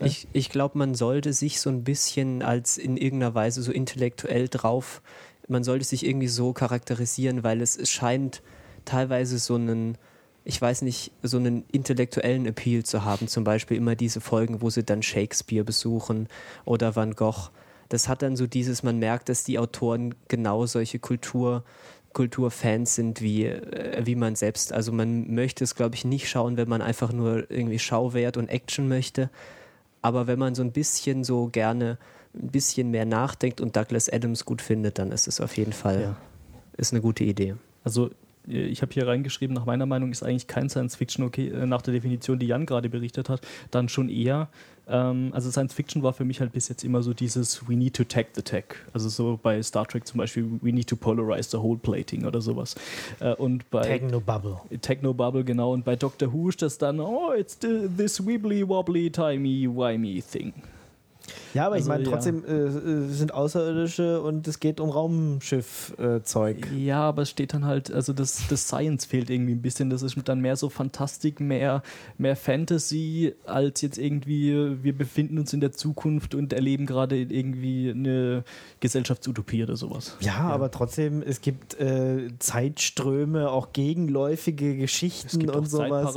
Ich, 0.00 0.26
ich 0.32 0.48
glaube, 0.48 0.78
man 0.78 0.94
sollte 0.94 1.34
sich 1.34 1.60
so 1.60 1.68
ein 1.68 1.84
bisschen 1.84 2.40
als 2.40 2.78
in 2.78 2.96
irgendeiner 2.96 3.34
Weise 3.34 3.62
so 3.62 3.70
intellektuell 3.72 4.48
drauf, 4.48 5.02
man 5.48 5.64
sollte 5.64 5.84
sich 5.84 6.06
irgendwie 6.06 6.28
so 6.28 6.52
charakterisieren, 6.52 7.42
weil 7.44 7.60
es, 7.60 7.76
es 7.76 7.90
scheint 7.90 8.42
teilweise 8.84 9.38
so 9.38 9.54
einen, 9.54 9.98
ich 10.44 10.60
weiß 10.60 10.82
nicht, 10.82 11.12
so 11.22 11.36
einen 11.36 11.64
intellektuellen 11.70 12.46
Appeal 12.46 12.84
zu 12.84 13.04
haben. 13.04 13.28
Zum 13.28 13.44
Beispiel 13.44 13.76
immer 13.76 13.94
diese 13.94 14.20
Folgen, 14.20 14.62
wo 14.62 14.70
sie 14.70 14.84
dann 14.84 15.02
Shakespeare 15.02 15.64
besuchen 15.64 16.28
oder 16.64 16.96
Van 16.96 17.14
Gogh. 17.14 17.50
Das 17.92 18.08
hat 18.08 18.22
dann 18.22 18.36
so 18.36 18.46
dieses, 18.46 18.82
man 18.82 18.98
merkt, 18.98 19.28
dass 19.28 19.44
die 19.44 19.58
Autoren 19.58 20.14
genau 20.28 20.64
solche 20.64 20.98
Kultur, 20.98 21.62
Kulturfans 22.14 22.94
sind 22.94 23.20
wie, 23.20 23.44
äh, 23.44 24.00
wie 24.06 24.14
man 24.14 24.34
selbst. 24.34 24.72
Also 24.72 24.92
man 24.92 25.34
möchte 25.34 25.62
es, 25.62 25.74
glaube 25.74 25.94
ich, 25.94 26.06
nicht 26.06 26.26
schauen, 26.26 26.56
wenn 26.56 26.70
man 26.70 26.80
einfach 26.80 27.12
nur 27.12 27.50
irgendwie 27.50 27.78
Schauwert 27.78 28.38
und 28.38 28.48
Action 28.48 28.88
möchte. 28.88 29.28
Aber 30.00 30.26
wenn 30.26 30.38
man 30.38 30.54
so 30.54 30.62
ein 30.62 30.72
bisschen 30.72 31.22
so 31.22 31.48
gerne 31.48 31.98
ein 32.34 32.48
bisschen 32.48 32.90
mehr 32.90 33.04
nachdenkt 33.04 33.60
und 33.60 33.76
Douglas 33.76 34.08
Adams 34.08 34.46
gut 34.46 34.62
findet, 34.62 34.98
dann 34.98 35.12
ist 35.12 35.28
es 35.28 35.38
auf 35.38 35.54
jeden 35.58 35.74
Fall 35.74 36.00
Ja. 36.00 36.16
ist 36.78 36.94
eine 36.94 37.02
gute 37.02 37.24
Idee. 37.24 37.56
Also 37.84 38.08
äh, 38.48 38.62
ich 38.64 38.80
habe 38.80 38.92
hier 38.92 39.06
reingeschrieben, 39.06 39.54
nach 39.54 39.66
meiner 39.66 39.84
Meinung 39.84 40.10
ist 40.12 40.22
eigentlich 40.22 40.46
kein 40.46 40.70
Science 40.70 40.96
Fiction 40.96 41.24
okay, 41.24 41.48
äh, 41.48 41.66
nach 41.66 41.82
der 41.82 41.92
Definition, 41.92 42.38
die 42.38 42.46
Jan 42.46 42.64
gerade 42.64 42.88
berichtet 42.88 43.28
hat, 43.28 43.42
dann 43.70 43.90
schon 43.90 44.08
eher. 44.08 44.48
Ähm, 44.88 45.30
also 45.32 45.50
Science 45.50 45.74
Fiction 45.74 46.02
war 46.02 46.12
für 46.12 46.24
mich 46.24 46.40
halt 46.40 46.52
bis 46.52 46.68
jetzt 46.68 46.84
immer 46.84 47.02
so 47.02 47.14
dieses 47.14 47.68
We 47.68 47.74
need 47.74 47.94
to 47.94 48.04
tag 48.04 48.28
the 48.34 48.42
tech. 48.42 48.64
Also 48.92 49.08
so 49.08 49.38
bei 49.42 49.62
Star 49.62 49.86
Trek 49.86 50.06
zum 50.06 50.18
Beispiel 50.18 50.44
We 50.60 50.72
need 50.72 50.88
to 50.88 50.96
polarize 50.96 51.50
the 51.50 51.58
whole 51.58 51.78
plating 51.78 52.24
oder 52.24 52.40
sowas. 52.40 52.74
Äh, 53.20 53.34
und 53.34 53.68
bei 53.70 53.82
Techno-Bubble. 53.82 54.60
Technobubble, 54.80 55.44
genau. 55.44 55.72
Und 55.72 55.84
bei 55.84 55.96
Doctor 55.96 56.32
Who 56.32 56.48
ist 56.48 56.62
das 56.62 56.78
dann, 56.78 57.00
oh, 57.00 57.32
it's 57.32 57.58
the, 57.60 57.88
this 57.96 58.24
wibbly 58.24 58.66
wobbly 58.66 59.10
timey 59.10 59.68
wimey 59.68 60.22
thing. 60.22 60.52
Ja, 61.54 61.66
aber 61.66 61.76
ich 61.76 61.82
Also, 61.82 61.90
meine, 61.90 62.04
ja. 62.04 62.10
trotzdem 62.10 62.44
äh, 62.44 62.50
äh, 62.50 63.08
sind 63.08 63.34
Außerirdische 63.34 64.20
und 64.22 64.46
es 64.48 64.60
geht 64.60 64.80
um 64.80 64.90
Raumschiff-Zeug. 64.90 66.68
Ja, 66.76 67.00
aber 67.02 67.22
es 67.22 67.30
steht 67.30 67.54
dann 67.54 67.64
halt, 67.66 67.92
also 67.92 68.12
das, 68.12 68.42
das 68.48 68.66
Science 68.68 69.04
fehlt 69.04 69.30
irgendwie 69.30 69.52
ein 69.52 69.62
bisschen. 69.62 69.90
Das 69.90 70.02
ist 70.02 70.16
dann 70.24 70.40
mehr 70.40 70.56
so 70.56 70.68
Fantastik, 70.68 71.40
mehr, 71.40 71.82
mehr 72.18 72.36
Fantasy, 72.36 73.34
als 73.44 73.80
jetzt 73.82 73.98
irgendwie, 73.98 74.82
wir 74.82 74.96
befinden 74.96 75.38
uns 75.38 75.52
in 75.52 75.60
der 75.60 75.72
Zukunft 75.72 76.34
und 76.34 76.52
erleben 76.52 76.86
gerade 76.86 77.16
irgendwie 77.18 77.90
eine 77.90 78.44
Gesellschaftsutopie 78.80 79.62
oder 79.62 79.76
sowas. 79.76 80.16
Ja, 80.20 80.38
aber 80.40 80.70
trotzdem, 80.70 81.22
es 81.22 81.40
gibt 81.40 81.78
äh, 81.80 82.28
Zeitströme, 82.38 83.50
auch 83.50 83.72
gegenläufige 83.72 84.76
Geschichten 84.76 85.48
und 85.50 85.68
sowas. 85.68 86.14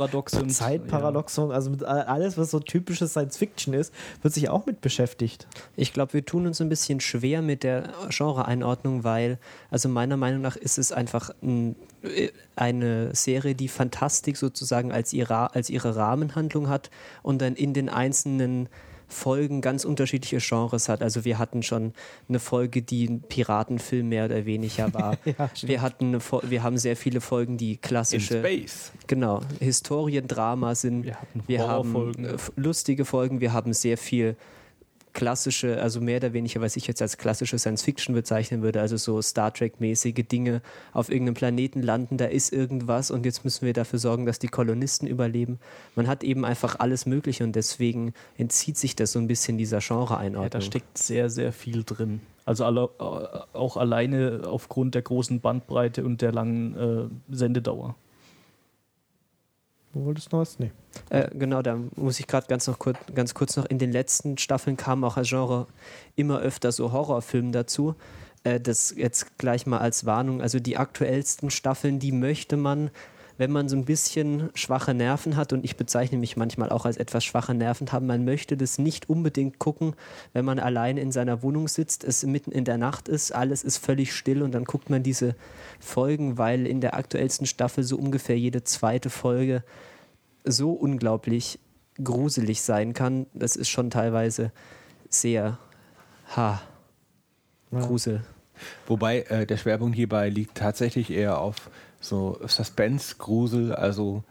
Zeitparadoxon, 0.48 1.52
also 1.52 1.70
mit 1.70 1.84
all- 1.84 2.02
alles, 2.04 2.38
was 2.38 2.50
so 2.50 2.60
typisches 2.60 3.10
Science 3.10 3.36
Fiction 3.36 3.74
ist, 3.74 3.92
wird 4.22 4.34
sich 4.34 4.48
auch 4.48 4.66
mit 4.66 4.80
beschäftigt. 5.26 5.46
Ich 5.76 5.92
glaube, 5.92 6.14
wir 6.14 6.24
tun 6.24 6.46
uns 6.46 6.60
ein 6.60 6.68
bisschen 6.68 7.00
schwer 7.00 7.42
mit 7.42 7.62
der 7.62 7.92
Genre-Einordnung, 8.10 9.04
weil, 9.04 9.38
also 9.70 9.88
meiner 9.88 10.16
Meinung 10.16 10.40
nach 10.40 10.56
ist 10.56 10.78
es 10.78 10.92
einfach 10.92 11.30
ein, 11.42 11.76
äh, 12.02 12.30
eine 12.54 13.14
Serie, 13.14 13.54
die 13.54 13.68
Fantastik 13.68 14.36
sozusagen 14.36 14.92
als, 14.92 15.12
ihre, 15.12 15.54
als 15.54 15.70
ihre 15.70 15.96
Rahmenhandlung 15.96 16.68
hat 16.68 16.90
und 17.22 17.40
dann 17.42 17.54
in 17.54 17.74
den 17.74 17.88
einzelnen 17.88 18.68
Folgen 19.08 19.60
ganz 19.60 19.84
unterschiedliche 19.84 20.38
Genres 20.38 20.88
hat. 20.88 21.00
Also 21.00 21.24
wir 21.24 21.38
hatten 21.38 21.62
schon 21.62 21.92
eine 22.28 22.40
Folge, 22.40 22.82
die 22.82 23.06
ein 23.06 23.20
Piratenfilm 23.22 24.08
mehr 24.08 24.24
oder 24.24 24.46
weniger 24.46 24.92
war. 24.94 25.16
wir 25.62 25.80
hatten 25.80 26.18
wir 26.42 26.62
haben 26.64 26.76
sehr 26.76 26.96
viele 26.96 27.20
Folgen, 27.20 27.56
die 27.56 27.74
In 27.74 27.80
klassische 27.80 28.40
Space. 28.40 28.90
Genau, 29.06 29.42
Historiendrama 29.60 30.74
sind. 30.74 31.04
Wir 31.04 31.20
hatten 31.20 31.42
wir 31.46 31.68
haben 31.68 32.36
lustige 32.56 33.04
Folgen, 33.04 33.40
wir 33.40 33.52
haben 33.52 33.72
sehr 33.72 33.96
viel 33.96 34.36
klassische, 35.16 35.80
also 35.80 36.02
mehr 36.02 36.18
oder 36.18 36.34
weniger, 36.34 36.60
was 36.60 36.76
ich 36.76 36.86
jetzt 36.86 37.00
als 37.00 37.16
klassische 37.16 37.58
Science 37.58 37.82
Fiction 37.82 38.14
bezeichnen 38.14 38.60
würde, 38.60 38.82
also 38.82 38.98
so 38.98 39.22
Star 39.22 39.50
Trek-mäßige 39.50 40.28
Dinge 40.30 40.60
auf 40.92 41.08
irgendeinem 41.08 41.34
Planeten 41.34 41.82
landen, 41.82 42.18
da 42.18 42.26
ist 42.26 42.52
irgendwas 42.52 43.10
und 43.10 43.24
jetzt 43.24 43.42
müssen 43.42 43.64
wir 43.64 43.72
dafür 43.72 43.98
sorgen, 43.98 44.26
dass 44.26 44.38
die 44.38 44.48
Kolonisten 44.48 45.08
überleben. 45.08 45.58
Man 45.94 46.06
hat 46.06 46.22
eben 46.22 46.44
einfach 46.44 46.80
alles 46.80 47.06
Mögliche 47.06 47.44
und 47.44 47.56
deswegen 47.56 48.12
entzieht 48.36 48.76
sich 48.76 48.94
das 48.94 49.12
so 49.12 49.18
ein 49.18 49.26
bisschen 49.26 49.56
dieser 49.56 49.78
Genre-Einordnung. 49.78 50.42
Ja, 50.42 50.50
da 50.50 50.60
steckt 50.60 50.98
sehr, 50.98 51.30
sehr 51.30 51.50
viel 51.50 51.82
drin. 51.82 52.20
Also 52.44 52.66
alle, 52.66 52.90
äh, 53.00 53.56
auch 53.56 53.78
alleine 53.78 54.42
aufgrund 54.44 54.94
der 54.94 55.02
großen 55.02 55.40
Bandbreite 55.40 56.04
und 56.04 56.20
der 56.20 56.32
langen 56.32 56.76
äh, 56.76 57.34
Sendedauer. 57.34 57.96
Du 59.94 60.04
wolltest 60.04 60.30
noch 60.30 60.40
was? 60.40 60.58
Nee. 60.58 60.72
Äh, 61.10 61.28
genau, 61.34 61.62
da 61.62 61.78
muss 61.96 62.20
ich 62.20 62.26
gerade 62.26 62.46
ganz, 62.46 62.66
noch 62.66 62.78
kurz, 62.78 62.98
ganz 63.14 63.34
kurz 63.34 63.56
noch, 63.56 63.66
in 63.66 63.78
den 63.78 63.92
letzten 63.92 64.38
Staffeln 64.38 64.76
kam 64.76 65.04
auch 65.04 65.16
als 65.16 65.28
Genre 65.28 65.66
immer 66.14 66.40
öfter 66.40 66.72
so 66.72 66.92
Horrorfilme 66.92 67.52
dazu. 67.52 67.94
Äh, 68.46 68.60
das 68.60 68.94
jetzt 68.96 69.38
gleich 69.38 69.66
mal 69.66 69.78
als 69.78 70.06
Warnung. 70.06 70.40
Also 70.40 70.60
die 70.60 70.76
aktuellsten 70.76 71.50
Staffeln, 71.50 71.98
die 71.98 72.12
möchte 72.12 72.56
man, 72.56 72.90
wenn 73.38 73.50
man 73.50 73.68
so 73.68 73.76
ein 73.76 73.84
bisschen 73.84 74.50
schwache 74.54 74.94
Nerven 74.94 75.36
hat, 75.36 75.52
und 75.52 75.64
ich 75.64 75.76
bezeichne 75.76 76.16
mich 76.16 76.36
manchmal 76.36 76.70
auch 76.70 76.86
als 76.86 76.96
etwas 76.96 77.24
schwache 77.24 77.54
Nerven 77.54 77.90
haben, 77.90 78.06
man 78.06 78.24
möchte 78.24 78.56
das 78.56 78.78
nicht 78.78 79.10
unbedingt 79.10 79.58
gucken, 79.58 79.94
wenn 80.32 80.44
man 80.44 80.60
allein 80.60 80.96
in 80.96 81.10
seiner 81.10 81.42
Wohnung 81.42 81.66
sitzt, 81.66 82.04
es 82.04 82.24
mitten 82.24 82.52
in 82.52 82.64
der 82.64 82.78
Nacht 82.78 83.08
ist, 83.08 83.34
alles 83.34 83.64
ist 83.64 83.78
völlig 83.78 84.14
still 84.14 84.42
und 84.42 84.52
dann 84.52 84.64
guckt 84.64 84.90
man 84.90 85.02
diese 85.02 85.34
Folgen, 85.80 86.38
weil 86.38 86.66
in 86.66 86.80
der 86.80 86.94
aktuellsten 86.94 87.46
Staffel 87.46 87.82
so 87.84 87.96
ungefähr 87.96 88.38
jede 88.38 88.62
zweite 88.62 89.10
Folge 89.10 89.64
so 90.46 90.70
unglaublich 90.72 91.58
gruselig 92.02 92.62
sein 92.62 92.94
kann. 92.94 93.26
Das 93.34 93.56
ist 93.56 93.68
schon 93.68 93.90
teilweise 93.90 94.52
sehr 95.08 95.58
ha, 96.36 96.60
Grusel. 97.70 98.22
Wobei 98.86 99.20
äh, 99.22 99.46
der 99.46 99.56
Schwerpunkt 99.58 99.96
hierbei 99.96 100.28
liegt 100.30 100.56
tatsächlich 100.56 101.10
eher 101.10 101.38
auf 101.40 101.70
so 102.00 102.38
Suspense, 102.46 103.16
Grusel, 103.18 103.74
also 103.74 104.22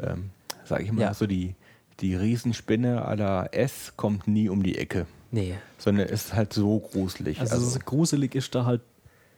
ähm, 0.00 0.30
sage 0.64 0.84
ich 0.84 0.92
mal, 0.92 1.02
Ja. 1.02 1.14
so 1.14 1.26
die, 1.26 1.54
die 2.00 2.14
Riesenspinne 2.14 3.06
à 3.08 3.14
la 3.16 3.46
S 3.46 3.94
kommt 3.96 4.28
nie 4.28 4.48
um 4.48 4.62
die 4.62 4.78
Ecke, 4.78 5.06
Nee. 5.30 5.54
sondern 5.78 6.08
ist 6.08 6.34
halt 6.34 6.52
so 6.52 6.78
gruselig. 6.78 7.40
Also, 7.40 7.54
Also, 7.56 7.78
gruselig 7.84 8.34
ist 8.34 8.54
da 8.54 8.64
halt 8.66 8.82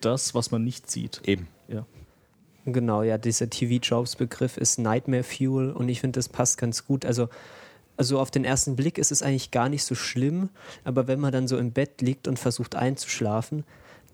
das, 0.00 0.34
was 0.34 0.50
man 0.50 0.62
nicht 0.64 0.90
sieht. 0.90 1.22
eben. 1.26 1.48
Ja. 1.68 1.86
Genau, 2.66 3.02
ja, 3.02 3.18
dieser 3.18 3.50
TV-Jobs-Begriff 3.50 4.56
ist 4.56 4.78
Nightmare 4.78 5.22
Fuel 5.22 5.70
und 5.72 5.88
ich 5.88 6.00
finde, 6.00 6.18
das 6.18 6.30
passt 6.30 6.56
ganz 6.56 6.86
gut. 6.86 7.04
Also, 7.04 7.28
also 7.96 8.18
auf 8.18 8.30
den 8.30 8.44
ersten 8.44 8.74
Blick 8.74 8.96
ist 8.96 9.12
es 9.12 9.22
eigentlich 9.22 9.50
gar 9.50 9.68
nicht 9.68 9.84
so 9.84 9.94
schlimm, 9.94 10.48
aber 10.82 11.06
wenn 11.06 11.20
man 11.20 11.32
dann 11.32 11.46
so 11.46 11.58
im 11.58 11.72
Bett 11.72 12.00
liegt 12.00 12.26
und 12.26 12.38
versucht 12.38 12.74
einzuschlafen, 12.74 13.64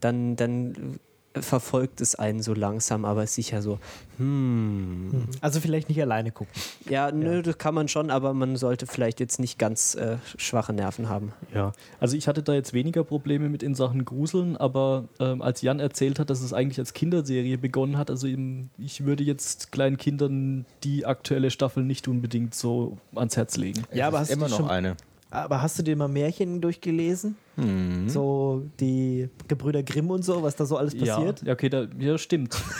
dann, 0.01 0.35
dann 0.35 0.99
verfolgt 1.39 2.01
es 2.01 2.17
einen 2.17 2.43
so 2.43 2.55
langsam, 2.55 3.05
aber 3.05 3.27
sicher 3.27 3.63
so, 3.63 3.79
hm. 4.19 5.29
Also 5.41 5.61
vielleicht 5.61 5.89
nicht 5.89 6.01
alleine 6.03 6.33
gucken. 6.33 6.53
Ja, 6.89 7.13
nö, 7.13 7.43
das 7.43 7.57
kann 7.59 7.75
man 7.75 7.89
schon, 7.89 8.11
aber 8.11 8.35
man 8.35 8.57
sollte 8.57 8.87
vielleicht 8.87 9.21
jetzt 9.21 9.39
nicht 9.39 9.59
ganz 9.59 9.95
äh, 9.95 10.17
schwache 10.37 10.73
Nerven 10.73 11.09
haben. 11.09 11.33
Ja, 11.55 11.73
also 12.01 12.17
ich 12.17 12.27
hatte 12.29 12.43
da 12.43 12.53
jetzt 12.53 12.73
weniger 12.73 13.05
Probleme 13.05 13.49
mit 13.49 13.63
in 13.63 13.75
Sachen 13.75 14.05
Gruseln, 14.05 14.57
aber 14.57 15.05
ähm, 15.21 15.41
als 15.41 15.63
Jan 15.63 15.79
erzählt 15.81 16.19
hat, 16.19 16.31
dass 16.31 16.41
es 16.41 16.53
eigentlich 16.53 16.79
als 16.81 16.95
Kinderserie 16.95 17.59
begonnen 17.59 17.97
hat, 17.97 18.11
also 18.11 18.27
eben, 18.27 18.71
ich 18.77 19.05
würde 19.05 19.23
jetzt 19.23 19.73
kleinen 19.73 19.97
Kindern 19.99 20.67
die 20.83 21.07
aktuelle 21.07 21.51
Staffel 21.51 21.85
nicht 21.85 22.09
unbedingt 22.09 22.55
so 22.55 22.99
ans 23.15 23.37
Herz 23.37 23.57
legen. 23.57 23.85
Ja, 23.93 24.09
aber 24.09 24.19
hast 24.21 24.31
ist 24.31 24.35
immer 24.37 24.47
du 24.47 24.51
noch 24.53 24.59
schon- 24.61 24.69
eine. 24.71 24.97
Aber 25.33 25.63
hast 25.63 25.79
du 25.79 25.85
dir 25.85 25.95
mal 25.95 26.09
Märchen 26.09 26.61
durchgelesen? 26.61 27.37
Hm. 27.61 28.09
So 28.09 28.65
die 28.81 29.29
Gebrüder 29.49 29.83
Grimm 29.83 30.11
und 30.11 30.25
so, 30.25 30.43
was 30.43 30.57
da 30.57 30.67
so 30.67 30.77
alles 30.77 30.97
passiert? 30.97 31.43
Ja, 31.43 31.53
okay, 31.53 31.69
da, 31.69 31.87
ja, 31.99 32.19
stimmt. 32.19 32.57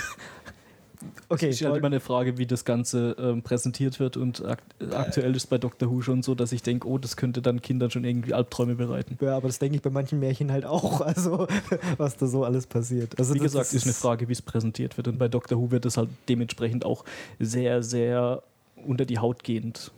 Okay, 1.29 1.49
Es 1.49 1.61
ist 1.61 1.67
halt 1.67 1.79
immer 1.79 1.87
eine 1.87 2.01
Frage, 2.01 2.37
wie 2.37 2.47
das 2.47 2.65
Ganze 2.65 3.17
ähm, 3.19 3.43
präsentiert 3.43 4.01
wird 4.01 4.17
und 4.17 4.45
ak 4.45 4.63
aktuell 4.93 5.35
ist 5.35 5.47
bei 5.47 5.57
Doctor 5.57 5.91
Who 5.91 6.03
schon 6.03 6.23
so, 6.23 6.35
dass 6.35 6.53
ich 6.53 6.63
denke, 6.63 6.87
oh, 6.87 6.99
das 6.99 7.17
könnte 7.17 7.41
dann 7.41 7.63
Kindern 7.63 7.91
schon 7.91 8.05
irgendwie 8.05 8.35
Albträume 8.35 8.75
bereiten. 8.75 9.17
ja, 9.21 9.37
aber 9.37 9.49
das 9.49 9.59
denke 9.59 9.77
ich 9.77 9.83
bei 9.83 9.91
manchen 9.91 10.19
Märchen 10.19 10.53
halt 10.53 10.67
auch, 10.67 11.01
also 11.01 11.47
was 11.97 12.17
da 12.17 12.27
so 12.27 12.45
alles 12.45 12.67
passiert. 12.67 13.19
Also 13.19 13.35
Wie 13.35 13.39
gesagt, 13.39 13.73
ist 13.73 13.85
eine 13.85 13.95
Frage, 13.95 14.29
wie 14.29 14.33
es 14.33 14.43
präsentiert 14.43 14.97
wird 14.97 15.09
und 15.09 15.19
bei 15.19 15.29
Doctor 15.29 15.59
Who 15.59 15.71
wird 15.71 15.87
es 15.87 15.97
halt 15.97 16.11
dementsprechend 16.29 16.85
auch 16.85 17.05
sehr, 17.39 17.83
sehr 17.83 18.43
unter 18.87 19.07
die 19.07 19.19
Haut 19.19 19.43
gehend 19.43 19.93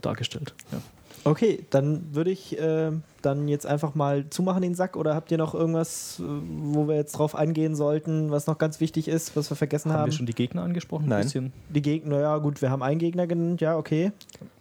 dargestellt. 0.00 0.54
Ja. 0.72 0.78
Okay, 1.24 1.64
dann 1.70 2.14
würde 2.14 2.30
ich 2.30 2.58
äh, 2.58 2.90
dann 3.22 3.48
jetzt 3.48 3.66
einfach 3.66 3.94
mal 3.94 4.28
zumachen 4.30 4.62
den 4.62 4.74
Sack 4.74 4.96
oder 4.96 5.14
habt 5.14 5.30
ihr 5.30 5.38
noch 5.38 5.54
irgendwas, 5.54 6.20
äh, 6.20 6.24
wo 6.24 6.88
wir 6.88 6.96
jetzt 6.96 7.12
drauf 7.12 7.34
eingehen 7.34 7.74
sollten, 7.74 8.30
was 8.30 8.46
noch 8.46 8.58
ganz 8.58 8.80
wichtig 8.80 9.08
ist, 9.08 9.36
was 9.36 9.50
wir 9.50 9.56
vergessen 9.56 9.92
Haben 9.92 10.00
haben? 10.00 10.10
wir 10.10 10.16
schon 10.16 10.26
die 10.26 10.34
Gegner 10.34 10.62
angesprochen? 10.62 11.04
Ein 11.04 11.08
Nein. 11.10 11.22
bisschen? 11.22 11.52
Die 11.68 11.82
Gegner, 11.82 12.20
ja 12.20 12.38
gut, 12.38 12.62
wir 12.62 12.70
haben 12.70 12.82
einen 12.82 12.98
Gegner 12.98 13.26
genannt, 13.26 13.60
ja, 13.60 13.76
okay. 13.76 14.12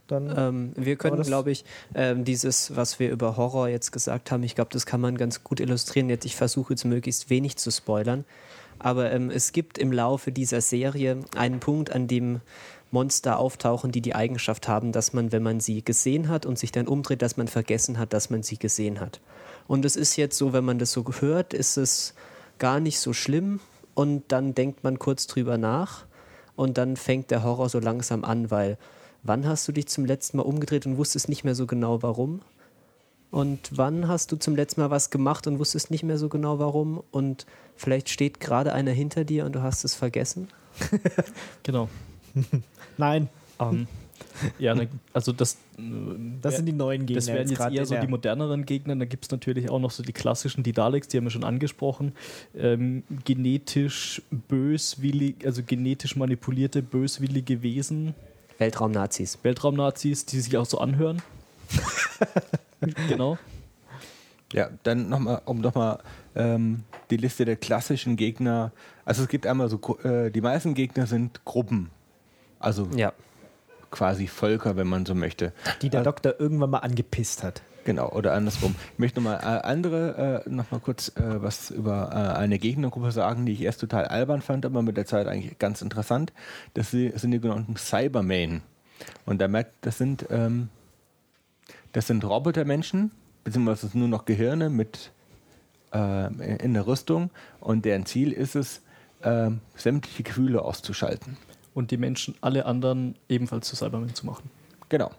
Dann 0.07 0.33
Ähm, 0.37 0.71
wir 0.75 0.95
können, 0.95 1.21
glaube 1.23 1.51
ich, 1.51 1.65
ähm, 1.93 2.23
dieses, 2.23 2.75
was 2.75 2.99
wir 2.99 3.11
über 3.11 3.35
Horror 3.35 3.67
jetzt 3.67 3.91
gesagt 3.91 4.31
haben, 4.31 4.41
ich 4.43 4.55
glaube, 4.55 4.69
das 4.71 4.85
kann 4.85 5.01
man 5.01 5.17
ganz 5.17 5.43
gut 5.43 5.59
illustrieren. 5.59 6.09
Jetzt, 6.09 6.25
ich 6.25 6.35
versuche 6.35 6.73
jetzt 6.73 6.85
möglichst 6.85 7.29
wenig 7.29 7.57
zu 7.57 7.71
spoilern. 7.71 8.23
Aber 8.79 9.11
ähm, 9.11 9.29
es 9.29 9.51
gibt 9.51 9.77
im 9.77 9.91
Laufe 9.91 10.31
dieser 10.31 10.61
Serie 10.61 11.19
einen 11.35 11.59
Punkt, 11.59 11.91
an 11.91 12.07
dem 12.07 12.41
Monster 12.91 13.39
auftauchen, 13.39 13.91
die 13.91 14.01
die 14.01 14.15
Eigenschaft 14.15 14.67
haben, 14.67 14.91
dass 14.91 15.13
man, 15.13 15.31
wenn 15.31 15.43
man 15.43 15.59
sie 15.59 15.83
gesehen 15.83 16.29
hat 16.29 16.45
und 16.45 16.57
sich 16.57 16.71
dann 16.71 16.87
umdreht, 16.87 17.21
dass 17.21 17.37
man 17.37 17.47
vergessen 17.47 17.97
hat, 17.97 18.13
dass 18.13 18.29
man 18.29 18.43
sie 18.43 18.57
gesehen 18.57 18.99
hat. 18.99 19.19
Und 19.67 19.83
es 19.85 19.95
ist 19.95 20.15
jetzt 20.15 20.37
so, 20.37 20.53
wenn 20.53 20.63
man 20.63 20.79
das 20.79 20.91
so 20.93 21.03
hört, 21.19 21.53
ist 21.53 21.77
es 21.77 22.13
gar 22.59 22.79
nicht 22.79 22.99
so 22.99 23.13
schlimm 23.13 23.59
und 23.93 24.23
dann 24.29 24.55
denkt 24.55 24.83
man 24.83 24.99
kurz 24.99 25.27
drüber 25.27 25.57
nach 25.57 26.05
und 26.55 26.77
dann 26.77 26.95
fängt 26.95 27.31
der 27.31 27.43
Horror 27.43 27.69
so 27.69 27.79
langsam 27.79 28.23
an, 28.23 28.49
weil 28.51 28.77
wann 29.23 29.45
hast 29.45 29.67
du 29.67 29.71
dich 29.71 29.87
zum 29.87 30.05
letzten 30.05 30.37
Mal 30.37 30.43
umgedreht 30.43 30.85
und 30.85 30.97
wusstest 30.97 31.29
nicht 31.29 31.43
mehr 31.43 31.55
so 31.55 31.67
genau 31.67 32.01
warum? 32.01 32.41
Und 33.29 33.71
wann 33.75 34.07
hast 34.07 34.31
du 34.31 34.37
zum 34.37 34.55
letzten 34.55 34.81
Mal 34.81 34.89
was 34.89 35.09
gemacht 35.09 35.47
und 35.47 35.59
wusstest 35.59 35.91
nicht 35.91 36.03
mehr 36.03 36.17
so 36.17 36.29
genau 36.29 36.59
warum? 36.59 37.03
Und 37.11 37.45
vielleicht 37.75 38.09
steht 38.09 38.39
gerade 38.39 38.71
einer 38.71 38.91
hinter 38.91 39.25
dir 39.25 39.45
und 39.45 39.53
du 39.53 39.61
hast 39.61 39.83
es 39.83 39.95
vergessen? 39.95 40.47
Genau. 41.63 41.89
nein, 42.97 43.29
Ähm, 43.59 43.87
ja, 44.59 44.75
ne, 44.75 44.87
also 45.13 45.31
das, 45.31 45.53
äh, 45.77 45.81
das 46.41 46.57
sind 46.57 46.65
die 46.65 46.73
neuen 46.73 47.05
Gegner. 47.05 47.15
das 47.15 47.27
wären 47.27 47.47
jetzt 47.47 47.57
grad 47.57 47.73
eher 47.73 47.85
so 47.85 47.95
die 47.95 48.07
moderneren 48.07 48.65
Gegner. 48.65 48.95
Da 48.95 49.05
gibt 49.05 49.25
es 49.25 49.31
natürlich 49.31 49.69
auch 49.69 49.79
noch 49.79 49.91
so 49.91 50.03
die 50.03 50.13
klassischen, 50.13 50.63
die 50.63 50.73
Daleks, 50.73 51.07
die 51.07 51.17
haben 51.17 51.25
wir 51.25 51.31
schon 51.31 51.43
angesprochen. 51.43 52.13
Ähm, 52.55 53.03
genetisch 53.25 54.21
böswillig, 54.31 55.45
also 55.45 55.63
genetisch 55.63 56.15
manipulierte, 56.15 56.81
böswillige 56.81 57.61
Wesen, 57.61 58.13
Weltraumnazis. 58.57 59.39
Weltraumnazis, 59.43 60.25
die 60.25 60.39
sich 60.39 60.57
auch 60.57 60.65
so 60.65 60.79
anhören. 60.79 61.21
genau. 63.07 63.37
Ja, 64.53 64.69
dann 64.83 65.09
nochmal, 65.09 65.41
um 65.45 65.59
nochmal 65.59 65.99
ähm, 66.35 66.83
die 67.09 67.17
Liste 67.17 67.45
der 67.45 67.57
klassischen 67.57 68.15
Gegner. 68.15 68.71
Also 69.05 69.23
es 69.23 69.29
gibt 69.29 69.45
einmal 69.45 69.69
so, 69.69 69.79
äh, 70.03 70.31
die 70.31 70.41
meisten 70.41 70.73
Gegner 70.73 71.05
sind 71.05 71.43
Gruppen. 71.45 71.89
Also 72.59 72.87
Ja. 72.95 73.13
quasi 73.91 74.27
Völker, 74.27 74.75
wenn 74.75 74.87
man 74.87 75.05
so 75.05 75.15
möchte. 75.15 75.53
die 75.81 75.89
der 75.89 76.03
Doktor 76.03 76.35
irgendwann 76.39 76.69
mal 76.71 76.79
angepisst 76.79 77.43
hat. 77.43 77.61
Genau, 77.85 78.09
oder 78.11 78.33
andersrum. 78.33 78.75
Ich 78.93 78.99
möchte 78.99 79.21
nochmal 79.21 79.39
äh, 79.39 79.65
andere, 79.65 80.43
äh, 80.45 80.49
nochmal 80.49 80.81
kurz 80.81 81.07
äh, 81.15 81.41
was 81.41 81.71
über 81.71 82.09
äh, 82.11 82.37
eine 82.37 82.59
Gegnergruppe 82.59 83.13
sagen, 83.13 83.45
die 83.45 83.53
ich 83.53 83.61
erst 83.61 83.79
total 83.79 84.05
albern 84.05 84.41
fand, 84.41 84.65
aber 84.65 84.81
mit 84.81 84.97
der 84.97 85.05
Zeit 85.05 85.25
eigentlich 85.27 85.57
ganz 85.57 85.81
interessant. 85.81 86.33
Das 86.73 86.91
si- 86.91 87.13
sind 87.15 87.31
die 87.31 87.39
genannten 87.39 87.77
Cybermen. 87.77 88.61
Und 89.25 89.39
da 89.39 89.47
merkt, 89.47 89.71
das 89.81 89.97
sind, 89.97 90.25
ähm, 90.31 90.67
das 91.93 92.07
sind 92.07 92.25
Robotermenschen, 92.25 93.11
beziehungsweise 93.45 93.97
nur 93.97 94.09
noch 94.09 94.25
Gehirne 94.25 94.69
mit 94.69 95.11
äh, 95.93 96.57
in 96.61 96.73
der 96.73 96.87
Rüstung 96.87 97.29
und 97.61 97.85
deren 97.85 98.05
Ziel 98.05 98.33
ist 98.33 98.55
es, 98.55 98.81
äh, 99.21 99.49
sämtliche 99.75 100.23
Gefühle 100.23 100.61
auszuschalten. 100.61 101.37
Und 101.77 101.91
die 101.91 101.97
Menschen, 101.97 102.33
alle 102.41 102.65
anderen 102.65 103.13
ebenfalls 103.29 103.67
zu 103.67 103.75
Cybermen 103.75 104.15
zu 104.15 104.25
machen. 104.25 104.49
Genau. 104.89 105.11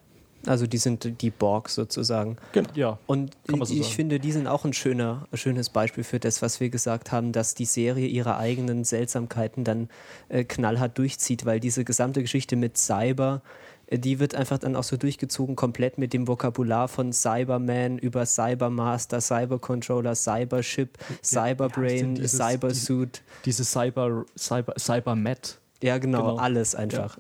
Also 0.45 0.67
die 0.67 0.79
sind 0.79 1.21
die 1.23 1.31
Borg 1.31 1.69
sozusagen. 1.69 2.37
Ja, 2.75 2.99
Und 3.07 3.31
Kann 3.47 3.61
man 3.61 3.69
so 3.69 3.75
ich 3.75 3.83
sagen. 3.83 3.95
finde, 3.95 4.19
die 4.19 4.33
sind 4.33 4.49
auch 4.49 4.65
ein 4.65 4.73
schöner, 4.73 5.27
schönes 5.35 5.69
Beispiel 5.69 6.03
für 6.03 6.19
das, 6.19 6.43
was 6.43 6.59
wir 6.59 6.69
gesagt 6.69 7.13
haben, 7.13 7.31
dass 7.31 7.55
die 7.55 7.65
Serie 7.65 8.09
ihre 8.09 8.39
eigenen 8.39 8.83
Seltsamkeiten 8.83 9.63
dann 9.63 9.89
äh, 10.31 10.43
knallhart 10.43 10.99
durchzieht, 10.99 11.45
weil 11.47 11.61
diese 11.61 11.85
gesamte 11.85 12.23
Geschichte 12.23 12.57
mit 12.57 12.77
Cyber, 12.77 13.41
äh, 13.87 13.99
die 14.01 14.19
wird 14.19 14.35
einfach 14.35 14.59
dann 14.59 14.75
auch 14.75 14.85
so 14.85 14.97
durchgezogen, 14.97 15.55
komplett 15.55 15.97
mit 15.99 16.13
dem 16.13 16.27
Vokabular 16.27 16.89
von 16.89 17.13
Cyberman 17.13 17.99
über 17.99 18.25
Cybermaster, 18.27 19.21
Cybercontroller, 19.21 20.15
Cybership, 20.17 20.99
Cyberbrain, 21.23 22.15
dieses- 22.17 22.33
Cybersuit. 22.39 23.23
diese 23.45 23.65
Cyber, 23.65 24.25
Cyber, 24.37 24.75
Cybermet. 24.79 25.59
Ja, 25.83 25.99
genau, 25.99 26.23
Genau. 26.31 26.37
alles 26.37 26.75
einfach. 26.75 27.19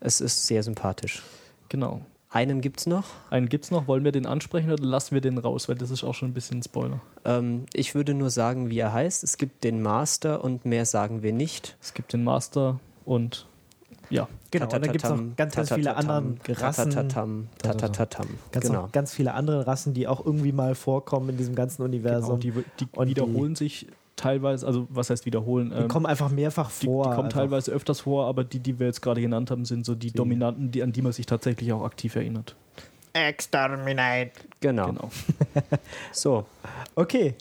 Es 0.00 0.20
ist 0.20 0.46
sehr 0.46 0.62
sympathisch. 0.62 1.22
Genau. 1.68 2.02
Einen 2.30 2.60
gibt 2.62 2.80
es 2.80 2.86
noch. 2.86 3.04
Einen 3.30 3.48
gibt 3.48 3.64
es 3.66 3.70
noch. 3.70 3.86
Wollen 3.86 4.04
wir 4.04 4.12
den 4.12 4.24
ansprechen 4.26 4.70
oder 4.72 4.82
lassen 4.82 5.12
wir 5.14 5.20
den 5.20 5.36
raus? 5.38 5.68
Weil 5.68 5.76
das 5.76 5.90
ist 5.90 6.02
auch 6.02 6.14
schon 6.14 6.30
ein 6.30 6.34
bisschen 6.34 6.58
ein 6.58 6.62
Spoiler. 6.62 7.00
Ähm, 7.26 7.66
ich 7.74 7.94
würde 7.94 8.14
nur 8.14 8.30
sagen, 8.30 8.70
wie 8.70 8.78
er 8.78 8.92
heißt. 8.92 9.22
Es 9.22 9.36
gibt 9.36 9.64
den 9.64 9.82
Master 9.82 10.42
und 10.42 10.64
mehr 10.64 10.86
sagen 10.86 11.22
wir 11.22 11.32
nicht. 11.34 11.76
Es 11.82 11.92
gibt 11.94 12.12
den 12.14 12.24
Master 12.24 12.80
und 13.04 13.46
ja. 14.08 14.28
Genau, 14.50 14.64
und 14.64 14.72
dann 14.72 14.82
gibt 14.82 15.04
es 15.04 15.10
noch 15.10 15.20
ganz, 15.36 15.54
ganz 15.54 15.72
viele 15.72 15.94
andere 15.96 16.34
Rassen. 16.48 16.90
Tatatatam, 16.90 17.48
tatatatam. 17.58 18.26
Ganz, 18.50 18.66
Genau. 18.66 18.82
noch 18.82 18.92
ganz 18.92 19.12
viele 19.14 19.32
andere 19.34 19.66
Rassen, 19.66 19.94
die 19.94 20.06
auch 20.08 20.24
irgendwie 20.24 20.52
mal 20.52 20.74
vorkommen 20.74 21.30
in 21.30 21.36
diesem 21.38 21.54
ganzen 21.54 21.82
Universum. 21.82 22.40
Genau, 22.40 22.60
die 22.60 22.64
die 22.84 22.88
Und 22.92 23.06
die- 23.06 23.10
wiederholen 23.10 23.54
sich 23.56 23.86
teilweise, 24.16 24.66
also 24.66 24.86
was 24.90 25.10
heißt 25.10 25.26
wiederholen? 25.26 25.70
die 25.70 25.82
Ähm, 25.82 25.88
kommen 25.88 26.06
einfach 26.06 26.30
mehrfach 26.30 26.70
die, 26.80 26.86
vor. 26.86 27.04
die 27.04 27.10
kommen 27.10 27.26
einfach. 27.26 27.40
teilweise 27.40 27.72
öfters 27.72 28.00
vor, 28.00 28.26
aber 28.26 28.44
die, 28.44 28.58
die 28.60 28.78
wir 28.78 28.86
jetzt 28.86 29.00
gerade 29.02 29.20
genannt 29.20 29.50
haben, 29.50 29.64
sind 29.64 29.84
so 29.86 29.94
die, 29.94 30.12
Dominanten, 30.12 30.70
die, 30.70 30.82
an 30.82 30.92
die 30.92 31.02
man 31.02 31.12
sich 31.12 31.26
tatsächlich 31.26 31.72
auch 31.72 31.84
aktiv 31.84 32.14
erinnert. 32.16 32.54
Exterminate. 33.14 34.32
Genau. 34.60 34.86
Genau. 34.86 35.10
So, 36.12 36.46
Okay. 36.94 37.34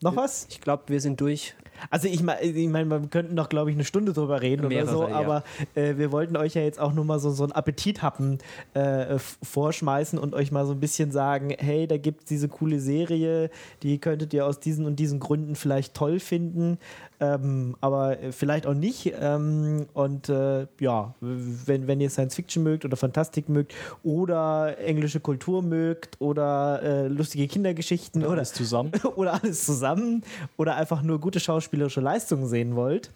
Noch 0.00 0.16
was? 0.16 0.46
ich 0.50 0.60
glaube, 0.60 0.84
wir 0.86 1.00
sind 1.00 1.20
durch. 1.20 1.54
Also 1.90 2.08
ich 2.08 2.22
meine, 2.22 2.40
ich 2.42 2.68
mein, 2.68 2.88
wir 2.88 3.00
könnten 3.08 3.34
noch, 3.34 3.48
glaube 3.48 3.70
ich, 3.70 3.76
eine 3.76 3.84
Stunde 3.84 4.12
drüber 4.12 4.40
reden 4.40 4.66
oder 4.66 4.86
so, 4.86 5.00
Mehrere, 5.00 5.10
ja. 5.10 5.16
aber 5.16 5.44
äh, 5.74 5.96
wir 5.96 6.12
wollten 6.12 6.36
euch 6.36 6.54
ja 6.54 6.62
jetzt 6.62 6.78
auch 6.78 6.92
nur 6.92 7.04
mal 7.04 7.18
so, 7.18 7.30
so 7.30 7.44
einen 7.44 7.52
Appetithappen 7.52 8.38
äh, 8.74 9.18
vorschmeißen 9.42 10.18
und 10.18 10.34
euch 10.34 10.52
mal 10.52 10.66
so 10.66 10.72
ein 10.72 10.80
bisschen 10.80 11.12
sagen, 11.12 11.54
hey, 11.58 11.86
da 11.86 11.96
gibt 11.96 12.20
es 12.20 12.26
diese 12.26 12.48
coole 12.48 12.80
Serie, 12.80 13.50
die 13.82 13.98
könntet 13.98 14.32
ihr 14.34 14.46
aus 14.46 14.60
diesen 14.60 14.86
und 14.86 14.96
diesen 14.96 15.20
Gründen 15.20 15.54
vielleicht 15.54 15.94
toll 15.94 16.20
finden, 16.20 16.78
ähm, 17.22 17.76
aber 17.80 18.20
äh, 18.20 18.32
vielleicht 18.32 18.66
auch 18.66 18.74
nicht. 18.74 19.14
Ähm, 19.20 19.86
und 19.94 20.28
äh, 20.28 20.66
ja, 20.80 21.14
wenn, 21.20 21.86
wenn 21.86 22.00
ihr 22.00 22.10
Science 22.10 22.34
Fiction 22.34 22.64
mögt 22.64 22.84
oder 22.84 22.96
Fantastik 22.96 23.48
mögt 23.48 23.74
oder 24.02 24.76
englische 24.80 25.20
Kultur 25.20 25.62
mögt 25.62 26.20
oder 26.20 26.82
äh, 26.82 27.06
lustige 27.06 27.46
Kindergeschichten 27.46 28.24
oder 28.24 28.38
Alles 28.38 28.52
zusammen. 28.52 28.90
oder 29.16 29.34
alles 29.34 29.64
zusammen 29.64 30.24
oder 30.56 30.74
einfach 30.74 31.02
nur 31.02 31.20
gute 31.20 31.38
schauspielerische 31.38 32.00
Leistungen 32.00 32.48
sehen 32.48 32.74
wollt, 32.74 33.10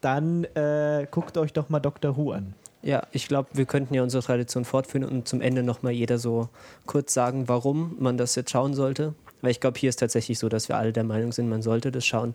dann 0.00 0.44
äh, 0.54 1.08
guckt 1.10 1.36
euch 1.36 1.52
doch 1.52 1.68
mal 1.70 1.80
Doctor 1.80 2.16
Who 2.16 2.30
an. 2.30 2.54
Ja, 2.82 3.02
ich 3.10 3.26
glaube, 3.26 3.48
wir 3.52 3.64
könnten 3.64 3.94
ja 3.94 4.02
unsere 4.02 4.22
Tradition 4.22 4.64
fortführen 4.64 5.04
und 5.04 5.26
zum 5.26 5.40
Ende 5.40 5.64
nochmal 5.64 5.92
jeder 5.92 6.18
so 6.18 6.48
kurz 6.86 7.12
sagen, 7.12 7.48
warum 7.48 7.96
man 7.98 8.16
das 8.16 8.36
jetzt 8.36 8.50
schauen 8.50 8.74
sollte. 8.74 9.14
Weil 9.42 9.50
ich 9.50 9.60
glaube, 9.60 9.78
hier 9.78 9.88
ist 9.88 9.98
tatsächlich 9.98 10.38
so, 10.38 10.48
dass 10.48 10.68
wir 10.68 10.76
alle 10.76 10.92
der 10.92 11.04
Meinung 11.04 11.32
sind, 11.32 11.48
man 11.48 11.62
sollte 11.62 11.90
das 11.90 12.06
schauen. 12.06 12.34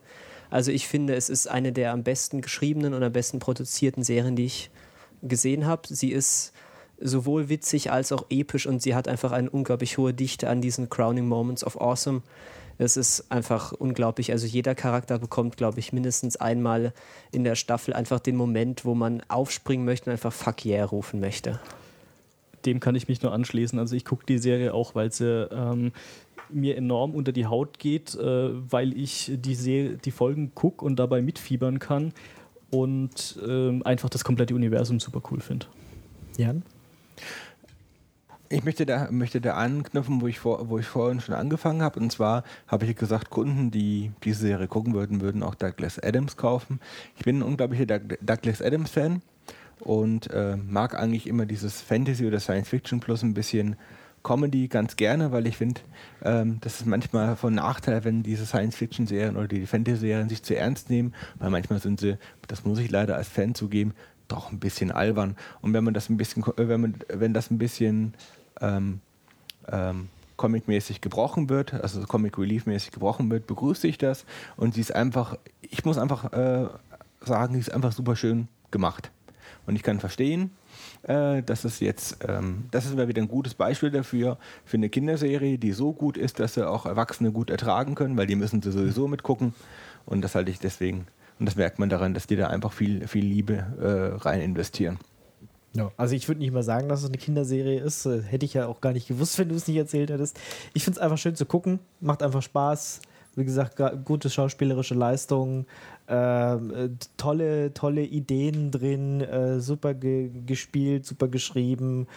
Also 0.50 0.72
ich 0.72 0.88
finde, 0.88 1.16
es 1.16 1.30
ist 1.30 1.48
eine 1.48 1.72
der 1.72 1.92
am 1.92 2.04
besten 2.04 2.42
geschriebenen 2.42 2.94
und 2.94 3.04
am 3.04 3.12
besten 3.12 3.40
produzierten 3.40 4.04
Serien, 4.04 4.36
die 4.36 4.46
ich 4.46 4.70
gesehen 5.22 5.66
habe. 5.66 5.82
Sie 5.88 6.12
ist 6.12 6.54
sowohl 7.00 7.50
witzig 7.50 7.92
als 7.92 8.12
auch 8.12 8.26
episch 8.30 8.68
und 8.68 8.82
sie 8.82 8.96
hat 8.96 9.08
einfach 9.08 9.32
eine 9.32 9.50
unglaublich 9.50 9.98
hohe 9.98 10.14
Dichte 10.14 10.50
an 10.50 10.62
diesen 10.62 10.90
Crowning 10.90 11.28
Moments 11.28 11.64
of 11.64 11.80
Awesome. 11.80 12.22
Es 12.78 12.98
ist 12.98 13.32
einfach 13.32 13.72
unglaublich. 13.72 14.32
Also 14.32 14.48
jeder 14.48 14.76
Charakter 14.76 15.18
bekommt, 15.18 15.56
glaube 15.58 15.80
ich, 15.80 15.94
mindestens 15.94 16.36
einmal 16.36 16.94
in 17.32 17.44
der 17.44 17.56
Staffel 17.56 17.94
einfach 17.94 18.20
den 18.20 18.36
Moment, 18.36 18.84
wo 18.84 18.96
man 18.96 19.22
aufspringen 19.30 19.86
möchte 19.86 20.10
und 20.10 20.14
einfach 20.14 20.34
Fuck 20.34 20.66
yeah 20.66 20.86
rufen 20.86 21.20
möchte. 21.20 21.60
Dem 22.66 22.80
kann 22.80 22.96
ich 22.96 23.08
mich 23.08 23.22
nur 23.22 23.32
anschließen. 23.32 23.78
Also 23.80 23.96
ich 23.96 24.06
gucke 24.06 24.26
die 24.26 24.38
Serie 24.38 24.74
auch, 24.74 24.96
weil 24.96 25.12
sie 25.12 25.48
ähm, 25.52 25.92
mir 26.50 26.78
enorm 26.78 27.14
unter 27.14 27.32
die 27.32 27.46
Haut 27.46 27.80
geht, 27.80 28.16
äh, 28.16 28.50
weil 28.72 28.98
ich 28.98 29.32
die, 29.36 29.56
Serie, 29.56 29.98
die 29.98 30.12
Folgen 30.12 30.54
gucke 30.56 30.84
und 30.86 30.98
dabei 30.98 31.22
mitfiebern 31.22 31.80
kann 31.80 32.14
und 32.72 33.40
ähm, 33.48 33.84
einfach 33.86 34.10
das 34.10 34.24
komplette 34.24 34.56
Universum 34.56 35.00
super 35.00 35.22
cool 35.32 35.40
finde. 35.40 35.68
Jan? 36.38 36.64
Ich 38.50 38.64
möchte 38.64 38.86
da, 38.86 39.10
möchte 39.10 39.42
da 39.42 39.56
anknüpfen, 39.56 40.22
wo 40.22 40.28
ich, 40.28 40.38
vor, 40.38 40.70
wo 40.70 40.78
ich 40.78 40.86
vorhin 40.86 41.20
schon 41.20 41.34
angefangen 41.34 41.82
habe. 41.82 42.00
Und 42.00 42.12
zwar 42.12 42.44
habe 42.68 42.86
ich 42.86 42.96
gesagt, 42.96 43.32
Kunden, 43.32 43.72
die 43.72 44.12
diese 44.24 44.42
Serie 44.42 44.68
gucken 44.68 44.94
würden, 44.94 45.20
würden 45.22 45.42
auch 45.42 45.56
Douglas 45.56 45.98
Adams 45.98 46.38
kaufen. 46.38 46.80
Ich 47.18 47.26
bin 47.26 47.40
ein 47.40 47.42
unglaublicher 47.42 47.88
Doug- 47.88 48.20
Douglas 48.22 48.62
Adams-Fan 48.62 49.24
und 49.80 50.32
äh, 50.32 50.58
mag 50.58 50.96
eigentlich 50.96 51.28
immer 51.28 51.46
dieses 51.46 51.82
Fantasy 51.82 52.26
oder 52.26 52.40
Science 52.40 52.70
Fiction 52.70 53.00
plus 53.00 53.24
ein 53.24 53.34
bisschen 53.34 53.76
Comedy 54.26 54.68
ganz 54.68 54.96
gerne, 54.96 55.32
weil 55.32 55.46
ich 55.46 55.56
finde, 55.56 55.82
ähm, 56.24 56.58
das 56.62 56.82
ist 56.82 56.88
manchmal 56.88 57.36
von 57.36 57.54
Nachteil, 57.54 58.04
wenn 58.04 58.24
diese 58.24 58.46
Science-Fiction-Serien 58.46 59.38
oder 59.38 59.48
die 59.48 59.68
Fantasy-Serien 59.68 60.30
sich 60.30 60.42
zu 60.42 60.58
ernst 60.58 60.90
nehmen, 60.90 61.14
weil 61.38 61.52
manchmal 61.52 61.80
sind 61.80 62.00
sie, 62.00 62.18
das 62.48 62.66
muss 62.66 62.80
ich 62.80 62.90
leider 62.90 63.16
als 63.16 63.30
Fan 63.30 63.54
zugeben, 63.54 63.94
doch 64.28 64.52
ein 64.52 64.60
bisschen 64.60 64.92
albern. 64.92 65.38
Und 65.62 65.74
wenn 65.74 65.84
man 65.84 65.94
das 65.94 66.10
ein 66.10 66.18
bisschen, 66.18 66.44
äh, 66.44 66.68
wenn 66.68 66.82
man, 66.82 66.96
wenn 67.08 67.34
das 67.34 67.52
ein 67.52 67.60
bisschen 67.60 68.16
ähm, 68.60 69.00
ähm, 69.72 70.10
Comic-mäßig 70.38 71.02
gebrochen 71.02 71.50
wird, 71.50 71.76
also 71.76 72.02
Comic 72.02 72.38
Relief-mäßig 72.38 72.92
gebrochen 72.92 73.30
wird, 73.30 73.46
begrüße 73.46 73.88
ich 73.88 74.00
das. 74.00 74.26
Und 74.58 74.74
sie 74.74 74.82
ist 74.82 74.94
einfach, 74.94 75.38
ich 75.62 75.86
muss 75.86 76.00
einfach 76.00 76.34
äh, 76.34 76.66
sagen, 77.22 77.54
sie 77.54 77.60
ist 77.60 77.72
einfach 77.72 77.92
super 77.92 78.16
schön 78.16 78.48
gemacht. 78.72 79.12
Und 79.66 79.76
ich 79.76 79.84
kann 79.84 80.00
verstehen, 80.00 80.52
äh, 81.04 81.42
dass 81.42 81.64
es 81.64 81.80
jetzt, 81.80 82.18
ähm, 82.28 82.66
das 82.72 82.86
ist 82.86 82.98
wieder 82.98 83.22
ein 83.22 83.28
gutes 83.28 83.54
Beispiel 83.54 83.92
dafür, 83.92 84.38
für 84.64 84.78
eine 84.78 84.90
Kinderserie, 84.90 85.58
die 85.58 85.72
so 85.72 85.94
gut 85.94 86.18
ist, 86.18 86.40
dass 86.40 86.54
sie 86.54 86.68
auch 86.68 86.86
Erwachsene 86.86 87.32
gut 87.32 87.50
ertragen 87.50 87.96
können, 87.96 88.18
weil 88.18 88.28
die 88.28 88.36
müssen 88.36 88.62
sie 88.62 88.72
sowieso 88.72 89.08
mitgucken. 89.08 89.54
Und 90.06 90.22
das 90.22 90.36
halte 90.36 90.52
ich 90.52 90.60
deswegen, 90.60 91.08
und 91.40 91.48
das 91.48 91.56
merkt 91.56 91.80
man 91.80 91.90
daran, 91.90 92.14
dass 92.14 92.28
die 92.28 92.36
da 92.36 92.48
einfach 92.48 92.74
viel, 92.74 93.08
viel 93.08 93.26
Liebe 93.26 93.66
äh, 93.80 94.18
rein 94.24 94.42
investieren. 94.42 95.00
Also 95.98 96.16
ich 96.16 96.28
würde 96.28 96.40
nicht 96.40 96.54
mal 96.54 96.64
sagen, 96.64 96.88
dass 96.88 97.02
es 97.02 97.10
eine 97.10 97.18
Kinderserie 97.18 97.80
ist. 97.80 98.06
Äh, 98.06 98.22
Hätte 98.22 98.46
ich 98.46 98.54
ja 98.54 98.68
auch 98.68 98.82
gar 98.82 98.94
nicht 98.94 99.08
gewusst, 99.08 99.38
wenn 99.40 99.50
du 99.50 99.56
es 99.56 99.68
nicht 99.68 99.78
erzählt 99.78 100.10
hättest. 100.10 100.40
Ich 100.74 100.84
finde 100.84 101.00
es 101.00 101.04
einfach 101.04 101.18
schön 101.18 101.36
zu 101.36 101.46
gucken. 101.46 101.80
Macht 102.00 102.24
einfach 102.24 102.42
Spaß. 102.42 103.02
Wie 103.38 103.44
gesagt, 103.44 103.82
gute 104.06 104.30
schauspielerische 104.30 104.94
Leistungen, 104.94 105.66
äh, 106.08 106.58
tolle, 107.18 107.74
tolle 107.74 108.04
Ideen 108.04 108.72
drin, 108.72 109.22
äh, 109.22 109.60
super 109.60 109.94
ge 109.94 110.30
gespielt, 110.46 111.06
super 111.06 111.28
geschrieben. 111.28 112.08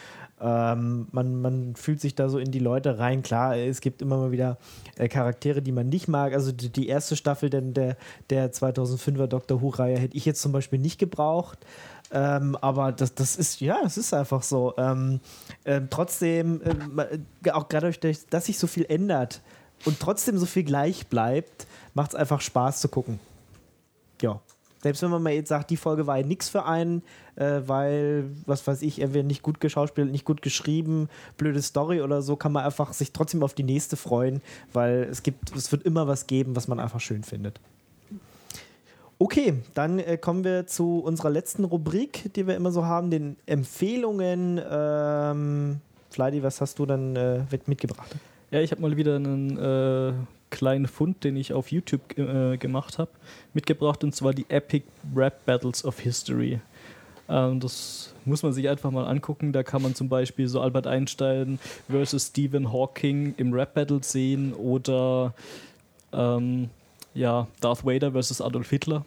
Ähm, 0.40 1.08
man, 1.10 1.40
man 1.40 1.74
fühlt 1.74 2.00
sich 2.00 2.14
da 2.14 2.28
so 2.28 2.38
in 2.38 2.50
die 2.50 2.58
Leute 2.58 2.98
rein. 2.98 3.22
Klar, 3.22 3.56
es 3.56 3.80
gibt 3.80 4.02
immer 4.02 4.18
mal 4.18 4.30
wieder 4.30 4.58
äh, 4.96 5.08
Charaktere, 5.08 5.62
die 5.62 5.72
man 5.72 5.88
nicht 5.88 6.06
mag. 6.06 6.32
Also 6.32 6.52
die, 6.52 6.70
die 6.70 6.88
erste 6.88 7.16
Staffel 7.16 7.50
denn 7.50 7.74
der, 7.74 7.96
der 8.30 8.52
2005er 8.52 9.26
Doctor 9.26 9.60
Who-Reihe 9.62 9.98
hätte 9.98 10.16
ich 10.16 10.24
jetzt 10.24 10.42
zum 10.42 10.52
Beispiel 10.52 10.78
nicht 10.78 10.98
gebraucht. 10.98 11.58
Ähm, 12.10 12.56
aber 12.60 12.92
das, 12.92 13.14
das 13.14 13.36
ist, 13.36 13.60
ja, 13.60 13.80
es 13.84 13.98
ist 13.98 14.14
einfach 14.14 14.42
so. 14.42 14.74
Ähm, 14.78 15.20
ähm, 15.64 15.88
trotzdem, 15.90 16.60
ähm, 16.64 16.98
äh, 16.98 17.50
auch 17.50 17.68
gerade 17.68 17.90
dadurch, 17.90 18.26
dass 18.30 18.46
sich 18.46 18.58
so 18.58 18.66
viel 18.66 18.86
ändert 18.88 19.40
und 19.84 20.00
trotzdem 20.00 20.38
so 20.38 20.46
viel 20.46 20.64
gleich 20.64 21.08
bleibt, 21.08 21.66
macht 21.94 22.10
es 22.10 22.16
einfach 22.16 22.40
Spaß 22.40 22.80
zu 22.80 22.88
gucken. 22.88 23.20
Ja. 24.22 24.40
Selbst 24.80 25.02
wenn 25.02 25.10
man 25.10 25.22
mal 25.22 25.32
jetzt 25.32 25.48
sagt, 25.48 25.70
die 25.70 25.76
Folge 25.76 26.06
war 26.06 26.18
ja 26.18 26.24
nichts 26.24 26.48
für 26.48 26.64
einen, 26.64 27.02
äh, 27.34 27.62
weil, 27.66 28.30
was 28.46 28.64
weiß 28.64 28.82
ich, 28.82 29.00
entweder 29.00 29.24
nicht 29.24 29.42
gut 29.42 29.58
geschauspielt, 29.58 30.10
nicht 30.12 30.24
gut 30.24 30.40
geschrieben, 30.40 31.08
blöde 31.36 31.60
Story 31.62 32.00
oder 32.00 32.22
so, 32.22 32.36
kann 32.36 32.52
man 32.52 32.64
einfach 32.64 32.92
sich 32.92 33.12
trotzdem 33.12 33.42
auf 33.42 33.54
die 33.54 33.64
nächste 33.64 33.96
freuen, 33.96 34.40
weil 34.72 35.08
es 35.10 35.24
gibt, 35.24 35.54
es 35.56 35.72
wird 35.72 35.82
immer 35.82 36.06
was 36.06 36.28
geben, 36.28 36.54
was 36.54 36.68
man 36.68 36.78
einfach 36.78 37.00
schön 37.00 37.24
findet. 37.24 37.58
Okay, 39.18 39.54
dann 39.74 39.98
äh, 39.98 40.16
kommen 40.16 40.44
wir 40.44 40.68
zu 40.68 41.00
unserer 41.00 41.30
letzten 41.30 41.64
Rubrik, 41.64 42.32
die 42.34 42.46
wir 42.46 42.54
immer 42.54 42.70
so 42.70 42.84
haben, 42.84 43.10
den 43.10 43.36
Empfehlungen. 43.46 44.60
Ähm, 44.70 45.80
Fleidy, 46.10 46.44
was 46.44 46.60
hast 46.60 46.78
du 46.78 46.86
dann 46.86 47.16
äh, 47.16 47.42
mit- 47.50 47.66
mitgebracht? 47.66 48.14
Ja, 48.52 48.60
ich 48.60 48.70
habe 48.70 48.80
mal 48.80 48.96
wieder 48.96 49.16
einen 49.16 49.58
äh, 49.58 50.12
kleinen 50.50 50.86
Fund, 50.86 51.24
den 51.24 51.36
ich 51.36 51.52
auf 51.52 51.70
YouTube 51.70 52.16
äh, 52.18 52.56
gemacht 52.56 52.98
habe, 52.98 53.10
mitgebracht 53.54 54.04
und 54.04 54.14
zwar 54.14 54.32
die 54.32 54.46
Epic 54.48 54.86
Rap 55.14 55.44
Battles 55.44 55.84
of 55.84 55.98
History. 56.00 56.60
Ähm, 57.28 57.60
das 57.60 58.14
muss 58.24 58.42
man 58.42 58.52
sich 58.52 58.68
einfach 58.68 58.90
mal 58.90 59.06
angucken. 59.06 59.52
Da 59.52 59.62
kann 59.62 59.82
man 59.82 59.94
zum 59.94 60.08
Beispiel 60.08 60.48
so 60.48 60.60
Albert 60.60 60.86
Einstein 60.86 61.58
versus 61.88 62.28
Stephen 62.28 62.72
Hawking 62.72 63.34
im 63.36 63.52
Rap 63.52 63.74
Battle 63.74 64.02
sehen 64.02 64.54
oder 64.54 65.34
ähm, 66.12 66.70
ja, 67.14 67.48
Darth 67.60 67.84
Vader 67.84 68.12
versus 68.12 68.40
Adolf 68.40 68.70
Hitler 68.70 69.04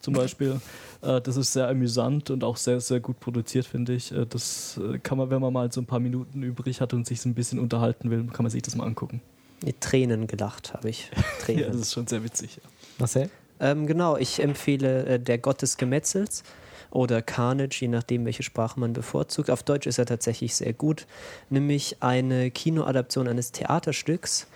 zum 0.00 0.14
Beispiel. 0.14 0.60
Äh, 1.04 1.20
das 1.20 1.36
ist 1.36 1.52
sehr 1.52 1.68
amüsant 1.68 2.30
und 2.30 2.42
auch 2.44 2.56
sehr, 2.56 2.80
sehr 2.80 2.98
gut 2.98 3.20
produziert, 3.20 3.66
finde 3.66 3.92
ich. 3.92 4.10
Äh, 4.10 4.24
das 4.24 4.80
äh, 4.82 4.98
kann 4.98 5.18
man, 5.18 5.28
wenn 5.28 5.42
man 5.42 5.52
mal 5.52 5.70
so 5.70 5.82
ein 5.82 5.84
paar 5.84 6.00
Minuten 6.00 6.42
übrig 6.42 6.80
hat 6.80 6.94
und 6.94 7.06
sich 7.06 7.20
so 7.20 7.28
ein 7.28 7.34
bisschen 7.34 7.58
unterhalten 7.58 8.10
will, 8.10 8.24
kann 8.28 8.42
man 8.42 8.50
sich 8.50 8.62
das 8.62 8.74
mal 8.74 8.86
angucken. 8.86 9.20
Mit 9.64 9.80
Tränen 9.80 10.26
gelacht 10.26 10.74
habe 10.74 10.90
ich. 10.90 11.10
Tränen. 11.40 11.62
Ja, 11.62 11.68
das 11.68 11.80
ist 11.80 11.92
schon 11.92 12.06
sehr 12.06 12.22
witzig. 12.22 12.56
Ja. 12.56 12.62
Marcel? 12.98 13.30
Ähm, 13.60 13.86
genau, 13.86 14.16
ich 14.16 14.40
empfehle 14.40 15.06
äh, 15.06 15.20
Der 15.20 15.38
Gott 15.38 15.62
des 15.62 15.76
Gemetzels 15.76 16.42
oder 16.90 17.22
Carnage, 17.22 17.78
je 17.80 17.88
nachdem, 17.88 18.24
welche 18.24 18.42
Sprache 18.42 18.78
man 18.78 18.92
bevorzugt. 18.92 19.50
Auf 19.50 19.62
Deutsch 19.62 19.86
ist 19.86 19.98
er 19.98 20.06
tatsächlich 20.06 20.54
sehr 20.54 20.72
gut, 20.72 21.06
nämlich 21.50 21.96
eine 22.00 22.50
Kinoadaption 22.50 23.26
eines 23.26 23.52
Theaterstücks 23.52 24.46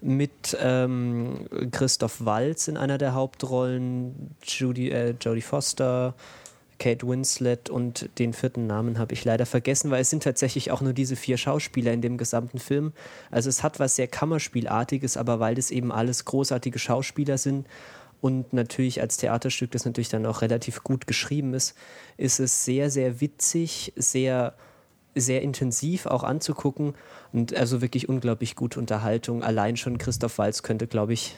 mit 0.00 0.56
ähm, 0.60 1.46
Christoph 1.70 2.24
Waltz 2.24 2.68
in 2.68 2.76
einer 2.76 2.98
der 2.98 3.14
Hauptrollen, 3.14 4.34
Judy, 4.42 4.90
äh, 4.90 5.14
Jodie 5.20 5.42
Foster, 5.42 6.14
Kate 6.78 7.06
Winslet 7.06 7.70
und 7.70 8.08
den 8.18 8.32
vierten 8.32 8.66
Namen 8.66 8.98
habe 8.98 9.14
ich 9.14 9.24
leider 9.24 9.46
vergessen, 9.46 9.90
weil 9.90 10.02
es 10.02 10.10
sind 10.10 10.22
tatsächlich 10.22 10.70
auch 10.70 10.80
nur 10.80 10.92
diese 10.92 11.16
vier 11.16 11.36
Schauspieler 11.36 11.92
in 11.92 12.02
dem 12.02 12.18
gesamten 12.18 12.58
Film. 12.58 12.92
Also 13.30 13.48
es 13.48 13.62
hat 13.62 13.78
was 13.78 13.96
sehr 13.96 14.08
Kammerspielartiges, 14.08 15.16
aber 15.16 15.40
weil 15.40 15.54
das 15.54 15.70
eben 15.70 15.92
alles 15.92 16.24
großartige 16.24 16.78
Schauspieler 16.78 17.38
sind 17.38 17.66
und 18.20 18.54
natürlich 18.54 19.02
als 19.02 19.18
Theaterstück, 19.18 19.70
das 19.72 19.84
natürlich 19.84 20.08
dann 20.08 20.24
auch 20.24 20.40
relativ 20.40 20.82
gut 20.82 21.06
geschrieben 21.06 21.52
ist, 21.52 21.76
ist 22.16 22.40
es 22.40 22.64
sehr, 22.64 22.90
sehr 22.90 23.20
witzig, 23.20 23.92
sehr, 23.96 24.54
sehr 25.14 25.42
intensiv 25.42 26.06
auch 26.06 26.24
anzugucken 26.24 26.94
und 27.32 27.54
also 27.54 27.82
wirklich 27.82 28.08
unglaublich 28.08 28.56
gute 28.56 28.80
Unterhaltung. 28.80 29.42
Allein 29.42 29.76
schon 29.76 29.98
Christoph 29.98 30.38
Walz 30.38 30.62
könnte, 30.62 30.86
glaube 30.86 31.12
ich, 31.12 31.36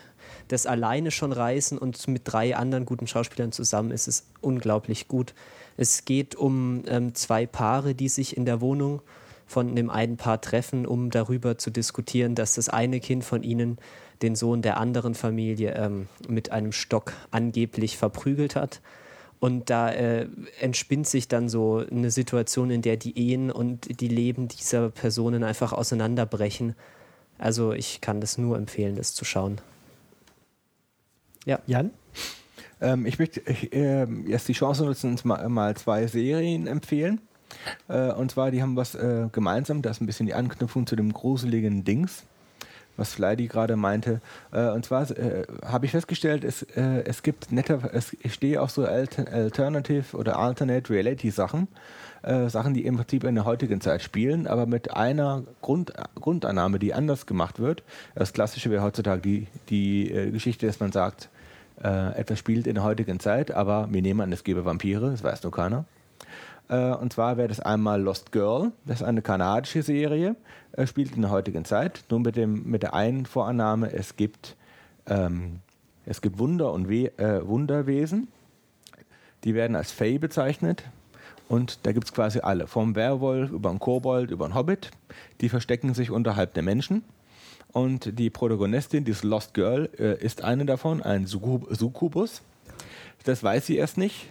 das 0.48 0.66
alleine 0.66 1.10
schon 1.10 1.32
reißen 1.32 1.78
und 1.78 2.06
mit 2.08 2.22
drei 2.24 2.56
anderen 2.56 2.86
guten 2.86 3.06
Schauspielern 3.06 3.52
zusammen 3.52 3.90
ist 3.90 4.08
es 4.08 4.26
unglaublich 4.40 5.08
gut. 5.08 5.34
Es 5.76 6.04
geht 6.04 6.34
um 6.34 6.82
ähm, 6.86 7.14
zwei 7.14 7.46
Paare, 7.46 7.94
die 7.94 8.08
sich 8.08 8.36
in 8.36 8.44
der 8.44 8.60
Wohnung 8.60 9.02
von 9.46 9.76
dem 9.76 9.90
einen 9.90 10.16
Paar 10.16 10.40
treffen, 10.40 10.86
um 10.86 11.10
darüber 11.10 11.58
zu 11.58 11.70
diskutieren, 11.70 12.34
dass 12.34 12.54
das 12.54 12.68
eine 12.68 13.00
Kind 13.00 13.24
von 13.24 13.42
ihnen 13.42 13.78
den 14.22 14.34
Sohn 14.34 14.62
der 14.62 14.78
anderen 14.78 15.14
Familie 15.14 15.74
ähm, 15.74 16.08
mit 16.28 16.50
einem 16.50 16.72
Stock 16.72 17.12
angeblich 17.30 17.96
verprügelt 17.96 18.56
hat. 18.56 18.80
Und 19.38 19.68
da 19.68 19.90
äh, 19.90 20.26
entspinnt 20.60 21.06
sich 21.06 21.28
dann 21.28 21.48
so 21.48 21.84
eine 21.90 22.10
Situation, 22.10 22.70
in 22.70 22.82
der 22.82 22.96
die 22.96 23.18
Ehen 23.18 23.50
und 23.50 24.00
die 24.00 24.08
Leben 24.08 24.48
dieser 24.48 24.88
Personen 24.90 25.44
einfach 25.44 25.72
auseinanderbrechen. 25.72 26.74
Also 27.38 27.72
ich 27.72 28.00
kann 28.00 28.20
das 28.20 28.38
nur 28.38 28.56
empfehlen, 28.56 28.96
das 28.96 29.14
zu 29.14 29.26
schauen. 29.26 29.60
Ja. 31.46 31.60
Jan? 31.66 31.92
Ähm, 32.80 33.06
ich 33.06 33.18
möchte 33.18 33.40
äh, 33.46 34.06
jetzt 34.26 34.48
die 34.48 34.52
Chance 34.52 34.84
nutzen, 34.84 35.12
uns 35.12 35.24
mal, 35.24 35.48
mal 35.48 35.76
zwei 35.76 36.06
Serien 36.08 36.66
empfehlen. 36.66 37.20
Äh, 37.88 38.10
und 38.12 38.32
zwar, 38.32 38.50
die 38.50 38.60
haben 38.60 38.76
was 38.76 38.94
äh, 38.96 39.28
gemeinsam, 39.32 39.80
das 39.80 39.96
ist 39.96 40.00
ein 40.02 40.06
bisschen 40.06 40.26
die 40.26 40.34
Anknüpfung 40.34 40.86
zu 40.86 40.96
dem 40.96 41.12
gruseligen 41.12 41.84
Dings, 41.84 42.24
was 42.96 43.14
Fleidy 43.14 43.46
gerade 43.46 43.76
meinte. 43.76 44.20
Äh, 44.52 44.70
und 44.70 44.84
zwar 44.84 45.08
äh, 45.12 45.44
habe 45.64 45.86
ich 45.86 45.92
festgestellt, 45.92 46.42
es, 46.42 46.62
äh, 46.62 47.04
es 47.04 47.22
gibt 47.22 47.52
netter, 47.52 47.94
es, 47.94 48.16
ich 48.20 48.34
stehe 48.34 48.60
auf 48.60 48.72
so 48.72 48.84
Alter, 48.84 49.32
Alternative 49.32 50.16
oder 50.16 50.38
Alternate 50.38 50.92
Reality 50.92 51.30
Sachen. 51.30 51.68
Sachen, 52.48 52.74
die 52.74 52.84
im 52.84 52.96
Prinzip 52.96 53.22
in 53.22 53.36
der 53.36 53.44
heutigen 53.44 53.80
Zeit 53.80 54.02
spielen, 54.02 54.48
aber 54.48 54.66
mit 54.66 54.92
einer 54.92 55.44
Grund, 55.62 55.92
Grundannahme, 56.16 56.80
die 56.80 56.92
anders 56.92 57.26
gemacht 57.26 57.60
wird. 57.60 57.84
Das 58.16 58.32
Klassische 58.32 58.68
wäre 58.68 58.82
heutzutage 58.82 59.20
die, 59.20 59.46
die 59.68 60.30
Geschichte, 60.32 60.66
dass 60.66 60.80
man 60.80 60.90
sagt, 60.90 61.28
äh, 61.82 62.18
etwas 62.18 62.38
spielt 62.38 62.66
in 62.66 62.74
der 62.74 62.84
heutigen 62.84 63.20
Zeit, 63.20 63.50
aber 63.50 63.88
wir 63.90 64.02
nehmen 64.02 64.20
an, 64.20 64.32
es 64.32 64.44
gäbe 64.44 64.64
Vampire, 64.64 65.10
das 65.10 65.22
weiß 65.22 65.42
nur 65.42 65.52
keiner. 65.52 65.84
Äh, 66.68 66.92
und 66.92 67.12
zwar 67.12 67.36
wäre 67.36 67.48
das 67.48 67.60
einmal 67.60 68.00
Lost 68.00 68.32
Girl, 68.32 68.72
das 68.86 69.00
ist 69.00 69.06
eine 69.06 69.22
kanadische 69.22 69.82
Serie, 69.82 70.36
äh, 70.72 70.86
spielt 70.86 71.14
in 71.14 71.22
der 71.22 71.30
heutigen 71.30 71.64
Zeit, 71.64 72.04
nur 72.10 72.20
mit, 72.20 72.36
dem, 72.36 72.64
mit 72.64 72.82
der 72.82 72.94
einen 72.94 73.26
Vorannahme, 73.26 73.92
es 73.92 74.16
gibt, 74.16 74.56
ähm, 75.06 75.60
es 76.06 76.22
gibt 76.22 76.38
Wunder 76.38 76.72
und 76.72 76.88
We 76.88 77.10
Wunderwesen, 77.18 78.28
die 79.44 79.54
werden 79.54 79.76
als 79.76 79.92
Fae 79.92 80.18
bezeichnet. 80.18 80.84
Und 81.48 81.86
da 81.86 81.92
gibt 81.92 82.06
es 82.06 82.12
quasi 82.12 82.40
alle, 82.40 82.66
vom 82.66 82.96
Werwolf 82.96 83.52
über 83.52 83.70
einen 83.70 83.78
Kobold, 83.78 84.32
über 84.32 84.46
einen 84.46 84.54
Hobbit. 84.54 84.90
Die 85.40 85.48
verstecken 85.48 85.94
sich 85.94 86.10
unterhalb 86.10 86.54
der 86.54 86.64
Menschen 86.64 87.04
und 87.76 88.18
die 88.18 88.30
Protagonistin, 88.30 89.04
dieses 89.04 89.22
Lost 89.22 89.52
Girl, 89.52 89.90
äh, 89.98 90.18
ist 90.24 90.42
eine 90.42 90.64
davon, 90.64 91.02
ein 91.02 91.26
Succubus. 91.26 92.40
Das 93.24 93.42
weiß 93.42 93.66
sie 93.66 93.76
erst 93.76 93.98
nicht, 93.98 94.30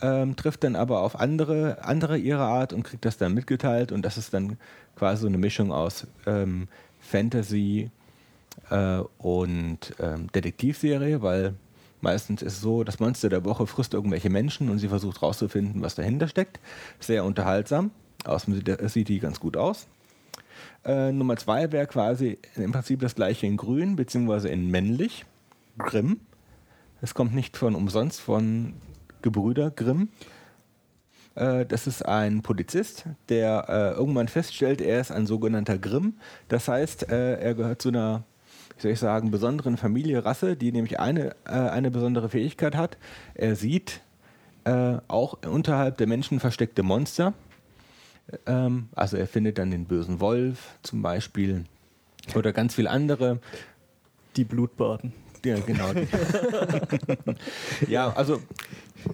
ähm, 0.00 0.36
trifft 0.36 0.62
dann 0.62 0.76
aber 0.76 1.00
auf 1.00 1.18
andere, 1.18 1.82
andere 1.82 2.18
ihrer 2.18 2.44
Art 2.44 2.72
und 2.72 2.84
kriegt 2.84 3.04
das 3.04 3.16
dann 3.16 3.34
mitgeteilt. 3.34 3.90
Und 3.90 4.02
das 4.02 4.16
ist 4.16 4.32
dann 4.32 4.58
quasi 4.94 5.22
so 5.22 5.26
eine 5.26 5.38
Mischung 5.38 5.72
aus 5.72 6.06
ähm, 6.24 6.68
Fantasy 7.00 7.90
äh, 8.70 9.00
und 9.18 9.92
ähm, 9.98 10.30
Detektivserie, 10.30 11.22
weil 11.22 11.54
meistens 12.00 12.42
ist 12.42 12.52
es 12.52 12.60
so, 12.60 12.84
das 12.84 13.00
Monster 13.00 13.28
der 13.28 13.44
Woche 13.44 13.66
frisst 13.66 13.92
irgendwelche 13.92 14.30
Menschen 14.30 14.70
und 14.70 14.78
sie 14.78 14.88
versucht 14.88 15.20
herauszufinden, 15.20 15.82
was 15.82 15.96
dahinter 15.96 16.28
steckt. 16.28 16.60
Sehr 17.00 17.24
unterhaltsam. 17.24 17.90
Außerdem 18.24 18.88
sieht 18.88 19.08
die 19.08 19.18
ganz 19.18 19.40
gut 19.40 19.56
aus. 19.56 19.88
Äh, 20.84 21.12
Nummer 21.12 21.36
zwei 21.36 21.70
wäre 21.72 21.86
quasi 21.86 22.38
im 22.56 22.72
Prinzip 22.72 23.00
das 23.00 23.14
gleiche 23.14 23.46
in 23.46 23.56
grün, 23.56 23.96
beziehungsweise 23.96 24.48
in 24.48 24.70
männlich. 24.70 25.26
Grimm. 25.78 26.20
Es 27.00 27.14
kommt 27.14 27.34
nicht 27.34 27.56
von 27.56 27.74
umsonst 27.74 28.20
von 28.20 28.74
Gebrüder 29.22 29.70
Grimm. 29.70 30.08
Äh, 31.34 31.66
das 31.66 31.86
ist 31.86 32.04
ein 32.04 32.42
Polizist, 32.42 33.04
der 33.28 33.66
äh, 33.68 33.98
irgendwann 33.98 34.28
feststellt, 34.28 34.80
er 34.80 35.00
ist 35.00 35.10
ein 35.10 35.26
sogenannter 35.26 35.78
Grimm. 35.78 36.14
Das 36.48 36.68
heißt, 36.68 37.10
äh, 37.10 37.36
er 37.40 37.54
gehört 37.54 37.82
zu 37.82 37.88
einer, 37.88 38.24
wie 38.76 38.82
soll 38.82 38.90
ich 38.92 38.98
sagen, 38.98 39.30
besonderen 39.30 39.76
Familie, 39.76 40.24
Rasse, 40.24 40.56
die 40.56 40.72
nämlich 40.72 41.00
eine, 41.00 41.36
äh, 41.46 41.50
eine 41.50 41.90
besondere 41.90 42.28
Fähigkeit 42.28 42.76
hat. 42.76 42.96
Er 43.34 43.56
sieht 43.56 44.00
auch 45.08 45.38
unterhalb 45.42 45.96
der 45.96 46.06
Menschen 46.06 46.38
versteckte 46.38 46.82
Monster 46.82 47.32
ähm, 48.46 48.88
also 48.94 49.16
er 49.16 49.26
findet 49.26 49.58
dann 49.58 49.70
den 49.70 49.86
bösen 49.86 50.20
Wolf 50.20 50.78
zum 50.82 51.02
Beispiel 51.02 51.64
oder 52.34 52.52
ganz 52.52 52.74
viele 52.74 52.90
andere. 52.90 53.40
Die 54.36 54.44
Blutbaden. 54.44 55.12
Ja, 55.44 55.56
genau. 55.60 55.86
ja, 57.88 58.12
also 58.12 58.40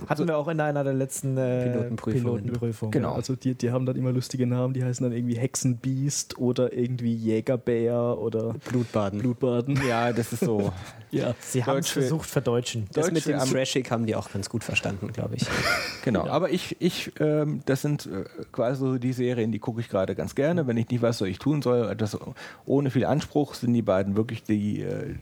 hatten 0.08 0.26
wir 0.26 0.36
auch 0.36 0.48
in 0.48 0.60
einer 0.60 0.84
der 0.84 0.94
letzten 0.94 1.36
äh, 1.36 1.70
Pilotenprüfungen. 1.70 2.22
Pilotenprüfungen. 2.22 2.92
Genau. 2.92 3.12
Also 3.12 3.36
die, 3.36 3.54
die 3.54 3.70
haben 3.70 3.86
dann 3.86 3.96
immer 3.96 4.12
lustige 4.12 4.46
Namen, 4.46 4.74
die 4.74 4.84
heißen 4.84 5.04
dann 5.04 5.16
irgendwie 5.16 5.36
Hexenbiest 5.36 6.38
oder 6.38 6.72
irgendwie 6.72 7.14
Jägerbär 7.14 8.18
oder 8.18 8.54
Blutbaden. 8.68 9.20
Blutbaden. 9.20 9.80
Ja, 9.86 10.12
das 10.12 10.32
ist 10.32 10.40
so. 10.40 10.72
ja. 11.10 11.34
Sie 11.40 11.64
haben 11.64 11.78
es 11.78 11.88
versucht 11.88 12.28
verdeutschen. 12.28 12.86
Das 12.92 13.10
mit 13.10 13.26
dem 13.26 13.38
Thrashig 13.38 13.90
haben 13.90 14.06
die 14.06 14.14
auch 14.14 14.30
ganz 14.30 14.48
gut 14.48 14.64
verstanden, 14.64 15.12
glaube 15.12 15.36
ich. 15.36 15.46
Genau, 16.04 16.26
ja. 16.26 16.32
aber 16.32 16.50
ich, 16.50 16.76
ich 16.78 17.10
ähm, 17.18 17.62
das 17.66 17.82
sind 17.82 18.06
äh, 18.06 18.24
quasi 18.52 18.78
so 18.78 18.96
die 18.96 19.12
Serien, 19.12 19.50
die 19.50 19.58
gucke 19.58 19.80
ich 19.80 19.88
gerade 19.88 20.14
ganz 20.14 20.36
gerne. 20.36 20.68
Wenn 20.68 20.76
ich 20.76 20.88
nicht 20.88 21.02
weiß, 21.02 21.20
was 21.20 21.28
ich 21.28 21.40
tun 21.40 21.62
soll, 21.62 21.96
das 21.96 22.16
ohne 22.64 22.90
viel 22.90 23.04
Anspruch 23.06 23.54
sind 23.54 23.72
die 23.72 23.82
beiden 23.82 24.16
wirklich 24.16 24.44
die 24.44 24.82
äh, 24.82 25.16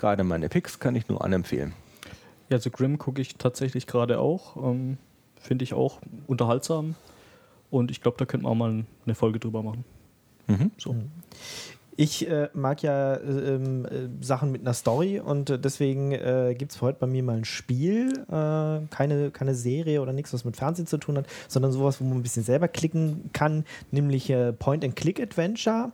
gerade 0.00 0.24
meine 0.24 0.48
Picks, 0.48 0.80
kann 0.80 0.96
ich 0.96 1.08
nur 1.08 1.22
anempfehlen. 1.24 1.74
Ja, 2.48 2.56
also 2.56 2.70
Grimm 2.70 2.98
gucke 2.98 3.20
ich 3.20 3.36
tatsächlich 3.36 3.86
gerade 3.86 4.18
auch. 4.18 4.56
Ähm, 4.56 4.98
Finde 5.40 5.62
ich 5.62 5.74
auch 5.74 6.00
unterhaltsam. 6.26 6.96
Und 7.70 7.90
ich 7.90 8.00
glaube, 8.00 8.16
da 8.18 8.24
könnte 8.24 8.44
man 8.44 8.52
auch 8.52 8.56
mal 8.56 8.84
eine 9.04 9.14
Folge 9.14 9.38
drüber 9.38 9.62
machen. 9.62 9.84
Mhm. 10.48 10.70
So. 10.76 10.96
Ich 11.96 12.28
äh, 12.28 12.48
mag 12.54 12.82
ja 12.82 13.14
äh, 13.14 13.56
äh, 13.56 14.08
Sachen 14.22 14.52
mit 14.52 14.62
einer 14.62 14.72
Story 14.72 15.20
und 15.20 15.50
äh, 15.50 15.58
deswegen 15.58 16.12
äh, 16.12 16.54
gibt 16.56 16.72
es 16.72 16.80
heute 16.80 16.98
bei 16.98 17.06
mir 17.06 17.22
mal 17.22 17.36
ein 17.36 17.44
Spiel, 17.44 18.24
äh, 18.28 18.86
keine, 18.88 19.30
keine 19.32 19.54
Serie 19.54 20.00
oder 20.00 20.14
nichts, 20.14 20.32
was 20.32 20.46
mit 20.46 20.56
Fernsehen 20.56 20.86
zu 20.86 20.96
tun 20.96 21.18
hat, 21.18 21.26
sondern 21.46 21.72
sowas, 21.72 22.00
wo 22.00 22.04
man 22.04 22.18
ein 22.18 22.22
bisschen 22.22 22.42
selber 22.42 22.68
klicken 22.68 23.30
kann, 23.34 23.64
nämlich 23.90 24.32
Point-and-Click-Adventure. 24.58 25.92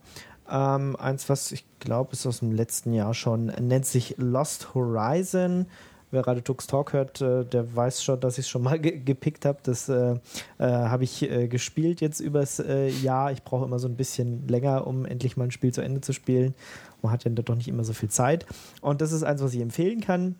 Ähm, 0.51 0.97
eins, 0.97 1.29
was 1.29 1.53
ich 1.53 1.65
glaube, 1.81 2.13
ist 2.13 2.27
aus 2.27 2.41
dem 2.41 2.53
letzten 2.53 2.93
Jahr 2.93 3.15
schon, 3.15 3.47
nennt 3.47 3.87
sich 3.87 4.15
Lost 4.19 4.75
Horizon 4.75 5.67
wer 6.11 6.27
Radio 6.27 6.43
Tux 6.43 6.67
Talk 6.67 6.93
hört, 6.93 7.21
äh, 7.21 7.45
der 7.45 7.75
weiß 7.75 8.03
schon, 8.03 8.21
dass 8.21 8.39
ich 8.39 8.47
es 8.47 8.49
schon 8.49 8.63
mal 8.63 8.79
ge 8.79 8.99
gepickt 8.99 9.45
habe. 9.45 9.59
Das 9.63 9.89
äh, 9.89 10.15
äh, 10.59 10.65
habe 10.65 11.05
ich 11.05 11.23
äh, 11.31 11.49
gespielt 11.49 12.01
jetzt 12.01 12.21
übers 12.21 12.59
äh, 12.59 12.89
Jahr. 12.89 13.33
Ich 13.33 13.43
brauche 13.43 13.65
immer 13.65 13.79
so 13.79 13.89
ein 13.89 13.97
bisschen 13.97 14.47
länger, 14.49 14.87
um 14.87 15.05
endlich 15.05 15.37
mal 15.37 15.45
ein 15.45 15.51
Spiel 15.51 15.73
zu 15.73 15.83
Ende 15.83 16.01
zu 16.01 16.13
spielen. 16.13 16.55
Man 17.03 17.13
hat 17.13 17.25
ja 17.25 17.31
doch 17.31 17.55
nicht 17.55 17.69
immer 17.69 17.85
so 17.85 17.93
viel 17.93 18.09
Zeit. 18.09 18.47
Und 18.81 19.01
das 19.01 19.13
ist 19.13 19.23
eins, 19.23 19.43
was 19.43 19.55
ich 19.55 19.61
empfehlen 19.61 20.01
kann. 20.01 20.37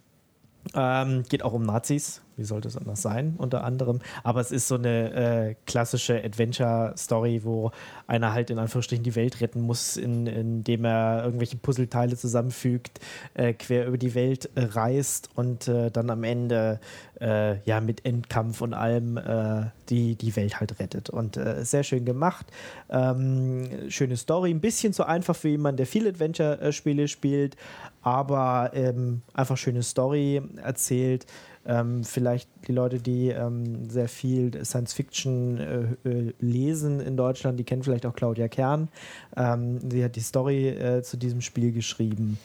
Ähm, 0.75 1.23
geht 1.29 1.45
auch 1.45 1.53
um 1.53 1.63
Nazis, 1.63 2.23
wie 2.37 2.45
sollte 2.45 2.69
es 2.69 2.77
anders 2.77 3.03
sein, 3.03 3.35
unter 3.39 3.65
anderem. 3.65 4.01
Aber 4.23 4.41
es 4.41 4.51
ist 4.51 4.69
so 4.69 4.75
eine 4.75 5.13
äh, 5.13 5.55
klassische 5.67 6.23
Adventure-Story, 6.23 7.43
wo 7.45 7.71
einer 8.07 8.33
halt 8.33 8.51
in 8.51 8.59
Anführungsstrichen 8.59 9.05
die 9.05 9.17
Welt 9.17 9.41
retten 9.41 9.63
muss, 9.63 9.97
in, 9.97 10.27
indem 10.27 10.85
er 10.85 11.25
irgendwelche 11.25 11.57
Puzzleteile 11.57 12.17
zusammenfügt, 12.17 13.01
äh, 13.35 13.55
quer 13.55 13.87
über 13.87 13.99
die 13.99 14.15
Welt 14.15 14.51
äh, 14.55 14.65
reist 14.65 15.31
und 15.35 15.69
äh, 15.69 15.91
dann 15.91 16.11
am 16.11 16.25
Ende 16.25 16.81
äh, 17.21 17.59
ja 17.63 17.81
mit 17.81 18.05
Endkampf 18.05 18.61
und 18.61 18.75
allem 18.75 19.17
äh, 19.17 19.67
die, 19.89 20.17
die 20.17 20.37
Welt 20.37 20.61
halt 20.61 20.79
rettet. 20.79 21.11
Und 21.11 21.39
sehr 21.61 21.85
schön 21.85 22.05
gemacht. 22.05 22.47
Ähm, 22.91 23.69
schöne 23.89 24.17
Story, 24.17 24.51
ein 24.51 24.61
bisschen 24.61 24.93
zu 24.93 25.05
einfach 25.05 25.37
für 25.37 25.49
jemanden, 25.49 25.79
der 25.79 25.87
viel 25.87 26.09
Adventure-Spiele 26.09 27.09
spielt, 27.09 27.57
aber 28.03 28.71
ähm, 28.75 29.23
einfach 29.33 29.57
schöne 29.57 29.83
Story 29.83 30.43
erzählt. 30.63 31.27
Ähm, 31.67 32.05
vielleicht 32.05 32.49
die 32.69 32.73
Leute, 32.73 32.99
die 32.99 33.29
ähm, 33.29 33.91
sehr 33.91 34.09
viel 34.09 34.65
Science 34.65 34.93
Fiction 34.93 35.59
äh, 36.05 36.09
äh, 36.09 36.35
lesen 36.39 37.01
in 37.01 37.17
Deutschland, 37.17 37.59
die 37.59 37.65
kennen 37.65 37.83
vielleicht 37.83 38.07
auch 38.07 38.15
Claudia 38.15 38.49
Kern. 38.49 38.89
Ähm, 39.37 39.81
sie 39.91 40.05
hat 40.05 40.15
die 40.17 40.21
Story 40.21 40.69
äh, 40.69 41.03
zu 41.03 41.17
diesem 41.17 41.41
Spiel 41.41 41.73
geschrieben 41.73 42.39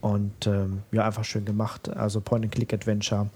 und 0.00 0.46
ähm, 0.46 0.82
ja, 0.92 1.06
einfach 1.06 1.24
schön 1.24 1.44
gemacht. 1.44 1.88
Also 1.88 2.20
Point-and-Click-Adventure. 2.20 3.30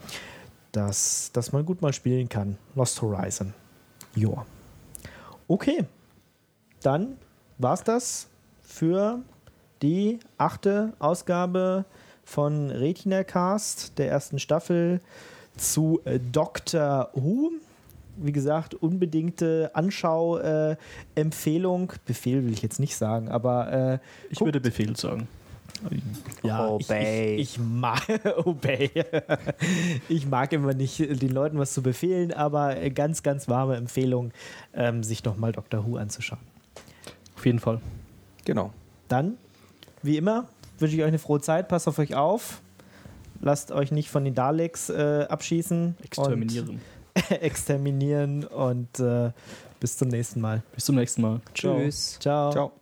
dass, 0.73 1.31
dass 1.33 1.53
man 1.53 1.65
gut 1.65 1.83
mal 1.83 1.93
spielen 1.93 2.29
kann. 2.29 2.59
Lost 2.75 3.01
Horizon. 3.01 3.55
Joa. 4.15 4.45
Okay, 5.47 5.85
dann 6.83 7.17
war's 7.57 7.83
das 7.85 8.29
für 8.63 9.21
die 9.81 10.19
achte 10.37 10.93
Ausgabe 10.99 11.85
von 12.29 12.71
Retina 12.71 13.25
Cast 13.25 13.99
der 13.99 14.09
ersten 14.11 14.39
Staffel 14.39 15.01
zu 15.57 16.03
äh, 16.05 16.21
Doctor 16.21 17.09
Who. 17.15 17.53
Wie 18.19 18.33
gesagt, 18.33 18.75
unbedingte 18.75 19.71
Anschau-Empfehlung. 19.73 21.95
Befehl 22.05 22.45
will 22.45 22.53
ich 22.53 22.61
jetzt 22.61 22.81
nicht 22.81 22.97
sagen, 22.97 23.31
aber 23.31 23.73
äh, 23.73 23.99
Ich 24.29 24.43
würde 24.43 24.61
Befehl 24.61 24.95
sagen. 24.97 25.27
ja, 26.43 26.69
Obey. 26.69 27.37
Ich, 27.37 27.41
ich, 27.41 27.55
ich 27.55 27.61
mag 27.61 28.03
Obey. 28.45 28.91
ich 30.11 30.27
mag 30.27 30.53
immer 30.53 30.75
nicht 30.75 30.99
den 30.99 31.31
Leuten 31.31 31.59
was 31.59 31.73
zu 31.73 31.83
befehlen, 31.83 32.35
aber 32.35 32.75
ganz, 32.91 33.23
ganz 33.23 33.49
warme 33.49 33.77
Empfehlung, 33.77 34.33
ähm, 34.75 35.03
sich 35.03 35.25
nochmal 35.25 35.53
Doctor 35.53 35.87
Who 35.87 35.97
anzuschauen. 35.97 36.43
Auf 37.37 37.47
jeden 37.47 37.61
Fall. 37.61 37.81
Genau. 38.45 38.71
Dann, 39.07 39.39
wie 40.03 40.19
immer, 40.19 40.47
wünsche 40.81 40.97
ich 40.97 41.03
euch 41.03 41.09
eine 41.09 41.19
frohe 41.19 41.41
Zeit. 41.41 41.69
Passt 41.69 41.89
auf 41.89 41.99
euch 41.99 42.15
auf. 42.15 42.61
Lasst 43.41 43.71
euch 43.71 43.93
nicht 43.93 44.11
von 44.11 44.25
den 44.25 44.35
Daleks 44.35 44.91
äh, 44.91 45.27
abschießen. 45.29 45.97
Exterminieren. 46.03 46.69
Und 46.69 47.31
exterminieren 47.31 48.45
und 48.45 49.01
äh, 49.01 49.31
bis 49.81 49.97
zum 49.97 50.09
nächsten 50.09 50.41
Mal. 50.41 50.63
Bis 50.75 50.85
zum 50.85 50.97
nächsten 50.97 51.23
Mal. 51.23 51.41
Tschüss. 51.55 52.19
Ciao. 52.21 52.51
Ciao. 52.51 52.78